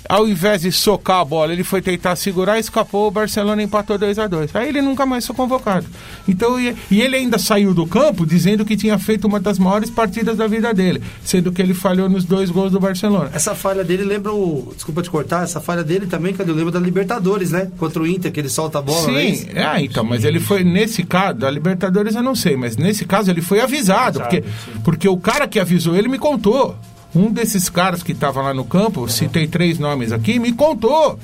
ao 0.08 0.28
invés 0.28 0.62
de 0.62 0.72
socar 0.72 1.20
a 1.20 1.26
bola, 1.26 1.54
ele 1.54 1.64
foi 1.64 1.82
tentar 1.82 2.16
segurar, 2.16 2.60
escapou, 2.60 3.08
o 3.08 3.12
Barcelona 3.12 3.62
empatou 3.62 3.97
2 3.97 4.20
a 4.20 4.28
2 4.28 4.56
Aí 4.56 4.70
ele 4.70 4.82
nunca 4.82 5.06
mais 5.06 5.26
foi 5.26 5.36
convocado. 5.36 5.86
Então, 6.28 6.60
e, 6.60 6.76
e 6.89 7.02
ele 7.02 7.16
ainda 7.16 7.38
saiu 7.38 7.74
do 7.74 7.86
campo 7.86 8.26
dizendo 8.26 8.66
que 8.66 8.76
tinha 8.76 8.97
feito 8.97 9.28
uma 9.28 9.39
das 9.39 9.60
maiores 9.60 9.89
partidas 9.89 10.38
da 10.38 10.47
vida 10.47 10.74
dele, 10.74 11.02
sendo 11.24 11.52
que 11.52 11.62
ele 11.62 11.74
falhou 11.74 12.10
nos 12.10 12.24
dois 12.24 12.50
gols 12.50 12.72
do 12.72 12.80
Barcelona. 12.80 13.30
Essa 13.34 13.54
falha 13.56 13.84
dele 13.84 14.04
lembra 14.04 14.34
o. 14.34 14.72
Desculpa 14.76 15.02
te 15.02 15.10
cortar, 15.10 15.43
essa 15.43 15.60
falha 15.60 15.84
dele 15.84 16.08
também, 16.08 16.34
que 16.34 16.41
eu 16.41 16.54
lembro 16.54 16.72
da 16.72 16.80
Libertadores, 16.80 17.52
né? 17.52 17.70
Contra 17.78 18.02
o 18.02 18.08
Inter, 18.08 18.32
que 18.32 18.39
ele 18.39 18.50
solta 18.50 18.80
a 18.80 18.82
bola, 18.82 19.12
não 19.12 19.18
é? 19.18 19.34
Sim, 19.34 19.47
é, 19.54 19.82
então, 19.84 20.04
mas 20.04 20.24
ele 20.24 20.39
foi, 20.39 20.64
nesse 20.64 21.04
caso, 21.04 21.39
da 21.39 21.52
Libertadores 21.52 22.16
eu 22.16 22.24
não 22.24 22.36
sei, 22.36 22.56
mas 22.56 22.78
nesse 22.78 23.06
caso 23.06 23.30
ele 23.30 23.41
foi 23.41 23.60
avisado, 23.60 24.20
porque, 24.20 24.43
porque 24.84 25.08
o 25.08 25.18
cara 25.18 25.47
que 25.47 25.60
avisou 25.60 25.95
ele 25.95 26.08
me 26.08 26.18
contou. 26.18 26.76
Um 27.16 27.32
desses 27.32 27.70
caras 27.70 28.03
que 28.03 28.12
estava 28.12 28.41
lá 28.41 28.53
no 28.53 28.64
campo, 28.64 29.07
citei 29.10 29.47
três 29.47 29.80
nomes 29.80 30.12
aqui, 30.12 30.39
me 30.39 30.53
contou. 30.53 31.20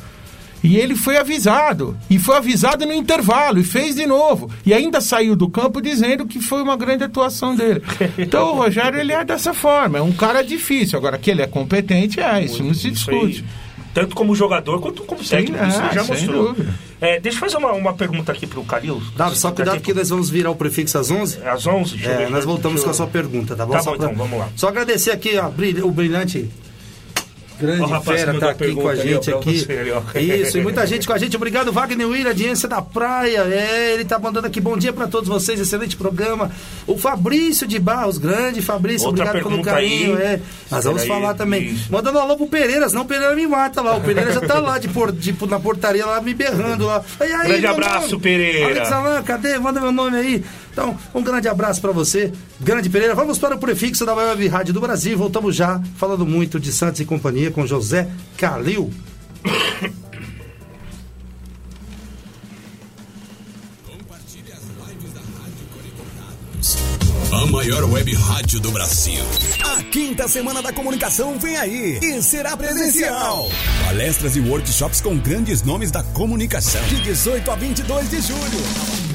E 0.64 0.78
ele 0.78 0.96
foi 0.96 1.16
avisado. 1.18 1.96
E 2.10 2.18
foi 2.18 2.38
avisado 2.38 2.88
no 2.88 2.94
intervalo, 2.94 3.60
e 3.60 3.64
fez 3.64 3.96
de 3.96 4.08
novo. 4.08 4.50
E 4.66 4.74
ainda 4.74 5.00
saiu 5.00 5.36
do 5.36 5.48
campo 5.48 5.80
dizendo 5.80 6.26
que 6.26 6.42
foi 6.42 6.64
uma 6.64 6.76
grande 6.76 7.04
atuação 7.04 7.56
dele. 7.56 7.84
Então 8.18 8.54
o 8.54 8.56
Rogério, 8.56 9.00
ele 9.00 9.14
é 9.14 9.24
dessa 9.24 9.54
forma. 9.54 10.00
É 10.00 10.02
um 10.02 10.12
cara 10.12 10.42
difícil. 10.42 10.98
Agora, 10.98 11.20
que 11.20 11.30
ele 11.30 11.44
é 11.44 11.48
competente, 11.48 12.20
é, 12.20 12.44
isso 12.44 12.64
não 12.64 12.74
se 12.74 12.90
discute. 12.90 13.46
tanto 13.94 14.16
como 14.16 14.34
jogador 14.36 14.80
quanto 14.82 15.04
como 15.04 15.24
técnico, 15.24 15.64
é, 15.64 15.68
isso 15.68 15.82
já 15.94 16.04
mostrou. 16.04 16.48
dúvida. 16.54 16.74
É, 17.02 17.20
deixa 17.20 17.38
eu 17.38 17.40
fazer 17.42 17.58
uma, 17.58 17.72
uma 17.74 17.94
pergunta 17.94 18.32
aqui 18.32 18.48
pro 18.48 18.64
Calil. 18.64 19.02
Dá, 19.18 19.30
só 19.36 19.52
cuidado 19.52 19.82
que 19.82 19.94
nós 19.94 20.10
vamos 20.10 20.30
virar 20.30 20.50
o 20.52 20.56
prefixo 20.56 20.98
às 20.98 21.12
11. 21.12 21.40
É 21.44 21.50
às 21.50 21.68
11? 21.68 21.92
Deixa 21.98 22.10
eu 22.10 22.14
É, 22.14 22.18
ver, 22.18 22.30
nós 22.30 22.46
voltamos 22.46 22.82
deixa 22.82 22.84
com 22.86 22.90
eu- 22.90 22.92
a 22.92 22.94
sua 22.96 23.08
pergunta, 23.08 23.56
tá 23.56 23.66
bom? 23.66 23.74
Tá 23.74 23.80
Só 23.82 23.92
bom, 23.92 23.98
pra- 23.98 24.06
então, 24.12 24.18
vamos 24.18 24.40
lá. 24.40 24.50
Só 24.56 24.68
agradecer 24.70 25.12
aqui 25.12 25.32
brilh- 25.56 25.84
o 25.84 25.92
brilhante. 25.92 26.50
Grande 27.60 27.82
o 27.82 27.86
rapaz 27.86 28.20
fera 28.20 28.40
tá 28.40 28.50
aqui 28.52 28.74
com 28.76 28.88
a 28.88 28.96
gente 28.96 29.32
aqui. 29.32 29.60
você. 29.60 30.20
Isso, 30.20 30.58
e 30.58 30.62
muita 30.62 30.86
gente 30.86 31.08
com 31.08 31.14
a 31.14 31.18
gente. 31.18 31.36
Obrigado, 31.36 31.72
Wagner 31.72 32.08
William, 32.08 32.30
audiência 32.30 32.68
da 32.68 32.82
praia. 32.82 33.40
É, 33.42 33.94
ele 33.94 34.06
tá 34.06 34.20
mandando 34.20 34.48
aqui 34.48 34.60
bom 34.60 34.78
dia 34.78 34.92
pra 34.92 35.08
todos 35.08 35.30
vocês, 35.30 35.60
excelente 35.60 35.96
programa. 35.96 36.52
O 36.86 36.98
Fabrício 36.98 37.66
de 37.68 37.80
Barros, 37.80 38.18
grande 38.18 38.62
Fabrício, 38.62 39.08
Outra 39.08 39.26
obrigado 39.26 39.50
pelo 39.50 39.64
carinho. 39.64 40.18
aí. 40.18 40.24
É. 40.24 40.40
Nós 40.70 40.84
vamos 40.84 41.04
Peraí, 41.04 41.20
falar 41.20 41.34
também. 41.34 41.66
isso. 41.68 41.92
Mandando 41.92 42.18
um 42.18 42.22
alô 42.22 42.36
pro 42.38 42.48
Pereira, 42.48 42.90
senão 42.90 43.04
o 43.04 43.06
Pereira 43.06 43.36
me 43.36 43.48
mata 43.48 43.82
lá. 43.82 43.96
O 43.96 44.02
Pereira 44.02 44.32
já 44.32 44.42
tá 44.42 44.60
lá 44.60 44.78
de 44.78 44.88
por, 44.90 45.12
de, 45.12 45.36
na 45.48 45.60
portaria 45.60 46.06
lá 46.06 46.22
me 46.22 46.34
berrando 46.34 46.86
lá. 46.86 47.04
E 47.20 47.24
aí, 47.24 47.48
Grande 47.48 47.68
abraço, 47.68 48.12
nome? 48.12 48.24
Pereira. 48.24 48.66
Alex 48.66 48.92
Alan, 48.92 49.24
cadê? 49.24 49.58
Manda 49.60 49.80
meu 49.80 49.92
nome 49.92 50.18
aí. 50.18 50.44
Então, 50.76 50.98
um 51.14 51.24
grande 51.24 51.48
abraço 51.48 51.80
pra 51.80 51.94
você, 51.94 52.34
grande 52.60 52.90
Pereira. 52.90 53.16
Vamos 53.16 53.38
para 53.38 53.56
o 53.56 53.58
prefixo 53.58 54.06
da 54.06 54.14
Web 54.14 54.46
Rádio 54.50 54.74
do 54.74 54.82
Brasil. 54.82 55.18
Voltamos 55.18 55.56
já, 55.56 55.82
falando 55.96 56.26
muito 56.26 56.60
de 56.60 56.70
Santos 56.74 57.00
e 57.00 57.06
companhia 57.06 57.50
com 57.50 57.66
José 57.66 58.10
Calil. 58.36 58.92
A 67.32 67.46
maior 67.46 67.86
web 67.86 68.14
rádio 68.14 68.60
do 68.60 68.70
Brasil. 68.72 69.24
A 69.64 69.82
quinta 69.84 70.28
semana 70.28 70.62
da 70.62 70.74
comunicação 70.74 71.40
vem 71.40 71.56
aí 71.56 72.00
e 72.04 72.22
será 72.22 72.58
presencial. 72.58 73.50
Palestras 73.86 74.36
e 74.36 74.42
workshops 74.42 75.00
com 75.00 75.18
grandes 75.18 75.64
nomes 75.64 75.90
da 75.90 76.04
comunicação. 76.04 76.84
De 76.88 77.02
18 77.02 77.50
a 77.50 77.56
22 77.56 78.10
de 78.10 78.20
julho. 78.20 79.15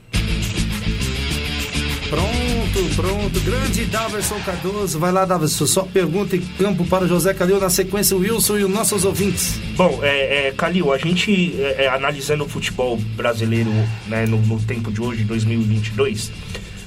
Pronto, 2.11 2.95
pronto. 2.97 3.39
Grande 3.39 3.85
Daverson 3.85 4.37
Cardoso. 4.41 4.99
Vai 4.99 5.13
lá, 5.13 5.23
Daverson. 5.23 5.65
Só 5.65 5.83
pergunta 5.83 6.35
em 6.35 6.41
campo 6.41 6.85
para 6.85 7.05
o 7.05 7.07
José 7.07 7.33
Calil. 7.33 7.57
Na 7.57 7.69
sequência, 7.69 8.17
o 8.17 8.19
Wilson 8.19 8.57
e 8.57 8.65
os 8.65 8.69
nossos 8.69 9.05
ouvintes. 9.05 9.57
Bom, 9.77 9.97
é, 10.03 10.49
é, 10.49 10.51
Calil, 10.51 10.91
a 10.91 10.97
gente 10.97 11.55
é, 11.57 11.85
é, 11.85 11.87
analisando 11.87 12.43
o 12.43 12.49
futebol 12.49 12.97
brasileiro 13.15 13.71
né, 14.07 14.25
no, 14.25 14.41
no 14.41 14.59
tempo 14.59 14.91
de 14.91 15.01
hoje, 15.01 15.23
2022, 15.23 16.33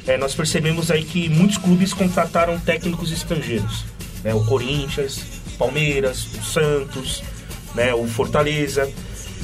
é, 0.07 0.19
nós 0.19 0.35
percebemos 0.35 0.91
aí 0.91 1.03
que 1.03 1.27
muitos 1.31 1.57
clubes 1.57 1.95
contrataram 1.95 2.61
técnicos 2.61 3.11
estrangeiros. 3.11 3.87
Né, 4.23 4.35
o 4.35 4.45
Corinthians, 4.45 5.25
Palmeiras, 5.57 6.27
o 6.35 6.45
Santos, 6.45 7.25
né, 7.75 7.95
o 7.95 8.07
Fortaleza. 8.07 8.93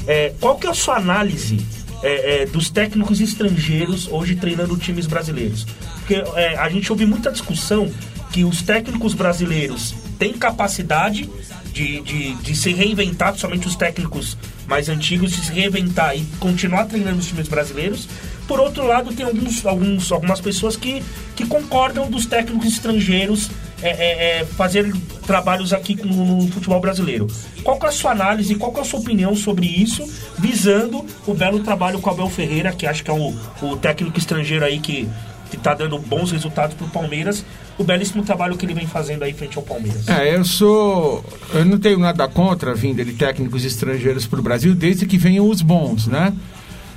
É, 0.05 0.31
qual 0.39 0.59
que 0.59 0.67
é 0.67 0.69
a 0.69 0.75
sua 0.75 0.97
análise 0.97 1.80
é, 2.03 2.43
é, 2.43 2.45
dos 2.45 2.69
técnicos 2.69 3.21
estrangeiros 3.21 4.07
hoje 4.07 4.35
treinando 4.35 4.77
times 4.77 5.07
brasileiros? 5.07 5.65
Porque 5.99 6.15
é, 6.35 6.57
a 6.57 6.69
gente 6.69 6.91
ouve 6.91 7.05
muita 7.05 7.31
discussão 7.31 7.91
que 8.31 8.43
os 8.43 8.61
técnicos 8.61 9.13
brasileiros 9.13 9.93
têm 10.17 10.33
capacidade 10.33 11.29
de, 11.73 12.01
de, 12.01 12.33
de 12.35 12.55
se 12.55 12.73
reinventar, 12.73 13.37
somente 13.37 13.67
os 13.67 13.75
técnicos 13.75 14.37
mais 14.67 14.89
antigos, 14.89 15.31
de 15.31 15.45
se 15.45 15.51
reinventar 15.51 16.15
e 16.15 16.25
continuar 16.39 16.85
treinando 16.85 17.19
os 17.19 17.27
times 17.27 17.47
brasileiros. 17.47 18.07
Por 18.47 18.59
outro 18.59 18.85
lado, 18.85 19.13
tem 19.13 19.25
alguns, 19.25 19.65
alguns, 19.65 20.11
algumas 20.11 20.41
pessoas 20.41 20.75
que, 20.75 21.03
que 21.35 21.45
concordam 21.45 22.09
dos 22.09 22.25
técnicos 22.25 22.67
estrangeiros 22.67 23.49
é, 23.81 23.89
é, 23.89 24.39
é, 24.41 24.45
fazer 24.45 24.91
trabalhos 25.25 25.71
aqui 25.73 25.95
com- 25.95 26.07
no 26.07 26.47
futebol 26.51 26.79
brasileiro. 26.79 27.27
Qual 27.63 27.79
que 27.79 27.85
é 27.85 27.89
a 27.89 27.91
sua 27.91 28.11
análise, 28.11 28.55
qual 28.55 28.71
que 28.71 28.79
é 28.79 28.81
a 28.81 28.85
sua 28.85 28.99
opinião 28.99 29.35
sobre 29.35 29.65
isso, 29.67 30.03
visando 30.37 31.05
o 31.25 31.33
belo 31.33 31.59
trabalho 31.59 31.99
com 31.99 32.09
o 32.09 32.13
Abel 32.13 32.29
Ferreira, 32.29 32.71
que 32.71 32.85
acho 32.85 33.03
que 33.03 33.09
é 33.11 33.13
o, 33.13 33.33
o 33.61 33.77
técnico 33.77 34.17
estrangeiro 34.19 34.65
aí 34.65 34.79
que, 34.79 35.07
que 35.49 35.57
tá 35.57 35.73
dando 35.73 35.97
bons 35.99 36.31
resultados 36.31 36.75
pro 36.75 36.87
Palmeiras, 36.87 37.43
o 37.77 37.83
belíssimo 37.83 38.23
trabalho 38.23 38.57
que 38.57 38.65
ele 38.65 38.73
vem 38.73 38.85
fazendo 38.87 39.23
aí 39.23 39.33
frente 39.33 39.57
ao 39.57 39.63
Palmeiras. 39.63 40.07
É, 40.07 40.35
eu 40.35 40.43
sou. 40.45 41.23
Eu 41.53 41.65
não 41.65 41.79
tenho 41.79 41.97
nada 41.97 42.27
contra 42.27 42.71
a 42.71 42.73
vinda 42.73 43.03
de 43.03 43.13
técnicos 43.13 43.63
estrangeiros 43.65 44.27
para 44.27 44.39
o 44.39 44.43
Brasil, 44.43 44.75
desde 44.75 45.05
que 45.05 45.17
venham 45.17 45.47
os 45.49 45.61
bons, 45.61 46.05
né? 46.07 46.33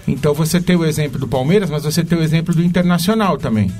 Então 0.06 0.34
você 0.34 0.60
tem 0.60 0.76
o 0.76 0.84
exemplo 0.84 1.18
do 1.18 1.26
Palmeiras, 1.26 1.70
mas 1.70 1.84
você 1.84 2.04
tem 2.04 2.18
o 2.18 2.22
exemplo 2.22 2.54
do 2.54 2.62
Internacional 2.62 3.38
também, 3.38 3.72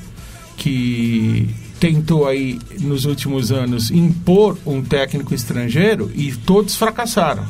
que 0.57 1.49
tentou 1.85 2.27
aí 2.27 2.59
nos 2.81 3.05
últimos 3.05 3.53
anos 3.53 3.91
impor 3.91 4.57
um 4.65 4.81
técnico 4.81 5.35
estrangeiro 5.35 6.11
e 6.15 6.33
todos 6.33 6.77
fracassaram. 6.77 7.45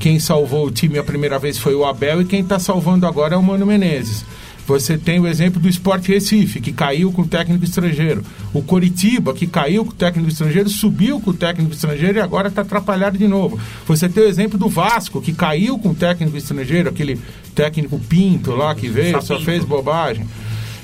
Quem 0.00 0.18
salvou 0.18 0.66
o 0.66 0.72
time 0.72 0.98
a 0.98 1.04
primeira 1.04 1.38
vez 1.38 1.56
foi 1.56 1.72
o 1.76 1.84
Abel 1.84 2.20
e 2.20 2.24
quem 2.24 2.40
está 2.40 2.58
salvando 2.58 3.06
agora 3.06 3.36
é 3.36 3.38
o 3.38 3.42
Mano 3.42 3.64
Menezes. 3.64 4.24
Você 4.66 4.98
tem 4.98 5.20
o 5.20 5.26
exemplo 5.26 5.60
do 5.60 5.68
Sport 5.68 6.08
Recife, 6.08 6.60
que 6.60 6.72
caiu 6.72 7.12
com 7.12 7.22
o 7.22 7.28
técnico 7.28 7.64
estrangeiro. 7.64 8.24
O 8.52 8.60
Coritiba, 8.60 9.32
que 9.32 9.46
caiu 9.46 9.84
com 9.84 9.92
o 9.92 9.94
técnico 9.94 10.28
estrangeiro, 10.28 10.68
subiu 10.68 11.20
com 11.20 11.30
o 11.30 11.34
técnico 11.34 11.72
estrangeiro 11.72 12.18
e 12.18 12.20
agora 12.20 12.48
está 12.48 12.62
atrapalhado 12.62 13.16
de 13.16 13.28
novo. 13.28 13.56
Você 13.86 14.08
tem 14.08 14.24
o 14.24 14.28
exemplo 14.28 14.58
do 14.58 14.68
Vasco, 14.68 15.22
que 15.22 15.32
caiu 15.32 15.78
com 15.78 15.90
o 15.90 15.94
técnico 15.94 16.36
estrangeiro, 16.36 16.88
aquele 16.88 17.20
técnico 17.54 18.00
Pinto 18.00 18.50
lá 18.50 18.74
que 18.74 18.88
veio, 18.88 19.22
só 19.22 19.38
fez 19.38 19.64
bobagem. 19.64 20.26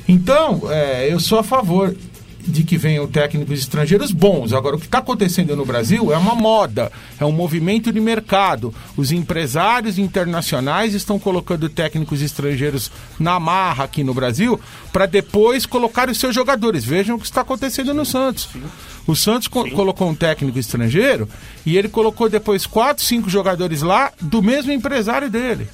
Então, 0.06 0.70
é, 0.70 1.12
eu 1.12 1.18
sou 1.18 1.40
a 1.40 1.42
favor 1.42 1.92
de 2.46 2.62
que 2.62 2.76
venham 2.76 3.06
técnicos 3.06 3.58
estrangeiros 3.58 4.12
bons. 4.12 4.52
Agora, 4.52 4.76
o 4.76 4.78
que 4.78 4.86
está 4.86 4.98
acontecendo 4.98 5.56
no 5.56 5.64
Brasil 5.64 6.12
é 6.12 6.16
uma 6.16 6.34
moda, 6.34 6.90
é 7.18 7.24
um 7.24 7.32
movimento 7.32 7.92
de 7.92 8.00
mercado. 8.00 8.72
Os 8.96 9.10
empresários 9.12 9.98
internacionais 9.98 10.94
estão 10.94 11.18
colocando 11.18 11.68
técnicos 11.68 12.22
estrangeiros 12.22 12.90
na 13.18 13.40
marra 13.40 13.84
aqui 13.84 14.04
no 14.04 14.14
Brasil 14.14 14.60
para 14.92 15.06
depois 15.06 15.66
colocar 15.66 16.08
os 16.08 16.18
seus 16.18 16.34
jogadores. 16.34 16.84
Vejam 16.84 17.16
o 17.16 17.18
que 17.18 17.26
está 17.26 17.40
acontecendo 17.40 17.92
no 17.92 18.04
Santos. 18.06 18.48
O 19.06 19.14
Santos 19.14 19.48
co- 19.48 19.68
colocou 19.70 20.08
um 20.08 20.14
técnico 20.14 20.58
estrangeiro 20.58 21.28
e 21.64 21.76
ele 21.76 21.88
colocou 21.88 22.28
depois 22.28 22.66
quatro, 22.66 23.04
cinco 23.04 23.28
jogadores 23.30 23.82
lá 23.82 24.12
do 24.20 24.42
mesmo 24.42 24.72
empresário 24.72 25.28
dele. 25.30 25.68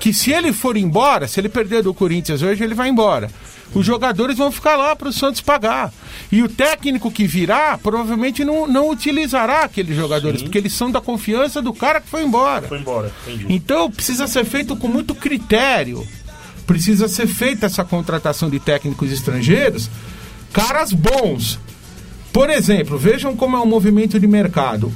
Que 0.00 0.12
se 0.12 0.32
ele 0.32 0.52
for 0.52 0.76
embora, 0.76 1.28
se 1.28 1.40
ele 1.40 1.48
perder 1.48 1.82
do 1.82 1.94
Corinthians 1.94 2.42
hoje, 2.42 2.62
ele 2.62 2.74
vai 2.74 2.88
embora. 2.88 3.30
Os 3.74 3.84
jogadores 3.84 4.38
vão 4.38 4.52
ficar 4.52 4.76
lá 4.76 4.94
para 4.94 5.08
o 5.08 5.12
Santos 5.12 5.40
pagar. 5.40 5.92
E 6.30 6.42
o 6.42 6.48
técnico 6.48 7.10
que 7.10 7.26
virá 7.26 7.76
provavelmente 7.76 8.44
não, 8.44 8.66
não 8.66 8.90
utilizará 8.90 9.64
aqueles 9.64 9.96
jogadores, 9.96 10.42
porque 10.42 10.58
eles 10.58 10.72
são 10.72 10.90
da 10.90 11.00
confiança 11.00 11.60
do 11.60 11.72
cara 11.72 12.00
que 12.00 12.08
foi 12.08 12.22
embora. 12.22 12.68
Foi 12.68 12.78
embora, 12.78 13.12
entendi. 13.26 13.46
Então 13.48 13.90
precisa 13.90 14.26
ser 14.26 14.44
feito 14.44 14.76
com 14.76 14.86
muito 14.86 15.14
critério. 15.14 16.06
Precisa 16.66 17.08
ser 17.08 17.26
feita 17.26 17.66
essa 17.66 17.84
contratação 17.84 18.48
de 18.48 18.58
técnicos 18.58 19.10
estrangeiros, 19.10 19.90
caras 20.52 20.92
bons. 20.92 21.58
Por 22.32 22.48
exemplo, 22.48 22.96
vejam 22.96 23.36
como 23.36 23.56
é 23.56 23.60
um 23.60 23.66
movimento 23.66 24.18
de 24.18 24.26
mercado. 24.26 24.92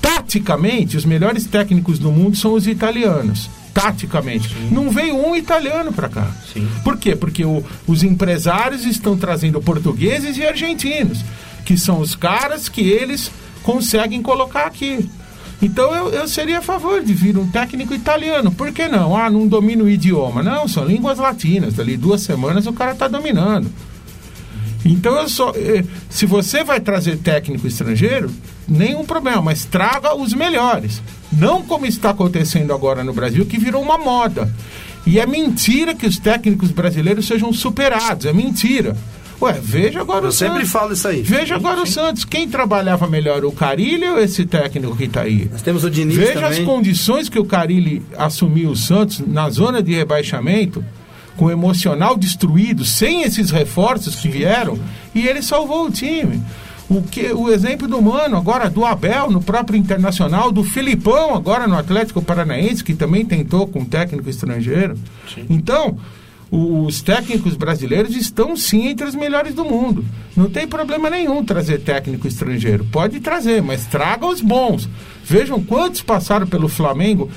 Taticamente, 0.00 0.96
os 0.96 1.04
melhores 1.04 1.44
técnicos 1.44 1.98
do 1.98 2.10
mundo 2.10 2.36
são 2.36 2.52
os 2.52 2.66
italianos. 2.66 3.48
Taticamente. 3.74 4.54
Não 4.70 4.90
veio 4.90 5.16
um 5.16 5.34
italiano 5.36 5.92
para 5.92 6.08
cá. 6.08 6.26
Sim. 6.52 6.68
Por 6.82 6.96
quê? 6.96 7.14
Porque 7.14 7.44
o- 7.44 7.64
os 7.86 8.02
empresários 8.02 8.84
estão 8.84 9.16
trazendo 9.16 9.60
portugueses 9.60 10.36
e 10.36 10.44
argentinos, 10.44 11.24
que 11.64 11.76
são 11.78 12.00
os 12.00 12.14
caras 12.14 12.68
que 12.68 12.80
eles 12.82 13.30
conseguem 13.62 14.20
colocar 14.22 14.66
aqui. 14.66 15.08
Então 15.62 15.94
eu, 15.94 16.08
eu 16.10 16.26
seria 16.26 16.58
a 16.58 16.62
favor 16.62 17.02
de 17.04 17.12
vir 17.12 17.36
um 17.36 17.46
técnico 17.46 17.92
italiano. 17.94 18.50
Por 18.50 18.72
que 18.72 18.88
não? 18.88 19.14
Ah, 19.14 19.28
não 19.30 19.46
domina 19.46 19.84
o 19.84 19.88
idioma. 19.90 20.42
Não, 20.42 20.66
são 20.66 20.84
línguas 20.86 21.18
latinas. 21.18 21.74
Dali 21.74 21.96
duas 21.98 22.22
semanas 22.22 22.66
o 22.66 22.72
cara 22.72 22.92
está 22.92 23.06
dominando. 23.06 23.70
Então 24.84 25.14
eu 25.16 25.28
só. 25.28 25.52
eh, 25.54 25.84
Se 26.08 26.24
você 26.24 26.64
vai 26.64 26.80
trazer 26.80 27.18
técnico 27.18 27.66
estrangeiro, 27.66 28.30
nenhum 28.66 29.04
problema, 29.04 29.42
mas 29.42 29.64
traga 29.66 30.14
os 30.16 30.32
melhores. 30.32 31.02
Não 31.32 31.62
como 31.62 31.86
está 31.86 32.10
acontecendo 32.10 32.72
agora 32.72 33.04
no 33.04 33.12
Brasil, 33.12 33.46
que 33.46 33.58
virou 33.58 33.82
uma 33.82 33.96
moda. 33.98 34.52
E 35.06 35.18
é 35.18 35.26
mentira 35.26 35.94
que 35.94 36.06
os 36.06 36.18
técnicos 36.18 36.70
brasileiros 36.70 37.26
sejam 37.26 37.52
superados. 37.52 38.26
É 38.26 38.32
mentira. 38.32 38.96
Ué, 39.40 39.58
veja 39.62 40.00
agora 40.02 40.26
Eu 40.26 40.28
o 40.28 40.32
sempre 40.32 40.56
Santos. 40.56 40.70
falo 40.70 40.92
isso 40.92 41.08
aí. 41.08 41.22
Veja 41.22 41.56
agora 41.56 41.80
o 41.82 41.86
Santos. 41.86 42.24
Quem 42.26 42.46
trabalhava 42.46 43.06
melhor, 43.06 43.42
o 43.44 43.52
Carilli 43.52 44.04
ou 44.06 44.18
esse 44.18 44.44
técnico 44.44 44.94
que 44.96 45.04
está 45.04 45.22
aí? 45.22 45.48
Nós 45.50 45.62
temos 45.62 45.82
o 45.82 45.88
Diniz 45.90 46.14
Veja 46.16 46.46
as 46.46 46.56
também. 46.58 46.64
condições 46.66 47.28
que 47.30 47.38
o 47.38 47.44
Carilli 47.46 48.02
assumiu 48.18 48.70
o 48.70 48.76
Santos 48.76 49.20
na 49.26 49.48
zona 49.48 49.82
de 49.82 49.94
rebaixamento, 49.94 50.84
com 51.38 51.46
o 51.46 51.50
emocional 51.50 52.18
destruído, 52.18 52.84
sem 52.84 53.22
esses 53.22 53.50
reforços 53.50 54.16
que 54.16 54.28
vieram, 54.28 54.78
e 55.14 55.26
ele 55.26 55.40
salvou 55.40 55.86
o 55.86 55.90
time. 55.90 56.42
O, 56.90 57.02
que, 57.02 57.32
o 57.32 57.48
exemplo 57.48 57.86
do 57.86 58.02
Mano, 58.02 58.36
agora 58.36 58.68
do 58.68 58.84
Abel 58.84 59.30
no 59.30 59.40
próprio 59.40 59.78
Internacional, 59.78 60.50
do 60.50 60.64
Filipão 60.64 61.36
agora 61.36 61.68
no 61.68 61.78
Atlético 61.78 62.20
Paranaense, 62.20 62.82
que 62.82 62.94
também 62.94 63.24
tentou 63.24 63.68
com 63.68 63.78
um 63.78 63.84
técnico 63.84 64.28
estrangeiro. 64.28 64.98
Então, 65.48 65.96
os 66.50 67.00
técnicos 67.00 67.54
brasileiros 67.54 68.16
estão 68.16 68.56
sim 68.56 68.88
entre 68.88 69.06
os 69.06 69.14
melhores 69.14 69.54
do 69.54 69.64
mundo. 69.64 70.04
Não 70.36 70.50
tem 70.50 70.66
problema 70.66 71.08
nenhum 71.08 71.44
trazer 71.44 71.78
técnico 71.78 72.26
estrangeiro. 72.26 72.84
Pode 72.90 73.20
trazer, 73.20 73.62
mas 73.62 73.86
traga 73.86 74.26
os 74.26 74.40
bons. 74.40 74.88
Vejam 75.24 75.62
quantos 75.62 76.02
passaram 76.02 76.46
pelo 76.48 76.66
Flamengo 76.68 77.30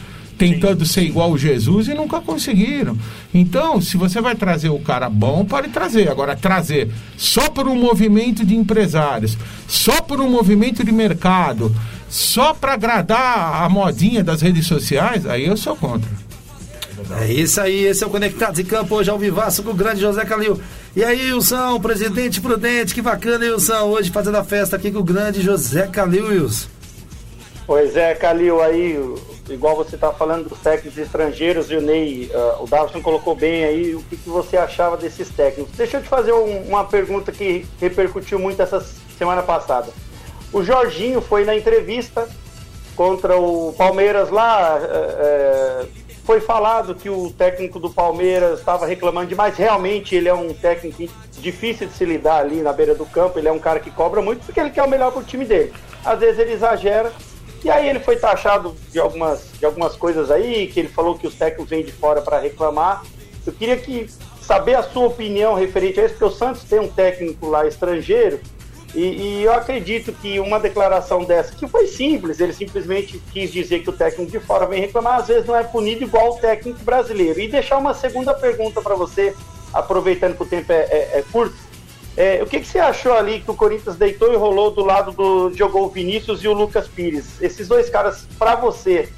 tentando 0.52 0.86
ser 0.86 1.04
igual 1.04 1.32
o 1.32 1.38
Jesus 1.38 1.88
e 1.88 1.94
nunca 1.94 2.20
conseguiram. 2.20 2.98
Então, 3.34 3.80
se 3.80 3.96
você 3.96 4.20
vai 4.20 4.36
trazer 4.36 4.70
o 4.70 4.80
cara 4.80 5.10
bom, 5.10 5.46
pode 5.46 5.70
trazer. 5.70 6.10
Agora, 6.10 6.36
trazer 6.36 6.92
só 7.18 7.50
por 7.50 7.68
um 7.68 7.76
movimento 7.76 8.46
de 8.46 8.56
empresários, 8.56 9.38
só 9.68 10.02
por 10.02 10.20
um 10.20 10.30
movimento 10.30 10.84
de 10.84 10.92
mercado, 10.92 11.74
só 12.10 12.54
para 12.54 12.74
agradar 12.74 13.64
a 13.64 13.70
modinha 13.70 14.24
das 14.24 14.42
redes 14.42 14.68
sociais, 14.68 15.26
aí 15.26 15.46
eu 15.46 15.56
sou 15.56 15.76
contra. 15.76 16.10
É 17.22 17.32
isso 17.32 17.60
aí, 17.60 17.86
esse 17.86 18.04
é 18.04 18.08
o 18.08 18.10
Conectados 18.10 18.60
em 18.60 18.64
Campo, 18.64 18.96
hoje 18.96 19.10
ao 19.10 19.20
vivaço 19.20 19.64
com 19.64 19.72
o 19.72 19.74
grande 19.74 20.02
José 20.02 20.24
Calil. 20.26 20.60
E 20.96 21.04
aí, 21.04 21.34
Wilson, 21.34 21.80
presidente 21.80 22.40
prudente, 22.40 22.94
que 22.94 23.02
bacana, 23.02 23.46
Wilson, 23.46 23.82
hoje 23.84 24.12
fazendo 24.12 24.38
a 24.38 24.44
festa 24.44 24.76
aqui 24.76 24.92
com 24.92 25.00
o 25.00 25.04
grande 25.04 25.42
José 25.42 25.88
Calil, 25.88 26.28
Wilson. 26.28 26.68
Pois 27.66 27.96
é, 27.96 28.14
Calil, 28.14 28.62
aí, 28.62 29.00
igual 29.50 29.76
você 29.76 29.96
está 29.96 30.12
falando 30.12 30.50
dos 30.50 30.60
técnicos 30.60 30.98
estrangeiros, 30.98 31.70
e 31.70 31.76
o 31.76 31.82
Ney, 31.82 32.32
uh, 32.34 32.64
o 32.64 32.68
Davison 32.68 33.02
colocou 33.02 33.36
bem 33.36 33.66
aí, 33.66 33.96
o 33.96 34.02
que, 34.04 34.16
que, 34.18 34.30
você 34.30 34.58
achava 34.58 34.96
desses 34.96 35.30
técnicos. 35.30 35.76
Deixa 35.76 35.98
eu 35.98 36.02
te 36.02 36.08
fazer 36.08 36.34
um, 36.34 36.68
uma 36.68 36.86
pergunta 36.86 37.32
que 37.32 37.66
repercutiu 37.80 38.40
muito 38.40 38.62
essa 38.62 38.86
semana 39.18 39.44
passada. 39.44 39.92
O 40.52 40.64
Jorginho 40.64 41.20
foi 41.22 41.44
na 41.46 41.56
entrevista 41.56 42.30
contra 42.96 43.38
o 43.38 43.74
Palmeiras 43.74 44.30
lá, 44.30 44.78
é, 44.80 45.86
foi 46.24 46.40
falado 46.40 46.96
que 46.96 47.10
o 47.10 47.32
técnico 47.32 47.80
do 47.80 47.90
Palmeiras 47.90 48.60
estava 48.60 48.86
reclamando 48.86 49.28
demais. 49.28 49.58
Realmente 49.58 50.16
ele 50.16 50.30
é 50.30 50.34
um 50.34 50.54
técnico 50.54 51.12
difícil 51.34 51.88
de 51.88 51.94
se 51.94 52.06
lidar 52.06 52.38
ali 52.38 52.62
na 52.62 52.72
beira 52.72 52.96
do 52.96 53.06
campo. 53.06 53.38
Ele 53.38 53.50
é 53.50 53.52
um 53.52 53.60
cara 53.60 53.80
que 53.80 53.92
cobra 53.92 54.22
muito 54.22 54.46
porque 54.46 54.60
ele 54.60 54.70
quer 54.70 54.84
o 54.84 54.90
melhor 54.90 55.12
para 55.12 55.22
o 55.22 55.26
time 55.26 55.44
dele. 55.44 55.74
Às 56.04 56.20
vezes 56.20 56.40
ele 56.40 56.54
exagera. 56.54 57.12
E 57.64 57.70
aí 57.70 57.88
ele 57.88 58.00
foi 58.00 58.18
taxado 58.18 58.76
de 58.92 59.00
algumas, 59.00 59.52
de 59.58 59.66
algumas 59.66 59.96
coisas 59.96 60.30
aí, 60.30 60.68
que 60.68 60.80
ele 60.80 60.90
falou 60.90 61.18
que 61.18 61.26
os 61.26 61.36
técnicos 61.36 61.70
vêm 61.70 61.84
de 61.84 61.92
fora 61.92 62.22
para 62.22 62.40
reclamar. 62.40 63.04
Eu 63.46 63.54
queria 63.54 63.78
que 63.78 64.10
saber 64.42 64.76
a 64.76 64.84
sua 64.84 65.08
opinião 65.08 65.54
referente 65.54 66.00
a 66.00 66.06
isso, 66.06 66.16
porque 66.16 66.26
o 66.26 66.38
Santos 66.38 66.64
tem 66.64 66.80
um 66.80 66.90
técnico 66.90 67.48
lá 67.48 67.66
estrangeiro 67.66 68.40
e, 68.96 69.00
e, 69.00 69.44
eu 69.44 69.54
acredito 69.54 70.14
que 70.14 70.40
uma 70.40 70.60
declaração 70.60 71.24
dessa, 71.24 71.56
que 71.56 71.68
foi 71.68 71.88
simples, 71.88 72.40
ele 72.40 72.54
simplesmente 72.54 73.20
quis 73.32 73.52
dizer 73.52 73.80
que 73.80 73.90
o 73.90 73.94
técnico 73.94 74.32
de 74.32 74.40
fora 74.40 74.68
vem 74.68 74.82
reclamar, 74.82 75.16
às 75.16 75.28
vezes 75.28 75.48
não 75.48 75.56
é 75.56 75.64
punido 75.64 76.04
igual 76.04 76.36
o 76.36 76.38
técnico 76.38 76.84
brasileiro. 76.84 77.40
E 77.40 77.48
deixar 77.48 77.80
uma 77.80 77.96
segunda 77.96 78.36
pergunta 78.36 78.82
para 78.82 78.94
você, 78.94 79.36
aproveitando 79.74 80.38
que 80.38 80.44
o 80.44 80.46
tempo 80.46 80.72
é, 80.72 80.82
é, 80.92 81.10
é 81.16 81.24
curto. 81.32 81.56
É, 82.16 82.44
o 82.44 82.46
que, 82.46 82.60
que, 82.60 82.68
você 82.68 82.80
achou 82.80 83.14
ali 83.14 83.40
que 83.40 83.50
o 83.50 83.56
Corinthians 83.56 83.96
deitou 83.96 84.32
e 84.32 84.36
rolou 84.36 84.70
do 84.72 84.84
lado 84.86 85.12
do 85.12 85.52
jogou 85.56 85.86
o 85.86 85.90
Vinícius 85.90 86.44
e 86.44 86.48
o 86.48 86.54
Lucas 86.54 86.88
Pires? 86.88 87.42
Esses 87.42 87.68
dois 87.68 87.90
caras, 87.90 88.28
para 88.38 88.56
você, 88.56 89.10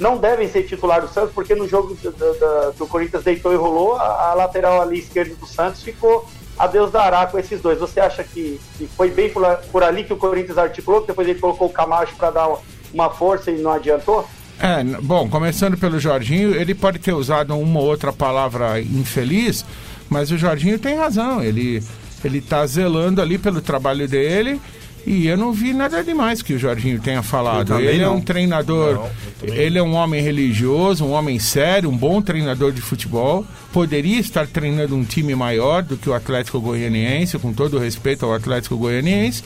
não 0.00 0.16
devem 0.16 0.48
ser 0.48 0.64
titular 0.64 1.00
do 1.00 1.08
Santos, 1.08 1.32
porque 1.32 1.54
no 1.54 1.68
jogo 1.68 1.94
do, 1.94 2.10
do, 2.10 2.72
do 2.76 2.86
Corinthians 2.86 3.22
deitou 3.22 3.52
e 3.52 3.56
rolou, 3.56 3.94
a, 3.96 4.30
a 4.30 4.34
lateral 4.34 4.82
ali 4.82 4.98
esquerda 4.98 5.34
do 5.34 5.46
Santos 5.46 5.82
ficou 5.82 6.26
a 6.60 6.66
Deus 6.66 6.92
dará 6.92 7.26
com 7.26 7.38
esses 7.38 7.58
dois. 7.62 7.78
Você 7.78 8.00
acha 8.00 8.22
que, 8.22 8.60
que 8.76 8.86
foi 8.88 9.10
bem 9.10 9.30
por, 9.30 9.42
por, 9.72 9.82
ali 9.82 10.04
que 10.04 10.12
o 10.12 10.16
Corinthians 10.18 10.58
articulou, 10.58 11.00
que 11.00 11.06
depois 11.06 11.26
ele 11.26 11.38
colocou 11.38 11.68
o 11.68 11.72
Camacho 11.72 12.14
para 12.16 12.30
dar 12.30 12.48
uma 12.92 13.08
força 13.08 13.50
e 13.50 13.62
não 13.62 13.72
adiantou? 13.72 14.28
É, 14.58 14.84
bom, 15.00 15.26
começando 15.26 15.78
pelo 15.78 15.98
Jorginho, 15.98 16.54
ele 16.54 16.74
pode 16.74 16.98
ter 16.98 17.14
usado 17.14 17.56
uma 17.56 17.80
ou 17.80 17.86
outra 17.86 18.12
palavra 18.12 18.78
infeliz, 18.78 19.64
mas 20.10 20.30
o 20.30 20.36
Jorginho 20.36 20.78
tem 20.78 20.96
razão. 20.96 21.42
Ele 21.42 21.82
ele 22.26 22.38
está 22.38 22.66
zelando 22.66 23.20
ali 23.20 23.38
pelo 23.38 23.60
trabalho 23.60 24.08
dele 24.08 24.60
e 25.06 25.26
eu 25.26 25.36
não 25.36 25.52
vi 25.52 25.72
nada 25.72 26.04
demais 26.04 26.42
que 26.42 26.52
o 26.52 26.58
Jorginho 26.58 27.00
tenha 27.00 27.22
falado. 27.22 27.78
Ele 27.78 28.02
não. 28.02 28.04
é 28.04 28.10
um 28.10 28.20
treinador, 28.20 28.94
não, 29.42 29.54
ele 29.54 29.78
é 29.78 29.82
um 29.82 29.94
homem 29.94 30.22
religioso, 30.22 31.04
um 31.04 31.12
homem 31.12 31.38
sério, 31.38 31.88
um 31.88 31.96
bom 31.96 32.20
treinador 32.20 32.72
de 32.72 32.80
futebol. 32.80 33.44
Poderia 33.72 34.18
estar 34.18 34.46
treinando 34.46 34.94
um 34.94 35.04
time 35.04 35.34
maior 35.34 35.82
do 35.82 35.96
que 35.96 36.08
o 36.08 36.14
Atlético 36.14 36.60
Goianiense, 36.60 37.38
com 37.38 37.52
todo 37.52 37.76
o 37.76 37.80
respeito 37.80 38.26
ao 38.26 38.34
Atlético 38.34 38.76
Goianiense. 38.76 39.42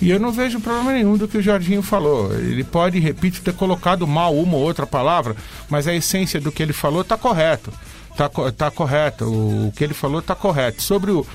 E 0.00 0.10
eu 0.10 0.20
não 0.20 0.30
vejo 0.30 0.60
problema 0.60 0.92
nenhum 0.92 1.16
do 1.16 1.26
que 1.26 1.38
o 1.38 1.42
Jorginho 1.42 1.82
falou. 1.82 2.32
Ele 2.32 2.62
pode, 2.62 2.98
repito, 2.98 3.40
ter 3.40 3.52
colocado 3.52 4.06
mal 4.06 4.34
uma 4.34 4.56
ou 4.56 4.62
outra 4.62 4.86
palavra, 4.86 5.34
mas 5.68 5.88
a 5.88 5.94
essência 5.94 6.40
do 6.40 6.52
que 6.52 6.62
ele 6.62 6.72
falou 6.72 7.02
está 7.02 7.16
correto. 7.16 7.72
Está 8.10 8.28
tá 8.52 8.70
correto. 8.70 9.24
O, 9.24 9.68
o 9.68 9.72
que 9.72 9.82
ele 9.82 9.94
falou 9.94 10.20
está 10.20 10.34
correto. 10.34 10.82
Sobre 10.82 11.10
o, 11.10 11.26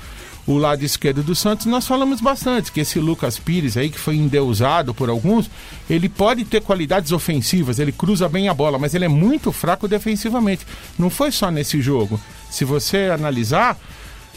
o 0.46 0.58
lado 0.58 0.84
esquerdo 0.84 1.22
do 1.22 1.34
Santos, 1.34 1.66
nós 1.66 1.86
falamos 1.86 2.20
bastante 2.20 2.70
que 2.70 2.80
esse 2.80 2.98
Lucas 2.98 3.38
Pires 3.38 3.76
aí, 3.76 3.88
que 3.88 3.98
foi 3.98 4.16
endeusado 4.16 4.92
por 4.92 5.08
alguns, 5.08 5.50
ele 5.88 6.08
pode 6.08 6.44
ter 6.44 6.60
qualidades 6.60 7.12
ofensivas, 7.12 7.78
ele 7.78 7.92
cruza 7.92 8.28
bem 8.28 8.48
a 8.48 8.54
bola, 8.54 8.78
mas 8.78 8.94
ele 8.94 9.06
é 9.06 9.08
muito 9.08 9.50
fraco 9.52 9.88
defensivamente. 9.88 10.66
Não 10.98 11.08
foi 11.08 11.32
só 11.32 11.50
nesse 11.50 11.80
jogo. 11.80 12.20
Se 12.50 12.64
você 12.64 13.10
analisar, 13.12 13.78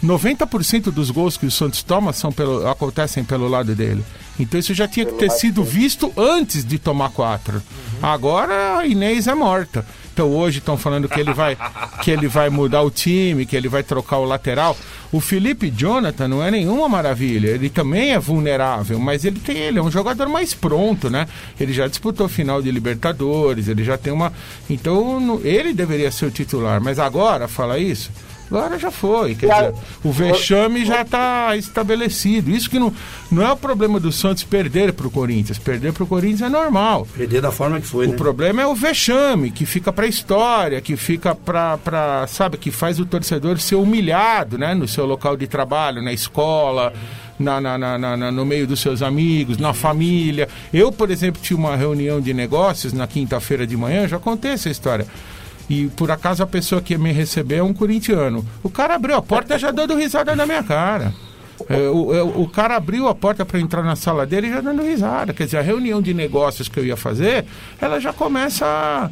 90% 0.04 0.92
dos 0.92 1.10
gols 1.12 1.38
que 1.38 1.46
o 1.46 1.52
Santos 1.52 1.84
toma 1.84 2.14
são 2.14 2.32
pelo, 2.32 2.68
acontecem 2.68 3.24
pelo 3.24 3.48
lado 3.48 3.76
dele. 3.76 4.04
Então 4.40 4.60
isso 4.60 4.74
já 4.74 4.88
tinha 4.88 5.06
que 5.06 5.14
ter 5.14 5.32
sido 5.32 5.64
visto 5.64 6.14
antes 6.16 6.64
de 6.64 6.78
tomar 6.78 7.10
quatro. 7.10 7.56
Uhum. 7.56 8.10
Agora 8.10 8.78
a 8.78 8.86
Inês 8.86 9.28
é 9.28 9.36
morta. 9.36 9.86
Então 10.18 10.32
hoje 10.32 10.58
estão 10.58 10.76
falando 10.76 11.08
que 11.08 11.20
ele 11.20 11.32
vai 11.32 11.56
que 12.02 12.10
ele 12.10 12.28
vai 12.28 12.50
mudar 12.50 12.82
o 12.82 12.90
time, 12.90 13.46
que 13.46 13.56
ele 13.56 13.70
vai 13.70 13.84
trocar 13.84 14.18
o 14.18 14.26
lateral. 14.26 14.76
O 15.12 15.22
Felipe 15.22 15.70
Jonathan 15.70 16.28
não 16.28 16.44
é 16.44 16.50
nenhuma 16.50 16.90
maravilha, 16.90 17.50
ele 17.50 17.70
também 17.70 18.14
é 18.14 18.20
vulnerável, 18.20 18.98
mas 18.98 19.24
ele 19.24 19.40
tem 19.40 19.58
ele 19.58 19.78
é 19.78 19.82
um 19.82 19.92
jogador 19.92 20.28
mais 20.28 20.56
pronto, 20.56 21.08
né? 21.08 21.28
Ele 21.60 21.72
já 21.72 21.88
disputou 21.88 22.28
final 22.28 22.64
de 22.64 22.72
Libertadores, 22.72 23.68
ele 23.68 23.84
já 23.84 23.96
tem 23.96 24.12
uma, 24.12 24.34
então 24.68 25.40
ele 25.44 25.72
deveria 25.72 26.10
ser 26.10 26.26
o 26.26 26.32
titular, 26.32 26.82
mas 26.82 26.98
agora 26.98 27.48
fala 27.48 27.78
isso. 27.78 28.10
Agora 28.50 28.80
já 28.80 28.90
foi. 28.90 29.36
Quer 29.36 29.54
dizer, 29.54 29.74
o 30.04 30.12
vexame 30.12 30.86
já 30.86 31.02
está 31.02 31.56
estabelecido. 31.58 32.50
Isso 32.50 32.70
que 32.70 32.80
não, 32.80 32.94
não 33.30 33.44
é 33.44 33.52
o 33.52 33.58
problema 33.58 34.00
do 34.00 34.12
Santos 34.12 34.44
perder 34.44 34.94
para 34.94 35.08
o 35.08 35.12
Corinthians. 35.12 35.60
Perder 35.60 35.92
para 35.92 36.04
o 36.04 36.08
Corinthians 36.08 36.42
é 36.44 36.50
normal. 36.50 37.06
Perder 37.16 37.42
da 37.42 37.52
forma 37.52 37.80
que 37.80 37.88
foi. 37.88 38.08
O 38.08 38.12
né? 38.12 38.16
problema 38.16 38.62
é 38.62 38.68
o 38.68 38.74
vexame, 38.74 39.52
que 39.52 39.66
fica 39.66 39.92
para 39.92 40.06
a 40.06 40.10
história, 40.10 40.80
que 40.80 40.96
fica 40.96 41.36
para. 41.36 42.26
Sabe, 42.28 42.58
que 42.58 42.72
faz 42.72 43.00
o 43.00 43.06
torcedor 43.06 43.60
ser 43.60 43.76
humilhado 43.76 44.58
né, 44.58 44.74
no 44.74 44.88
seu 44.88 45.06
local 45.06 45.36
de 45.36 45.48
trabalho, 45.48 46.02
na 46.02 46.14
escola. 46.14 46.94
Na, 47.40 47.62
na, 47.62 47.78
na, 47.78 48.00
na, 48.00 48.32
no 48.32 48.44
meio 48.44 48.66
dos 48.66 48.80
seus 48.80 49.04
amigos, 49.04 49.60
na 49.60 49.72
família. 49.72 50.50
Eu, 50.74 50.92
por 50.92 51.12
exemplo, 51.12 51.40
tinha 51.40 51.56
uma 51.56 51.76
reunião 51.76 52.20
de 52.20 52.34
negócios 52.34 52.94
na 52.94 53.06
quinta-feira 53.06 53.68
de 53.68 53.78
manhã, 53.78 54.08
já 54.08 54.18
contei 54.18 54.54
essa 54.54 54.72
história 54.72 55.06
e 55.70 55.88
por 55.88 56.10
acaso 56.12 56.44
a 56.44 56.48
pessoa 56.48 56.82
que 56.82 56.98
me 56.98 57.12
recebeu 57.12 57.60
é 57.60 57.64
um 57.64 57.74
corintiano. 57.74 58.46
O 58.64 58.70
cara 58.70 58.96
abriu 58.96 59.16
a 59.16 59.22
porta 59.22 59.58
já 59.58 59.72
dando 59.72 59.96
risada 59.96 60.36
na 60.36 60.46
minha 60.46 60.64
cara. 60.64 61.14
É, 61.70 61.76
o, 61.90 62.14
é, 62.14 62.22
o, 62.22 62.48
cara 62.48 62.76
abriu 62.76 63.08
a 63.08 63.16
porta 63.16 63.44
para 63.44 63.60
entrar 63.60 63.82
na 63.82 63.96
sala 63.96 64.26
dele 64.26 64.50
já 64.50 64.62
dando 64.62 64.84
risada. 64.84 65.34
Quer 65.34 65.46
dizer, 65.46 65.58
a 65.58 65.62
reunião 65.62 66.02
de 66.02 66.14
negócios 66.14 66.70
que 66.70 66.80
eu 66.80 66.86
ia 66.86 66.96
fazer, 66.96 67.46
ela 67.82 68.00
já 68.00 68.14
começa 68.14 69.10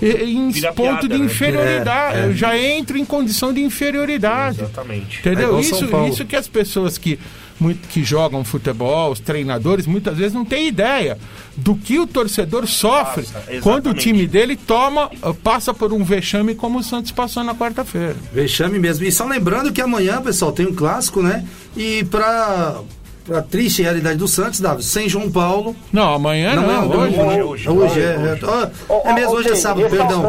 em 0.00 0.50
Vira 0.50 0.72
ponto 0.72 1.00
piada, 1.00 1.08
de 1.08 1.18
né? 1.18 1.24
inferioridade. 1.24 2.18
É, 2.18 2.30
é. 2.30 2.32
Já 2.32 2.56
entro 2.56 2.96
em 2.96 3.04
condição 3.04 3.52
de 3.52 3.62
inferioridade. 3.62 4.60
Exatamente. 4.60 5.18
Entendeu? 5.18 5.58
É 5.58 5.60
isso, 5.60 5.88
isso 6.08 6.24
que 6.24 6.36
as 6.36 6.46
pessoas 6.46 6.96
que 6.96 7.18
muito, 7.60 7.88
que 7.88 8.02
jogam 8.04 8.44
futebol, 8.44 9.12
os 9.12 9.20
treinadores, 9.20 9.86
muitas 9.86 10.16
vezes 10.16 10.32
não 10.32 10.44
têm 10.44 10.68
ideia 10.68 11.18
do 11.56 11.74
que 11.74 11.98
o 11.98 12.06
torcedor 12.06 12.66
sofre 12.66 13.24
Passa, 13.24 13.60
quando 13.62 13.90
o 13.90 13.94
time 13.94 14.26
dele 14.26 14.56
toma, 14.56 15.10
passa 15.42 15.74
por 15.74 15.92
um 15.92 16.04
vexame 16.04 16.54
como 16.54 16.78
o 16.78 16.82
Santos 16.82 17.10
passou 17.10 17.42
na 17.42 17.54
quarta-feira. 17.54 18.16
Vexame 18.32 18.78
mesmo. 18.78 19.04
E 19.04 19.12
só 19.12 19.24
lembrando 19.24 19.72
que 19.72 19.80
amanhã, 19.80 20.22
pessoal, 20.22 20.52
tem 20.52 20.66
um 20.66 20.74
clássico, 20.74 21.22
né? 21.22 21.44
E 21.76 22.04
para 22.04 22.80
a 23.32 23.42
triste 23.42 23.82
realidade 23.82 24.16
do 24.16 24.28
Santos, 24.28 24.60
Davi, 24.60 24.82
sem 24.82 25.08
João 25.08 25.30
Paulo. 25.30 25.74
Não, 25.92 26.14
amanhã 26.14 26.54
não, 26.54 26.66
não, 26.66 26.88
não 26.88 26.98
hoje, 26.98 27.20
hoje, 27.20 27.42
hoje, 27.42 27.68
hoje, 27.68 28.00
é, 28.00 28.18
hoje. 28.18 28.72
É, 28.88 29.10
é, 29.10 29.14
mesmo, 29.14 29.32
hoje 29.32 29.50
é 29.50 29.54
sábado, 29.54 29.88
perdão. 29.88 30.24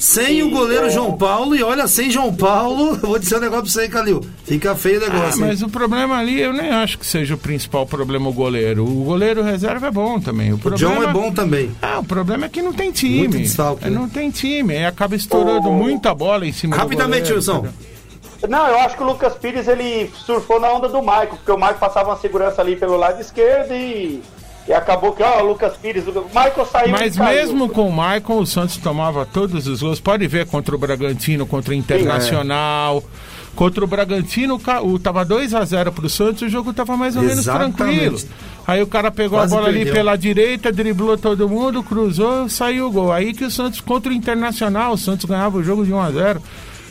Sem 0.00 0.42
o 0.42 0.50
goleiro 0.50 0.86
é. 0.86 0.90
João 0.90 1.16
Paulo, 1.16 1.54
e 1.54 1.62
olha, 1.62 1.86
sem 1.86 2.10
João 2.10 2.34
Paulo, 2.34 2.96
vou 3.02 3.18
dizer 3.18 3.36
um 3.36 3.40
negócio 3.40 3.64
pra 3.64 3.72
você 3.72 3.80
aí, 3.82 3.88
Calil. 3.88 4.20
Fica 4.44 4.74
feio 4.74 4.98
o 4.98 5.00
negócio. 5.00 5.44
Ah, 5.44 5.46
mas 5.46 5.62
o 5.62 5.68
problema 5.68 6.16
ali, 6.16 6.40
eu 6.40 6.52
nem 6.52 6.70
acho 6.70 6.98
que 6.98 7.06
seja 7.06 7.34
o 7.34 7.38
principal 7.38 7.86
problema 7.86 8.28
o 8.28 8.32
goleiro. 8.32 8.84
O 8.84 9.04
goleiro 9.04 9.42
reserva 9.42 9.88
é 9.88 9.90
bom 9.90 10.20
também. 10.20 10.52
O, 10.52 10.58
problema, 10.58 10.92
o 10.92 10.96
John 10.96 11.02
é 11.02 11.12
bom 11.12 11.32
também. 11.32 11.70
Ah, 11.82 11.98
o 11.98 12.04
problema 12.04 12.46
é 12.46 12.48
que 12.48 12.62
não 12.62 12.72
tem 12.72 12.90
time. 12.90 13.18
Muito 13.18 13.38
desfalque, 13.38 13.86
é, 13.86 13.90
Não 13.90 14.08
tem 14.08 14.30
time. 14.30 14.74
Aí 14.74 14.86
acaba 14.86 15.14
estourando 15.14 15.68
oh. 15.68 15.72
muita 15.72 16.14
bola 16.14 16.46
em 16.46 16.52
cima 16.52 16.76
Rapidamente, 16.76 17.32
do 17.32 17.42
goleiro. 17.42 17.68
Wilson. 17.68 17.97
Não, 18.46 18.68
eu 18.68 18.78
acho 18.80 18.96
que 18.96 19.02
o 19.02 19.06
Lucas 19.06 19.34
Pires 19.34 19.66
ele 19.66 20.10
surfou 20.14 20.60
na 20.60 20.70
onda 20.70 20.88
do 20.88 21.00
Michael, 21.00 21.28
porque 21.28 21.50
o 21.50 21.56
Michael 21.56 21.78
passava 21.78 22.10
uma 22.10 22.16
segurança 22.18 22.60
ali 22.60 22.76
pelo 22.76 22.96
lado 22.96 23.20
esquerdo 23.20 23.72
e, 23.72 24.22
e 24.66 24.72
acabou 24.72 25.12
que, 25.12 25.22
ó, 25.22 25.42
o 25.42 25.48
Lucas 25.48 25.76
Pires, 25.76 26.06
o 26.06 26.12
Michael 26.12 26.66
saiu. 26.70 26.90
Mas 26.90 27.16
mesmo 27.16 27.68
com 27.68 27.88
o 27.88 27.92
Michael, 27.92 28.38
o 28.40 28.46
Santos 28.46 28.76
tomava 28.76 29.26
todos 29.26 29.66
os 29.66 29.82
gols. 29.82 29.98
Pode 29.98 30.26
ver 30.28 30.46
contra 30.46 30.74
o 30.74 30.78
Bragantino, 30.78 31.46
contra 31.46 31.72
o 31.72 31.74
Internacional. 31.74 33.00
Sim, 33.00 33.06
é 33.06 33.38
Contra 33.58 33.82
o 33.82 33.88
Bragantino, 33.88 34.60
o, 34.84 34.98
tava 35.00 35.24
2 35.24 35.52
a 35.52 35.64
0 35.64 35.90
pro 35.90 36.08
Santos, 36.08 36.42
o 36.42 36.48
jogo 36.48 36.72
tava 36.72 36.96
mais 36.96 37.16
ou 37.16 37.22
menos 37.22 37.38
Exatamente. 37.38 37.76
tranquilo. 37.76 38.16
Aí 38.64 38.80
o 38.80 38.86
cara 38.86 39.10
pegou 39.10 39.36
Quase 39.36 39.52
a 39.52 39.56
bola 39.56 39.68
ali 39.68 39.78
perdeu. 39.78 39.94
pela 39.94 40.14
direita, 40.16 40.70
driblou 40.70 41.18
todo 41.18 41.48
mundo, 41.48 41.82
cruzou, 41.82 42.48
saiu 42.48 42.86
o 42.86 42.92
gol. 42.92 43.10
Aí 43.10 43.34
que 43.34 43.44
o 43.44 43.50
Santos 43.50 43.80
contra 43.80 44.12
o 44.12 44.14
Internacional, 44.14 44.92
o 44.92 44.96
Santos 44.96 45.24
ganhava 45.24 45.58
o 45.58 45.64
jogo 45.64 45.84
de 45.84 45.92
1 45.92 46.00
a 46.00 46.10
0 46.12 46.42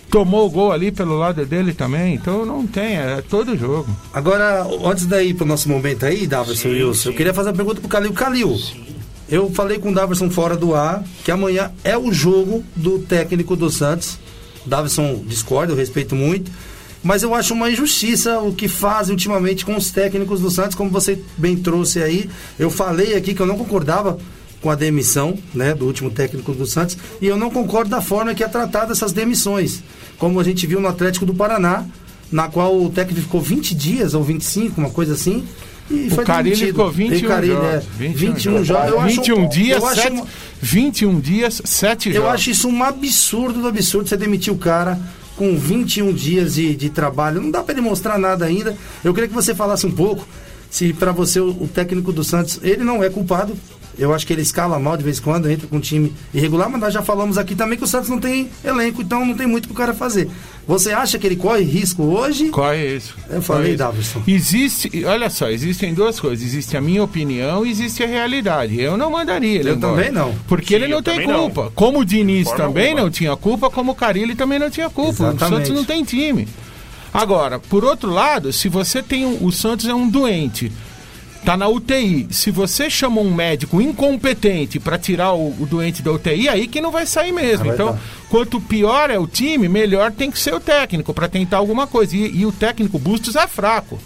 Tomou 0.09 0.47
o 0.47 0.49
gol 0.49 0.71
ali 0.71 0.91
pelo 0.91 1.17
lado 1.17 1.45
dele 1.45 1.73
também, 1.73 2.15
então 2.15 2.45
não 2.45 2.65
tem, 2.65 2.95
é 2.95 3.21
todo 3.29 3.57
jogo. 3.57 3.93
Agora, 4.13 4.65
antes 4.85 5.05
daí 5.05 5.33
pro 5.33 5.45
nosso 5.45 5.67
momento 5.67 6.05
aí, 6.05 6.25
Daverson 6.25 6.69
e 6.69 6.83
Wilson, 6.83 7.09
eu 7.09 7.15
queria 7.15 7.33
fazer 7.33 7.49
uma 7.49 7.55
pergunta 7.55 7.81
pro 7.81 7.89
Calil. 7.89 8.13
Calil, 8.13 8.57
eu 9.29 9.51
falei 9.51 9.77
com 9.79 9.91
o 9.91 9.93
Daverson 9.93 10.29
fora 10.29 10.55
do 10.55 10.73
ar 10.73 11.03
que 11.25 11.31
amanhã 11.31 11.71
é 11.83 11.97
o 11.97 12.11
jogo 12.13 12.63
do 12.75 12.99
técnico 12.99 13.55
do 13.55 13.69
Santos. 13.69 14.17
Daverson 14.65 15.23
discorda, 15.25 15.73
eu 15.73 15.77
respeito 15.77 16.15
muito. 16.15 16.49
Mas 17.03 17.23
eu 17.23 17.33
acho 17.33 17.53
uma 17.53 17.69
injustiça 17.69 18.39
o 18.39 18.53
que 18.53 18.67
fazem 18.67 19.13
ultimamente 19.13 19.65
com 19.65 19.75
os 19.75 19.91
técnicos 19.91 20.41
do 20.41 20.49
Santos, 20.49 20.75
como 20.75 20.89
você 20.89 21.21
bem 21.37 21.55
trouxe 21.55 22.01
aí. 22.01 22.29
Eu 22.57 22.69
falei 22.69 23.15
aqui 23.15 23.33
que 23.33 23.41
eu 23.41 23.45
não 23.45 23.57
concordava 23.57 24.17
com 24.61 24.69
a 24.71 24.75
demissão 24.75 25.37
né, 25.53 25.73
do 25.73 25.85
último 25.85 26.09
técnico 26.09 26.51
do 26.53 26.65
Santos 26.65 26.97
e 27.21 27.27
eu 27.27 27.37
não 27.37 27.49
concordo 27.49 27.89
da 27.91 28.01
forma 28.01 28.33
que 28.33 28.43
é 28.43 28.47
tratada 28.47 28.91
essas 28.91 29.11
demissões. 29.13 29.83
Como 30.17 30.39
a 30.39 30.43
gente 30.43 30.65
viu 30.65 30.79
no 30.79 30.87
Atlético 30.87 31.25
do 31.25 31.33
Paraná, 31.33 31.85
na 32.31 32.47
qual 32.49 32.75
o 32.81 32.89
técnico 32.89 33.21
ficou 33.21 33.39
20 33.41 33.75
dias 33.75 34.13
ou 34.13 34.23
25, 34.23 34.79
uma 34.81 34.89
coisa 34.89 35.13
assim. 35.13 35.45
E 35.89 36.07
O 36.07 36.15
foi 36.15 36.25
Carilli 36.25 36.55
demitido. 36.55 36.75
ficou 36.75 36.91
21 36.91 37.15
E 37.17 37.25
o 37.25 37.29
Carilli, 37.29 37.53
jogos. 37.53 37.69
é, 37.69 37.81
21 37.97 38.33
21 38.33 38.63
jogos. 38.65 38.89
Eu 38.89 38.99
acho- 38.99 39.15
21 39.15 39.47
dias, 39.47 39.77
eu 39.81 39.87
acho 39.87 40.01
sete- 40.01 40.11
uma- 40.13 40.27
21 40.61 41.19
dias, 41.19 41.61
7 41.63 42.09
eu 42.09 42.15
jogos. 42.15 42.29
acho 42.33 42.49
isso 42.49 42.67
um 42.67 42.83
absurdo 42.83 43.61
do 43.61 43.67
absurdo 43.67 44.09
você 44.09 44.17
demitir 44.17 44.51
o 44.51 44.57
cara 44.57 44.99
com 45.37 45.55
21 45.57 46.11
dias 46.11 46.55
de, 46.55 46.75
de 46.75 46.89
trabalho. 46.89 47.39
Não 47.41 47.51
dá 47.51 47.63
pra 47.63 47.71
ele 47.73 47.81
mostrar 47.81 48.17
nada 48.17 48.43
ainda. 48.45 48.75
Eu 49.03 49.13
queria 49.13 49.29
que 49.29 49.33
você 49.35 49.55
falasse 49.55 49.85
um 49.87 49.91
pouco 49.91 50.27
se 50.69 50.91
pra 50.91 51.13
você 51.13 51.39
o, 51.39 51.49
o 51.51 51.69
técnico 51.73 52.11
do 52.11 52.23
Santos, 52.23 52.59
ele 52.63 52.83
não 52.83 53.01
é 53.03 53.09
culpado. 53.09 53.55
Eu 53.97 54.13
acho 54.13 54.27
que 54.27 54.33
ele 54.33 54.41
escala 54.43 54.77
mal 54.79 54.95
de 54.95 55.03
vez 55.03 55.17
em 55.17 55.21
quando, 55.21 55.49
entra 55.49 55.67
com 55.67 55.77
um 55.77 55.79
time 55.79 56.13
irregular, 56.33 56.69
mas 56.69 56.79
nós 56.79 56.93
já 56.93 57.01
falamos 57.01 57.37
aqui 57.37 57.55
também 57.55 57.77
que 57.77 57.83
o 57.83 57.87
Santos 57.87 58.09
não 58.09 58.19
tem 58.19 58.49
elenco, 58.63 59.01
então 59.01 59.25
não 59.25 59.35
tem 59.35 59.47
muito 59.47 59.67
pro 59.67 59.75
cara 59.75 59.93
fazer. 59.93 60.29
Você 60.67 60.91
acha 60.91 61.17
que 61.17 61.25
ele 61.25 61.35
corre 61.35 61.63
risco 61.63 62.03
hoje? 62.03 62.49
Corre 62.49 62.95
isso. 62.97 63.15
Eu 63.29 63.41
falei. 63.41 63.75
Davidson. 63.75 64.21
Existe, 64.27 65.03
olha 65.05 65.29
só, 65.29 65.49
existem 65.49 65.93
duas 65.93 66.19
coisas. 66.19 66.45
Existe 66.45 66.75
a 66.77 66.81
minha 66.81 67.03
opinião 67.03 67.65
e 67.65 67.71
existe 67.71 68.03
a 68.03 68.07
realidade. 68.07 68.79
Eu 68.79 68.97
não 68.97 69.09
mandaria 69.09 69.59
ele 69.59 69.69
Eu 69.69 69.75
embora. 69.75 69.95
também 69.95 70.11
não. 70.11 70.35
Porque 70.47 70.75
Sim, 70.77 70.83
ele 70.83 70.87
não 70.93 71.01
tem 71.01 71.13
também 71.15 71.27
não. 71.27 71.39
culpa. 71.49 71.71
Como 71.73 71.99
o 71.99 72.05
Diniz 72.05 72.47
forma 72.49 72.65
também 72.65 72.87
alguma. 72.89 73.03
não 73.03 73.09
tinha 73.11 73.35
culpa, 73.35 73.69
como 73.69 73.93
o 73.93 73.95
Carilli 73.95 74.35
também 74.35 74.59
não 74.59 74.69
tinha 74.69 74.89
culpa. 74.89 75.23
O 75.23 75.27
Exatamente. 75.29 75.55
Santos 75.67 75.69
não 75.71 75.85
tem 75.85 76.03
time. 76.03 76.47
Agora, 77.13 77.57
por 77.59 77.83
outro 77.83 78.11
lado, 78.11 78.51
se 78.53 78.69
você 78.69 79.01
tem 79.01 79.25
um, 79.25 79.43
o 79.45 79.51
Santos 79.51 79.87
é 79.87 79.93
um 79.93 80.07
doente, 80.07 80.71
tá 81.43 81.55
na 81.55 81.67
UTI. 81.67 82.27
Se 82.31 82.51
você 82.51 82.89
chama 82.89 83.21
um 83.21 83.33
médico 83.33 83.81
incompetente 83.81 84.79
para 84.79 84.97
tirar 84.97 85.33
o, 85.33 85.49
o 85.59 85.65
doente 85.65 86.01
da 86.01 86.11
UTI, 86.11 86.49
aí 86.49 86.67
que 86.67 86.81
não 86.81 86.91
vai 86.91 87.05
sair 87.05 87.31
mesmo. 87.31 87.69
Ah, 87.69 87.73
então, 87.73 87.99
quanto 88.29 88.59
pior 88.59 89.09
é 89.09 89.17
o 89.17 89.27
time, 89.27 89.67
melhor 89.69 90.11
tem 90.11 90.29
que 90.29 90.39
ser 90.39 90.53
o 90.53 90.59
técnico 90.59 91.13
para 91.13 91.27
tentar 91.27 91.57
alguma 91.57 91.87
coisa. 91.87 92.15
E, 92.15 92.39
e 92.39 92.45
o 92.45 92.51
técnico 92.51 92.99
Bustos 92.99 93.35
é 93.35 93.47
fraco. 93.47 93.99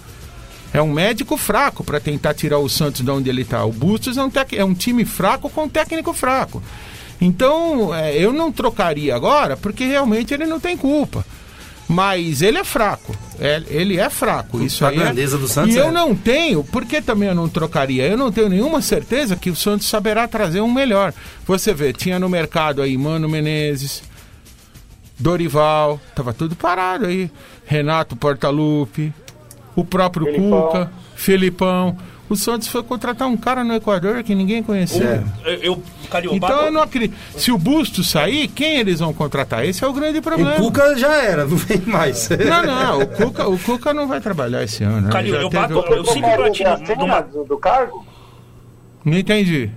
É 0.74 0.82
um 0.82 0.92
médico 0.92 1.36
fraco 1.36 1.84
para 1.84 2.00
tentar 2.00 2.34
tirar 2.34 2.60
o 2.60 2.70
Santos 2.70 3.02
de 3.02 3.12
onde 3.12 3.30
ele 3.30 3.42
está. 3.42 3.66
O 3.66 3.72
Bustos 3.72 4.18
é 4.18 4.24
um, 4.24 4.32
é 4.54 4.64
um 4.64 4.74
time 4.74 5.04
fraco 5.04 5.50
com 5.50 5.64
um 5.64 5.70
técnico 5.70 6.14
fraco. 6.14 6.64
Então, 7.20 7.94
é, 7.94 8.16
eu 8.16 8.32
não 8.34 8.52
trocaria 8.52 9.16
agora, 9.16 9.56
porque 9.56 9.86
realmente 9.86 10.34
ele 10.34 10.46
não 10.46 10.60
tem 10.60 10.78
culpa. 10.78 11.26
Mas 11.92 12.42
ele 12.42 12.58
é 12.58 12.64
fraco. 12.64 13.14
É- 13.38 13.62
ele 13.68 14.00
é 14.00 14.10
fraco. 14.10 14.62
Isso 14.64 14.86
A 14.86 14.90
aí 14.90 14.96
é- 14.96 15.00
grandeza 15.00 15.38
do 15.38 15.48
Santos 15.48 15.76
E 15.76 15.78
eu 15.78 15.88
é. 15.88 15.92
não 15.92 16.16
tenho, 16.16 16.64
por 16.64 16.86
que 16.86 17.02
também 17.02 17.28
eu 17.28 17.36
não 17.36 17.50
trocaria? 17.50 18.08
Eu 18.08 18.16
não 18.18 18.32
tenho 18.32 18.48
nenhuma 18.48 18.82
certeza 18.82 19.36
que 19.36 19.50
o 19.50 19.56
Santos 19.56 19.88
saberá 19.88 20.26
trazer 20.28 20.62
um 20.62 20.72
melhor. 20.72 21.14
Você 21.46 21.74
vê, 21.74 21.92
tinha 21.92 22.18
no 22.18 22.30
mercado 22.30 22.82
aí 22.82 22.98
Mano 22.98 23.28
Menezes, 23.28 24.04
Dorival, 25.20 26.00
tava 26.16 26.34
tudo 26.34 26.56
parado 26.56 27.06
aí. 27.06 27.30
Renato 27.66 28.16
Portaluppi, 28.16 29.14
o 29.76 29.84
próprio 29.86 30.26
Felipão. 30.26 30.62
Cuca, 30.62 30.92
Felipão. 31.16 31.98
O 32.32 32.36
Santos 32.38 32.70
foi 32.70 32.82
contratar 32.82 33.28
um 33.28 33.36
cara 33.36 33.62
no 33.62 33.74
Equador 33.74 34.24
que 34.24 34.34
ninguém 34.34 34.64
conhecia. 34.64 35.22
É. 35.44 35.50
Eu, 35.54 35.54
eu 35.64 35.84
Então 36.32 36.62
eu 36.68 36.72
não 36.72 36.82
acredito. 36.82 37.14
Se 37.38 37.52
o 37.52 37.58
Busto 37.58 38.06
sair, 38.06 38.48
quem 38.48 38.78
eles 38.78 39.02
vão 39.02 39.14
contratar? 39.14 39.66
Esse 39.66 39.84
é 39.84 39.88
o 39.88 39.92
grande 39.92 40.22
problema. 40.22 40.54
O 40.56 40.56
Cuca 40.56 40.96
já 40.98 41.14
era, 41.14 41.46
não 41.46 41.58
vem 41.58 41.82
mais. 41.82 42.30
Não, 42.30 42.64
não, 42.66 43.02
o 43.02 43.08
Cuca, 43.08 43.48
o 43.50 43.60
Cuca 43.60 43.94
não 43.94 44.08
vai 44.08 44.22
trabalhar 44.22 44.64
esse 44.64 44.82
ano. 44.82 45.02
né? 45.02 45.12
Calil, 45.12 45.36
eu 45.36 45.50
teve 45.50 45.62
bato- 45.74 45.80
o- 45.92 45.94
eu 45.94 46.06
sempre 46.06 46.38
bati 46.38 46.64
no- 46.64 46.70
Dracena 46.78 46.96
numa- 47.02 47.20
do, 47.22 47.44
do 47.44 47.58
cargo? 47.58 48.06
Não 49.04 49.18
entendi. 49.18 49.70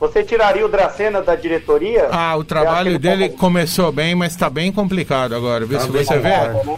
Você 0.00 0.22
tiraria 0.22 0.64
o 0.64 0.68
Dracena 0.68 1.20
da 1.20 1.34
diretoria? 1.34 2.08
Ah, 2.12 2.36
o 2.36 2.44
trabalho 2.44 2.98
dele 2.98 3.28
tá- 3.28 3.36
começou 3.36 3.90
bem, 3.90 4.14
mas 4.14 4.32
está 4.32 4.48
bem 4.48 4.70
complicado 4.70 5.34
agora. 5.34 5.66
Viu? 5.66 5.76
Tá 5.78 5.84
Se 5.84 5.90
você 5.90 6.18
vê, 6.18 6.30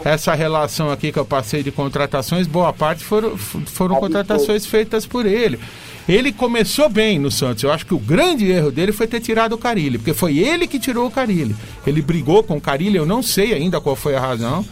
essa 0.04 0.34
relação 0.34 0.90
aqui 0.90 1.12
que 1.12 1.18
eu 1.18 1.24
passei 1.26 1.62
de 1.62 1.70
contratações, 1.70 2.46
boa 2.46 2.72
parte 2.72 3.04
foram, 3.04 3.36
foram 3.36 3.60
Absurdo. 3.96 4.00
contratações 4.00 4.64
feitas 4.64 5.04
por 5.06 5.26
ele. 5.26 5.60
Ele 6.08 6.32
começou 6.32 6.88
bem 6.88 7.18
no 7.18 7.30
Santos. 7.30 7.62
Eu 7.62 7.70
acho 7.70 7.84
que 7.84 7.94
o 7.94 7.98
grande 7.98 8.50
erro 8.50 8.70
dele 8.72 8.90
foi 8.90 9.06
ter 9.06 9.20
tirado 9.20 9.52
o 9.52 9.58
Carilli, 9.58 9.98
porque 9.98 10.14
foi 10.14 10.38
ele 10.38 10.66
que 10.66 10.78
tirou 10.78 11.06
o 11.06 11.10
Carilli. 11.10 11.54
Ele 11.86 12.00
brigou 12.00 12.42
com 12.42 12.56
o 12.56 12.60
Carilli, 12.60 12.96
eu 12.96 13.06
não 13.06 13.22
sei 13.22 13.52
ainda 13.52 13.80
qual 13.82 13.94
foi 13.94 14.16
a 14.16 14.20
razão. 14.20 14.64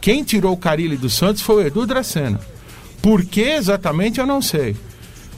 Quem 0.00 0.24
tirou 0.24 0.52
o 0.54 0.56
Carilli 0.56 0.96
do 0.96 1.10
Santos 1.10 1.42
foi 1.42 1.64
o 1.64 1.66
Edu 1.66 1.86
Dracena. 1.86 2.40
Por 3.02 3.22
que 3.24 3.42
exatamente 3.42 4.18
eu 4.18 4.26
não 4.26 4.40
sei. 4.40 4.74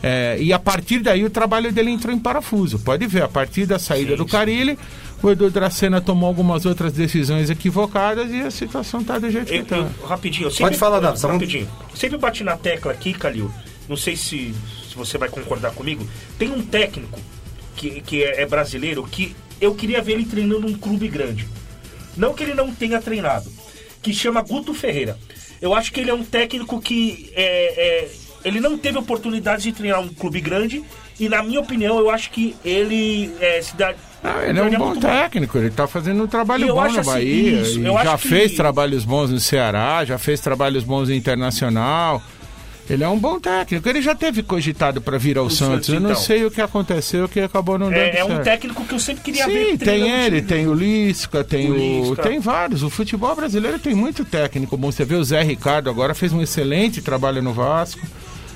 É, 0.07 0.37
e 0.39 0.53
a 0.53 0.59
partir 0.59 0.99
daí 0.99 1.25
o 1.25 1.31
trabalho 1.31 1.73
dele 1.73 1.91
entrou 1.91 2.13
em 2.15 2.19
parafuso. 2.19 2.79
Pode 2.79 3.07
ver, 3.07 3.23
a 3.23 3.29
partir 3.29 3.65
da 3.65 3.79
saída 3.79 4.15
do 4.17 4.27
Carilli, 4.27 4.79
o 5.23 5.31
Edu 5.31 5.51
Dracena 5.51 5.99
tomou 5.99 6.29
algumas 6.29 6.67
outras 6.67 6.93
decisões 6.93 7.49
equivocadas 7.49 8.31
e 8.31 8.43
a 8.43 8.51
situação 8.51 9.01
está 9.01 9.19
do 9.19 9.31
jeito 9.31 9.47
que 9.47 9.55
Eu- 9.57 9.63
está. 9.63 9.77
eu- 9.77 9.91
rapidinho, 10.07 10.47
eu 10.47 10.51
sempre, 10.51 10.65
Pode 10.65 10.77
falar, 10.77 11.01
Davi, 11.01 11.27
Rapidinho. 11.27 11.71
Eu 11.91 11.97
sempre 11.97 12.19
bati 12.19 12.45
na 12.45 12.55
tecla 12.57 12.93
aqui, 12.93 13.15
Calil. 13.15 13.51
Não 13.89 13.97
sei 13.97 14.15
se, 14.15 14.55
se 14.91 14.95
você 14.95 15.17
vai 15.17 15.31
concordar 15.31 15.71
comigo. 15.73 16.07
Tem 16.39 16.51
um 16.51 16.61
técnico 16.61 17.19
que, 17.75 18.03
que 18.03 18.23
é, 18.23 18.43
é 18.43 18.47
brasileiro 18.47 19.03
que 19.05 19.35
eu 19.59 19.75
queria 19.75 20.03
ver 20.03 20.13
ele 20.13 20.27
treinando 20.27 20.61
num 20.69 20.75
clube 20.77 21.09
grande. 21.09 21.49
Não 22.15 22.35
que 22.35 22.43
ele 22.43 22.53
não 22.53 22.71
tenha 22.75 23.01
treinado. 23.01 23.51
Que 24.03 24.13
chama 24.13 24.43
Guto 24.43 24.75
Ferreira. 24.75 25.19
Eu 25.63 25.73
acho 25.75 25.91
que 25.93 26.01
ele 26.01 26.11
é 26.11 26.15
um 26.15 26.25
técnico 26.25 26.79
que 26.79 27.31
é, 27.35 28.03
é, 28.05 28.11
ele 28.45 28.61
não 28.61 28.77
teve 28.79 28.99
oportunidade 28.99 29.63
de 29.63 29.73
treinar 29.73 30.01
um 30.01 30.09
clube 30.09 30.41
grande. 30.41 30.83
E 31.19 31.29
na 31.29 31.43
minha 31.43 31.61
opinião, 31.61 31.99
eu 31.99 32.11
acho 32.11 32.31
que 32.31 32.57
ele 32.65 33.31
é, 33.41 33.63
se 33.63 33.77
dá. 33.77 33.95
Ah, 34.23 34.43
ele 34.49 34.59
é 34.59 34.63
um 34.63 34.65
daria 34.65 34.79
bom 34.79 34.93
bem. 34.93 35.01
técnico, 35.01 35.59
ele 35.59 35.69
está 35.69 35.87
fazendo 35.87 36.25
um 36.25 36.27
trabalho 36.27 36.67
bom 36.69 36.75
no 36.75 36.99
assim, 37.01 37.03
Bahia. 37.11 37.61
isso, 37.61 37.83
já 37.83 38.13
acho 38.15 38.23
que- 38.23 38.29
fez 38.29 38.53
trabalhos 38.55 39.05
bons 39.05 39.31
no 39.31 39.39
Ceará, 39.39 40.05
já 40.05 40.19
fez 40.19 40.41
trabalhos 40.41 40.83
bons 40.83 41.09
no 41.09 41.15
Internacional. 41.15 42.21
Ele 42.91 43.03
é 43.03 43.09
um 43.09 43.19
bom 43.19 43.41
técnico. 43.41 43.89
Ele 43.89 44.03
já 44.03 44.15
teve 44.15 44.43
cogitado 44.43 45.01
para 45.01 45.17
vir 45.17 45.39
ao 45.39 45.47
O 45.47 45.51
Santos. 45.51 45.87
Santos, 45.87 45.89
Eu 45.89 46.01
não 46.01 46.11
então. 46.11 46.23
sei 46.23 46.45
o 46.45 46.51
que 46.51 46.61
aconteceu, 46.61 47.27
que 47.27 47.41
acabou 47.41 47.79
não 47.79 47.87
dando 47.89 47.97
É, 47.99 48.19
é 48.19 48.25
um 48.25 48.29
certo. 48.29 48.45
técnico 48.45 48.85
que 48.85 48.93
eu 48.95 48.99
sempre 48.99 49.23
queria 49.23 49.47
ver. 49.47 49.71
Sim, 49.71 49.77
tem 49.79 50.11
ele, 50.11 50.43
tem 50.43 50.67
o 50.69 50.75
Lisca, 50.75 51.43
tem 51.43 51.71
O 51.71 52.11
o. 52.13 52.17
Tem 52.17 52.39
vários. 52.41 52.83
O 52.83 52.91
futebol 52.91 53.35
brasileiro 53.35 53.79
tem 53.79 53.95
muito 53.95 54.23
técnico 54.23 54.77
bom. 54.77 54.93
Você 54.93 55.03
vê 55.03 55.15
o 55.15 55.25
Zé 55.25 55.43
Ricardo 55.43 55.89
agora 55.89 56.13
fez 56.15 56.31
um 56.35 56.43
excelente 56.43 57.01
trabalho 57.01 57.41
no 57.41 57.55
Vasco. 57.55 58.07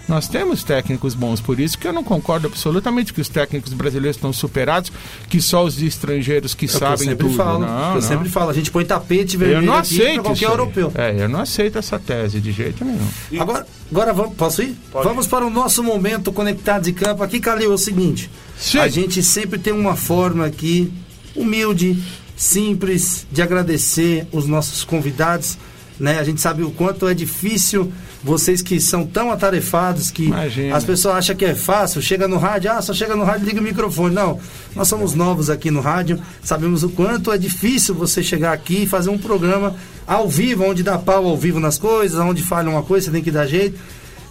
Nós 0.08 0.26
temos 0.26 0.64
técnicos 0.64 1.14
bons, 1.14 1.38
por 1.40 1.60
isso 1.60 1.76
que 1.78 1.86
eu 1.86 1.92
não 1.92 2.02
concordo 2.02 2.46
absolutamente 2.46 3.12
que 3.12 3.20
os 3.20 3.28
técnicos 3.28 3.74
brasileiros 3.74 4.16
estão 4.16 4.32
superados, 4.32 4.90
que 5.28 5.40
só 5.40 5.62
os 5.64 5.80
estrangeiros 5.82 6.54
que 6.54 6.64
É 6.64 6.68
o 6.68 6.70
que 6.70 6.74
eu 6.76 6.80
sabem 6.80 7.08
sempre 7.08 7.26
tudo. 7.26 7.36
falo. 7.36 7.58
não, 7.60 7.88
eu 7.90 7.94
não. 7.96 8.00
sempre 8.00 8.28
falo, 8.30 8.50
a 8.50 8.54
gente 8.54 8.70
põe 8.70 8.84
tapete 8.86 9.34
Eu 9.34 9.40
vermelho 9.40 9.66
não 9.66 9.74
aqui 9.74 9.96
pra 9.96 10.04
aceito 10.06 10.22
qualquer 10.22 10.48
europeu. 10.48 10.92
É, 10.94 11.14
eu 11.22 11.28
não 11.28 11.40
aceito 11.40 11.76
essa 11.78 11.98
tese 11.98 12.40
de 12.40 12.50
jeito 12.52 12.84
nenhum. 12.84 13.06
E- 13.30 13.38
Agora, 13.38 13.66
agora 13.90 14.12
vamos, 14.14 14.34
posso 14.34 14.62
ir? 14.62 14.74
Pode. 14.90 15.06
Vamos 15.06 15.26
para 15.26 15.46
o 15.46 15.50
nosso 15.50 15.82
momento 15.84 16.32
conectado 16.32 16.84
de 16.84 16.92
campo. 16.94 17.22
Aqui, 17.22 17.38
Calil, 17.38 17.70
é 17.70 17.74
o 17.74 17.78
seguinte: 17.78 18.30
Sim. 18.58 18.78
a 18.78 18.88
gente 18.88 19.22
sempre 19.22 19.58
tem 19.58 19.74
uma 19.74 19.94
forma 19.94 20.46
aqui 20.46 20.90
humilde, 21.36 22.02
simples, 22.34 23.26
de 23.30 23.42
agradecer 23.42 24.26
os 24.32 24.46
nossos 24.46 24.84
convidados. 24.84 25.58
Né? 26.00 26.18
A 26.18 26.24
gente 26.24 26.40
sabe 26.40 26.62
o 26.62 26.70
quanto 26.70 27.06
é 27.08 27.12
difícil 27.14 27.92
vocês 28.28 28.60
que 28.60 28.78
são 28.78 29.06
tão 29.06 29.32
atarefados 29.32 30.10
que 30.10 30.26
Imagina. 30.26 30.76
as 30.76 30.84
pessoas 30.84 31.16
acham 31.16 31.34
que 31.34 31.46
é 31.46 31.54
fácil, 31.54 32.02
chega 32.02 32.28
no 32.28 32.36
rádio, 32.36 32.70
ah, 32.70 32.82
só 32.82 32.92
chega 32.92 33.16
no 33.16 33.24
rádio 33.24 33.44
e 33.44 33.48
liga 33.48 33.60
o 33.60 33.64
microfone. 33.64 34.14
Não, 34.14 34.38
nós 34.76 34.86
somos 34.86 35.14
novos 35.14 35.48
aqui 35.48 35.70
no 35.70 35.80
rádio, 35.80 36.20
sabemos 36.42 36.82
o 36.82 36.90
quanto 36.90 37.32
é 37.32 37.38
difícil 37.38 37.94
você 37.94 38.22
chegar 38.22 38.52
aqui 38.52 38.82
e 38.82 38.86
fazer 38.86 39.08
um 39.08 39.16
programa 39.16 39.74
ao 40.06 40.28
vivo, 40.28 40.64
onde 40.64 40.82
dá 40.82 40.98
pau 40.98 41.26
ao 41.26 41.38
vivo 41.38 41.58
nas 41.58 41.78
coisas, 41.78 42.20
onde 42.20 42.42
falha 42.42 42.68
uma 42.68 42.82
coisa, 42.82 43.06
você 43.06 43.12
tem 43.12 43.22
que 43.22 43.30
dar 43.30 43.46
jeito. 43.46 43.80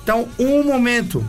Então, 0.04 0.28
um 0.38 0.64
momento 0.64 1.26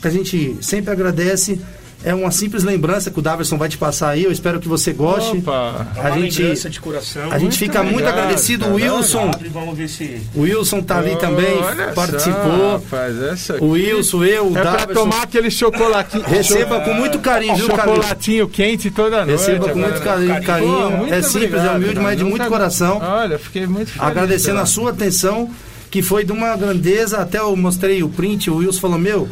que 0.00 0.08
a 0.08 0.10
gente 0.10 0.56
sempre 0.62 0.90
agradece 0.90 1.60
é 2.06 2.14
uma 2.14 2.30
simples 2.30 2.62
lembrança 2.64 3.10
que 3.10 3.18
o 3.18 3.22
Daverson 3.22 3.58
vai 3.58 3.68
te 3.68 3.76
passar 3.76 4.10
aí. 4.10 4.24
Eu 4.24 4.30
espero 4.32 4.58
que 4.60 4.68
você 4.68 4.92
goste. 4.92 5.36
Opa. 5.38 5.86
É 5.96 6.00
A 6.00 6.02
uma 6.12 6.20
gente, 6.20 6.40
lembrança 6.40 6.70
de 6.70 6.80
coração. 6.80 7.30
a 7.32 7.38
gente 7.38 7.58
fica 7.58 7.82
muito 7.82 7.94
obrigado, 7.96 8.18
agradecido. 8.18 8.64
O 8.66 8.78
cara. 8.78 8.92
Wilson, 8.94 9.30
Abre, 9.34 9.48
vamos 9.48 9.76
ver 9.76 9.88
se... 9.88 10.20
o 10.34 10.42
Wilson 10.42 10.80
tá 10.82 10.98
ali 10.98 11.16
também, 11.16 11.58
Olha 11.62 11.88
só, 11.88 11.92
participou. 11.94 12.72
rapaz, 12.74 13.22
essa 13.22 13.54
aqui 13.56 13.64
O 13.64 13.68
Wilson, 13.70 14.24
eu, 14.24 14.46
o 14.46 14.56
É 14.56 14.62
pra 14.62 14.70
Daverson. 14.76 14.94
tomar 14.94 15.22
aquele 15.24 15.50
chocolatinho. 15.50 16.22
Receba 16.24 16.80
com 16.80 16.94
muito 16.94 17.18
carinho, 17.18 17.56
viu? 17.56 17.66
Chocolatinho 17.66 18.48
quente 18.48 18.90
toda 18.90 19.24
noite. 19.24 19.30
Receba 19.32 19.68
com 19.68 19.78
muito 19.78 20.00
carinho. 20.00 20.42
carinho. 20.42 20.72
Pô, 20.72 20.90
muito 20.98 21.12
é 21.14 21.22
simples, 21.22 21.42
é 21.42 21.46
obrigado, 21.56 21.76
humilde, 21.76 21.94
cara. 21.94 22.06
mas 22.06 22.16
de 22.18 22.22
muito 22.24 22.38
Nunca- 22.38 22.50
coração. 22.50 22.98
Olha, 23.02 23.38
fiquei 23.38 23.66
muito 23.66 23.90
feliz. 23.90 24.02
Agradecendo 24.08 24.52
pela- 24.52 24.62
a 24.62 24.66
sua 24.66 24.90
atenção, 24.90 25.50
que 25.90 26.02
foi 26.02 26.24
de 26.24 26.30
uma 26.32 26.56
grandeza. 26.56 27.18
Até 27.18 27.38
eu 27.38 27.56
mostrei 27.56 28.02
o 28.02 28.08
print, 28.08 28.50
o 28.50 28.56
Wilson 28.56 28.80
falou: 28.80 28.98
Meu, 28.98 29.28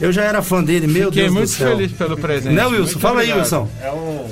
eu 0.00 0.12
já 0.12 0.22
era 0.24 0.42
fã 0.42 0.62
dele, 0.62 0.86
meu 0.86 1.06
Fiquei 1.08 1.22
Deus 1.24 1.34
muito 1.34 1.48
do 1.50 1.52
céu. 1.54 1.68
feliz 1.70 1.92
pelo 1.92 2.16
presente. 2.16 2.54
Né, 2.54 2.64
Wilson? 2.66 2.82
Muito 2.84 3.00
Fala 3.00 3.20
aí, 3.20 3.32
obrigado. 3.32 3.38
Wilson. 3.38 3.68
É 3.82 3.90
um... 3.90 4.28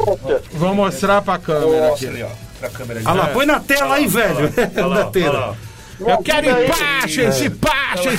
Vou 0.52 0.74
mostrar 0.74 1.22
pra 1.22 1.38
câmera 1.38 1.88
aqui. 1.92 2.06
ali, 2.06 2.22
ó. 2.22 2.28
Pra 2.60 2.70
câmera 2.70 3.00
ali. 3.00 3.08
Olha 3.08 3.20
lá, 3.22 3.26
põe 3.28 3.46
na 3.46 3.60
tela 3.60 3.94
aí, 3.96 4.06
velho. 4.06 4.52
Olha 4.76 4.86
lá, 4.86 4.94
na 4.94 5.00
olha 5.00 5.04
tela. 5.10 5.38
lá. 5.38 5.54
Eu 5.98 6.18
quero 6.18 6.46
empachas, 6.64 7.40
empachas. 7.40 8.14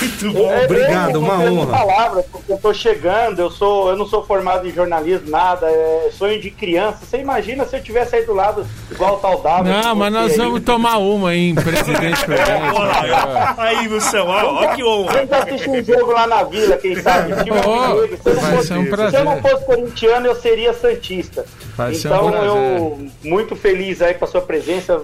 Muito 0.00 0.32
bom. 0.32 0.50
É, 0.52 0.64
Obrigado, 0.64 1.10
eu 1.14 1.20
não 1.20 1.28
uma 1.28 1.36
tenho 1.38 1.50
nem 1.50 1.58
honra. 1.60 1.78
palavras, 1.78 2.24
porque 2.26 2.52
eu 2.52 2.58
tô 2.58 2.72
chegando, 2.74 3.40
eu 3.40 3.50
sou, 3.50 3.90
eu 3.90 3.96
não 3.96 4.06
sou 4.06 4.24
formado 4.24 4.66
em 4.66 4.72
jornalismo, 4.72 5.30
nada, 5.30 5.66
é 5.70 6.10
sonho 6.12 6.40
de 6.40 6.50
criança. 6.50 6.98
Você 7.04 7.18
imagina 7.18 7.64
se 7.64 7.76
eu 7.76 7.82
tivesse 7.82 8.16
aí 8.16 8.24
do 8.24 8.32
lado 8.34 8.66
igual 8.90 9.14
o 9.14 9.18
tal. 9.18 9.40
Não, 9.64 9.94
mas 9.94 10.12
nós 10.12 10.36
vamos 10.36 10.60
tomar 10.62 10.98
uma, 10.98 11.34
hein, 11.34 11.54
presidente. 11.54 12.24
Olha 12.74 13.56
ó. 13.56 13.60
Aí, 13.62 13.88
Wilson, 13.88 14.24
ó, 14.26 14.64
ó 14.64 14.74
que 14.74 14.82
honra. 14.84 15.12
Vamos 15.12 15.32
assistir 15.32 15.68
um 15.70 15.84
jogo 15.84 16.12
lá 16.12 16.26
na 16.26 16.42
vila, 16.44 16.76
quem 16.76 17.00
sabe? 17.00 17.32
Oh. 17.32 18.06
Se 18.16 18.28
eu 18.30 18.40
fosse- 18.40 18.72
um 18.74 19.10
Se 19.10 19.16
eu 19.16 19.24
não 19.24 19.40
fosse 19.40 19.64
corintiano, 19.64 20.26
eu 20.26 20.34
seria 20.34 20.72
santista. 20.72 21.44
Vai 21.76 21.94
ser 21.94 22.08
um 22.08 22.14
então 22.14 22.30
prazer. 22.30 22.48
eu 22.48 23.08
muito 23.24 23.56
feliz 23.56 24.00
aí 24.02 24.14
com 24.14 24.24
a 24.24 24.28
sua 24.28 24.40
presença. 24.42 25.00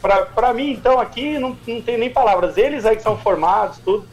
Pra, 0.00 0.22
pra 0.26 0.52
mim, 0.52 0.72
então, 0.72 0.98
aqui 0.98 1.38
não, 1.38 1.56
não 1.66 1.80
tem 1.80 1.96
nem 1.96 2.10
palavras. 2.10 2.56
Eles 2.56 2.84
aí 2.84 2.96
que 2.96 3.02
são 3.02 3.16
formados, 3.16 3.78
tudo. 3.84 4.04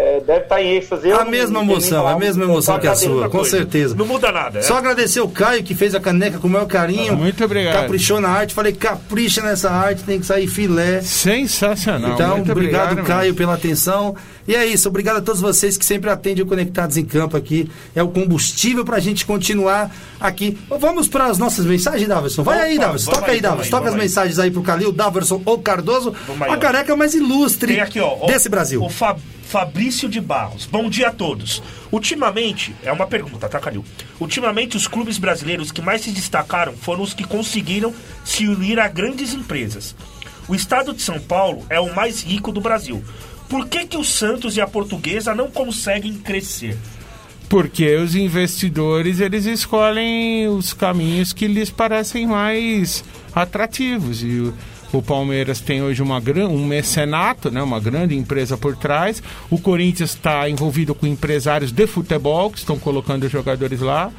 É, 0.00 0.20
deve 0.20 0.40
estar 0.40 0.62
em 0.62 0.76
êxtase. 0.76 1.08
Eu 1.08 1.20
A 1.20 1.24
mesma 1.24 1.60
emoção, 1.60 2.06
a 2.06 2.18
mesma 2.18 2.44
emoção 2.44 2.74
só 2.74 2.80
que 2.80 2.86
a 2.86 2.94
sua, 2.94 3.28
com 3.28 3.38
Coisa. 3.38 3.50
certeza. 3.50 3.94
Não 3.94 4.06
muda 4.06 4.30
nada. 4.32 4.62
Só 4.62 4.74
é? 4.76 4.78
agradecer 4.78 5.20
o 5.20 5.28
Caio 5.28 5.62
que 5.62 5.74
fez 5.74 5.94
a 5.94 6.00
caneca 6.00 6.38
com 6.38 6.46
o 6.46 6.50
maior 6.50 6.66
carinho. 6.66 7.16
Muito 7.16 7.44
obrigado. 7.44 7.74
Caprichou 7.82 8.20
na 8.20 8.28
arte. 8.28 8.54
Falei, 8.54 8.72
capricha 8.72 9.42
nessa 9.42 9.70
arte, 9.70 10.02
tem 10.04 10.18
que 10.20 10.26
sair 10.26 10.46
filé. 10.46 11.00
Sensacional. 11.02 12.12
Então, 12.12 12.36
muito 12.36 12.52
obrigado, 12.52 12.92
obrigado 12.92 13.06
Caio, 13.06 13.34
pela 13.34 13.54
atenção. 13.54 14.14
E 14.48 14.54
é 14.54 14.66
isso, 14.66 14.88
obrigado 14.88 15.18
a 15.18 15.20
todos 15.20 15.40
vocês 15.40 15.76
que 15.76 15.84
sempre 15.84 16.10
atendem 16.10 16.42
o 16.42 16.46
Conectados 16.46 16.96
em 16.96 17.04
Campo 17.04 17.36
aqui. 17.36 17.70
É 17.94 18.02
o 18.02 18.08
combustível 18.08 18.84
pra 18.84 18.98
gente 18.98 19.24
continuar 19.24 19.90
aqui. 20.20 20.58
Vamos 20.68 21.06
para 21.08 21.26
as 21.26 21.38
nossas 21.38 21.64
mensagens, 21.66 22.08
Daverson? 22.08 22.42
Vai 22.42 22.56
Vamos, 22.56 22.70
aí, 22.72 22.78
Daverson. 22.78 23.10
Toca 23.12 23.26
aí, 23.26 23.32
aí, 23.34 23.40
Daverson. 23.40 23.64
aí, 23.64 23.70
Toca 23.70 23.88
as 23.88 23.94
aí. 23.94 24.00
mensagens 24.00 24.38
aí 24.38 24.50
pro 24.50 24.62
Calil, 24.62 24.92
Daverson 24.92 25.40
ou 25.44 25.58
Cardoso. 25.58 26.14
Vamos 26.26 26.42
aí, 26.42 26.50
a 26.50 26.54
ó. 26.54 26.56
careca 26.56 26.96
mais 26.96 27.14
ilustre 27.14 27.74
Tem 27.74 27.80
aqui, 27.82 28.00
ó, 28.00 28.16
ó, 28.22 28.26
desse 28.26 28.48
Brasil. 28.48 28.82
O 28.82 28.88
Fa- 28.88 29.16
Fabrício 29.50 30.08
de 30.08 30.20
Barros. 30.20 30.64
Bom 30.64 30.88
dia 30.88 31.08
a 31.08 31.12
todos. 31.12 31.60
Ultimamente, 31.90 32.72
é 32.84 32.92
uma 32.92 33.08
pergunta, 33.08 33.48
tá, 33.48 33.58
Calil? 33.58 33.84
Ultimamente, 34.20 34.76
os 34.76 34.86
clubes 34.86 35.18
brasileiros 35.18 35.72
que 35.72 35.82
mais 35.82 36.02
se 36.02 36.12
destacaram 36.12 36.72
foram 36.72 37.02
os 37.02 37.12
que 37.12 37.24
conseguiram 37.24 37.92
se 38.24 38.46
unir 38.46 38.78
a 38.78 38.86
grandes 38.86 39.34
empresas. 39.34 39.96
O 40.46 40.54
estado 40.54 40.94
de 40.94 41.02
São 41.02 41.18
Paulo 41.18 41.66
é 41.68 41.80
o 41.80 41.92
mais 41.92 42.22
rico 42.22 42.52
do 42.52 42.60
Brasil. 42.60 43.02
Por 43.48 43.66
que, 43.66 43.88
que 43.88 43.96
o 43.96 44.04
Santos 44.04 44.56
e 44.56 44.60
a 44.60 44.68
Portuguesa 44.68 45.34
não 45.34 45.50
conseguem 45.50 46.14
crescer? 46.14 46.78
Porque 47.48 47.96
os 47.96 48.14
investidores 48.14 49.18
eles 49.18 49.46
escolhem 49.46 50.46
os 50.46 50.72
caminhos 50.72 51.32
que 51.32 51.48
lhes 51.48 51.70
parecem 51.70 52.24
mais 52.24 53.02
atrativos. 53.34 54.22
E 54.22 54.52
o, 54.92 55.02
Palmeiras 55.02 55.60
tem 55.60 55.82
hoje 55.82 56.02
uma, 56.02 56.22
um 56.48 56.64
mecenato, 56.66 57.50
né, 57.50 57.62
uma 57.62 57.80
grande 57.80 58.16
empresa 58.16 58.56
por 58.56 58.76
trás. 58.76 59.22
O 59.50 59.58
Corinthians 59.58 60.10
está 60.10 60.48
envolvido 60.48 60.94
com 60.94 61.06
empresários 61.06 61.72
de 61.72 61.86
futebol 61.86 62.50
que 62.50 62.58
estão 62.58 62.78
colocando 62.78 63.28
jogadores 63.28 63.80
lá. 63.80 64.10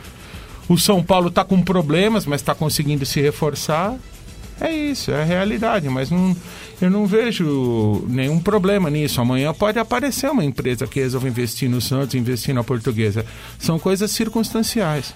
O 0.70 0.78
São 0.78 1.04
Paulo 1.04 1.28
está 1.28 1.44
com 1.44 1.62
problemas, 1.62 2.26
mas 2.26 2.42
está 2.42 2.56
conseguindo 2.56 3.06
se 3.06 3.20
reforçar. 3.20 3.98
É 4.60 4.72
isso, 4.72 5.12
é 5.12 5.22
a 5.22 5.26
realidade, 5.26 5.90
mas 5.90 6.12
não, 6.12 6.36
eu 6.80 6.90
não 6.90 7.08
vejo 7.08 8.06
nenhum 8.08 8.40
problema 8.40 8.92
nisso. 8.92 9.20
Amanhã 9.20 9.54
pode 9.54 9.80
aparecer 9.80 10.30
uma 10.30 10.46
empresa 10.46 10.86
que 10.86 11.00
resolve 11.00 11.28
investir 11.28 11.68
no 11.68 11.82
Santos, 11.82 12.14
investir 12.14 12.54
na 12.54 12.64
portuguesa. 12.64 13.26
São 13.58 13.80
coisas 13.80 14.12
circunstanciais. 14.12 15.16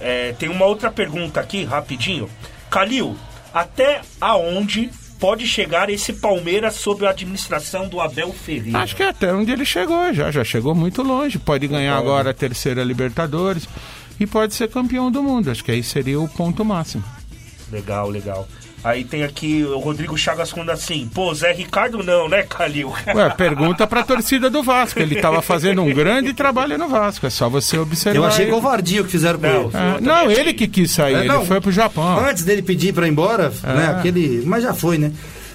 É, 0.00 0.32
tem 0.32 0.48
uma 0.48 0.66
outra 0.66 0.90
pergunta 0.90 1.38
aqui, 1.38 1.62
rapidinho. 1.64 2.28
Calil, 2.68 3.16
até 3.54 4.00
aonde 4.20 4.90
pode 5.20 5.46
chegar 5.46 5.88
esse 5.88 6.12
Palmeiras 6.14 6.74
sob 6.74 7.06
a 7.06 7.10
administração 7.10 7.88
do 7.88 8.00
Abel 8.00 8.32
Ferreira? 8.32 8.80
Acho 8.80 8.96
que 8.96 9.02
é 9.02 9.08
até 9.08 9.32
onde 9.32 9.52
ele 9.52 9.64
chegou 9.64 10.12
já, 10.12 10.30
já 10.30 10.42
chegou 10.42 10.74
muito 10.74 11.02
longe. 11.02 11.38
Pode 11.38 11.68
ganhar 11.68 11.96
agora 11.96 12.30
a 12.30 12.34
terceira 12.34 12.82
Libertadores 12.82 13.68
e 14.18 14.26
pode 14.26 14.54
ser 14.54 14.68
campeão 14.68 15.10
do 15.10 15.22
mundo. 15.22 15.50
Acho 15.50 15.64
que 15.64 15.70
aí 15.70 15.82
seria 15.82 16.20
o 16.20 16.28
ponto 16.28 16.64
máximo. 16.64 17.04
Legal, 17.70 18.10
legal. 18.10 18.46
Aí 18.84 19.02
tem 19.02 19.24
aqui 19.24 19.64
o 19.64 19.78
Rodrigo 19.78 20.16
Chagas 20.18 20.50
falando 20.50 20.68
assim, 20.68 21.08
pô, 21.12 21.32
Zé 21.34 21.52
Ricardo 21.52 22.02
não, 22.02 22.28
né, 22.28 22.42
Calil? 22.42 22.92
Ué, 23.14 23.30
pergunta 23.30 23.86
pra 23.86 24.02
torcida 24.02 24.50
do 24.50 24.62
Vasco. 24.62 25.00
Ele 25.00 25.14
estava 25.14 25.40
fazendo 25.40 25.82
um 25.82 25.90
grande 25.92 26.34
trabalho 26.34 26.76
no 26.76 26.86
Vasco. 26.86 27.26
É 27.26 27.30
só 27.30 27.48
você 27.48 27.78
observar. 27.78 28.16
Eu 28.18 28.24
achei 28.26 28.44
aí. 28.44 28.50
covardia 28.50 29.00
o 29.00 29.04
que 29.06 29.10
fizeram 29.12 29.38
com 29.38 29.46
Não, 29.46 29.62
ele. 29.62 29.70
É, 29.74 30.00
não, 30.00 30.30
ele 30.30 30.52
que 30.52 30.68
quis 30.68 30.90
sair, 30.90 31.14
É, 31.14 31.18
ele 31.20 31.28
não. 31.28 31.46
foi 31.46 31.62
pro 31.62 31.72
Japão. 31.72 32.18
Antes 32.26 32.44
dele 32.44 32.60
pedir 32.60 32.92
pra 32.92 33.06
ir 33.06 33.10
embora, 33.10 33.50
né? 33.62 33.94
Aquele. 33.98 34.42
Mas 34.44 34.62
já 34.62 34.74
foi, 34.74 34.98
né? 34.98 35.10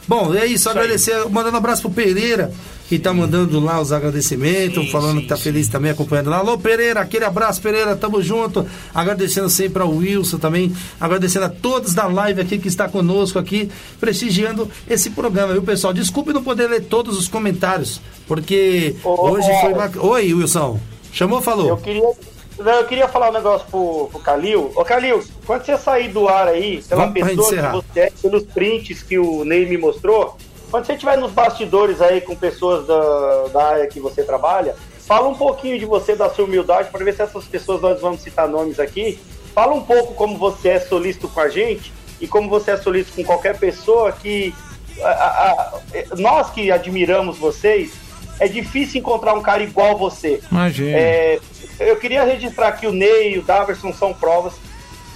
Bom, 0.07 0.33
é 0.33 0.47
isso, 0.47 0.67
agradecer, 0.67 1.13
mandando 1.29 1.53
um 1.53 1.59
abraço 1.59 1.83
pro 1.83 1.91
Pereira, 1.91 2.51
que 2.89 2.97
tá 2.97 3.13
mandando 3.13 3.59
lá 3.59 3.79
os 3.79 3.91
agradecimentos, 3.91 4.85
Sim, 4.85 4.91
falando 4.91 5.17
sim, 5.17 5.21
que 5.21 5.27
tá 5.27 5.37
sim. 5.37 5.43
feliz 5.43 5.69
também 5.69 5.91
acompanhando 5.91 6.31
lá. 6.31 6.37
Alô, 6.37 6.57
Pereira, 6.57 7.01
aquele 7.01 7.23
abraço, 7.23 7.61
Pereira, 7.61 7.95
tamo 7.95 8.19
junto. 8.19 8.65
Agradecendo 8.95 9.47
sempre 9.47 9.83
ao 9.83 9.91
Wilson 9.91 10.39
também, 10.39 10.75
agradecendo 10.99 11.45
a 11.45 11.49
todos 11.49 11.93
da 11.93 12.07
live 12.07 12.41
aqui 12.41 12.57
que 12.57 12.67
está 12.67 12.89
conosco 12.89 13.37
aqui, 13.37 13.69
prestigiando 13.99 14.67
esse 14.89 15.11
programa, 15.11 15.53
viu, 15.53 15.61
pessoal? 15.61 15.93
Desculpe 15.93 16.33
não 16.33 16.41
poder 16.41 16.67
ler 16.67 16.81
todos 16.81 17.15
os 17.15 17.27
comentários, 17.27 18.01
porque 18.27 18.95
Ô, 19.03 19.33
hoje 19.33 19.47
foi 19.61 19.73
bacana. 19.75 20.03
Oi, 20.05 20.33
Wilson. 20.33 20.79
Chamou, 21.13 21.43
falou? 21.43 21.69
Eu 21.69 21.77
queria, 21.77 22.11
não, 22.57 22.73
eu 22.73 22.85
queria 22.85 23.07
falar 23.07 23.29
um 23.29 23.33
negócio 23.33 23.67
pro, 23.69 24.09
pro 24.11 24.19
Calil. 24.19 24.71
Ô, 24.75 24.83
Calil, 24.83 25.23
quando 25.45 25.63
você 25.63 25.77
sair 25.77 26.09
do 26.09 26.27
ar 26.27 26.47
aí, 26.47 26.81
pela 26.89 27.05
Vamos 27.05 27.13
pessoa 27.13 27.35
que 27.49 27.91
você 27.93 27.99
é, 27.99 28.11
pelos 28.19 28.43
prints 28.45 29.03
que 29.03 29.19
o 29.19 29.45
Ney 29.45 29.67
me 29.67 29.77
mostrou, 29.77 30.35
quando 30.69 30.85
você 30.85 30.93
estiver 30.93 31.17
nos 31.17 31.31
bastidores 31.31 32.01
aí 32.01 32.21
com 32.21 32.35
pessoas 32.35 32.85
da, 32.87 33.47
da 33.53 33.67
área 33.69 33.87
que 33.87 33.99
você 33.99 34.23
trabalha, 34.23 34.75
fala 35.07 35.27
um 35.27 35.35
pouquinho 35.35 35.77
de 35.79 35.85
você, 35.85 36.15
da 36.15 36.29
sua 36.29 36.45
humildade, 36.45 36.89
para 36.89 37.03
ver 37.03 37.13
se 37.15 37.21
essas 37.21 37.45
pessoas, 37.45 37.81
nós 37.81 37.99
vamos 37.99 38.21
citar 38.21 38.47
nomes 38.47 38.79
aqui, 38.79 39.19
fala 39.53 39.73
um 39.73 39.81
pouco 39.81 40.13
como 40.13 40.37
você 40.37 40.69
é 40.69 40.79
solícito 40.79 41.27
com 41.27 41.39
a 41.39 41.49
gente 41.49 41.91
e 42.21 42.27
como 42.27 42.49
você 42.49 42.71
é 42.71 42.77
solícito 42.77 43.15
com 43.15 43.23
qualquer 43.23 43.57
pessoa 43.57 44.11
que... 44.11 44.53
a- 45.01 45.07
a- 45.09 45.51
a- 45.51 46.15
nós 46.17 46.49
que 46.51 46.71
admiramos 46.71 47.37
vocês, 47.37 47.91
é 48.39 48.47
difícil 48.47 48.99
encontrar 48.99 49.33
um 49.33 49.41
cara 49.41 49.63
igual 49.63 49.97
você. 49.97 50.39
Imagina. 50.51 50.97
É, 50.97 51.39
eu 51.79 51.95
queria 51.97 52.23
registrar 52.23 52.71
que 52.73 52.85
o 52.87 52.91
Ney 52.91 53.33
e 53.33 53.37
o 53.39 53.41
Daverson 53.41 53.91
são 53.93 54.13
provas. 54.13 54.53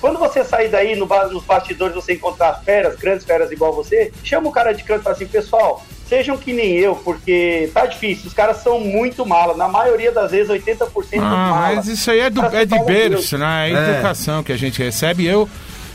Quando 0.04 0.20
você 0.20 0.44
sair 0.44 0.68
daí 0.68 0.98
no 0.98 1.08
nos 1.32 1.46
bastidores, 1.46 1.96
você 1.96 2.16
encontrar 2.16 2.56
feras, 2.56 2.98
grandes 2.98 3.26
feras 3.26 3.50
igual 3.54 3.72
você, 3.72 4.12
chama 4.22 4.50
o 4.50 4.52
cara 4.52 4.74
de 4.74 4.84
canto 4.84 5.00
e 5.00 5.04
fala 5.06 5.16
assim, 5.16 5.26
pessoal, 5.26 5.82
sejam 6.10 6.36
que 6.36 6.52
nem 6.52 6.74
eu, 6.74 6.94
porque 6.94 7.72
tá 7.74 7.86
difícil. 7.86 8.28
Os 8.28 8.34
caras 8.34 8.58
são 8.58 8.82
muito 8.82 9.26
mala. 9.26 9.56
Na 9.56 9.70
maioria 9.70 10.12
das 10.12 10.32
vezes, 10.32 10.50
80% 10.50 10.90
Ah, 11.20 11.22
mala. 11.22 11.56
mas 11.76 11.88
isso 11.88 12.12
aí 12.12 12.20
é, 12.20 12.30
do, 12.30 12.44
é 12.48 12.66
de 12.66 12.78
berço, 12.84 13.38
né? 13.38 13.72
É 13.72 13.78
a 13.78 13.80
É. 13.80 13.92
educação 13.94 14.44
que 14.44 14.52
a 14.52 14.58
gente 14.58 14.84
recebe. 14.84 15.26
Eu 15.26 15.48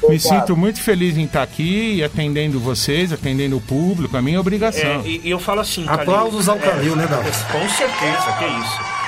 me 0.09 0.19
sinto 0.19 0.57
muito 0.57 0.81
feliz 0.81 1.19
em 1.19 1.25
estar 1.25 1.43
aqui 1.43 1.97
e 1.97 2.03
atendendo 2.03 2.59
vocês, 2.59 3.13
atendendo 3.13 3.59
o 3.59 3.61
público, 3.61 4.17
a 4.17 4.23
minha 4.23 4.41
obrigação. 4.41 5.03
É, 5.05 5.07
e, 5.07 5.21
e 5.23 5.31
eu 5.31 5.39
falo 5.39 5.61
assim, 5.61 5.85
Calil, 5.85 6.01
Aplausos 6.01 6.49
ao 6.49 6.57
é, 6.57 6.61
Calil, 6.61 6.97
né, 6.97 7.07
Dalva? 7.07 7.29
Com 7.29 7.69
certeza, 7.69 8.33
que 8.39 8.45
isso. 8.47 9.08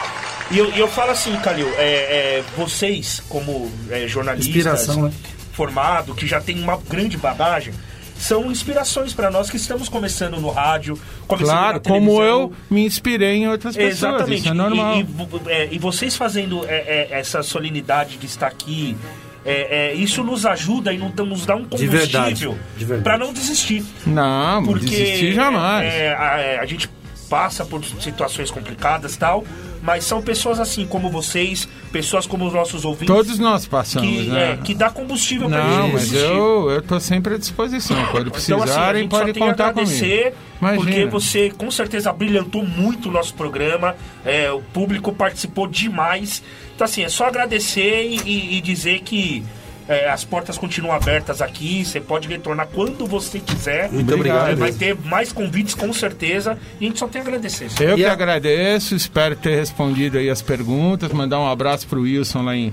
E 0.51 0.59
eu, 0.59 0.71
eu 0.73 0.89
falo 0.89 1.13
assim, 1.13 1.35
Calil, 1.37 1.69
é, 1.77 2.39
é, 2.39 2.45
vocês, 2.57 3.23
como 3.29 3.71
é, 3.89 4.07
jornalistas 4.09 4.97
né? 4.97 5.13
formado, 5.53 6.15
que 6.15 6.27
já 6.27 6.41
tem 6.41 6.61
uma 6.61 6.77
grande 6.77 7.17
bagagem, 7.17 7.73
são 8.19 8.51
inspirações 8.51 9.15
para 9.15 9.31
nós 9.31 9.49
que 9.49 9.57
estamos 9.57 9.89
começando 9.89 10.39
no 10.41 10.51
rádio, 10.51 10.99
começando 11.27 11.55
Claro, 11.57 11.81
como 11.81 12.23
eu 12.23 12.53
me 12.69 12.85
inspirei 12.85 13.37
em 13.37 13.49
outras 13.49 13.75
pessoas. 13.75 13.97
Exatamente. 13.99 14.41
Isso 14.41 14.49
é 14.51 14.55
normal. 14.55 14.97
E, 14.97 15.01
e 15.01 15.51
é, 15.51 15.69
e 15.73 15.79
vocês 15.79 16.17
fazendo 16.17 16.65
é, 16.67 16.75
é, 16.77 17.09
essa 17.13 17.43
solenidade 17.43 18.19
de 18.19 18.27
estar 18.27 18.49
aqui, 18.49 18.97
é, 19.45 19.93
é, 19.93 19.95
isso 19.95 20.23
nos 20.23 20.45
ajuda 20.45 20.93
e 20.93 20.99
não- 20.99 21.09
nos 21.25 21.47
dá 21.47 21.55
um 21.55 21.65
combustível 21.65 22.59
para 23.03 23.17
não 23.17 23.33
desistir. 23.33 23.85
Não, 24.07 24.65
Porque 24.65 24.85
desistir 24.87 25.33
jamais. 25.33 25.93
é, 25.95 26.13
a, 26.13 26.61
a 26.61 26.67
gente 26.67 26.91
passa 27.31 27.65
por 27.65 27.83
situações 27.85 28.51
complicadas 28.51 29.15
e 29.15 29.19
tal, 29.19 29.45
mas 29.91 30.05
são 30.05 30.23
pessoas 30.23 30.61
assim 30.61 30.87
como 30.87 31.11
vocês, 31.11 31.69
pessoas 31.91 32.27
como 32.27 32.47
os 32.47 32.53
nossos 32.53 32.85
ouvintes. 32.85 33.09
Todos 33.15 33.39
nós 33.39 33.67
passamos, 33.67 34.09
que, 34.09 34.23
né? 34.29 34.53
é, 34.53 34.57
que 34.59 34.73
dá 34.75 34.89
combustível 34.89 35.49
Não, 35.49 35.59
gente 35.59 35.93
mas 35.95 36.03
existir. 36.05 36.25
eu, 36.25 36.71
eu 36.71 36.81
tô 36.83 37.01
sempre 37.01 37.35
à 37.35 37.39
disposição. 37.39 37.97
Quando 38.13 38.29
Então, 38.29 38.37
assim, 38.37 38.53
a 38.53 38.57
precisarem, 38.59 39.03
gente 39.03 39.11
só 39.13 39.19
pode 39.19 39.39
contar 39.39 39.73
comigo. 39.73 39.91
agradecer, 39.91 40.35
porque 40.77 41.05
você 41.07 41.51
com 41.51 41.71
certeza 41.71 42.13
brilhantou 42.13 42.65
muito 42.65 43.09
o 43.09 43.13
nosso 43.13 43.35
programa, 43.35 43.97
é, 44.25 44.51
o 44.53 44.61
público 44.61 45.13
participou 45.13 45.67
demais. 45.67 46.43
Então, 46.75 46.85
assim, 46.85 47.03
é 47.03 47.09
só 47.09 47.27
agradecer 47.27 48.05
e- 48.25 48.57
e 48.57 48.61
dizer 48.61 49.01
que 49.01 49.45
é, 49.91 50.09
as 50.09 50.25
portas 50.25 50.57
continuam 50.57 50.95
abertas 50.95 51.43
aqui, 51.43 51.85
você 51.85 52.01
pode 52.01 52.29
retornar 52.29 52.69
quando 52.69 53.07
você 53.07 53.41
quiser. 53.41 53.91
Muito 53.91 54.15
obrigado. 54.15 54.51
É, 54.51 54.55
vai 54.55 54.73
ter 54.73 54.97
mais 55.05 55.33
convites 55.33 55.75
com 55.75 55.93
certeza, 55.93 56.57
e 56.81 56.85
a 56.85 56.89
gente 56.89 56.99
só 56.99 57.09
tem 57.09 57.21
a 57.21 57.25
agradecer. 57.25 57.69
Eu 57.81 57.95
E 57.95 57.97
que 57.97 58.05
a- 58.07 58.13
agradeço, 58.13 58.95
espero 58.95 59.35
ter 59.35 59.57
respondido 59.57 60.17
aí 60.17 60.31
as 60.31 60.41
perguntas, 60.41 61.13
mandar 61.13 61.41
um 61.41 61.49
abraço 61.49 61.87
pro 61.89 62.03
Wilson 62.03 62.43
lá 62.43 62.55
em 62.57 62.73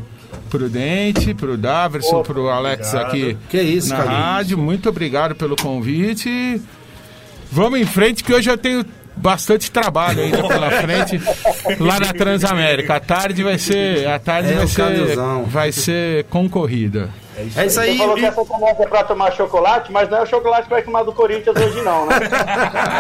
Prudente, 0.50 1.34
pro 1.34 1.58
Daverson, 1.58 2.22
pro 2.24 2.50
Alex 2.50 2.88
obrigado. 2.94 3.08
aqui 3.10 3.38
Que 3.50 3.62
isso, 3.62 3.90
na 3.90 3.96
Carlinhos. 3.98 4.22
rádio. 4.24 4.58
Muito 4.58 4.88
obrigado 4.90 5.36
pelo 5.36 5.56
convite. 5.56 6.62
Vamos 7.52 7.80
em 7.80 7.86
frente 7.86 8.24
que 8.24 8.34
hoje 8.34 8.50
eu 8.50 8.58
tenho 8.58 8.86
bastante 9.18 9.70
trabalho 9.72 10.22
ainda 10.22 10.48
pela 10.48 10.72
frente 10.72 11.20
lá 11.80 12.00
na 12.00 12.14
Transamérica. 12.14 12.96
A 12.96 13.00
tarde 13.00 13.44
vai 13.44 13.58
ser, 13.58 14.08
a 14.08 14.20
tarde 14.20 14.54
É, 14.54 14.56
vai 14.56 14.68
ser, 14.68 15.18
vai 15.48 15.72
ser 15.72 16.24
concorrida. 16.26 17.10
É 17.56 17.66
isso 17.66 17.80
aí. 17.80 17.92
Você 17.92 17.98
falou 17.98 18.16
que 18.16 18.26
essa 18.26 18.46
conversa 18.46 18.84
é 18.84 18.88
pra 18.88 19.04
tomar 19.04 19.32
chocolate, 19.32 19.92
mas 19.92 20.10
não 20.10 20.18
é 20.18 20.22
o 20.24 20.26
chocolate 20.26 20.64
que 20.64 20.70
vai 20.70 20.82
tomar 20.82 21.04
do 21.04 21.14
Corinthians 21.14 21.56
hoje 21.56 21.82
não, 21.82 22.06
né? 22.06 22.16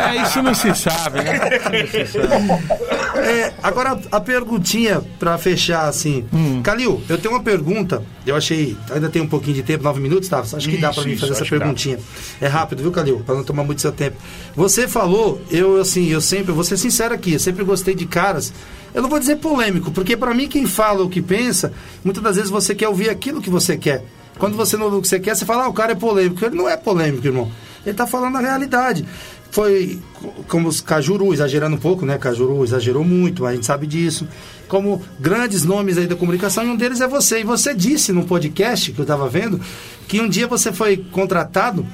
É, 0.07 0.21
isso 0.21 0.41
não 0.41 0.53
se 0.53 0.73
sabe, 0.75 1.23
né? 1.23 1.49
Isso 1.83 2.19
não 2.19 2.27
se 2.27 2.27
sabe. 2.27 3.27
É, 3.27 3.53
agora 3.63 3.99
a 4.11 4.19
perguntinha 4.19 5.01
pra 5.19 5.37
fechar 5.37 5.87
assim. 5.87 6.25
Hum. 6.33 6.61
Calil, 6.61 7.01
eu 7.09 7.17
tenho 7.17 7.33
uma 7.33 7.43
pergunta. 7.43 8.03
Eu 8.25 8.35
achei. 8.35 8.77
Ainda 8.91 9.09
tem 9.09 9.21
um 9.21 9.27
pouquinho 9.27 9.55
de 9.55 9.63
tempo, 9.63 9.83
nove 9.83 9.99
minutos, 9.99 10.29
tá? 10.29 10.39
Acho 10.39 10.69
que 10.69 10.77
dá 10.77 10.91
pra 10.91 10.99
Isso, 10.99 11.07
mim 11.07 11.13
isso, 11.13 11.27
fazer 11.27 11.33
essa 11.33 11.45
perguntinha. 11.45 11.99
É 12.39 12.47
rápido, 12.47 12.81
viu, 12.81 12.91
Calil? 12.91 13.21
Pra 13.25 13.35
não 13.35 13.43
tomar 13.43 13.63
muito 13.63 13.81
seu 13.81 13.91
tempo. 13.91 14.17
Você 14.55 14.87
falou, 14.87 15.41
eu 15.49 15.79
assim, 15.81 16.07
eu 16.09 16.21
sempre, 16.21 16.51
vou 16.51 16.63
ser 16.63 16.77
sincero 16.77 17.13
aqui, 17.13 17.33
eu 17.33 17.39
sempre 17.39 17.63
gostei 17.63 17.95
de 17.95 18.05
caras. 18.05 18.53
Eu 18.93 19.01
não 19.01 19.09
vou 19.09 19.19
dizer 19.19 19.37
polêmico, 19.37 19.91
porque 19.91 20.15
pra 20.15 20.33
mim 20.33 20.47
quem 20.47 20.65
fala 20.65 21.03
o 21.03 21.09
que 21.09 21.21
pensa, 21.21 21.71
muitas 22.03 22.23
das 22.23 22.35
vezes 22.35 22.49
você 22.49 22.73
quer 22.73 22.87
ouvir 22.87 23.09
aquilo 23.09 23.41
que 23.41 23.49
você 23.49 23.77
quer. 23.77 24.03
Quando 24.37 24.55
você 24.55 24.77
não 24.77 24.85
ouve 24.85 24.97
o 24.97 25.01
que 25.01 25.07
você 25.07 25.19
quer, 25.19 25.35
você 25.35 25.45
fala, 25.45 25.63
ah, 25.65 25.67
o 25.67 25.73
cara 25.73 25.91
é 25.91 25.95
polêmico. 25.95 26.43
Ele 26.45 26.55
não 26.55 26.67
é 26.69 26.77
polêmico, 26.77 27.25
irmão. 27.25 27.51
Ele 27.85 27.95
tá 27.95 28.05
falando 28.05 28.37
a 28.37 28.39
realidade. 28.39 29.05
Foi 29.49 29.99
co- 30.13 30.33
como 30.47 30.67
os 30.67 30.81
Cajuru, 30.81 31.33
exagerando 31.33 31.75
um 31.75 31.79
pouco, 31.79 32.05
né? 32.05 32.17
Cajuru 32.17 32.63
exagerou 32.63 33.03
muito, 33.03 33.45
a 33.45 33.53
gente 33.53 33.65
sabe 33.65 33.87
disso. 33.87 34.27
Como 34.67 35.01
grandes 35.19 35.63
nomes 35.63 35.97
aí 35.97 36.05
da 36.05 36.15
comunicação, 36.15 36.65
e 36.65 36.67
um 36.67 36.75
deles 36.75 36.99
é 36.99 37.07
você. 37.07 37.39
E 37.39 37.43
você 37.43 37.73
disse 37.73 38.11
num 38.11 38.23
podcast 38.23 38.91
que 38.91 38.99
eu 38.99 39.03
estava 39.03 39.29
vendo 39.29 39.59
que 40.07 40.19
um 40.19 40.27
dia 40.27 40.47
você 40.47 40.73
foi 40.73 40.97
contratado 40.97 41.85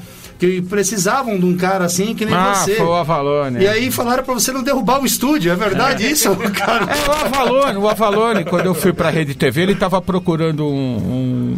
que 0.43 0.61
precisavam 0.61 1.39
de 1.39 1.45
um 1.45 1.55
cara 1.55 1.85
assim 1.85 2.13
que 2.13 2.25
nem 2.25 2.35
Ah, 2.35 2.53
você. 2.55 2.75
foi 2.75 2.85
o 2.85 2.93
Avalone. 2.93 3.61
E 3.63 3.67
aí 3.67 3.89
falaram 3.89 4.23
pra 4.23 4.33
você 4.33 4.51
não 4.51 4.61
derrubar 4.61 5.01
o 5.01 5.05
estúdio, 5.05 5.51
é 5.51 5.55
verdade 5.55 6.05
isso, 6.05 6.35
cara? 6.53 6.85
É, 6.91 7.09
o 7.09 7.25
Avalone, 7.25 7.77
o 7.77 7.87
Avalone, 7.87 8.43
quando 8.43 8.65
eu 8.65 8.73
fui 8.73 8.91
pra 8.91 9.09
Rede 9.09 9.35
TV, 9.35 9.61
ele 9.61 9.71
estava 9.71 10.01
procurando 10.01 10.65
um, 10.67 10.97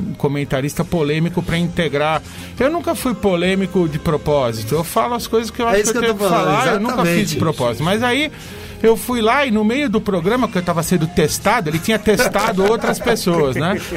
um 0.10 0.14
comentarista 0.18 0.84
polêmico 0.86 1.42
para 1.42 1.58
integrar. 1.58 2.22
Eu 2.60 2.70
nunca 2.70 2.94
fui 2.94 3.16
polêmico 3.16 3.90
de 3.90 3.98
propósito. 3.98 4.76
Eu 4.76 4.84
falo 4.84 5.16
as 5.16 5.26
coisas 5.26 5.50
que 5.50 5.62
eu 5.62 5.68
É 5.68 5.72
acho 5.72 5.82
isso 5.82 5.92
que 5.92 5.98
eu 5.98 6.02
tenho 6.04 6.16
que 6.16 6.24
falar. 6.24 6.74
Eu 6.74 6.80
nunca 6.80 6.98
fiz 6.98 7.06
de 7.06 7.10
exatamente. 7.12 7.36
propósito. 7.38 7.84
Mas 7.84 8.04
aí 8.04 8.32
eu 8.84 8.96
fui 8.96 9.20
lá 9.22 9.46
e 9.48 9.52
no 9.52 9.64
meio 9.64 9.90
do 9.90 10.00
programa 10.00 10.48
que 10.48 10.58
eu 10.58 10.60
estava 10.60 10.84
sendo 10.84 11.08
testado, 11.08 11.70
ele 11.70 11.80
tinha 11.80 11.98
testado 11.98 12.64
outras 12.70 13.00
pessoas, 13.00 13.56
né? 13.56 13.80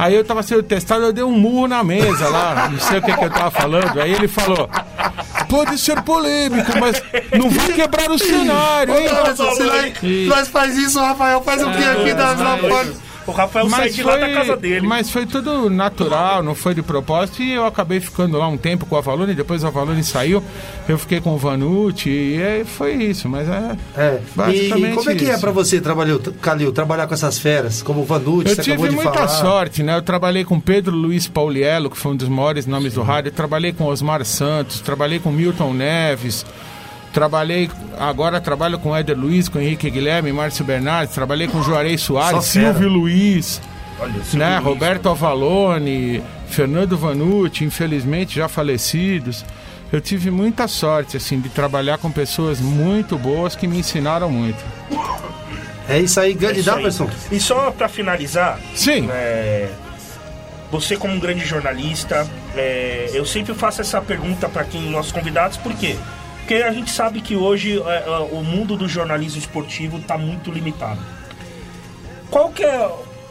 Aí 0.00 0.14
eu 0.14 0.22
estava 0.22 0.42
sendo 0.42 0.62
testado, 0.62 1.04
eu 1.04 1.12
dei 1.12 1.22
um 1.22 1.30
murro 1.30 1.68
na 1.68 1.84
mesa 1.84 2.26
lá, 2.30 2.70
não 2.70 2.80
sei 2.80 3.00
o 3.00 3.02
que, 3.02 3.12
que 3.12 3.22
eu 3.22 3.28
estava 3.28 3.50
falando. 3.50 4.00
Aí 4.00 4.14
ele 4.14 4.26
falou: 4.28 4.66
pode 5.46 5.76
ser 5.76 6.00
polêmico, 6.00 6.72
mas 6.80 7.02
não 7.38 7.50
vai 7.50 7.70
quebrar 7.74 8.10
o 8.10 8.18
cenário, 8.18 8.96
hein? 8.96 9.08
Nossa, 9.12 9.44
nós, 9.44 9.92
nós 10.26 10.48
faz 10.48 10.78
isso, 10.78 10.98
Rafael 10.98 11.42
faz 11.42 11.62
o 11.62 11.70
que 11.70 11.84
aqui 11.84 12.14
da 12.14 12.34
na 12.34 12.56
porta? 12.56 13.09
O 13.30 13.34
Rafael 13.34 13.68
sai 13.70 13.90
de 13.90 14.02
lá 14.02 14.16
da 14.16 14.28
casa 14.32 14.56
dele. 14.56 14.86
mas 14.86 15.10
foi 15.10 15.26
tudo 15.26 15.70
natural, 15.70 16.42
não 16.42 16.54
foi 16.54 16.74
de 16.74 16.82
propósito. 16.82 17.42
E 17.42 17.52
eu 17.52 17.64
acabei 17.66 18.00
ficando 18.00 18.36
lá 18.38 18.46
um 18.48 18.56
tempo 18.56 18.86
com 18.86 18.94
o 18.94 18.98
Avalone, 18.98 19.34
depois 19.34 19.62
o 19.64 19.66
Avalone 19.66 20.02
saiu, 20.04 20.42
eu 20.88 20.98
fiquei 20.98 21.20
com 21.20 21.34
o 21.34 21.36
Vanucci, 21.38 22.08
e 22.10 22.42
aí 22.42 22.64
foi 22.64 22.94
isso. 22.94 23.28
Mas 23.28 23.48
é. 23.48 23.76
É. 23.96 24.20
E 24.20 24.36
Basicamente 24.36 24.94
como 24.96 25.10
é 25.10 25.14
que 25.14 25.24
é 25.26 25.30
isso. 25.32 25.40
pra 25.40 25.50
você, 25.50 25.80
trabalhou, 25.80 26.18
Calil, 26.40 26.72
trabalhar 26.72 27.06
com 27.06 27.14
essas 27.14 27.38
feras, 27.38 27.82
como 27.82 28.00
o 28.00 28.04
Vanucci, 28.04 28.48
Eu 28.48 28.54
você 28.56 28.62
tive 28.62 28.72
acabou 28.74 28.88
de 28.88 28.94
muita 28.96 29.12
falar. 29.12 29.28
sorte, 29.28 29.82
né? 29.82 29.96
Eu 29.96 30.02
trabalhei 30.02 30.44
com 30.44 30.58
Pedro 30.60 30.94
Luiz 30.94 31.26
Pauliello, 31.28 31.88
que 31.90 31.96
foi 31.96 32.12
um 32.12 32.16
dos 32.16 32.28
maiores 32.28 32.66
nomes 32.66 32.94
do 32.94 33.02
rádio. 33.02 33.28
Eu 33.28 33.32
trabalhei 33.34 33.72
com 33.72 33.84
Osmar 33.84 34.24
Santos, 34.24 34.80
trabalhei 34.80 35.18
com 35.18 35.30
Milton 35.30 35.72
Neves. 35.72 36.44
Trabalhei, 37.12 37.68
agora 37.98 38.40
trabalho 38.40 38.78
com 38.78 38.96
Éder 38.96 39.18
Luiz, 39.18 39.48
com 39.48 39.58
Henrique 39.58 39.90
Guilherme, 39.90 40.32
Márcio 40.32 40.64
Bernardes, 40.64 41.14
trabalhei 41.14 41.48
com 41.48 41.60
Juarez 41.62 42.00
Soares. 42.00 42.44
Silvio 42.44 42.88
Luiz. 42.88 43.60
Olha, 43.98 44.12
Silvio 44.22 44.38
né? 44.38 44.54
Luiz, 44.54 44.64
Roberto 44.64 45.08
Avalone, 45.08 46.22
Fernando 46.48 46.96
Vanucci, 46.96 47.64
infelizmente 47.64 48.36
já 48.36 48.48
falecidos. 48.48 49.44
Eu 49.92 50.00
tive 50.00 50.30
muita 50.30 50.68
sorte 50.68 51.16
assim 51.16 51.40
de 51.40 51.48
trabalhar 51.48 51.98
com 51.98 52.12
pessoas 52.12 52.60
muito 52.60 53.18
boas 53.18 53.56
que 53.56 53.66
me 53.66 53.78
ensinaram 53.78 54.30
muito. 54.30 54.64
É 55.88 55.98
isso 55.98 56.20
aí, 56.20 56.30
É 56.30 56.34
grande 56.34 56.60
isso 56.60 56.70
aí. 56.70 56.76
Daverson. 56.76 57.10
E 57.32 57.40
só 57.40 57.72
pra 57.72 57.88
finalizar, 57.88 58.60
Sim. 58.72 59.08
é, 59.10 59.68
você 60.70 60.96
como 60.96 61.12
um 61.12 61.18
grande 61.18 61.44
jornalista, 61.44 62.24
é, 62.56 63.10
eu 63.12 63.26
sempre 63.26 63.52
faço 63.52 63.80
essa 63.80 64.00
pergunta 64.00 64.48
para 64.48 64.62
quem 64.62 64.88
nossos 64.88 65.10
convidados, 65.10 65.56
por 65.56 65.74
quê? 65.74 65.96
Porque 65.96 66.19
a 66.54 66.72
gente 66.72 66.90
sabe 66.90 67.20
que 67.20 67.36
hoje 67.36 67.80
é, 67.80 68.04
é, 68.06 68.18
o 68.32 68.42
mundo 68.42 68.76
do 68.76 68.88
jornalismo 68.88 69.38
esportivo 69.38 69.98
está 69.98 70.16
muito 70.18 70.50
limitado. 70.50 71.00
Qual 72.30 72.50
que 72.50 72.64
é, 72.64 72.90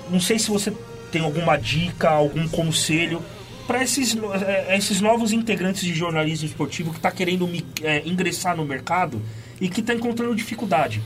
não 0.09 0.19
sei 0.19 0.37
se 0.39 0.49
você 0.49 0.73
tem 1.11 1.21
alguma 1.21 1.57
dica, 1.57 2.09
algum 2.09 2.47
conselho 2.47 3.21
para 3.67 3.83
esses, 3.83 4.13
no- 4.15 4.33
é, 4.33 4.75
esses 4.77 4.99
novos 5.01 5.31
integrantes 5.31 5.83
de 5.83 5.93
jornalismo 5.93 6.45
esportivo 6.47 6.91
que 6.91 6.97
está 6.97 7.11
querendo 7.11 7.49
é, 7.83 8.01
ingressar 8.05 8.55
no 8.55 8.65
mercado 8.65 9.21
e 9.61 9.69
que 9.69 9.79
está 9.81 9.93
encontrando 9.93 10.35
dificuldade. 10.35 11.01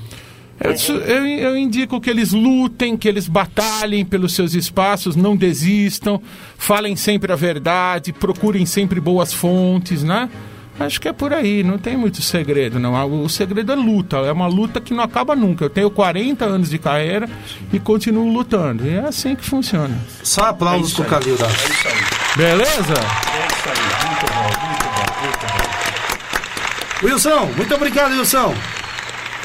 Eu- 0.60 1.26
eu 1.26 1.58
indico 1.58 2.00
que 2.00 2.10
eles 2.10 2.32
lutem, 2.32 2.96
que 2.96 3.08
eles 3.08 3.28
batalhem 3.28 4.06
pelos 4.06 4.34
seus 4.34 4.54
espaços, 4.54 5.16
não 5.16 5.36
desistam, 5.36 6.22
falem 6.58 6.96
sempre 6.96 7.34
a 7.34 7.36
verdade, 7.36 8.14
procurem 8.14 8.66
sempre 8.66 9.00
boas 9.00 9.34
fontes, 9.34 10.04
né? 10.04 10.30
Acho 10.80 11.00
que 11.00 11.08
é 11.08 11.14
por 11.14 11.32
aí, 11.34 11.64
não 11.64 11.78
tem 11.78 11.96
muito 11.96 12.22
segredo, 12.22 12.80
não. 12.80 13.24
O 13.24 13.30
segredo 13.30 13.72
é 13.72 13.76
luta, 13.76 14.18
é 14.18 14.32
uma 14.32 14.48
luta 14.48 14.82
que 14.82 14.94
não 14.94 15.04
acaba 15.04 15.36
nunca. 15.36 15.64
Eu 15.66 15.70
tenho 15.70 15.90
40 15.92 16.44
anos 16.46 16.70
de 16.70 16.78
carreira 16.80 17.30
e 17.72 17.80
continuo 17.80 18.32
lutando. 18.34 18.86
E 18.86 18.96
é 18.96 19.00
assim 19.00 19.36
que 19.36 19.46
funciona. 19.46 19.96
Só 20.24 20.48
É 20.48 20.50
aplausos 20.50 20.88
isso 20.92 21.02
pro. 21.04 21.10
Calil, 21.12 21.36
É 21.36 21.38
Daverson. 21.38 21.74
isso 21.74 21.88
aí. 21.88 22.38
Beleza? 22.38 22.94
É 22.94 23.48
isso 23.48 23.70
aí. 23.70 24.08
Muito 24.08 24.26
bom, 24.34 24.44
muito 24.68 24.84
bom, 24.84 25.06
muito 25.22 25.46
bom. 27.02 27.08
Wilson, 27.08 27.52
muito 27.56 27.76
obrigado, 27.76 28.12
Wilson. 28.18 28.54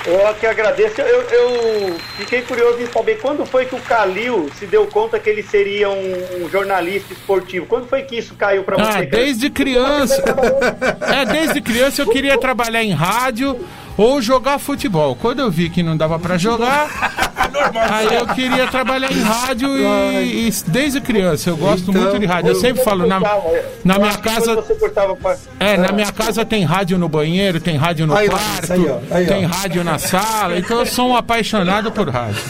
Eu 0.09 0.35
que 0.35 0.47
agradeço. 0.47 1.01
Eu, 1.03 1.21
eu 1.23 1.95
fiquei 2.17 2.41
curioso 2.41 2.81
em 2.81 2.87
saber 2.87 3.19
quando 3.21 3.45
foi 3.45 3.67
que 3.67 3.75
o 3.75 3.81
Calil 3.81 4.49
se 4.59 4.67
deu 4.67 4.87
conta 4.87 5.19
que 5.19 5.29
ele 5.29 5.43
seria 5.43 5.91
um, 5.91 6.49
jornalista 6.51 7.13
esportivo. 7.13 7.67
Quando 7.67 7.87
foi 7.87 8.03
que 8.03 8.17
isso 8.17 8.35
caiu 8.35 8.65
pra 8.65 8.79
você? 8.79 8.99
Ah, 8.99 9.03
desde 9.03 9.51
criança. 9.51 10.25
É, 11.09 11.25
desde 11.25 11.61
criança 11.61 12.03
eu 12.03 12.09
queria 12.09 12.39
trabalhar 12.39 12.83
em 12.83 12.93
rádio 12.93 13.59
ou 13.99 14.23
jogar 14.23 14.59
futebol. 14.61 15.17
Quando 15.17 15.41
eu 15.41 15.51
vi 15.51 15.69
que 15.69 15.83
não 15.83 15.97
dava 15.97 16.19
pra 16.21 16.39
jogar, 16.39 16.89
aí 17.91 18.15
eu 18.15 18.27
queria 18.29 18.69
trabalhar 18.69 19.11
em 19.11 19.21
rádio 19.21 19.69
e, 19.77 20.49
e 20.49 20.53
desde 20.69 21.01
criança 21.01 21.51
eu 21.51 21.57
gosto 21.57 21.91
Então, 21.91 22.01
muito 22.03 22.19
de 22.19 22.25
rádio. 22.25 22.51
Eu 22.51 22.55
sempre 22.55 22.83
falo 22.85 23.07
na, 23.07 23.19
na 23.85 23.99
minha 23.99 24.17
casa, 24.17 24.65
é, 25.59 25.77
na 25.77 25.91
minha 25.91 26.13
casa 26.13 26.45
tem 26.45 26.63
rádio 26.65 26.97
no 26.97 27.09
banheiro, 27.09 27.61
tem 27.61 27.77
rádio 27.77 28.07
no 28.07 28.15
Aí, 28.15 28.29
quarto, 28.29 28.73
aí, 28.73 28.89
ó, 28.89 28.99
aí, 29.11 29.25
ó. 29.25 29.29
tem 29.29 29.45
rádio 29.45 29.83
na 29.83 29.99
sala. 29.99 30.57
Então 30.59 30.79
eu 30.79 30.87
sou 30.87 31.09
um 31.09 31.17
apaixonado 31.17 31.91
por 31.91 32.09
rádio. 32.09 32.41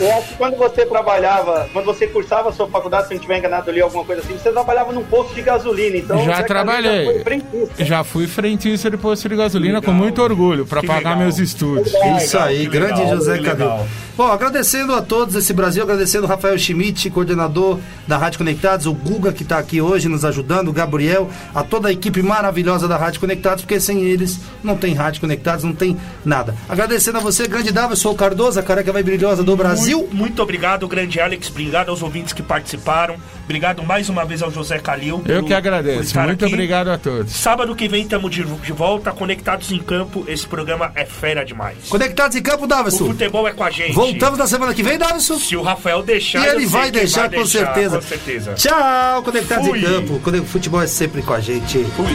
Eu 0.00 0.12
acho 0.18 0.28
que 0.28 0.34
quando 0.34 0.56
você 0.56 0.84
trabalhava, 0.84 1.66
quando 1.72 1.86
você 1.86 2.06
cursava 2.06 2.50
a 2.50 2.52
sua 2.52 2.68
faculdade, 2.68 3.08
se 3.08 3.14
não 3.14 3.20
tiver 3.20 3.38
enganado 3.38 3.70
ali, 3.70 3.80
alguma 3.80 4.04
coisa 4.04 4.20
assim, 4.20 4.34
você 4.34 4.52
trabalhava 4.52 4.92
num 4.92 5.04
posto 5.04 5.34
de 5.34 5.40
gasolina. 5.40 5.96
Então, 5.96 6.22
Já 6.24 6.42
trabalhei. 6.42 7.04
Já 7.06 7.12
foi 7.12 7.22
frentista. 7.22 7.84
Já 7.84 8.04
fui 8.04 8.26
frentista 8.26 8.90
de 8.90 8.96
posto 8.98 9.28
de 9.28 9.36
gasolina 9.36 9.80
com 9.80 9.92
muito 9.92 10.20
orgulho 10.20 10.66
para 10.80 10.86
pagar 10.86 11.10
legal. 11.10 11.18
meus 11.18 11.38
estudos. 11.38 11.92
Isso 12.22 12.38
aí, 12.38 12.66
grande 12.66 13.00
legal, 13.00 13.16
José 13.16 13.34
legal. 13.34 13.86
Bom, 14.16 14.30
agradecendo 14.30 14.94
a 14.94 15.02
todos 15.02 15.34
esse 15.34 15.52
Brasil, 15.52 15.82
agradecendo 15.82 16.24
o 16.24 16.28
Rafael 16.28 16.56
Schmidt, 16.56 17.10
coordenador 17.10 17.80
da 18.06 18.16
Rádio 18.16 18.38
Conectados, 18.38 18.86
o 18.86 18.94
Guga 18.94 19.32
que 19.32 19.42
está 19.42 19.58
aqui 19.58 19.80
hoje 19.80 20.08
nos 20.08 20.24
ajudando, 20.24 20.68
o 20.68 20.72
Gabriel, 20.72 21.28
a 21.52 21.64
toda 21.64 21.88
a 21.88 21.92
equipe 21.92 22.22
maravilhosa 22.22 22.86
da 22.86 22.96
Rádio 22.96 23.18
Conectados, 23.18 23.64
porque 23.64 23.80
sem 23.80 24.04
eles 24.04 24.38
não 24.62 24.76
tem 24.76 24.94
Rádio 24.94 25.20
Conectados, 25.20 25.64
não 25.64 25.74
tem 25.74 25.96
nada. 26.24 26.54
Agradecendo 26.68 27.18
a 27.18 27.20
você, 27.20 27.48
grande 27.48 27.72
Dava, 27.72 27.94
eu 27.94 27.96
sou 27.96 28.12
o 28.12 28.14
Cardoso, 28.14 28.60
a 28.60 28.62
careca 28.62 28.92
vai 28.92 29.02
brilhosa 29.02 29.42
do 29.42 29.56
Brasil. 29.56 29.98
Muito, 29.98 30.14
muito 30.14 30.42
obrigado, 30.42 30.86
grande 30.86 31.18
Alex. 31.18 31.50
Obrigado 31.50 31.88
aos 31.88 32.00
ouvintes 32.00 32.32
que 32.32 32.42
participaram. 32.42 33.16
Obrigado 33.44 33.82
mais 33.82 34.08
uma 34.08 34.24
vez 34.24 34.42
ao 34.42 34.50
José 34.50 34.78
Calil. 34.78 35.22
Eu 35.26 35.44
que 35.44 35.54
agradeço. 35.54 36.18
Muito 36.20 36.44
aqui. 36.44 36.54
obrigado 36.54 36.88
a 36.88 36.98
todos. 36.98 37.32
Sábado 37.32 37.74
que 37.76 37.86
vem 37.86 38.02
estamos 38.02 38.30
de, 38.30 38.42
de, 38.42 38.72
volta, 38.72 39.12
Conectados 39.12 39.70
em 39.70 39.78
Campo. 39.78 40.24
Esse 40.26 40.46
programa 40.46 40.90
é 40.94 41.04
fera 41.04 41.44
demais. 41.44 41.76
Conectados 41.88 42.36
em 42.36 42.42
Campo, 42.42 42.66
Davison. 42.66 43.04
O 43.04 43.08
futebol 43.08 43.46
é 43.46 43.52
com 43.52 43.64
a 43.64 43.70
gente. 43.70 43.92
Voltamos 43.92 44.38
na 44.38 44.46
semana 44.46 44.74
que 44.74 44.82
vem, 44.82 44.98
Davison. 44.98 45.38
Se 45.38 45.56
o 45.56 45.62
Rafael 45.62 46.02
deixar, 46.02 46.44
e 46.44 46.48
ele 46.48 46.66
vai 46.66 46.90
deixar, 46.90 47.28
vai 47.28 47.30
deixar, 47.30 47.66
com, 47.66 47.74
certeza. 47.74 47.96
com 47.96 48.02
certeza. 48.02 48.54
Tchau, 48.54 49.22
Conectados 49.22 49.68
Fui. 49.68 49.78
em 49.78 49.82
Campo. 49.82 50.20
É 50.34 50.40
o 50.40 50.44
futebol 50.44 50.82
é 50.82 50.86
sempre 50.86 51.22
com 51.22 51.32
a 51.32 51.40
gente. 51.40 51.84
Fui. 51.96 52.14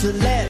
to 0.00 0.12
let 0.12 0.38